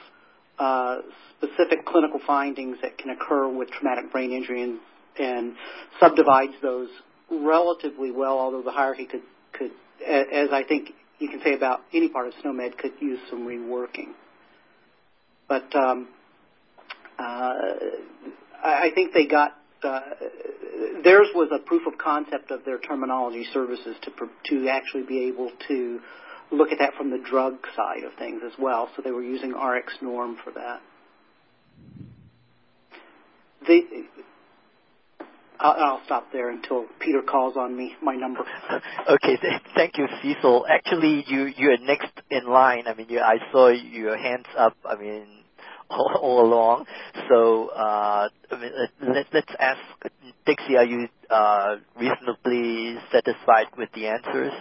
uh, 0.60 0.98
specific 1.38 1.86
clinical 1.86 2.20
findings 2.26 2.78
that 2.82 2.98
can 2.98 3.10
occur 3.10 3.48
with 3.48 3.70
traumatic 3.72 4.12
brain 4.12 4.32
injury 4.32 4.64
and, 4.64 4.80
and 5.20 5.56
subdivides 6.00 6.54
those 6.62 6.90
relatively 7.32 8.12
well. 8.12 8.38
Although 8.38 8.62
the 8.62 8.72
hierarchy 8.72 9.06
could 9.06 9.24
could, 9.52 9.72
as 10.06 10.50
I 10.52 10.64
think 10.68 10.90
you 11.20 11.30
can 11.30 11.42
say 11.44 11.54
about 11.54 11.82
any 11.94 12.10
part 12.10 12.28
of 12.28 12.34
SNOMED, 12.44 12.78
could 12.78 12.94
use 13.00 13.20
some 13.30 13.48
reworking. 13.48 14.14
But 15.48 15.74
um, 15.76 16.08
uh, 17.20 17.54
I 18.64 18.90
think 18.96 19.14
they 19.14 19.28
got 19.28 19.56
uh, 19.84 20.00
theirs 21.04 21.28
was 21.36 21.50
a 21.54 21.60
proof 21.60 21.86
of 21.86 21.98
concept 21.98 22.52
of 22.52 22.64
their 22.66 22.80
terminology 22.80 23.46
services 23.54 23.96
to 24.04 24.12
to 24.50 24.70
actually 24.70 25.04
be 25.04 25.26
able 25.26 25.52
to 25.68 26.00
look 26.54 26.72
at 26.72 26.80
that 26.80 26.94
from 26.98 27.10
the 27.10 27.18
drug 27.18 27.56
side 27.76 28.04
of 28.04 28.14
things 28.18 28.42
as 28.46 28.54
well. 28.60 28.90
So 28.96 29.02
they 29.02 29.12
were 29.12 29.24
using 29.24 29.54
RxNorm 29.54 30.36
for 30.44 30.52
that. 30.56 30.82
The, 33.68 33.82
I'll, 35.60 36.02
stop 36.06 36.32
there 36.34 36.50
until 36.50 36.86
Peter 37.00 37.22
calls 37.22 37.56
on 37.56 37.76
me 37.76 37.94
my 38.02 38.16
number. 38.16 38.42
okay, 39.10 39.38
th- 39.38 39.62
thank 39.76 39.98
you, 39.98 40.08
Cecil. 40.22 40.66
Actually, 40.70 41.24
you 41.28 41.46
you're 41.46 41.78
next 41.78 42.12
in 42.30 42.46
line. 42.46 42.84
I 42.88 42.94
mean, 42.94 43.08
you, 43.10 43.20
I 43.20 43.38
saw 43.52 43.70
your 43.70 44.18
hands 44.18 44.46
up. 44.58 44.76
I 44.84 44.96
mean, 44.96 45.26
all, 45.90 46.20
all 46.22 46.46
along. 46.46 46.86
So 47.30 47.70
uh, 47.70 48.28
I 48.52 48.60
mean, 48.60 48.72
let, 49.02 49.28
let's 49.34 49.52
ask 49.58 49.80
Dixie. 50.46 50.76
Are 50.76 50.84
you 50.84 51.08
uh, 51.30 51.76
reasonably 51.98 52.98
satisfied 53.12 53.68
with 53.78 53.90
the 53.96 54.08
answers? 54.08 54.52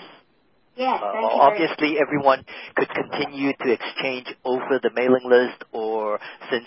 Yes, 0.77 1.01
uh, 1.03 1.07
obviously, 1.41 1.99
everyone 2.01 2.45
could 2.77 2.89
continue 2.89 3.53
to 3.53 3.73
exchange 3.73 4.35
over 4.45 4.79
the 4.83 4.91
mailing 4.95 5.29
list, 5.29 5.65
or 5.73 6.19
since 6.51 6.67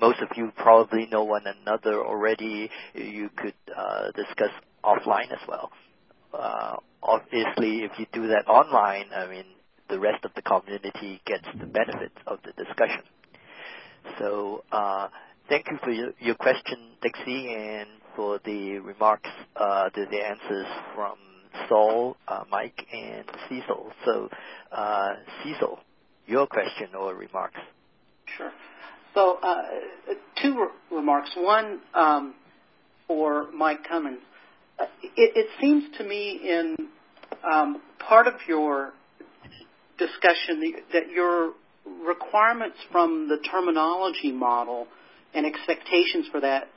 most 0.00 0.20
of 0.20 0.28
you 0.36 0.52
probably 0.56 1.06
know 1.06 1.24
one 1.24 1.44
another 1.46 2.02
already, 2.04 2.70
you 2.94 3.28
could 3.36 3.54
uh, 3.76 4.10
discuss 4.12 4.50
offline 4.82 5.30
as 5.32 5.46
well. 5.46 5.70
Uh, 6.32 6.76
obviously, 7.02 7.84
if 7.84 7.92
you 7.98 8.06
do 8.12 8.28
that 8.28 8.48
online, 8.48 9.06
I 9.14 9.26
mean, 9.26 9.44
the 9.88 9.98
rest 9.98 10.24
of 10.24 10.32
the 10.34 10.42
community 10.42 11.20
gets 11.26 11.44
the 11.58 11.66
benefits 11.66 12.16
of 12.26 12.38
the 12.44 12.52
discussion. 12.52 13.02
So, 14.18 14.64
uh, 14.72 15.08
thank 15.48 15.66
you 15.70 15.78
for 15.82 15.90
your, 15.90 16.12
your 16.20 16.34
question, 16.36 16.78
Dixie, 17.02 17.54
and 17.54 17.88
for 18.16 18.40
the 18.44 18.78
remarks, 18.78 19.28
uh, 19.56 19.90
the, 19.94 20.06
the 20.10 20.18
answers 20.24 20.66
from 20.94 21.16
Saul, 21.68 22.16
uh, 22.28 22.44
Mike, 22.50 22.86
and 22.92 23.24
Cecil. 23.48 23.92
So, 24.04 24.28
uh, 24.72 25.14
Cecil, 25.42 25.78
your 26.26 26.46
question 26.46 26.94
or 26.98 27.14
remarks? 27.14 27.60
Sure. 28.36 28.52
So, 29.14 29.38
uh, 29.42 29.62
two 30.40 30.58
re- 30.60 30.98
remarks. 30.98 31.30
One 31.36 31.80
um, 31.94 32.34
for 33.06 33.50
Mike 33.52 33.80
Cummens. 33.88 34.20
It, 35.02 35.36
it, 35.36 35.46
seems 35.60 35.84
to 35.98 36.04
me 36.04 36.40
in 36.42 36.76
um, 37.44 37.82
part 37.98 38.26
of 38.26 38.34
your 38.48 38.92
discussion 39.98 40.74
that 40.92 41.10
your 41.10 41.52
requirements 42.06 42.76
from 42.90 43.28
the 43.28 43.36
terminology 43.50 44.32
model 44.32 44.86
and 45.34 45.44
expectations 45.44 46.26
for 46.30 46.40
that 46.40 46.68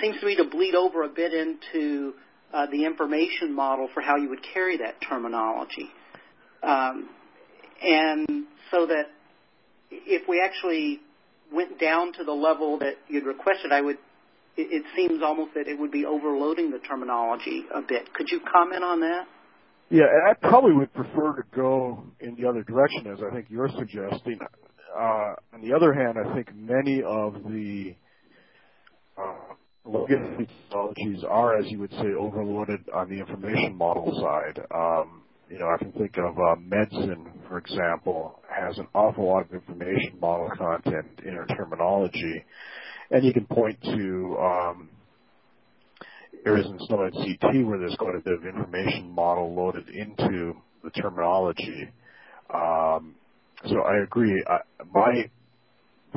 seems 0.00 0.18
to 0.20 0.26
me 0.26 0.36
to 0.36 0.44
bleed 0.44 0.74
over 0.74 1.04
a 1.04 1.08
bit 1.08 1.32
into 1.32 2.14
uh, 2.52 2.66
the 2.70 2.84
information 2.84 3.54
model 3.54 3.88
for 3.92 4.00
how 4.00 4.16
you 4.16 4.28
would 4.30 4.42
carry 4.42 4.78
that 4.78 5.00
terminology. 5.00 5.90
Um, 6.62 7.08
and 7.82 8.46
so 8.70 8.86
that 8.86 9.04
if 9.90 10.28
we 10.28 10.40
actually 10.40 11.00
went 11.52 11.78
down 11.78 12.12
to 12.14 12.24
the 12.24 12.32
level 12.32 12.78
that 12.78 12.94
you'd 13.08 13.26
requested, 13.26 13.72
I 13.72 13.80
would. 13.80 13.98
It, 14.56 14.72
it 14.72 14.84
seems 14.96 15.22
almost 15.22 15.54
that 15.54 15.68
it 15.68 15.78
would 15.78 15.92
be 15.92 16.06
overloading 16.06 16.70
the 16.70 16.78
terminology 16.78 17.64
a 17.74 17.82
bit. 17.82 18.12
Could 18.14 18.28
you 18.30 18.40
comment 18.40 18.82
on 18.82 19.00
that? 19.00 19.26
Yeah, 19.90 20.04
I 20.28 20.32
probably 20.34 20.72
would 20.72 20.92
prefer 20.94 21.34
to 21.34 21.42
go 21.54 22.02
in 22.20 22.34
the 22.34 22.48
other 22.48 22.62
direction, 22.62 23.06
as 23.06 23.18
I 23.22 23.32
think 23.32 23.46
you're 23.50 23.68
suggesting. 23.68 24.40
Uh, 24.98 25.34
on 25.52 25.60
the 25.60 25.74
other 25.74 25.92
hand, 25.92 26.16
I 26.18 26.34
think 26.34 26.54
many 26.56 27.02
of 27.02 27.34
the 27.44 27.94
uh, 29.16 29.54
legacy 29.86 30.46
technologies 30.68 31.24
are, 31.28 31.56
as 31.58 31.70
you 31.70 31.78
would 31.80 31.92
say, 31.92 32.12
overloaded 32.18 32.80
on 32.94 33.08
the 33.08 33.18
information 33.18 33.76
model 33.76 34.12
side. 34.22 34.60
Um, 34.74 35.22
you 35.48 35.58
know, 35.58 35.68
I 35.68 35.78
can 35.78 35.92
think 35.92 36.16
of 36.18 36.36
uh, 36.38 36.56
medicine, 36.60 37.26
for 37.48 37.58
example, 37.58 38.40
has 38.48 38.78
an 38.78 38.88
awful 38.94 39.26
lot 39.26 39.42
of 39.42 39.52
information 39.52 40.18
model 40.20 40.50
content 40.56 41.06
in 41.24 41.34
our 41.34 41.46
terminology, 41.46 42.44
and 43.10 43.24
you 43.24 43.32
can 43.32 43.46
point 43.46 43.80
to 43.82 44.36
um, 44.40 44.88
areas 46.44 46.66
in 46.66 46.78
SNOMED 46.78 47.12
CT 47.12 47.66
where 47.66 47.78
there's 47.78 47.96
quite 47.96 48.16
a 48.16 48.20
bit 48.20 48.34
of 48.34 48.44
information 48.44 49.10
model 49.10 49.54
loaded 49.54 49.88
into 49.88 50.54
the 50.82 50.90
terminology. 50.90 51.88
Um, 52.52 53.14
so 53.66 53.82
I 53.82 54.02
agree. 54.02 54.44
I, 54.48 54.58
my 54.92 55.30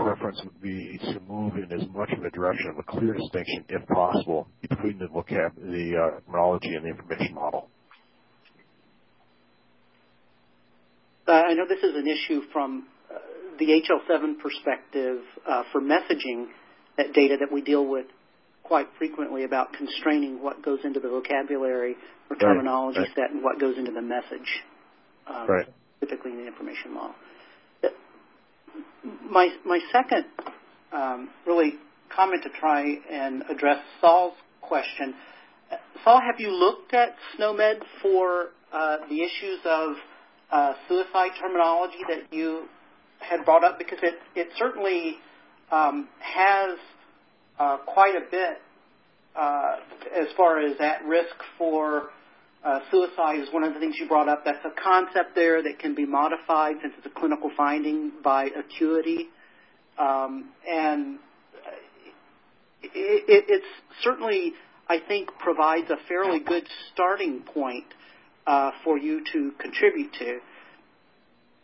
preference 0.03 0.41
would 0.43 0.61
be 0.61 0.97
to 1.03 1.19
move 1.27 1.53
in 1.55 1.71
as 1.71 1.87
much 1.93 2.11
of 2.11 2.23
a 2.23 2.29
direction 2.31 2.69
of 2.69 2.77
a 2.77 2.83
clear 2.83 3.13
distinction, 3.13 3.65
if 3.69 3.87
possible, 3.87 4.47
between 4.61 4.97
the 4.99 5.05
vocab, 5.05 5.55
the 5.55 5.93
uh, 5.95 6.19
terminology 6.25 6.75
and 6.75 6.85
the 6.85 6.89
information 6.89 7.35
model. 7.35 7.69
Uh, 11.27 11.31
I 11.31 11.53
know 11.53 11.67
this 11.67 11.83
is 11.83 11.95
an 11.95 12.07
issue 12.07 12.41
from 12.51 12.87
uh, 13.09 13.19
the 13.59 13.65
HL7 13.65 14.39
perspective 14.39 15.21
uh, 15.47 15.63
for 15.71 15.79
messaging 15.81 16.47
that 16.97 17.13
data 17.13 17.37
that 17.39 17.51
we 17.51 17.61
deal 17.61 17.85
with 17.85 18.07
quite 18.63 18.87
frequently 18.97 19.43
about 19.43 19.73
constraining 19.73 20.41
what 20.41 20.63
goes 20.63 20.79
into 20.83 20.99
the 20.99 21.09
vocabulary 21.09 21.95
or 22.29 22.35
terminology 22.35 22.99
right, 22.99 23.09
set 23.15 23.31
and 23.31 23.43
what 23.43 23.59
goes 23.59 23.77
into 23.77 23.91
the 23.91 24.01
message, 24.01 24.63
um, 25.27 25.47
right. 25.47 25.67
specifically 25.97 26.31
in 26.31 26.37
the 26.37 26.47
information 26.47 26.93
model. 26.93 27.15
My 29.29 29.49
my 29.65 29.79
second 29.91 30.25
um, 30.91 31.29
really 31.45 31.75
comment 32.15 32.43
to 32.43 32.49
try 32.59 32.95
and 33.09 33.43
address 33.49 33.77
Saul's 34.01 34.33
question. 34.61 35.13
Saul, 36.03 36.19
have 36.21 36.39
you 36.39 36.51
looked 36.51 36.93
at 36.93 37.15
SNOMED 37.37 37.83
for 38.01 38.49
uh, 38.73 38.97
the 39.09 39.21
issues 39.21 39.59
of 39.65 39.95
uh, 40.51 40.73
suicide 40.87 41.31
terminology 41.39 41.99
that 42.07 42.33
you 42.35 42.65
had 43.19 43.45
brought 43.45 43.63
up? 43.63 43.77
Because 43.77 43.99
it, 44.01 44.15
it 44.35 44.47
certainly 44.57 45.17
um, 45.71 46.07
has 46.19 46.77
uh, 47.59 47.77
quite 47.85 48.15
a 48.15 48.31
bit 48.31 48.61
uh, 49.35 49.75
as 50.15 50.27
far 50.35 50.59
as 50.59 50.79
at 50.79 51.05
risk 51.05 51.35
for 51.57 52.09
uh, 52.63 52.79
suicide 52.91 53.39
is 53.39 53.53
one 53.53 53.63
of 53.63 53.73
the 53.73 53.79
things 53.79 53.95
you 53.99 54.07
brought 54.07 54.27
up. 54.27 54.43
That's 54.45 54.63
a 54.65 54.81
concept 54.81 55.35
there 55.35 55.63
that 55.63 55.79
can 55.79 55.95
be 55.95 56.05
modified 56.05 56.75
since 56.81 56.93
it's 56.97 57.07
a 57.07 57.19
clinical 57.19 57.51
finding 57.55 58.11
by 58.23 58.45
acuity. 58.45 59.29
Um, 59.97 60.49
and 60.67 61.19
it, 62.83 62.89
it, 62.93 63.45
it's 63.47 63.65
certainly, 64.03 64.53
I 64.89 64.99
think, 65.07 65.29
provides 65.39 65.89
a 65.89 65.97
fairly 66.07 66.39
good 66.39 66.63
starting 66.93 67.41
point 67.41 67.85
uh, 68.45 68.71
for 68.83 68.97
you 68.97 69.23
to 69.33 69.51
contribute 69.59 70.13
to. 70.19 70.39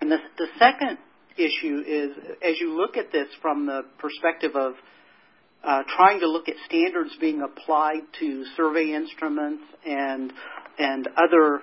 And 0.02 0.12
the, 0.12 0.18
the 0.38 0.48
second 0.60 0.98
issue 1.38 1.84
is, 1.86 2.12
as 2.42 2.56
you 2.60 2.78
look 2.78 2.96
at 2.96 3.12
this 3.12 3.28
from 3.42 3.66
the 3.66 3.82
perspective 3.98 4.56
of 4.56 4.74
uh, 5.64 5.82
trying 5.96 6.20
to 6.20 6.30
look 6.30 6.48
at 6.48 6.56
standards 6.68 7.12
being 7.20 7.42
applied 7.42 8.02
to 8.20 8.46
survey 8.56 8.94
instruments 8.94 9.64
and 9.86 10.32
and 10.77 11.07
other 11.15 11.61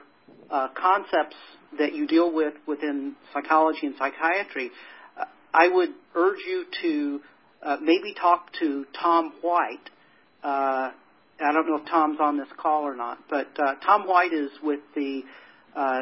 uh, 0.50 0.68
concepts 0.76 1.36
that 1.78 1.94
you 1.94 2.06
deal 2.06 2.32
with 2.32 2.54
within 2.66 3.14
psychology 3.32 3.86
and 3.86 3.94
psychiatry, 3.98 4.70
uh, 5.18 5.24
I 5.52 5.68
would 5.68 5.90
urge 6.14 6.40
you 6.46 6.64
to 6.82 7.20
uh, 7.62 7.76
maybe 7.80 8.14
talk 8.14 8.52
to 8.60 8.84
Tom 9.00 9.32
White. 9.40 9.90
Uh, 10.42 10.90
I 11.40 11.52
don't 11.52 11.66
know 11.66 11.76
if 11.76 11.88
Tom's 11.88 12.18
on 12.20 12.36
this 12.36 12.48
call 12.56 12.82
or 12.82 12.94
not, 12.94 13.18
but 13.28 13.48
uh, 13.58 13.74
Tom 13.84 14.06
White 14.06 14.32
is 14.32 14.50
with 14.62 14.80
the 14.94 15.22
uh, 15.74 16.00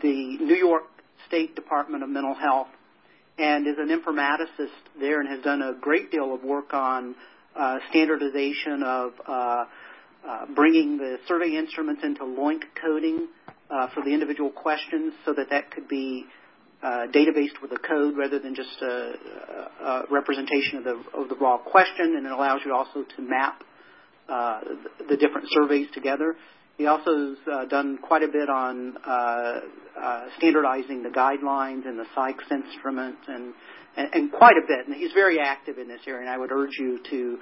the 0.00 0.38
New 0.38 0.54
York 0.54 0.84
State 1.26 1.54
Department 1.54 2.02
of 2.02 2.08
Mental 2.08 2.34
Health 2.34 2.68
and 3.38 3.66
is 3.66 3.76
an 3.78 3.88
informaticist 3.88 4.70
there 4.98 5.20
and 5.20 5.28
has 5.28 5.42
done 5.42 5.60
a 5.60 5.74
great 5.78 6.10
deal 6.10 6.34
of 6.34 6.42
work 6.42 6.72
on 6.72 7.14
standardization 7.90 8.82
of 8.82 9.12
uh, 10.26 10.46
bringing 10.54 10.98
the 10.98 11.18
survey 11.26 11.56
instruments 11.56 12.02
into 12.04 12.24
LOINC 12.24 12.62
coding 12.80 13.28
uh, 13.70 13.88
for 13.94 14.04
the 14.04 14.10
individual 14.10 14.50
questions 14.50 15.12
so 15.24 15.32
that 15.32 15.50
that 15.50 15.70
could 15.70 15.88
be 15.88 16.24
uh, 16.82 17.06
databased 17.14 17.60
with 17.62 17.72
a 17.72 17.78
code 17.78 18.16
rather 18.16 18.38
than 18.38 18.54
just 18.54 18.82
a, 18.82 19.14
a 19.80 20.02
representation 20.10 20.78
of 20.78 20.84
the, 20.84 21.02
of 21.14 21.28
the 21.28 21.36
raw 21.36 21.56
question, 21.58 22.16
and 22.16 22.26
it 22.26 22.32
allows 22.32 22.60
you 22.64 22.74
also 22.74 23.04
to 23.16 23.22
map 23.22 23.62
uh, 24.28 24.60
the 25.08 25.16
different 25.16 25.48
surveys 25.50 25.88
together. 25.94 26.36
He 26.78 26.86
also 26.86 27.10
has 27.10 27.38
uh, 27.52 27.64
done 27.66 27.98
quite 28.02 28.22
a 28.22 28.28
bit 28.28 28.48
on 28.48 28.96
uh, 29.04 29.60
standardizing 30.38 31.02
the 31.02 31.10
guidelines 31.10 31.86
and 31.86 31.98
the 31.98 32.06
psychs 32.16 32.50
instruments 32.50 33.20
and, 33.28 33.54
and, 33.96 34.08
and, 34.14 34.32
quite 34.32 34.56
a 34.56 34.66
bit. 34.66 34.86
And 34.86 34.96
he's 34.96 35.12
very 35.12 35.38
active 35.38 35.78
in 35.78 35.86
this 35.86 36.00
area, 36.06 36.22
and 36.22 36.30
I 36.30 36.38
would 36.38 36.50
urge 36.50 36.78
you 36.78 37.00
to 37.10 37.38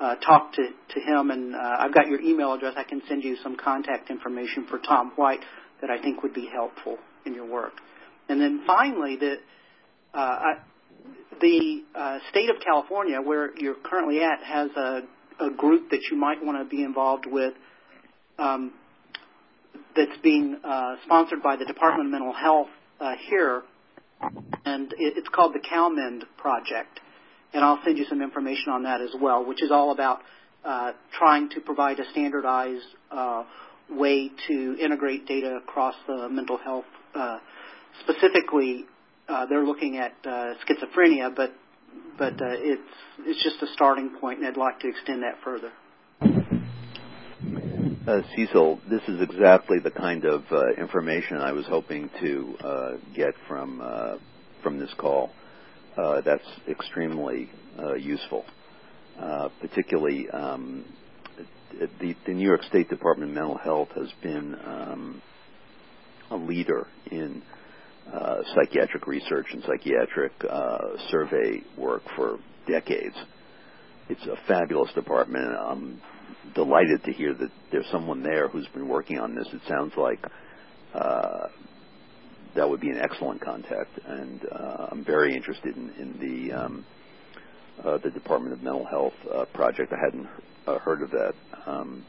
uh, 0.00 0.16
talk 0.16 0.52
to, 0.54 0.62
to 0.62 1.00
him. 1.00 1.30
And 1.30 1.54
uh, 1.54 1.76
I've 1.78 1.94
got 1.94 2.06
your 2.06 2.20
email 2.20 2.52
address. 2.52 2.74
I 2.76 2.84
can 2.84 3.02
send 3.08 3.24
you 3.24 3.36
some 3.42 3.56
contact 3.56 4.10
information 4.10 4.66
for 4.68 4.78
Tom 4.78 5.12
White 5.16 5.40
that 5.80 5.90
I 5.90 6.00
think 6.00 6.22
would 6.22 6.34
be 6.34 6.48
helpful 6.52 6.98
in 7.26 7.34
your 7.34 7.46
work. 7.46 7.74
And 8.28 8.40
then 8.40 8.62
finally, 8.66 9.16
the 9.16 9.36
uh, 10.14 10.18
I, 10.18 10.52
the 11.40 11.82
uh, 11.94 12.18
state 12.30 12.48
of 12.48 12.56
California, 12.64 13.20
where 13.20 13.56
you're 13.58 13.74
currently 13.74 14.22
at, 14.22 14.42
has 14.44 14.70
a, 14.76 15.00
a 15.40 15.50
group 15.50 15.90
that 15.90 16.00
you 16.10 16.16
might 16.16 16.42
want 16.44 16.58
to 16.58 16.64
be 16.64 16.82
involved 16.82 17.26
with. 17.26 17.54
Um, 18.38 18.72
that's 19.96 20.18
being 20.22 20.56
uh, 20.64 20.96
sponsored 21.04 21.42
by 21.42 21.56
the 21.56 21.64
Department 21.64 22.06
of 22.06 22.12
Mental 22.12 22.32
Health 22.32 22.68
uh, 23.00 23.12
here, 23.28 23.62
and 24.64 24.92
it, 24.92 25.14
it's 25.16 25.28
called 25.28 25.54
the 25.54 25.60
CalMend 25.60 26.22
Project 26.36 27.00
and 27.54 27.64
I'll 27.64 27.78
send 27.84 27.96
you 27.96 28.04
some 28.08 28.20
information 28.20 28.72
on 28.72 28.82
that 28.82 29.00
as 29.00 29.14
well, 29.18 29.46
which 29.46 29.62
is 29.62 29.70
all 29.70 29.92
about 29.92 30.20
uh, 30.64 30.92
trying 31.16 31.48
to 31.50 31.60
provide 31.60 32.00
a 32.00 32.10
standardized 32.10 32.84
uh, 33.10 33.44
way 33.88 34.30
to 34.48 34.76
integrate 34.80 35.26
data 35.26 35.58
across 35.62 35.94
the 36.06 36.28
mental 36.28 36.58
health. 36.58 36.84
Uh, 37.14 37.38
specifically, 38.02 38.84
uh, 39.28 39.46
they're 39.46 39.64
looking 39.64 39.98
at 39.98 40.14
uh, 40.24 40.54
schizophrenia, 40.66 41.34
but 41.34 41.52
but 42.18 42.34
uh, 42.34 42.56
it's 42.58 42.82
it's 43.20 43.42
just 43.42 43.62
a 43.62 43.72
starting 43.72 44.16
point, 44.20 44.40
and 44.40 44.48
I'd 44.48 44.56
like 44.56 44.80
to 44.80 44.88
extend 44.88 45.22
that 45.22 45.36
further. 45.44 45.70
Uh, 48.06 48.20
Cecil, 48.36 48.80
this 48.90 49.00
is 49.08 49.20
exactly 49.20 49.78
the 49.78 49.90
kind 49.90 50.24
of 50.24 50.42
information 50.76 51.38
I 51.38 51.52
was 51.52 51.66
hoping 51.66 52.10
to 52.20 52.98
get 53.14 53.34
from 53.46 54.18
from 54.62 54.78
this 54.78 54.92
call 54.98 55.30
that's 55.96 56.46
extremely 56.68 57.50
uh, 57.78 57.94
useful. 57.94 58.44
Uh, 59.18 59.48
particularly, 59.60 60.28
um, 60.30 60.84
the, 62.00 62.14
the, 62.26 62.32
New 62.32 62.46
York 62.46 62.62
State 62.64 62.88
Department 62.88 63.30
of 63.30 63.34
Mental 63.34 63.56
Health 63.56 63.88
has 63.94 64.08
been 64.22 64.56
um, 64.64 65.22
a 66.30 66.36
leader 66.36 66.88
in 67.10 67.42
uh, 68.12 68.38
psychiatric 68.54 69.06
research 69.06 69.46
and 69.52 69.62
psychiatric 69.62 70.32
uh, 70.48 70.78
survey 71.10 71.62
work 71.78 72.02
for 72.16 72.38
decades. 72.66 73.14
It's 74.08 74.24
a 74.26 74.36
fabulous 74.46 74.92
department. 74.94 75.46
I'm 75.46 76.00
delighted 76.54 77.04
to 77.04 77.12
hear 77.12 77.34
that 77.34 77.50
there's 77.70 77.86
someone 77.90 78.22
there 78.22 78.48
who's 78.48 78.66
been 78.74 78.88
working 78.88 79.18
on 79.18 79.34
this. 79.34 79.46
It 79.52 79.62
sounds 79.68 79.92
like 79.96 80.18
uh, 80.92 81.46
that 82.56 82.68
would 82.68 82.80
be 82.80 82.90
an 82.90 82.98
excellent 82.98 83.40
contact. 83.40 83.90
And 84.06 84.40
uh, 84.52 84.86
I'm 84.90 85.04
very 85.04 85.34
interested 85.34 85.76
in, 85.76 85.90
in 85.98 86.48
the 86.48 86.52
um, 86.52 86.84
uh, 87.84 87.98
the 87.98 88.10
Department 88.10 88.52
of 88.52 88.62
Mental 88.62 88.84
Health 88.86 89.14
uh, 89.34 89.44
project. 89.46 89.92
I 89.92 90.04
hadn't 90.04 90.28
uh, 90.66 90.78
heard 90.78 91.02
of 91.02 91.10
that. 91.10 91.34
Um, 91.66 92.04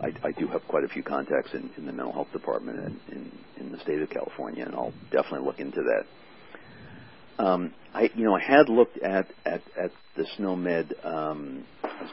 I, 0.00 0.12
I 0.26 0.32
do 0.32 0.46
have 0.48 0.62
quite 0.68 0.84
a 0.84 0.88
few 0.88 1.02
contacts 1.02 1.50
in, 1.54 1.70
in 1.78 1.86
the 1.86 1.92
mental 1.92 2.12
health 2.12 2.32
department 2.32 2.78
in, 2.78 3.16
in, 3.16 3.32
in 3.66 3.72
the 3.72 3.78
state 3.80 4.02
of 4.02 4.10
California, 4.10 4.64
and 4.64 4.74
I'll 4.74 4.92
definitely 5.10 5.46
look 5.46 5.60
into 5.60 5.82
that. 5.82 7.44
Um, 7.44 7.72
I, 7.94 8.10
you 8.14 8.24
know, 8.24 8.34
I 8.34 8.40
had 8.40 8.68
looked 8.68 8.98
at 9.02 9.26
at, 9.44 9.62
at 9.80 9.90
the 10.16 10.26
SNOMED 10.38 11.04
um, 11.04 11.64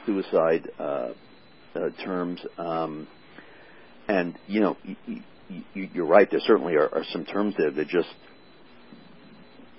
suicide 0.05 0.67
uh, 0.79 1.09
uh, 1.75 1.89
terms, 2.03 2.39
um, 2.57 3.07
and 4.07 4.35
you 4.47 4.61
know, 4.61 4.77
you're 5.73 6.05
right. 6.05 6.27
There 6.29 6.39
certainly 6.45 6.75
are, 6.75 6.87
are 6.93 7.05
some 7.11 7.25
terms 7.25 7.55
there 7.57 7.71
that 7.71 7.87
just, 7.87 8.09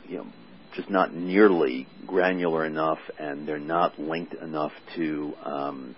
you 0.09 0.19
know, 0.19 0.27
just 0.75 0.91
not 0.91 1.15
nearly 1.15 1.87
granular 2.07 2.65
enough, 2.65 2.99
and 3.19 3.47
they're 3.47 3.59
not 3.59 3.99
linked 3.99 4.35
enough 4.35 4.73
to. 4.97 5.35
Um, 5.45 5.97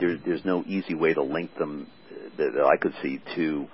there, 0.00 0.18
there's 0.24 0.44
no 0.44 0.64
easy 0.66 0.94
way 0.94 1.14
to 1.14 1.22
link 1.22 1.56
them 1.58 1.86
that, 2.36 2.52
that 2.54 2.64
I 2.64 2.76
could 2.76 2.94
see 3.02 3.20
to 3.36 3.66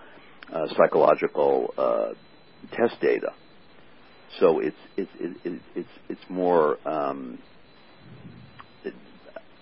uh, 0.52 0.66
psychological 0.76 1.72
uh, 1.76 2.08
test 2.72 3.00
data. 3.00 3.32
So 4.38 4.60
it's 4.60 4.76
it's 4.96 5.10
it, 5.44 5.60
it's 5.74 5.88
it's 6.08 6.20
more 6.28 6.76
um, 6.88 7.38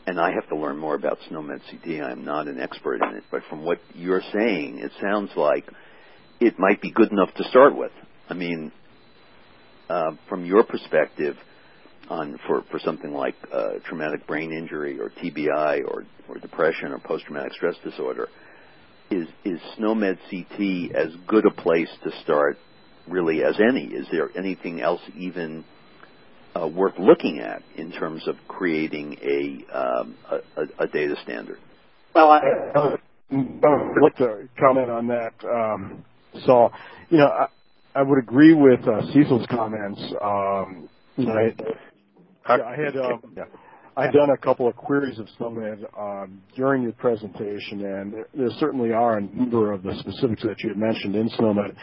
and 0.09 0.18
I 0.18 0.32
have 0.32 0.48
to 0.48 0.56
learn 0.56 0.78
more 0.78 0.94
about 0.94 1.18
SNOMED 1.28 1.60
CT. 1.70 2.01
I'm 2.01 2.24
not 2.24 2.48
an 2.48 2.59
expert 2.59 3.02
in 3.02 3.16
it, 3.16 3.24
but 3.30 3.43
from 3.51 3.62
what 3.62 3.78
you're 3.94 4.22
saying, 4.32 4.78
it 4.78 4.90
sounds 5.02 5.30
like 5.36 5.66
it 6.40 6.59
might 6.59 6.80
be 6.80 6.90
good 6.90 7.12
enough 7.12 7.28
to 7.35 7.44
start 7.44 7.76
with. 7.76 7.93
I 8.26 8.32
mean, 8.32 8.72
uh, 9.90 10.12
from 10.26 10.47
your 10.47 10.64
perspective, 10.64 11.36
on 12.09 12.39
for 12.47 12.64
for 12.70 12.78
something 12.78 13.12
like 13.12 13.35
uh, 13.52 13.80
traumatic 13.85 14.26
brain 14.26 14.51
injury 14.51 14.98
or 14.98 15.10
TBI 15.10 15.85
or 15.86 16.05
or 16.26 16.39
depression 16.39 16.93
or 16.93 16.98
post 17.01 17.26
traumatic 17.26 17.52
stress 17.52 17.74
disorder, 17.85 18.28
is 19.10 19.28
is 19.44 19.60
SNOMED 19.76 20.18
CT 20.30 20.97
as 20.97 21.12
good 21.26 21.44
a 21.44 21.51
place 21.51 21.90
to 22.05 22.10
start 22.22 22.56
really 23.06 23.44
as 23.44 23.60
any? 23.60 23.85
Is 23.85 24.06
there 24.10 24.30
anything 24.35 24.80
else 24.80 25.02
even 25.14 25.66
uh, 26.55 26.66
worth 26.66 26.99
looking 26.99 27.41
at 27.41 27.62
in 27.77 27.93
terms 27.93 28.27
of 28.27 28.37
creating 28.49 29.16
a, 29.23 29.79
um, 29.79 30.16
a, 30.31 30.85
a 30.85 30.87
data 30.87 31.15
standard? 31.23 31.59
Well, 32.15 32.31
I, 32.31 32.41
would 33.31 34.03
like 34.03 34.16
to 34.16 34.49
comment 34.59 34.91
on 34.91 35.07
that. 35.09 35.33
Um, 35.45 36.05
so, 36.47 36.70
you 37.11 37.19
know, 37.19 37.29
I, 37.29 37.47
I 37.95 38.03
would 38.03 38.19
agree 38.19 38.55
with 38.55 38.81
uh, 38.87 39.03
Cecil's 39.12 39.47
comments. 39.51 40.01
Um, 40.23 40.89
you 41.16 41.27
know, 41.27 41.35
I, 42.47 42.55
I 42.55 42.77
had 42.77 42.97
um, 42.97 43.23
yeah. 43.37 43.45
I've 43.99 44.12
done 44.12 44.31
a 44.31 44.37
couple 44.37 44.69
of 44.69 44.77
queries 44.77 45.19
of 45.19 45.27
SNOMED 45.41 45.85
um, 45.99 46.41
during 46.55 46.85
your 46.85 46.93
presentation, 46.93 47.85
and 47.85 48.15
there 48.33 48.51
certainly 48.61 48.93
are 48.93 49.19
a 49.19 49.20
number 49.20 49.73
of 49.73 49.83
the 49.83 49.93
specifics 49.99 50.45
that 50.45 50.55
you 50.62 50.69
had 50.69 50.79
mentioned 50.79 51.16
in 51.16 51.29
SNOMED. 51.31 51.75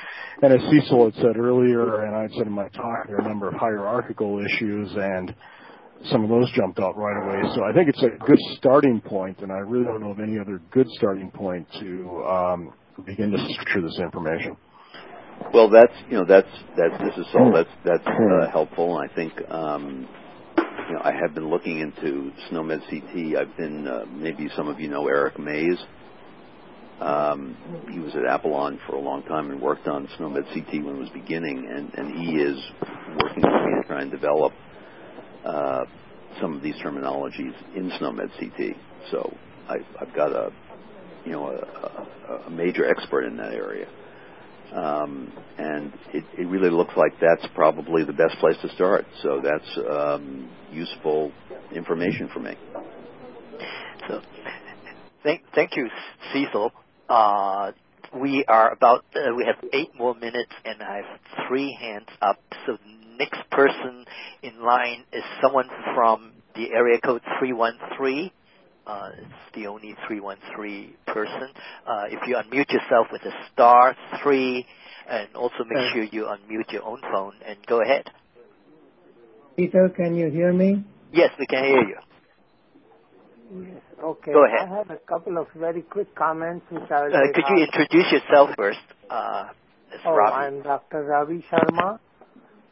And 0.42 0.54
as 0.54 0.62
Cecil 0.72 1.12
had 1.12 1.16
said 1.16 1.38
earlier, 1.38 2.06
and 2.06 2.16
I 2.16 2.22
had 2.22 2.32
said 2.38 2.48
in 2.48 2.54
my 2.54 2.70
talk, 2.70 3.08
there 3.08 3.18
are 3.18 3.22
a 3.22 3.28
number 3.28 3.50
of 3.50 3.56
hierarchical 3.56 4.40
issues, 4.40 4.92
and 4.96 5.36
some 6.06 6.24
of 6.24 6.30
those 6.30 6.50
jumped 6.56 6.80
out 6.80 6.96
right 6.96 7.22
away. 7.22 7.54
So 7.54 7.66
I 7.66 7.74
think 7.74 7.90
it's 7.90 8.02
a 8.02 8.26
good 8.26 8.40
starting 8.56 9.02
point, 9.02 9.40
and 9.42 9.52
I 9.52 9.58
really 9.58 9.84
don't 9.84 10.00
know 10.00 10.12
of 10.12 10.22
any 10.22 10.40
other 10.40 10.62
good 10.72 10.88
starting 10.92 11.30
point 11.32 11.68
to 11.82 12.24
um, 12.24 12.74
begin 13.06 13.32
to 13.32 13.38
structure 13.50 13.82
this 13.82 14.00
information. 14.00 14.56
Well, 15.54 15.70
that's 15.70 15.94
you 16.10 16.16
know 16.16 16.24
that's 16.26 16.48
that's 16.78 16.98
this 17.04 17.18
is 17.18 17.26
all 17.38 17.52
that's 17.52 17.70
that's 17.84 18.08
uh, 18.08 18.50
helpful. 18.50 18.98
I 18.98 19.14
think 19.14 19.34
um, 19.50 20.08
you 20.88 20.95
know, 20.95 21.02
I 21.03 21.12
have 21.12 21.34
been 21.34 21.49
looking 21.49 21.80
into 21.80 22.32
SNOMED 22.49 22.82
CT. 22.90 23.38
I've 23.38 23.57
been, 23.57 23.88
uh, 23.88 24.06
maybe 24.12 24.49
some 24.56 24.68
of 24.68 24.80
you 24.80 24.90
know 24.90 25.07
Eric 25.07 25.40
Mays. 25.40 25.78
Um, 26.99 27.57
he 27.91 27.99
was 27.99 28.14
at 28.16 28.22
Apelon 28.24 28.78
for 28.88 28.95
a 28.95 28.99
long 28.99 29.24
time 29.24 29.52
and 29.52 29.62
worked 29.62 29.88
on 29.88 30.07
SNOMED 30.18 30.45
CT 30.53 30.86
when 30.86 30.95
it 30.95 30.99
was 30.99 31.10
beginning, 31.10 31.68
and, 31.70 31.94
and 31.94 32.20
he 32.20 32.36
is 32.38 32.57
working 33.22 33.44
with 33.44 33.62
me 33.66 33.82
to 33.82 33.88
try 33.88 34.02
and 34.02 34.12
develop 34.12 34.53
uh, 35.45 35.86
some 36.41 36.56
of 36.56 36.62
these 36.62 36.76
terminologies 36.76 37.53
in 37.76 37.91
SNOMED 37.99 38.30
CT. 38.40 38.78
So 39.12 39.36
I, 39.68 39.78
I've 39.99 40.14
got 40.16 40.32
a, 40.32 40.52
you 41.26 41.32
know, 41.32 41.48
a, 41.49 42.48
a 42.48 42.49
major 42.49 42.88
expert 42.88 43.24
in 43.24 43.38
that 43.38 43.53
area. 43.53 43.88
Um, 44.74 45.32
and 45.57 45.94
it, 46.14 46.24
it, 46.38 46.48
really 46.48 46.70
looks 46.70 46.94
like 46.98 47.14
that's 47.22 47.45
probably 47.53 48.03
the 48.03 48.14
best 48.14 48.38
place 48.40 48.57
to 48.62 48.70
start. 48.76 49.06
So 49.22 49.41
that's 49.41 49.78
um, 49.90 50.49
useful 50.76 51.31
information 51.73 52.30
for 52.34 52.39
me. 52.39 52.56
So, 54.07 54.22
thank, 55.23 55.41
thank 55.53 55.76
you, 55.76 55.89
Cecil. 56.34 56.72
Uh, 57.10 57.72
we 58.14 58.45
are 58.47 58.72
about 58.72 59.03
uh, 59.15 59.34
we 59.35 59.45
have 59.45 59.57
eight 59.73 59.89
more 59.97 60.14
minutes, 60.14 60.52
and 60.64 60.81
I 60.81 60.97
have 60.97 61.47
three 61.47 61.76
hands 61.80 62.07
up. 62.22 62.38
So 62.65 62.73
the 62.73 63.18
next 63.18 63.49
person 63.52 64.06
in 64.43 64.61
line 64.64 65.06
is 65.11 65.23
someone 65.41 65.68
from 65.95 66.34
the 66.56 66.72
area 66.72 66.99
code 67.03 67.22
three 67.39 67.53
one 67.53 67.77
three. 67.97 68.31
Uh, 68.88 69.10
it's 69.18 69.56
the 69.56 69.65
only 69.65 69.95
313 70.07 70.93
person. 71.07 71.49
Uh, 71.88 72.03
if 72.11 72.19
you 72.27 72.35
unmute 72.35 72.72
yourself 72.72 73.07
with 73.11 73.23
a 73.23 73.31
star 73.52 73.95
three, 74.22 74.64
and 75.10 75.35
also 75.35 75.64
make 75.68 75.91
sure 75.91 76.03
you 76.03 76.26
unmute 76.26 76.72
your 76.72 76.84
own 76.84 77.02
phone 77.02 77.34
and 77.47 77.57
go 77.65 77.81
ahead. 77.81 78.03
Peter, 79.56 79.90
can 79.95 80.15
you 80.15 80.30
hear 80.30 80.52
me? 80.52 80.84
Yes, 81.14 81.30
we 81.40 81.45
can 81.45 81.64
hear 81.64 81.84
you. 81.88 81.98
Yes. 83.72 83.82
Okay. 84.03 84.34
Go 84.34 84.45
ahead. 84.45 84.69
I 84.69 84.77
have 84.77 84.90
a 84.90 84.98
couple 85.07 85.38
of 85.38 85.48
very 85.56 85.82
quick 85.82 86.14
comments 86.15 86.65
which 86.69 86.91
I 86.91 87.03
will. 87.03 87.15
Uh, 87.15 87.32
could 87.34 87.45
you 87.49 87.64
introduce 87.64 88.11
yourself 88.11 88.49
first, 88.57 88.80
uh, 89.10 89.45
oh, 90.06 90.11
Ravi? 90.11 90.34
I'm 90.34 90.61
Dr. 90.61 91.06
Ravi 91.06 91.45
Sharma. 91.49 91.99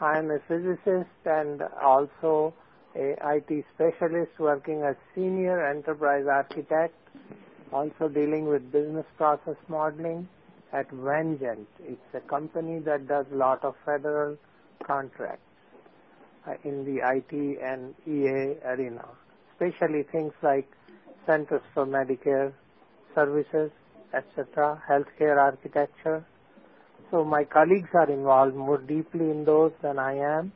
I'm 0.01 0.30
a 0.31 0.39
physicist 0.47 1.10
and 1.26 1.61
also 1.81 2.53
a 2.95 3.15
IT 3.35 3.65
specialist 3.73 4.31
working 4.39 4.81
as 4.81 4.95
senior 5.15 5.65
enterprise 5.65 6.26
architect, 6.30 6.95
also 7.72 8.10
dealing 8.10 8.47
with 8.47 8.72
business 8.72 9.05
process 9.15 9.55
modeling 9.69 10.27
at 10.73 10.89
Vangent. 10.91 11.65
It's 11.80 12.14
a 12.14 12.19
company 12.19 12.80
that 12.80 13.07
does 13.07 13.26
a 13.31 13.35
lot 13.35 13.64
of 13.64 13.76
federal 13.85 14.38
contracts 14.85 15.52
in 16.64 16.86
the 16.86 17.02
IT 17.03 17.60
and 17.61 17.94
EA 18.07 18.60
arena, 18.65 19.06
especially 19.52 20.03
things 20.11 20.34
like 20.41 20.70
Centers 21.26 21.61
for 21.74 21.86
Medicare 21.86 22.53
Services, 23.15 23.72
etc., 24.14 24.82
healthcare 24.90 25.38
architecture. 25.38 26.26
So 27.11 27.24
my 27.24 27.44
colleagues 27.44 27.90
are 27.94 28.10
involved 28.10 28.56
more 28.56 28.80
deeply 28.80 29.30
in 29.30 29.45
those 29.45 29.72
than 29.82 29.99
I 29.99 30.14
am. 30.15 30.52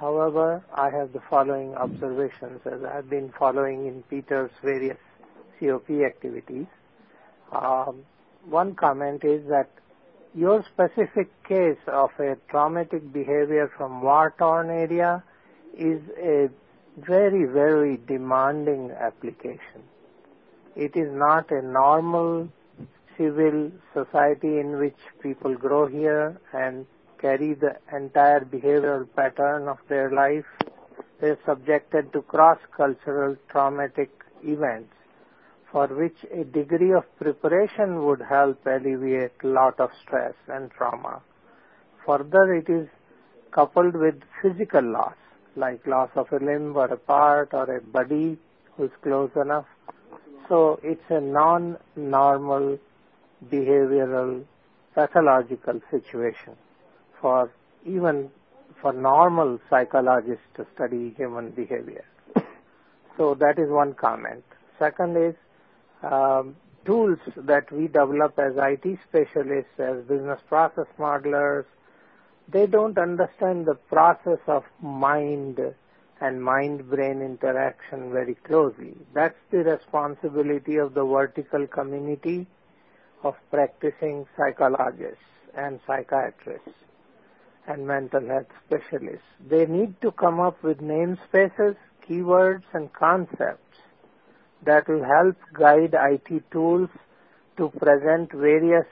However, 0.00 0.62
I 0.74 0.90
have 0.90 1.12
the 1.12 1.20
following 1.30 1.74
observations 1.74 2.60
as 2.66 2.80
I've 2.84 3.08
been 3.08 3.32
following 3.38 3.86
in 3.86 4.02
Peter's 4.10 4.50
various 4.62 4.98
COP 5.58 5.88
activities. 6.04 6.66
Um, 7.52 8.02
one 8.48 8.74
comment 8.74 9.24
is 9.24 9.46
that 9.48 9.70
your 10.36 10.62
specific 10.64 11.30
case 11.44 11.78
of 11.86 12.10
a 12.18 12.36
traumatic 12.50 13.10
behavior 13.10 13.72
from 13.74 14.02
war-torn 14.02 14.68
area 14.68 15.24
is 15.74 16.02
a 16.22 16.50
very, 16.98 17.46
very 17.46 17.98
demanding 18.06 18.90
application. 18.90 19.82
It 20.74 20.94
is 20.94 21.10
not 21.10 21.50
a 21.50 21.62
normal 21.62 22.50
civil 23.16 23.72
society 23.94 24.58
in 24.58 24.78
which 24.78 24.98
people 25.22 25.54
grow 25.54 25.86
here 25.86 26.38
and 26.52 26.84
carry 27.18 27.54
the 27.54 27.76
entire 27.90 28.40
behavioral 28.40 29.08
pattern 29.16 29.68
of 29.68 29.78
their 29.88 30.10
life. 30.10 30.44
They're 31.18 31.38
subjected 31.46 32.12
to 32.12 32.20
cross-cultural 32.20 33.36
traumatic 33.48 34.10
events 34.44 34.95
for 35.76 35.88
which 35.88 36.16
a 36.32 36.42
degree 36.42 36.92
of 36.94 37.04
preparation 37.18 38.06
would 38.06 38.22
help 38.22 38.58
alleviate 38.64 39.44
lot 39.44 39.78
of 39.78 39.90
stress 40.02 40.32
and 40.48 40.70
trauma. 40.70 41.20
Further, 42.06 42.54
it 42.54 42.70
is 42.70 42.88
coupled 43.50 43.94
with 43.94 44.14
physical 44.40 44.80
loss, 44.80 45.18
like 45.54 45.86
loss 45.86 46.08
of 46.16 46.32
a 46.32 46.42
limb 46.42 46.74
or 46.74 46.86
a 46.86 46.96
part 46.96 47.52
or 47.52 47.64
a 47.76 47.82
body 47.82 48.38
who's 48.74 48.90
close 49.02 49.30
enough. 49.36 49.66
So 50.48 50.80
it's 50.82 51.10
a 51.10 51.20
non-normal 51.20 52.78
behavioral 53.46 54.44
pathological 54.94 55.82
situation 55.90 56.54
for 57.20 57.50
even 57.84 58.30
for 58.80 58.94
normal 58.94 59.60
psychologists 59.68 60.46
to 60.54 60.66
study 60.74 61.12
human 61.18 61.50
behavior. 61.50 62.06
So 63.18 63.34
that 63.34 63.58
is 63.58 63.68
one 63.68 63.92
comment. 63.92 64.42
Second 64.78 65.18
is 65.18 65.34
Um, 66.02 66.56
tools 66.84 67.18
that 67.36 67.70
we 67.72 67.88
develop 67.88 68.38
as 68.38 68.52
IT 68.56 68.98
specialists, 69.08 69.78
as 69.78 70.04
business 70.04 70.40
process 70.48 70.86
modelers, 70.98 71.64
they 72.48 72.66
don't 72.66 72.96
understand 72.96 73.66
the 73.66 73.74
process 73.74 74.38
of 74.46 74.64
mind 74.80 75.58
and 76.20 76.42
mind-brain 76.42 77.20
interaction 77.20 78.12
very 78.12 78.34
closely. 78.36 78.94
That's 79.12 79.38
the 79.50 79.58
responsibility 79.58 80.76
of 80.76 80.94
the 80.94 81.04
vertical 81.04 81.66
community 81.66 82.46
of 83.22 83.34
practicing 83.50 84.26
psychologists 84.36 85.24
and 85.54 85.80
psychiatrists 85.86 86.70
and 87.66 87.86
mental 87.86 88.26
health 88.26 88.46
specialists. 88.64 89.26
They 89.46 89.66
need 89.66 90.00
to 90.02 90.12
come 90.12 90.38
up 90.38 90.62
with 90.62 90.78
namespaces, 90.78 91.76
keywords, 92.08 92.62
and 92.72 92.92
concepts 92.92 93.78
that 94.64 94.88
will 94.88 95.04
help 95.04 95.36
guide 95.52 95.94
IT 95.94 96.50
tools 96.50 96.88
to 97.56 97.68
present 97.70 98.32
various 98.32 98.86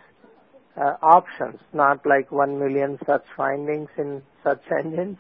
uh, 0.77 0.95
options, 1.03 1.61
not 1.73 2.05
like 2.07 2.31
1 2.33 2.59
million 2.59 2.99
such 3.07 3.25
findings 3.37 3.89
in 3.97 4.23
search 4.43 4.63
engines, 4.71 5.19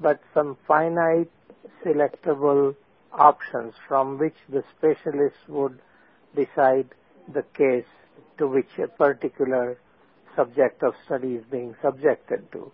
but 0.00 0.20
some 0.34 0.56
finite 0.66 1.30
selectable 1.84 2.74
options 3.12 3.74
from 3.88 4.18
which 4.18 4.34
the 4.48 4.62
specialist 4.76 5.36
would 5.48 5.80
decide 6.34 6.88
the 7.32 7.42
case 7.56 7.86
to 8.38 8.46
which 8.46 8.78
a 8.82 8.88
particular 8.88 9.78
subject 10.34 10.82
of 10.82 10.94
study 11.06 11.34
is 11.34 11.44
being 11.50 11.74
subjected 11.82 12.50
to. 12.52 12.70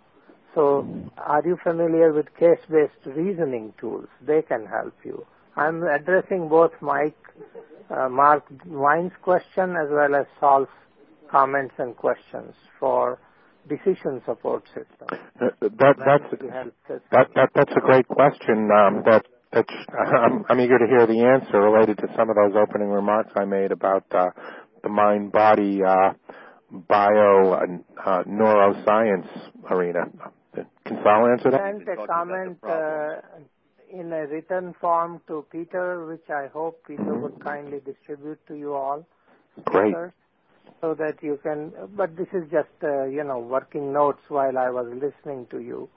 So 0.54 0.86
are 1.16 1.42
you 1.44 1.56
familiar 1.62 2.12
with 2.12 2.34
case-based 2.36 3.06
reasoning 3.06 3.72
tools? 3.78 4.08
They 4.20 4.42
can 4.42 4.66
help 4.66 4.94
you. 5.04 5.24
I'm 5.56 5.82
addressing 5.82 6.48
both 6.48 6.72
Mike, 6.80 7.16
uh, 7.90 8.08
Marc 8.08 8.44
Wine's 8.66 9.12
question 9.22 9.76
as 9.76 9.88
well 9.90 10.14
as 10.14 10.26
Saul's 10.40 10.68
comments 11.30 11.74
and 11.78 11.96
questions 11.96 12.54
for 12.78 13.18
decision 13.68 14.22
support 14.26 14.64
system. 14.68 15.08
Uh, 15.10 15.46
that, 15.60 15.94
that's, 15.98 16.70
that, 17.10 17.26
that, 17.34 17.48
that's 17.54 17.72
a 17.76 17.80
great 17.80 18.08
question. 18.08 18.70
Um, 18.70 19.02
that, 19.06 19.24
that's, 19.52 19.72
I'm, 19.92 20.44
I'm, 20.48 20.60
eager 20.60 20.78
to 20.78 20.86
hear 20.86 21.06
the 21.06 21.20
answer 21.20 21.60
related 21.60 21.98
to 21.98 22.08
some 22.16 22.30
of 22.30 22.36
those 22.36 22.54
opening 22.56 22.88
remarks 22.88 23.30
I 23.36 23.44
made 23.44 23.72
about 23.72 24.04
uh, 24.12 24.30
the 24.82 24.88
mind-body 24.88 25.80
uh, 25.86 26.12
bio 26.88 27.52
uh, 27.52 28.22
neuroscience 28.24 29.28
arena. 29.70 30.06
Can 30.54 30.98
Saul 31.02 31.30
answer 31.30 31.50
that? 31.50 31.60
A 31.60 32.06
comment 32.06 32.58
uh, 32.62 33.20
in 33.92 34.12
a 34.12 34.26
written 34.26 34.74
form 34.80 35.20
to 35.28 35.44
Peter, 35.50 36.04
which 36.06 36.28
I 36.30 36.46
hope 36.46 36.82
Peter 36.86 37.14
would 37.14 37.38
kindly 37.44 37.80
distribute 37.84 38.44
to 38.48 38.54
you 38.54 38.74
all. 38.74 39.06
Great. 39.64 39.94
So 40.80 40.94
that 40.94 41.22
you 41.22 41.38
can, 41.42 41.72
but 41.94 42.16
this 42.16 42.28
is 42.32 42.50
just, 42.50 42.82
uh, 42.82 43.04
you 43.04 43.22
know, 43.22 43.38
working 43.38 43.92
notes 43.92 44.22
while 44.28 44.58
I 44.58 44.70
was 44.70 44.86
listening 44.92 45.46
to 45.50 45.60
you. 45.60 45.88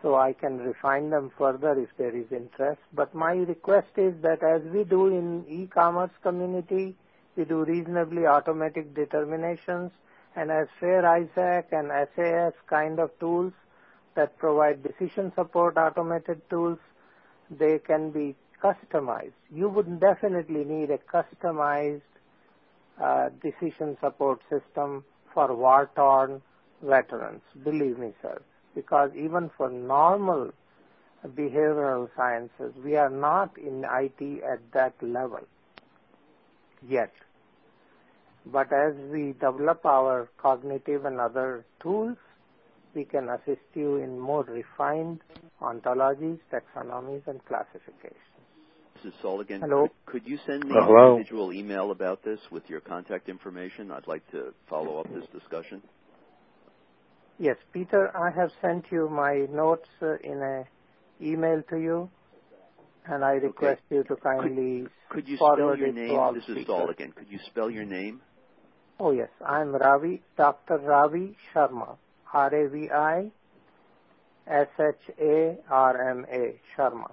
So 0.00 0.14
I 0.14 0.32
can 0.32 0.58
refine 0.58 1.10
them 1.10 1.30
further 1.36 1.78
if 1.78 1.88
there 1.98 2.14
is 2.14 2.26
interest. 2.30 2.80
But 2.92 3.14
my 3.14 3.32
request 3.32 3.88
is 3.96 4.14
that 4.22 4.42
as 4.42 4.62
we 4.72 4.84
do 4.84 5.08
in 5.08 5.44
e-commerce 5.48 6.10
community, 6.22 6.94
we 7.36 7.44
do 7.44 7.64
reasonably 7.64 8.26
automatic 8.26 8.94
determinations 8.94 9.90
and 10.36 10.50
as 10.50 10.68
Fair 10.80 11.06
Isaac 11.06 11.68
and 11.72 11.90
SAS 12.14 12.52
kind 12.68 12.98
of 12.98 13.10
tools 13.18 13.52
that 14.14 14.36
provide 14.38 14.82
decision 14.82 15.32
support 15.34 15.76
automated 15.76 16.40
tools, 16.50 16.78
they 17.50 17.78
can 17.78 18.10
be 18.10 18.34
customized. 18.62 19.32
You 19.52 19.68
would 19.68 20.00
definitely 20.00 20.64
need 20.64 20.90
a 20.90 20.98
customized 20.98 22.00
uh, 23.00 23.28
decision 23.42 23.96
support 24.00 24.40
system 24.50 25.04
for 25.32 25.54
war-torn 25.54 26.40
veterans, 26.82 27.42
believe 27.62 27.98
me, 27.98 28.12
sir. 28.22 28.40
Because 28.74 29.10
even 29.16 29.50
for 29.56 29.70
normal 29.70 30.52
behavioral 31.26 32.08
sciences, 32.16 32.72
we 32.84 32.96
are 32.96 33.10
not 33.10 33.56
in 33.58 33.84
IT 33.84 34.42
at 34.42 34.60
that 34.72 34.94
level 35.02 35.40
yet. 36.88 37.12
But 38.46 38.72
as 38.72 38.94
we 39.10 39.32
develop 39.32 39.86
our 39.86 40.28
cognitive 40.36 41.04
and 41.04 41.18
other 41.18 41.64
tools, 41.80 42.16
we 42.94 43.04
can 43.04 43.28
assist 43.28 43.66
you 43.74 43.96
in 43.96 44.18
more 44.18 44.44
refined 44.44 45.20
ontologies, 45.60 46.38
taxonomies, 46.52 47.26
and 47.26 47.44
classifications. 47.46 48.18
This 48.96 49.12
is 49.12 49.20
Saul 49.20 49.40
again. 49.40 49.60
Hello. 49.60 49.88
Could, 50.06 50.22
could 50.22 50.30
you 50.30 50.38
send 50.46 50.64
me 50.64 50.74
uh, 50.74 50.86
an 50.86 51.08
individual 51.08 51.52
email 51.52 51.90
about 51.90 52.22
this 52.24 52.38
with 52.50 52.68
your 52.68 52.80
contact 52.80 53.28
information? 53.28 53.90
I'd 53.90 54.06
like 54.06 54.28
to 54.30 54.54
follow 54.68 54.98
up 54.98 55.12
this 55.12 55.24
discussion. 55.32 55.82
Yes, 57.38 57.56
Peter, 57.72 58.16
I 58.16 58.30
have 58.30 58.50
sent 58.62 58.86
you 58.92 59.08
my 59.08 59.46
notes 59.50 59.88
uh, 60.00 60.16
in 60.22 60.40
a 60.40 60.64
email 61.20 61.62
to 61.70 61.76
you, 61.76 62.10
and 63.06 63.24
I 63.24 63.32
request 63.32 63.82
okay. 63.90 63.96
you 63.96 64.04
to 64.04 64.16
kindly 64.16 64.86
could, 65.08 65.24
could 65.24 65.28
you 65.28 65.36
spell 65.36 65.76
your 65.76 65.92
name? 65.92 66.34
This 66.34 66.56
is 66.56 66.66
Saul 66.66 66.90
again. 66.90 67.12
Could 67.12 67.30
you 67.30 67.38
spell 67.46 67.70
your 67.70 67.84
name? 67.84 68.20
Oh 69.00 69.10
yes, 69.10 69.30
I'm 69.44 69.74
Ravi, 69.74 70.22
Dr. 70.36 70.78
Ravi 70.78 71.36
Sharma. 71.52 71.96
R-A-V-I 72.34 73.30
S-H-A-R-M-A, 74.46 75.60
Sharma. 76.76 77.10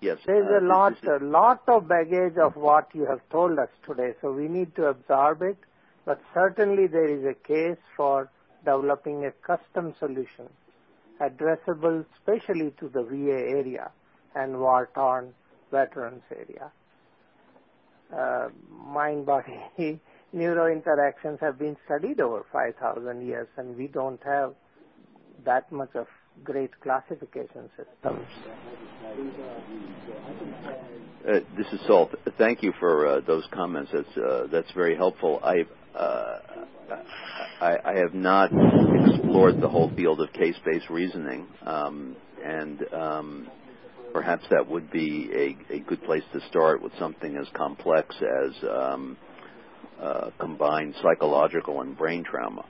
Yes. 0.00 0.18
There's 0.26 0.46
uh, 0.50 0.60
a 0.60 0.64
lot, 0.64 0.96
a 1.04 1.18
lot 1.24 1.62
of 1.68 1.88
baggage 1.88 2.36
of 2.36 2.56
what 2.56 2.88
you 2.94 3.06
have 3.06 3.20
told 3.30 3.58
us 3.58 3.68
today, 3.86 4.14
so 4.20 4.32
we 4.32 4.48
need 4.48 4.74
to 4.76 4.86
absorb 4.86 5.42
it. 5.42 5.56
But 6.04 6.20
certainly 6.34 6.88
there 6.88 7.08
is 7.08 7.24
a 7.24 7.34
case 7.34 7.78
for 7.96 8.28
developing 8.64 9.24
a 9.24 9.30
custom 9.30 9.94
solution 9.98 10.48
addressable 11.20 12.04
especially 12.16 12.72
to 12.80 12.88
the 12.88 13.02
VA 13.04 13.48
area 13.58 13.90
and 14.34 14.58
war-torn 14.58 15.34
veterans 15.70 16.22
area. 16.32 16.72
Uh, 18.12 18.48
mind-body 20.32 20.80
neurointeractions 20.80 21.40
have 21.40 21.58
been 21.58 21.76
studied 21.84 22.20
over 22.20 22.44
5,000 22.52 23.26
years, 23.26 23.48
and 23.56 23.76
we 23.76 23.86
don't 23.86 24.22
have 24.24 24.54
that 25.44 25.70
much 25.72 25.94
of 25.94 26.06
great 26.44 26.70
classification 26.80 27.68
systems. 27.76 28.26
Uh, 31.28 31.40
this 31.56 31.66
is 31.72 31.80
Saul. 31.86 32.10
Thank 32.38 32.62
you 32.62 32.72
for 32.80 33.06
uh, 33.06 33.20
those 33.20 33.44
comments. 33.52 33.90
That's 33.92 34.16
uh, 34.16 34.46
that's 34.50 34.70
very 34.72 34.96
helpful. 34.96 35.40
I, 35.42 35.64
uh, 35.96 36.38
I, 37.60 37.78
I 37.84 37.94
have 37.96 38.14
not 38.14 38.50
explored 38.52 39.60
the 39.60 39.68
whole 39.68 39.90
field 39.94 40.20
of 40.20 40.32
case-based 40.32 40.90
reasoning, 40.90 41.46
um, 41.64 42.16
and 42.44 42.92
um, 42.92 43.50
perhaps 44.12 44.44
that 44.50 44.68
would 44.68 44.90
be 44.90 45.30
a, 45.70 45.74
a 45.74 45.78
good 45.80 46.02
place 46.04 46.24
to 46.32 46.40
start 46.48 46.82
with 46.82 46.92
something 46.98 47.36
as 47.36 47.46
complex 47.54 48.16
as 48.16 48.68
um, 48.68 49.16
uh, 50.02 50.30
combined 50.38 50.94
psychological 51.02 51.80
and 51.80 51.96
brain 51.96 52.24
trauma. 52.24 52.64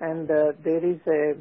And 0.00 0.30
uh, 0.30 0.52
there 0.62 0.84
is 0.84 0.98
a 1.06 1.34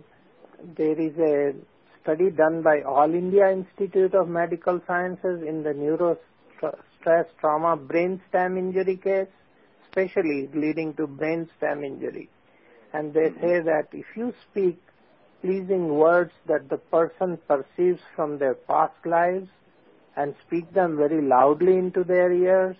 there 0.78 1.00
is 1.00 1.18
a 1.18 1.54
study 2.02 2.30
done 2.30 2.62
by 2.62 2.82
All 2.82 3.14
India 3.14 3.52
Institute 3.52 4.14
of 4.14 4.30
Medical 4.30 4.80
Sciences 4.86 5.42
in 5.48 5.64
the 5.64 5.74
neuro 5.74 6.18
stress 6.58 7.26
trauma 7.40 7.76
brainstem 7.76 8.58
injury 8.58 8.98
case, 8.98 9.28
especially 9.86 10.50
leading 10.54 10.94
to 10.94 11.08
brainstem 11.08 11.84
injury. 11.86 12.30
And 12.94 13.14
they 13.14 13.30
say 13.42 13.62
that 13.62 13.88
if 13.92 14.06
you 14.16 14.34
speak 14.50 14.80
pleasing 15.42 15.90
words 15.90 16.32
that 16.48 16.70
the 16.70 16.78
person 16.78 17.38
perceives 17.48 18.02
from 18.16 18.38
their 18.38 18.54
past 18.54 19.06
lives 19.06 19.50
and 20.16 20.36
speak 20.46 20.72
them 20.74 20.96
very 20.98 21.22
loudly 21.22 21.78
into 21.78 22.04
their 22.04 22.32
ears, 22.32 22.78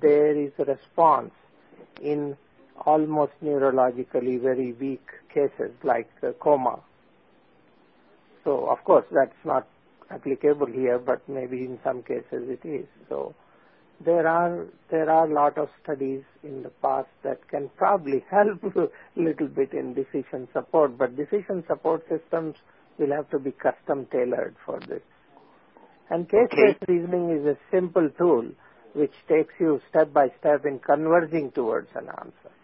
there 0.00 0.36
is 0.36 0.52
a 0.58 0.64
response 0.64 1.32
in 2.02 2.36
almost 2.86 3.32
neurologically 3.42 4.40
very 4.40 4.72
weak 4.72 5.06
cases 5.32 5.72
like 5.82 6.10
uh, 6.22 6.32
coma. 6.40 6.80
So, 8.42 8.66
of 8.68 8.82
course, 8.84 9.06
that's 9.10 9.44
not 9.44 9.66
applicable 10.10 10.66
here, 10.66 10.98
but 10.98 11.26
maybe 11.28 11.64
in 11.64 11.78
some 11.82 12.02
cases 12.02 12.48
it 12.48 12.66
is. 12.66 12.86
So, 13.08 13.34
there 14.04 14.26
are 14.26 14.66
there 14.90 15.08
are 15.08 15.30
a 15.30 15.32
lot 15.32 15.56
of 15.56 15.68
studies 15.82 16.22
in 16.42 16.62
the 16.62 16.68
past 16.68 17.08
that 17.22 17.46
can 17.48 17.70
probably 17.76 18.24
help 18.30 18.62
a 18.76 18.88
little 19.16 19.48
bit 19.48 19.72
in 19.72 19.94
decision 19.94 20.48
support, 20.52 20.98
but 20.98 21.16
decision 21.16 21.64
support 21.66 22.04
systems 22.08 22.56
will 22.98 23.12
have 23.12 23.28
to 23.30 23.38
be 23.38 23.50
custom 23.50 24.06
tailored 24.12 24.54
for 24.64 24.78
this. 24.80 25.02
And 26.10 26.28
case-based 26.28 26.82
okay. 26.82 26.92
reasoning 26.92 27.30
is 27.30 27.46
a 27.46 27.56
simple 27.72 28.10
tool 28.18 28.50
which 28.94 29.12
takes 29.28 29.52
you 29.58 29.80
step 29.90 30.12
by 30.12 30.28
step 30.40 30.64
in 30.64 30.78
converging 30.78 31.50
towards 31.50 31.88
an 31.94 32.08
answer. 32.08 32.54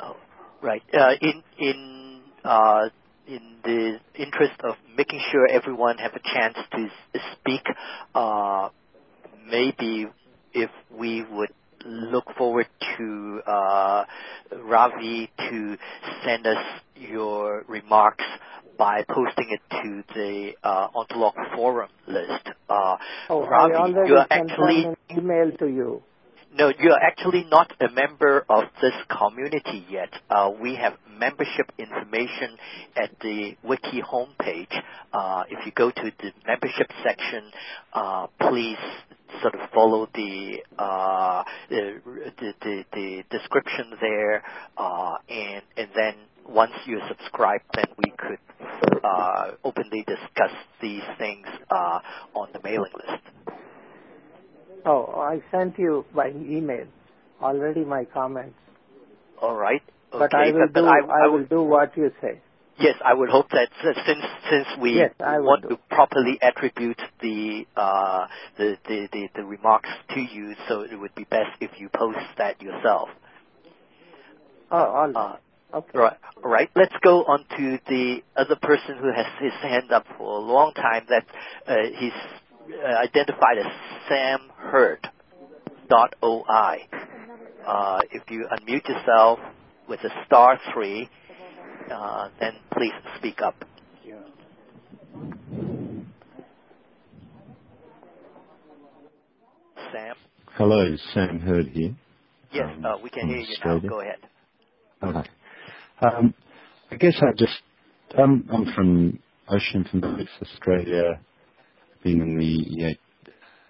Oh, 0.00 0.16
right. 0.62 0.82
Uh, 0.92 1.12
in 1.20 1.42
in 1.58 2.20
uh, 2.44 2.88
in 3.26 3.40
the 3.64 3.98
interest 4.14 4.60
of 4.64 4.74
making 4.96 5.20
sure 5.30 5.46
everyone 5.48 5.98
have 5.98 6.12
a 6.14 6.20
chance 6.20 6.56
to 6.72 6.88
speak, 7.32 7.62
uh, 8.14 8.68
maybe 9.50 10.06
if 10.52 10.70
we 10.90 11.24
would 11.30 11.50
look 11.84 12.24
forward 12.36 12.66
to 12.96 13.40
uh, 13.46 14.04
Ravi 14.64 15.30
to 15.50 15.76
send 16.24 16.46
us 16.46 16.64
your 16.96 17.64
remarks 17.68 18.24
by 18.78 19.04
posting 19.08 19.50
it 19.50 19.60
to 19.70 20.04
the 20.14 20.52
uh, 20.62 20.88
Ontolog 20.94 21.34
forum 21.54 21.90
list. 22.06 22.48
Uh, 22.68 22.96
oh, 23.30 23.46
Ravi, 23.46 23.74
I 23.74 23.76
already 23.76 24.10
you 24.10 24.16
are 24.16 24.26
actually 24.30 24.84
an 24.84 24.96
email 25.10 25.50
to 25.58 25.66
you. 25.66 26.02
No, 26.58 26.72
you're 26.78 26.98
actually 26.98 27.44
not 27.44 27.70
a 27.80 27.90
member 27.92 28.46
of 28.48 28.64
this 28.80 28.94
community 29.10 29.84
yet. 29.90 30.08
Uh, 30.30 30.50
we 30.58 30.74
have 30.76 30.94
membership 31.18 31.70
information 31.78 32.56
at 32.96 33.10
the 33.20 33.56
wiki 33.62 34.00
homepage. 34.00 34.72
Uh, 35.12 35.44
if 35.50 35.66
you 35.66 35.72
go 35.72 35.90
to 35.90 36.12
the 36.18 36.32
membership 36.46 36.90
section, 37.04 37.50
uh, 37.92 38.26
please 38.40 38.78
sort 39.42 39.54
of 39.54 39.68
follow 39.74 40.08
the, 40.14 40.62
uh, 40.78 41.42
the, 41.68 42.00
the, 42.62 42.84
the, 42.92 43.22
description 43.30 43.92
there, 44.00 44.42
uh, 44.78 45.16
and, 45.28 45.62
and 45.76 45.88
then 45.94 46.14
once 46.48 46.72
you 46.86 47.00
subscribe, 47.08 47.60
then 47.74 47.86
we 47.98 48.12
could 48.16 48.38
uh, 49.04 49.52
openly 49.64 50.04
discuss 50.06 50.52
these 50.80 51.02
things 51.18 51.46
uh, 51.70 52.00
on 52.34 52.48
the 52.52 52.60
mailing 52.62 52.92
list. 52.94 53.58
Oh, 54.84 55.06
I 55.16 55.42
sent 55.50 55.78
you 55.78 56.04
by 56.14 56.28
email 56.28 56.86
already 57.42 57.84
my 57.84 58.04
comments. 58.04 58.58
All 59.40 59.56
right. 59.56 59.82
Okay. 60.12 60.18
But 60.18 60.34
I 60.34 60.52
will 60.52 60.68
but, 60.72 60.80
do. 60.80 60.86
I, 60.86 61.24
I, 61.24 61.26
will 61.28 61.44
do 61.44 61.62
what 61.62 61.96
you 61.96 62.12
say. 62.20 62.40
Yes, 62.78 62.94
I 63.04 63.14
would 63.14 63.30
hope 63.30 63.48
that 63.50 63.68
since 63.82 64.24
since 64.50 64.66
we 64.80 64.96
yes, 64.96 65.10
want 65.18 65.62
to 65.68 65.78
properly 65.90 66.38
attribute 66.40 67.00
the, 67.20 67.66
uh, 67.74 68.26
the, 68.58 68.76
the 68.86 69.08
the 69.12 69.28
the 69.34 69.44
remarks 69.44 69.88
to 70.14 70.20
you, 70.20 70.54
so 70.68 70.82
it 70.82 70.94
would 70.94 71.14
be 71.14 71.24
best 71.24 71.56
if 71.60 71.70
you 71.78 71.88
post 71.88 72.18
that 72.38 72.60
yourself. 72.62 73.08
Oh, 74.70 74.76
all 74.76 75.12
right. 75.12 75.38
Okay. 75.74 75.98
Right. 75.98 76.16
Right. 76.42 76.70
Let's 76.76 76.94
go 77.02 77.24
on 77.24 77.44
to 77.56 77.78
the 77.88 78.18
other 78.36 78.56
person 78.56 78.96
who 79.00 79.08
has 79.12 79.26
his 79.40 79.52
hand 79.62 79.92
up 79.92 80.06
for 80.16 80.38
a 80.38 80.40
long 80.40 80.72
time. 80.74 81.06
That 81.08 81.24
uh, 81.66 81.74
he's 81.98 82.12
uh, 82.72 82.86
identified 82.86 83.58
as 83.58 83.72
Sam 84.08 84.40
Heard. 84.56 85.08
Dot 85.88 86.14
oi. 86.22 86.86
Uh, 87.66 87.98
if 88.10 88.22
you 88.30 88.46
unmute 88.52 88.88
yourself 88.88 89.38
with 89.88 90.00
a 90.00 90.24
star 90.26 90.58
three, 90.72 91.08
uh, 91.92 92.28
then 92.40 92.52
please 92.72 92.92
speak 93.18 93.40
up. 93.40 93.54
Sam. 99.92 100.14
Hello, 100.56 100.96
Sam 101.14 101.40
Heard 101.40 101.68
here. 101.68 101.94
Yes, 102.52 102.66
um, 102.76 102.84
uh, 102.84 102.98
we 102.98 103.10
can 103.10 103.28
hear 103.28 103.38
you 103.38 103.54
Australia. 103.54 103.82
now. 103.82 103.88
Go 103.88 104.00
ahead. 104.00 104.18
Okay. 105.02 105.30
Um, 106.00 106.34
I 106.90 106.96
guess 106.96 107.16
I 107.22 107.32
just 107.36 107.54
um, 108.18 108.48
I'm 108.52 108.72
from 108.74 109.18
Ocean 109.48 109.86
from 109.90 110.04
Australia. 110.42 111.20
Been 112.04 112.20
in 112.20 112.38
the 112.38 112.96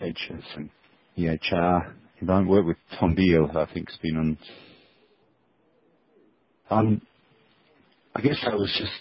EHS 0.04 0.42
and 0.56 0.70
EHR 1.16 1.92
environment. 2.20 2.50
Work 2.50 2.66
with 2.66 2.76
Tom 2.98 3.14
Beale, 3.14 3.46
who 3.46 3.58
I 3.58 3.72
think's 3.72 3.96
been 4.02 4.16
on. 4.16 4.38
Um, 6.70 7.02
I 8.14 8.20
guess 8.22 8.38
I 8.44 8.54
was 8.54 8.74
just 8.78 8.92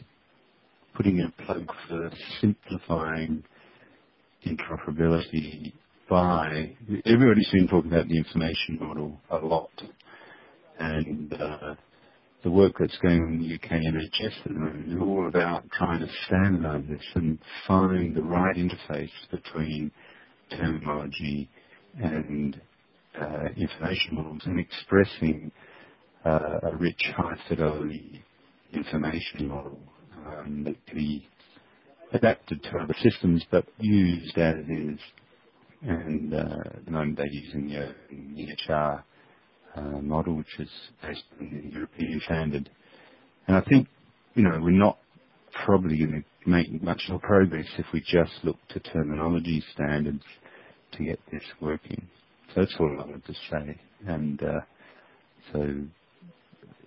putting 0.96 1.18
in 1.20 1.26
a 1.38 1.44
plug 1.44 1.68
for 1.90 2.12
simplifying 2.42 3.44
interoperability 4.46 5.74
by 6.10 6.76
everybody's 7.06 7.50
been 7.52 7.68
talking 7.68 7.92
about 7.92 8.08
the 8.08 8.18
information 8.18 8.78
model 8.80 9.20
a 9.32 9.38
lot, 9.38 9.72
and 10.80 11.34
uh, 11.34 11.76
the 12.46 12.52
work 12.52 12.76
that's 12.80 12.98
going 13.00 13.24
on 13.24 13.34
in 13.34 13.40
the 13.42 13.56
UK 13.56 13.72
NHS 13.72 14.38
at 14.46 14.54
the 14.54 14.60
moment 14.60 14.88
is 14.88 15.02
all 15.02 15.28
about 15.28 15.66
trying 15.72 16.00
to 16.00 16.08
standardise 16.30 16.88
this 16.88 17.04
and 17.16 17.40
find 17.68 18.16
the 18.16 18.22
right 18.22 18.56
interface 18.56 19.10
between 19.32 19.92
terminology 20.52 21.50
and 22.00 22.62
uh, 23.20 23.46
information 23.58 24.14
models 24.14 24.44
and 24.46 24.60
expressing 24.60 25.52
uh, 26.24 26.60
a 26.72 26.76
rich, 26.78 27.02
high 27.18 27.36
fidelity 27.50 28.24
information 28.74 29.48
model 29.48 29.80
um, 30.28 30.64
that 30.66 30.76
can 30.86 30.98
be 30.98 31.28
adapted 32.14 32.62
to 32.62 32.78
other 32.78 32.96
systems 33.02 33.44
but 33.50 33.66
used 33.80 34.38
as 34.38 34.58
is. 34.70 35.00
And 35.82 36.32
uh, 36.32 36.38
at 36.76 36.86
the 36.86 36.92
moment 36.92 37.18
they're 37.18 37.26
using 37.28 37.70
the 37.70 38.74
uh, 38.74 39.02
model, 39.82 40.36
which 40.36 40.60
is 40.60 40.70
based 41.02 41.24
on 41.40 41.72
European 41.74 42.22
standard. 42.26 42.70
And 43.48 43.58
I 43.58 43.62
think, 43.62 43.88
you 44.36 44.44
know, 44.44 44.60
we're 44.62 44.72
not 44.72 44.98
probably 45.66 45.98
going 45.98 46.24
to 46.24 46.50
make 46.50 46.82
much 46.82 47.02
more 47.10 47.20
progress 47.20 47.66
if 47.78 47.86
we 47.94 48.02
just 48.02 48.32
look 48.44 48.58
to 48.70 48.80
terminology 48.80 49.64
standards 49.74 50.24
to 50.94 51.04
get 51.04 51.20
this 51.32 51.44
working. 51.62 52.08
So 52.54 52.62
that's 52.62 52.76
all 52.80 52.92
I 52.92 53.06
wanted 53.06 53.26
to 53.26 53.34
say. 53.52 53.80
And 54.08 54.42
uh, 54.44 54.60
so, 55.52 55.60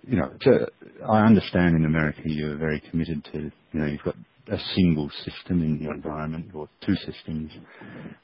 you 0.07 0.17
know, 0.17 0.31
to, 0.41 0.67
I 1.07 1.25
understand 1.25 1.75
in 1.75 1.85
America 1.85 2.21
you're 2.25 2.57
very 2.57 2.81
committed 2.89 3.23
to, 3.33 3.39
you 3.71 3.79
know, 3.79 3.85
you've 3.85 4.03
got 4.03 4.15
a 4.51 4.57
single 4.75 5.09
system 5.23 5.61
in 5.61 5.79
your 5.79 5.93
environment 5.93 6.51
or 6.53 6.67
two 6.85 6.95
systems, 6.95 7.51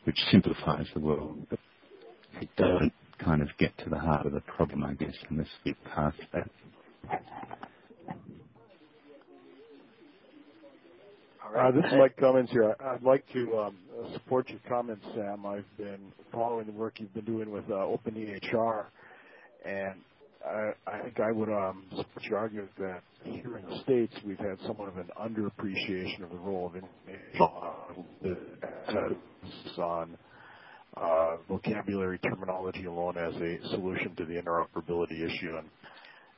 which 0.05 0.17
simplifies 0.31 0.87
the 0.93 0.99
world. 0.99 1.45
But 1.49 1.59
it 2.41 2.49
doesn't 2.57 2.93
kind 3.23 3.41
of 3.41 3.47
get 3.57 3.77
to 3.79 3.89
the 3.89 3.99
heart 3.99 4.25
of 4.25 4.33
the 4.33 4.41
problem, 4.41 4.83
I 4.83 4.93
guess, 4.93 5.15
unless 5.29 5.47
we 5.63 5.71
get 5.71 5.83
past 5.85 6.17
that. 6.33 6.49
Uh, 11.57 11.71
this 11.71 11.85
is 11.85 11.93
Mike 11.97 12.15
Cummens 12.17 12.49
here. 12.51 12.75
I'd 12.79 13.03
like 13.03 13.23
to 13.33 13.57
um, 13.59 13.77
support 14.13 14.49
your 14.49 14.59
comments, 14.67 15.05
Sam. 15.15 15.45
I've 15.45 15.65
been 15.77 16.11
following 16.31 16.65
the 16.65 16.71
work 16.73 16.95
you've 16.99 17.13
been 17.13 17.25
doing 17.25 17.51
with 17.51 17.65
uh, 17.69 17.73
OpenEHR, 17.75 18.85
and 19.65 20.01
I, 20.45 20.71
I 20.87 21.01
think 21.03 21.19
I 21.19 21.31
would 21.31 21.49
um, 21.49 21.85
support 21.91 22.23
your 22.23 22.37
argument 22.39 22.71
that 22.79 23.01
here 23.23 23.57
in 23.57 23.65
the 23.65 23.79
States 23.83 24.13
we've 24.25 24.37
had 24.39 24.57
somewhat 24.67 24.89
of 24.89 24.97
an 24.97 25.09
underappreciation 25.19 26.23
of 26.23 26.29
the 26.31 26.37
role 26.37 26.67
of 26.67 26.75
information 26.75 27.39
uh, 27.39 27.43
on 29.81 30.13
uh, 30.13 30.17
vocabulary 31.47 32.19
terminology 32.19 32.85
alone 32.85 33.17
as 33.17 33.33
a 33.35 33.57
solution 33.69 34.15
to 34.15 34.25
the 34.25 34.33
interoperability 34.33 35.23
issue. 35.23 35.57
And 35.57 35.69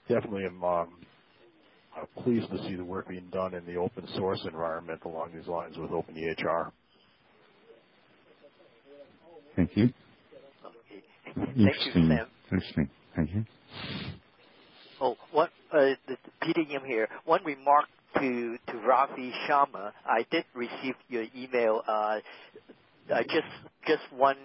definitely 0.08 0.46
am 0.46 0.64
um, 0.64 0.88
uh, 1.98 2.22
pleased 2.22 2.50
to 2.52 2.58
see 2.64 2.76
the 2.76 2.84
work 2.84 3.08
being 3.08 3.30
done 3.32 3.54
in 3.54 3.66
the 3.66 3.76
open 3.76 4.08
source 4.16 4.42
environment 4.46 5.02
along 5.06 5.32
these 5.36 5.48
lines 5.48 5.78
with 5.78 5.92
OpenEHR. 5.92 6.72
Thank 9.56 9.76
you. 9.76 9.90
Thank 11.36 11.58
you, 11.58 11.92
Sam. 11.94 12.28
Interesting. 12.52 12.90
Thank 13.16 13.34
you. 13.34 13.46
Oh, 15.02 15.16
what, 15.32 15.50
uh, 15.74 15.94
Peter 16.42 16.62
Yim 16.62 16.82
here. 16.86 17.08
One 17.26 17.44
remark 17.44 17.86
to 18.20 18.58
to 18.68 18.78
Ravi 18.80 19.32
Sharma. 19.48 19.92
I 20.06 20.26
did 20.32 20.46
receive 20.56 20.96
your 21.10 21.26
email. 21.36 21.82
Uh, 21.88 22.20
uh, 23.14 23.24
just 23.24 23.48
just 23.86 24.04
one 24.16 24.38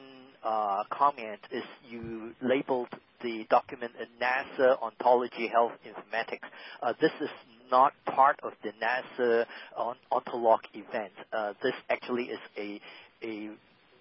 uh, 0.45 0.85
comment 0.91 1.41
is 1.51 1.65
you 1.89 2.33
labeled 2.41 2.89
the 3.23 3.45
document 3.51 3.93
a 4.01 4.23
NASA 4.23 4.81
Ontology 4.83 5.49
Health 5.49 5.73
Informatics. 5.87 6.49
Uh, 6.83 6.93
this 7.01 7.13
is 7.21 7.31
not 7.71 7.93
part 8.07 8.39
of 8.43 8.53
the 8.63 8.71
NASA 8.83 9.47
on, 9.77 9.97
Ontolog 10.13 10.59
event. 10.75 11.13
Uh, 11.33 11.55
this 11.63 11.75
actually 11.89 12.25
is 12.25 12.39
a 12.57 12.81
a 13.23 13.51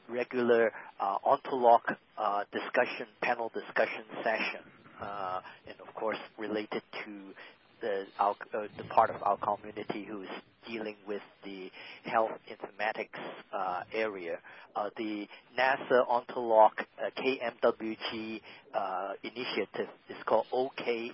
regular 0.10 0.72
uh, 1.00 1.18
Ontolog 1.26 1.82
uh, 2.18 2.44
discussion 2.52 3.08
panel 3.22 3.52
discussion 3.54 4.04
session, 4.24 4.62
uh, 5.02 5.42
and 5.68 5.76
of 5.88 5.94
course 5.96 6.18
related 6.38 6.82
to 7.06 7.34
the, 7.82 8.06
our, 8.20 8.36
uh, 8.53 8.68
the 8.78 8.84
part 8.86 9.10
of 9.10 9.22
our 9.24 9.38
community 9.38 10.06
who 10.06 10.22
is 10.22 10.30
dealing 10.68 10.95
with 11.08 11.22
the 11.44 11.72
health 12.06 12.32
informatics 12.49 13.20
uh, 13.52 13.82
area. 13.94 14.38
Uh, 14.76 14.90
the 14.98 15.28
NASA 15.58 16.08
Ontolog 16.08 16.72
uh, 16.80 17.10
KMWG 17.18 18.41
uh, 18.74 19.14
initiative 19.24 19.90
is 20.10 20.16
called 20.26 20.45
OKMDS. 20.53 21.14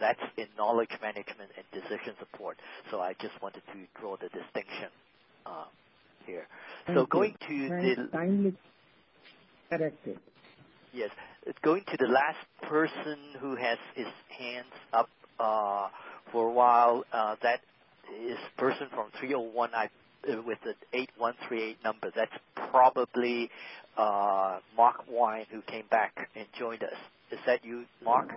That's 0.00 0.20
in 0.36 0.46
knowledge 0.56 0.90
management 1.02 1.50
and 1.56 1.82
decision 1.82 2.14
support. 2.18 2.56
So 2.90 3.00
I 3.00 3.14
just 3.20 3.40
wanted 3.42 3.62
to 3.72 4.00
draw 4.00 4.16
the 4.16 4.28
distinction 4.28 4.88
uh, 5.46 5.64
here. 6.26 6.46
Thank 6.86 6.98
so 6.98 7.06
going 7.06 7.36
you. 7.48 7.68
to 7.68 8.06
the 8.12 8.52
corrected. 9.70 10.18
Yes, 10.92 11.10
going 11.62 11.84
to 11.90 11.96
the 11.98 12.06
last 12.06 12.38
person 12.62 13.18
who 13.40 13.54
has 13.56 13.78
his 13.94 14.06
hands 14.38 14.72
up 14.92 15.08
uh, 15.38 15.88
for 16.32 16.48
a 16.48 16.52
while. 16.52 17.04
Uh, 17.12 17.36
that 17.42 17.60
is 18.24 18.38
person 18.56 18.88
from 18.90 19.10
301 19.18 19.70
I, 19.74 19.84
uh, 19.84 20.42
with 20.42 20.58
the 20.64 20.74
8138 20.92 21.76
number. 21.84 22.12
That's 22.14 22.32
probably 22.70 23.50
uh, 23.96 24.58
Marc 24.76 25.04
Wine 25.10 25.46
who 25.50 25.62
came 25.62 25.84
back 25.90 26.30
and 26.34 26.46
joined 26.58 26.82
us. 26.82 26.96
Is 27.30 27.38
that 27.46 27.64
you, 27.64 27.84
Marc? 28.04 28.30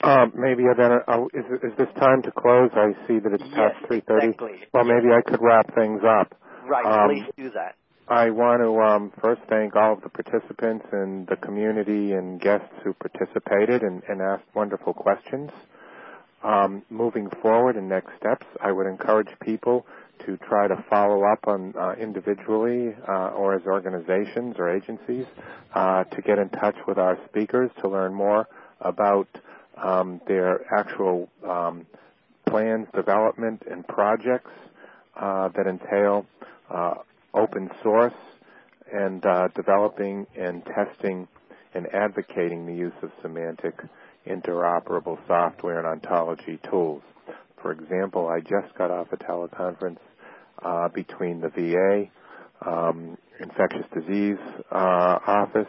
Uh, 0.00 0.26
maybe 0.34 0.62
then 0.76 0.92
uh, 0.92 1.24
is, 1.34 1.44
is 1.62 1.76
this 1.76 1.88
time 1.98 2.22
to 2.22 2.30
close? 2.30 2.70
I 2.74 2.92
see 3.08 3.18
that 3.18 3.32
it's 3.32 3.42
yes, 3.42 3.72
past 3.80 3.90
3:30. 3.90 4.24
Exactly. 4.24 4.50
Well, 4.72 4.84
maybe 4.84 5.08
I 5.12 5.28
could 5.28 5.40
wrap 5.42 5.74
things 5.74 6.02
up. 6.06 6.38
Right. 6.64 6.86
Um, 6.86 7.08
please 7.08 7.32
do 7.36 7.50
that. 7.50 7.74
I 8.08 8.30
want 8.30 8.62
to 8.62 8.80
um, 8.80 9.12
first 9.20 9.42
thank 9.50 9.76
all 9.76 9.94
of 9.94 10.00
the 10.00 10.08
participants 10.08 10.86
and 10.92 11.26
the 11.26 11.36
community 11.36 12.12
and 12.12 12.40
guests 12.40 12.72
who 12.82 12.94
participated 12.94 13.82
and, 13.82 14.02
and 14.08 14.22
asked 14.22 14.44
wonderful 14.54 14.94
questions. 14.94 15.50
Um, 16.42 16.82
moving 16.88 17.28
forward 17.42 17.76
and 17.76 17.88
next 17.88 18.10
steps, 18.16 18.46
I 18.60 18.70
would 18.70 18.86
encourage 18.86 19.28
people 19.40 19.84
to 20.24 20.36
try 20.36 20.68
to 20.68 20.84
follow 20.88 21.24
up 21.24 21.48
on 21.48 21.74
uh, 21.76 21.94
individually 22.00 22.94
uh, 23.08 23.28
or 23.28 23.54
as 23.54 23.62
organizations 23.66 24.56
or 24.58 24.74
agencies 24.74 25.26
uh, 25.74 26.04
to 26.04 26.22
get 26.22 26.38
in 26.38 26.48
touch 26.50 26.76
with 26.86 26.98
our 26.98 27.18
speakers 27.28 27.70
to 27.80 27.88
learn 27.88 28.14
more 28.14 28.46
about 28.80 29.28
um, 29.82 30.20
their 30.26 30.60
actual 30.72 31.28
um, 31.48 31.86
plans, 32.46 32.86
development, 32.94 33.62
and 33.70 33.86
projects 33.86 34.50
uh, 35.16 35.48
that 35.56 35.66
entail 35.66 36.26
uh, 36.70 36.94
open 37.34 37.70
source 37.82 38.14
and 38.92 39.24
uh, 39.26 39.48
developing 39.54 40.26
and 40.36 40.64
testing 40.64 41.28
and 41.74 41.86
advocating 41.92 42.66
the 42.66 42.74
use 42.74 42.94
of 43.02 43.10
semantic 43.22 43.74
interoperable 44.28 45.18
software 45.26 45.78
and 45.78 45.86
ontology 45.86 46.58
tools. 46.70 47.02
For 47.62 47.72
example, 47.72 48.28
I 48.28 48.40
just 48.40 48.74
got 48.76 48.90
off 48.90 49.08
a 49.12 49.16
teleconference 49.16 49.98
uh, 50.62 50.88
between 50.88 51.40
the 51.40 51.48
VA, 51.48 52.68
um, 52.68 53.16
infectious 53.40 53.86
disease 53.94 54.38
uh, 54.70 55.18
office, 55.26 55.66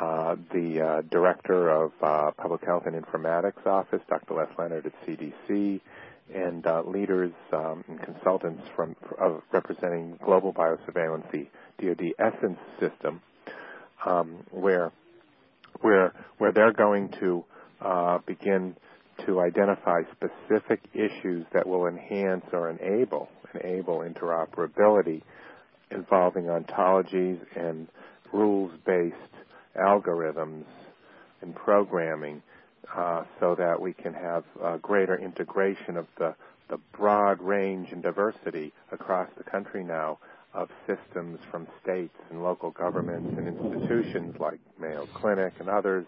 uh, 0.00 0.36
the 0.52 0.80
uh, 0.80 1.02
director 1.10 1.68
of 1.68 1.92
uh, 2.02 2.30
Public 2.36 2.64
Health 2.64 2.84
and 2.86 3.00
Informatics 3.00 3.64
Office, 3.66 4.00
Dr. 4.08 4.34
Les 4.34 4.48
Lenert 4.58 4.86
at 4.86 4.92
CDC, 5.06 5.80
and 6.34 6.66
uh, 6.66 6.82
leaders 6.82 7.32
um, 7.52 7.84
and 7.88 8.00
consultants 8.02 8.62
from 8.74 8.96
representing 9.52 10.18
global 10.24 10.52
biosurveillance, 10.52 11.30
the 11.30 11.46
DoD 11.80 12.12
Essence 12.18 12.58
system, 12.80 13.20
um, 14.06 14.38
where 14.50 14.90
where 15.80 16.12
where 16.38 16.52
they're 16.52 16.72
going 16.72 17.10
to 17.20 17.44
uh, 17.84 18.18
begin 18.26 18.76
to 19.26 19.40
identify 19.40 20.02
specific 20.12 20.80
issues 20.92 21.46
that 21.52 21.66
will 21.66 21.86
enhance 21.86 22.44
or 22.52 22.70
enable 22.70 23.28
enable 23.62 23.98
interoperability 23.98 25.22
involving 25.90 26.44
ontologies 26.44 27.38
and 27.54 27.86
rules-based 28.32 29.14
algorithms 29.76 30.64
and 31.40 31.54
programming 31.54 32.42
uh, 32.96 33.22
so 33.38 33.54
that 33.54 33.80
we 33.80 33.92
can 33.92 34.12
have 34.12 34.44
greater 34.82 35.16
integration 35.16 35.96
of 35.96 36.06
the, 36.18 36.34
the 36.68 36.78
broad 36.96 37.40
range 37.40 37.88
and 37.92 38.02
diversity 38.02 38.72
across 38.90 39.28
the 39.36 39.44
country 39.44 39.84
now 39.84 40.18
of 40.52 40.68
systems 40.86 41.38
from 41.50 41.66
states 41.82 42.14
and 42.30 42.42
local 42.42 42.70
governments 42.70 43.34
and 43.36 43.48
institutions 43.48 44.34
like 44.38 44.58
Mayo 44.80 45.06
Clinic 45.14 45.52
and 45.58 45.68
others 45.68 46.06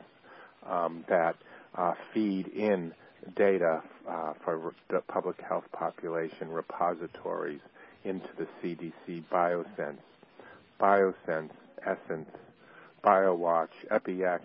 um, 0.69 1.05
that 1.09 1.37
uh, 1.77 1.93
feed 2.13 2.49
in 2.49 2.93
data 3.37 3.83
uh, 4.09 4.33
for 4.45 4.73
the 4.91 5.01
public 5.09 5.41
health 5.41 5.65
population 5.73 6.49
repositories 6.49 7.61
into 8.05 8.29
the 8.39 8.47
CDC 8.63 9.25
BioSense, 9.33 9.99
BioSense, 10.81 11.51
Essence, 11.85 12.29
BioWatch, 13.05 13.69
EpiX, 13.91 14.41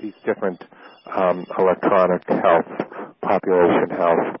these 0.00 0.14
different 0.24 0.62
um, 1.14 1.46
electronic 1.58 2.22
health, 2.28 2.66
population 3.20 3.90
health, 3.90 4.36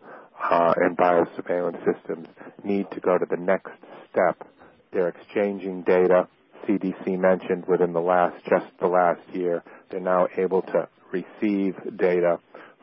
uh, 0.50 0.74
and 0.76 0.96
biosurveillance 0.96 1.78
systems 1.84 2.26
need 2.64 2.90
to 2.90 3.00
go 3.00 3.18
to 3.18 3.26
the 3.30 3.36
next 3.36 3.72
step. 4.10 4.46
They're 4.92 5.08
exchanging 5.08 5.82
data. 5.82 6.28
CDC 6.66 7.18
mentioned 7.18 7.66
within 7.66 7.92
the 7.92 8.00
last, 8.00 8.36
just 8.48 8.66
the 8.80 8.86
last 8.86 9.20
year, 9.32 9.62
they're 9.90 10.00
now 10.00 10.28
able 10.36 10.62
to 10.62 10.88
receive 11.12 11.74
data 11.96 12.38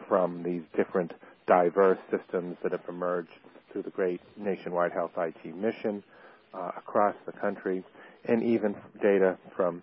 from 0.07 0.43
these 0.43 0.61
different 0.75 1.13
diverse 1.47 1.99
systems 2.11 2.57
that 2.63 2.71
have 2.71 2.87
emerged 2.87 3.29
through 3.71 3.83
the 3.83 3.89
great 3.89 4.21
nationwide 4.37 4.91
health 4.91 5.11
IT 5.17 5.55
mission 5.55 6.03
uh, 6.53 6.71
across 6.77 7.15
the 7.25 7.31
country, 7.31 7.83
and 8.25 8.43
even 8.43 8.75
data 9.01 9.37
from 9.55 9.81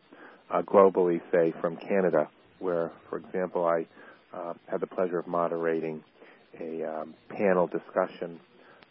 uh, 0.50 0.62
globally, 0.62 1.20
say 1.32 1.52
from 1.60 1.76
Canada, 1.76 2.28
where, 2.58 2.90
for 3.08 3.18
example, 3.18 3.64
I 3.64 3.86
uh, 4.32 4.54
had 4.66 4.80
the 4.80 4.86
pleasure 4.86 5.18
of 5.18 5.26
moderating 5.26 6.02
a 6.60 6.84
um, 6.84 7.14
panel 7.28 7.66
discussion 7.66 8.40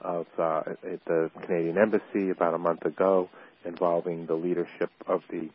of 0.02 0.27
uh, 0.38 0.61
at 0.68 1.03
the 1.06 1.32
Canadian 1.41 1.77
Embassy 1.77 2.30
about 2.30 2.53
a 2.53 2.57
month 2.57 2.86
ago 2.86 3.30
involving 3.64 4.26
the 4.26 4.36
leadership 4.36 4.91
of 5.07 5.22
the 5.30 5.49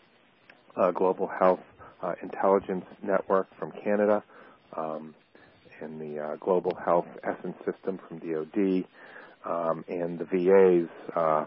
uh, 0.76 0.90
Global 0.90 1.26
Health 1.26 1.60
Intelligence 2.22 2.84
Network 3.02 3.48
from 3.58 3.72
Canada 3.72 4.22
um, 4.76 5.14
and 5.80 6.00
the 6.00 6.18
uh, 6.20 6.36
Global 6.36 6.74
Health 6.74 7.06
Essence 7.22 7.56
System 7.64 7.98
from 8.06 8.18
DoD 8.18 8.84
um, 9.44 9.84
and 9.88 10.18
the 10.18 10.24
VA's 10.24 10.88
uh, 11.16 11.44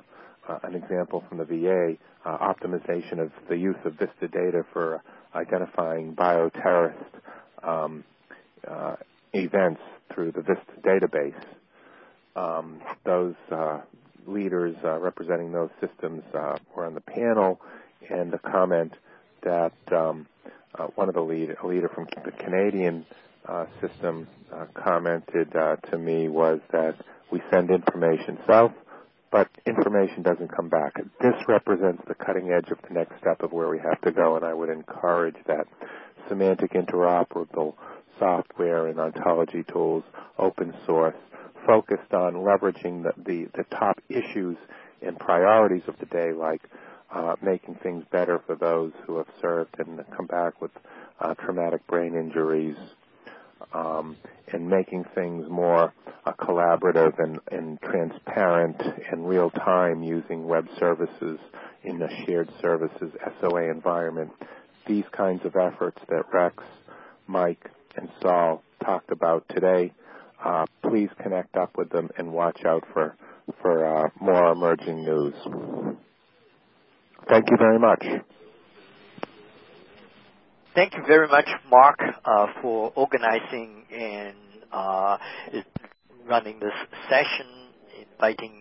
uh, 0.48 0.60
an 0.64 0.76
example 0.76 1.24
from 1.30 1.38
the 1.38 1.46
VA 1.46 1.96
optimization 2.26 3.20
of 3.20 3.32
the 3.48 3.56
use 3.56 3.78
of 3.86 3.94
Vista 3.94 4.28
data 4.28 4.66
for 4.74 5.02
identifying 5.34 6.14
bioterrorist 6.16 6.96
um, 7.64 8.04
events 9.34 9.82
through 10.14 10.32
the 10.32 10.42
Vista 10.42 10.74
database. 10.82 11.34
Um, 12.36 12.82
those 13.06 13.36
uh, 13.52 13.82
leaders 14.26 14.76
uh, 14.84 15.00
representing 15.00 15.52
those 15.52 15.70
systems 15.80 16.24
uh, 16.34 16.58
were 16.76 16.86
on 16.86 16.94
the 16.94 17.02
panel, 17.02 17.60
and 18.10 18.32
the 18.32 18.40
comment 18.40 18.94
that 19.44 19.74
um, 19.92 20.28
uh, 20.78 20.88
one 20.96 21.10
of 21.10 21.16
the 21.16 21.22
lead, 21.22 21.56
a 21.62 21.68
leader 21.68 21.90
from 21.94 22.08
the 22.24 22.32
Canadian 22.32 23.06
uh, 23.48 23.66
system 23.82 24.28
uh, 24.52 24.66
commented 24.74 25.52
to 25.52 25.98
me 25.98 26.30
was 26.30 26.60
that 26.72 26.96
we 27.32 27.42
send 27.52 27.70
information 27.70 28.38
south, 28.48 28.74
but 29.32 29.50
information 29.66 30.22
doesn't 30.22 30.56
come 30.56 30.70
back. 30.70 30.94
This 31.20 31.34
represents 31.48 32.04
the 32.08 32.16
cutting 32.16 32.52
edge 32.52 32.70
of 32.72 32.78
the 32.88 32.94
next 32.94 33.20
step 33.20 33.42
of 33.42 33.52
where 33.52 33.70
we 33.70 33.80
have 33.80 34.00
to 34.02 34.12
go, 34.12 34.36
and 34.36 34.46
I 34.46 34.54
would 34.54 34.70
encourage 34.70 35.36
that 35.48 35.66
semantic 36.30 36.74
interoperable 36.74 37.74
software 38.20 38.88
and 38.88 39.00
ontology 39.00 39.64
tools, 39.72 40.04
open 40.38 40.74
source, 40.86 41.16
focused 41.66 42.14
on 42.14 42.34
leveraging 42.34 43.04
the, 43.04 43.14
the, 43.18 43.48
the 43.56 43.64
top 43.76 44.00
issues 44.10 44.58
and 45.02 45.18
priorities 45.20 45.84
of 45.88 45.96
the 46.00 46.06
day, 46.06 46.32
like 46.32 46.62
uh, 47.14 47.36
making 47.42 47.76
things 47.76 48.04
better 48.12 48.42
for 48.46 48.56
those 48.56 48.92
who 49.06 49.18
have 49.18 49.28
served 49.42 49.76
and 49.80 50.04
come 50.16 50.26
back 50.26 50.60
with 50.62 50.72
uh, 51.20 51.34
traumatic 51.36 51.86
brain 51.88 52.16
injuries, 52.16 52.76
um, 53.74 54.18
and 54.52 54.68
making 54.68 55.06
things 55.16 55.46
more 55.50 55.94
uh, 56.26 56.34
collaborative 56.34 57.14
and, 57.20 57.40
and, 57.52 57.80
transparent 57.82 58.82
and 59.12 59.28
real 59.28 59.50
time 59.52 60.04
using 60.04 60.48
web 60.48 60.68
services 60.80 61.40
in 61.84 62.02
a 62.02 62.26
shared 62.26 62.50
services 62.62 63.12
SOA 63.40 63.70
environment. 63.70 64.32
These 64.88 65.06
kinds 65.12 65.46
of 65.46 65.56
efforts 65.56 66.00
that 66.10 66.26
Rex, 66.34 66.64
Mike, 67.28 67.70
and 67.96 68.10
Saul 68.22 68.64
talked 68.84 69.12
about 69.12 69.46
today. 69.50 69.94
Uh, 70.44 70.66
please 70.82 71.10
connect 71.22 71.56
up 71.56 71.78
with 71.78 71.90
them 71.90 72.10
and 72.18 72.34
watch 72.34 72.66
out 72.66 72.84
for 72.92 73.16
for 73.62 73.86
uh, 73.86 74.10
more 74.20 74.52
emerging 74.52 75.04
news. 75.04 75.34
Thank 77.30 77.50
you 77.50 77.58
very 77.58 77.80
much. 77.80 78.04
Thank 80.76 80.96
you 80.96 81.04
very 81.06 81.28
much, 81.28 81.48
Marc, 81.70 82.00
uh, 82.26 82.48
for 82.62 82.92
organizing 82.96 83.86
and 83.92 84.36
uh, 84.72 85.18
running 86.28 86.60
this 86.60 86.74
session, 87.10 87.46
inviting 88.02 88.52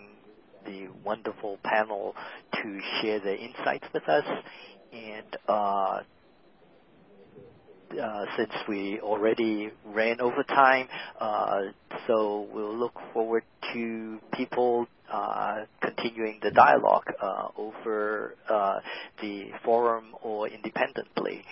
the 0.67 0.89
wonderful 1.05 1.59
panel 1.65 2.15
to 2.53 2.81
share 3.01 3.19
their 3.21 3.37
insights 3.37 3.87
with 3.95 4.09
us. 4.09 4.25
And 4.93 5.37
uh, 5.49 6.01
uh, 8.01 8.25
since 8.37 8.53
we 8.69 9.01
already 9.01 9.71
ran 9.85 10.21
over 10.21 10.43
time. 10.45 10.89
Uh, 11.21 11.61
so 12.07 12.49
we'll 12.53 12.77
look 12.77 12.99
forward 13.13 13.43
to 13.73 14.19
people 14.33 14.87
continuing 15.81 16.41
the 16.43 16.51
dialogue 16.51 17.07
uh, 17.21 17.49
over 17.57 18.35
uh, 18.49 18.81
the 19.21 19.51
forum 19.65 20.15
or 20.23 20.49
independently. 20.49 21.45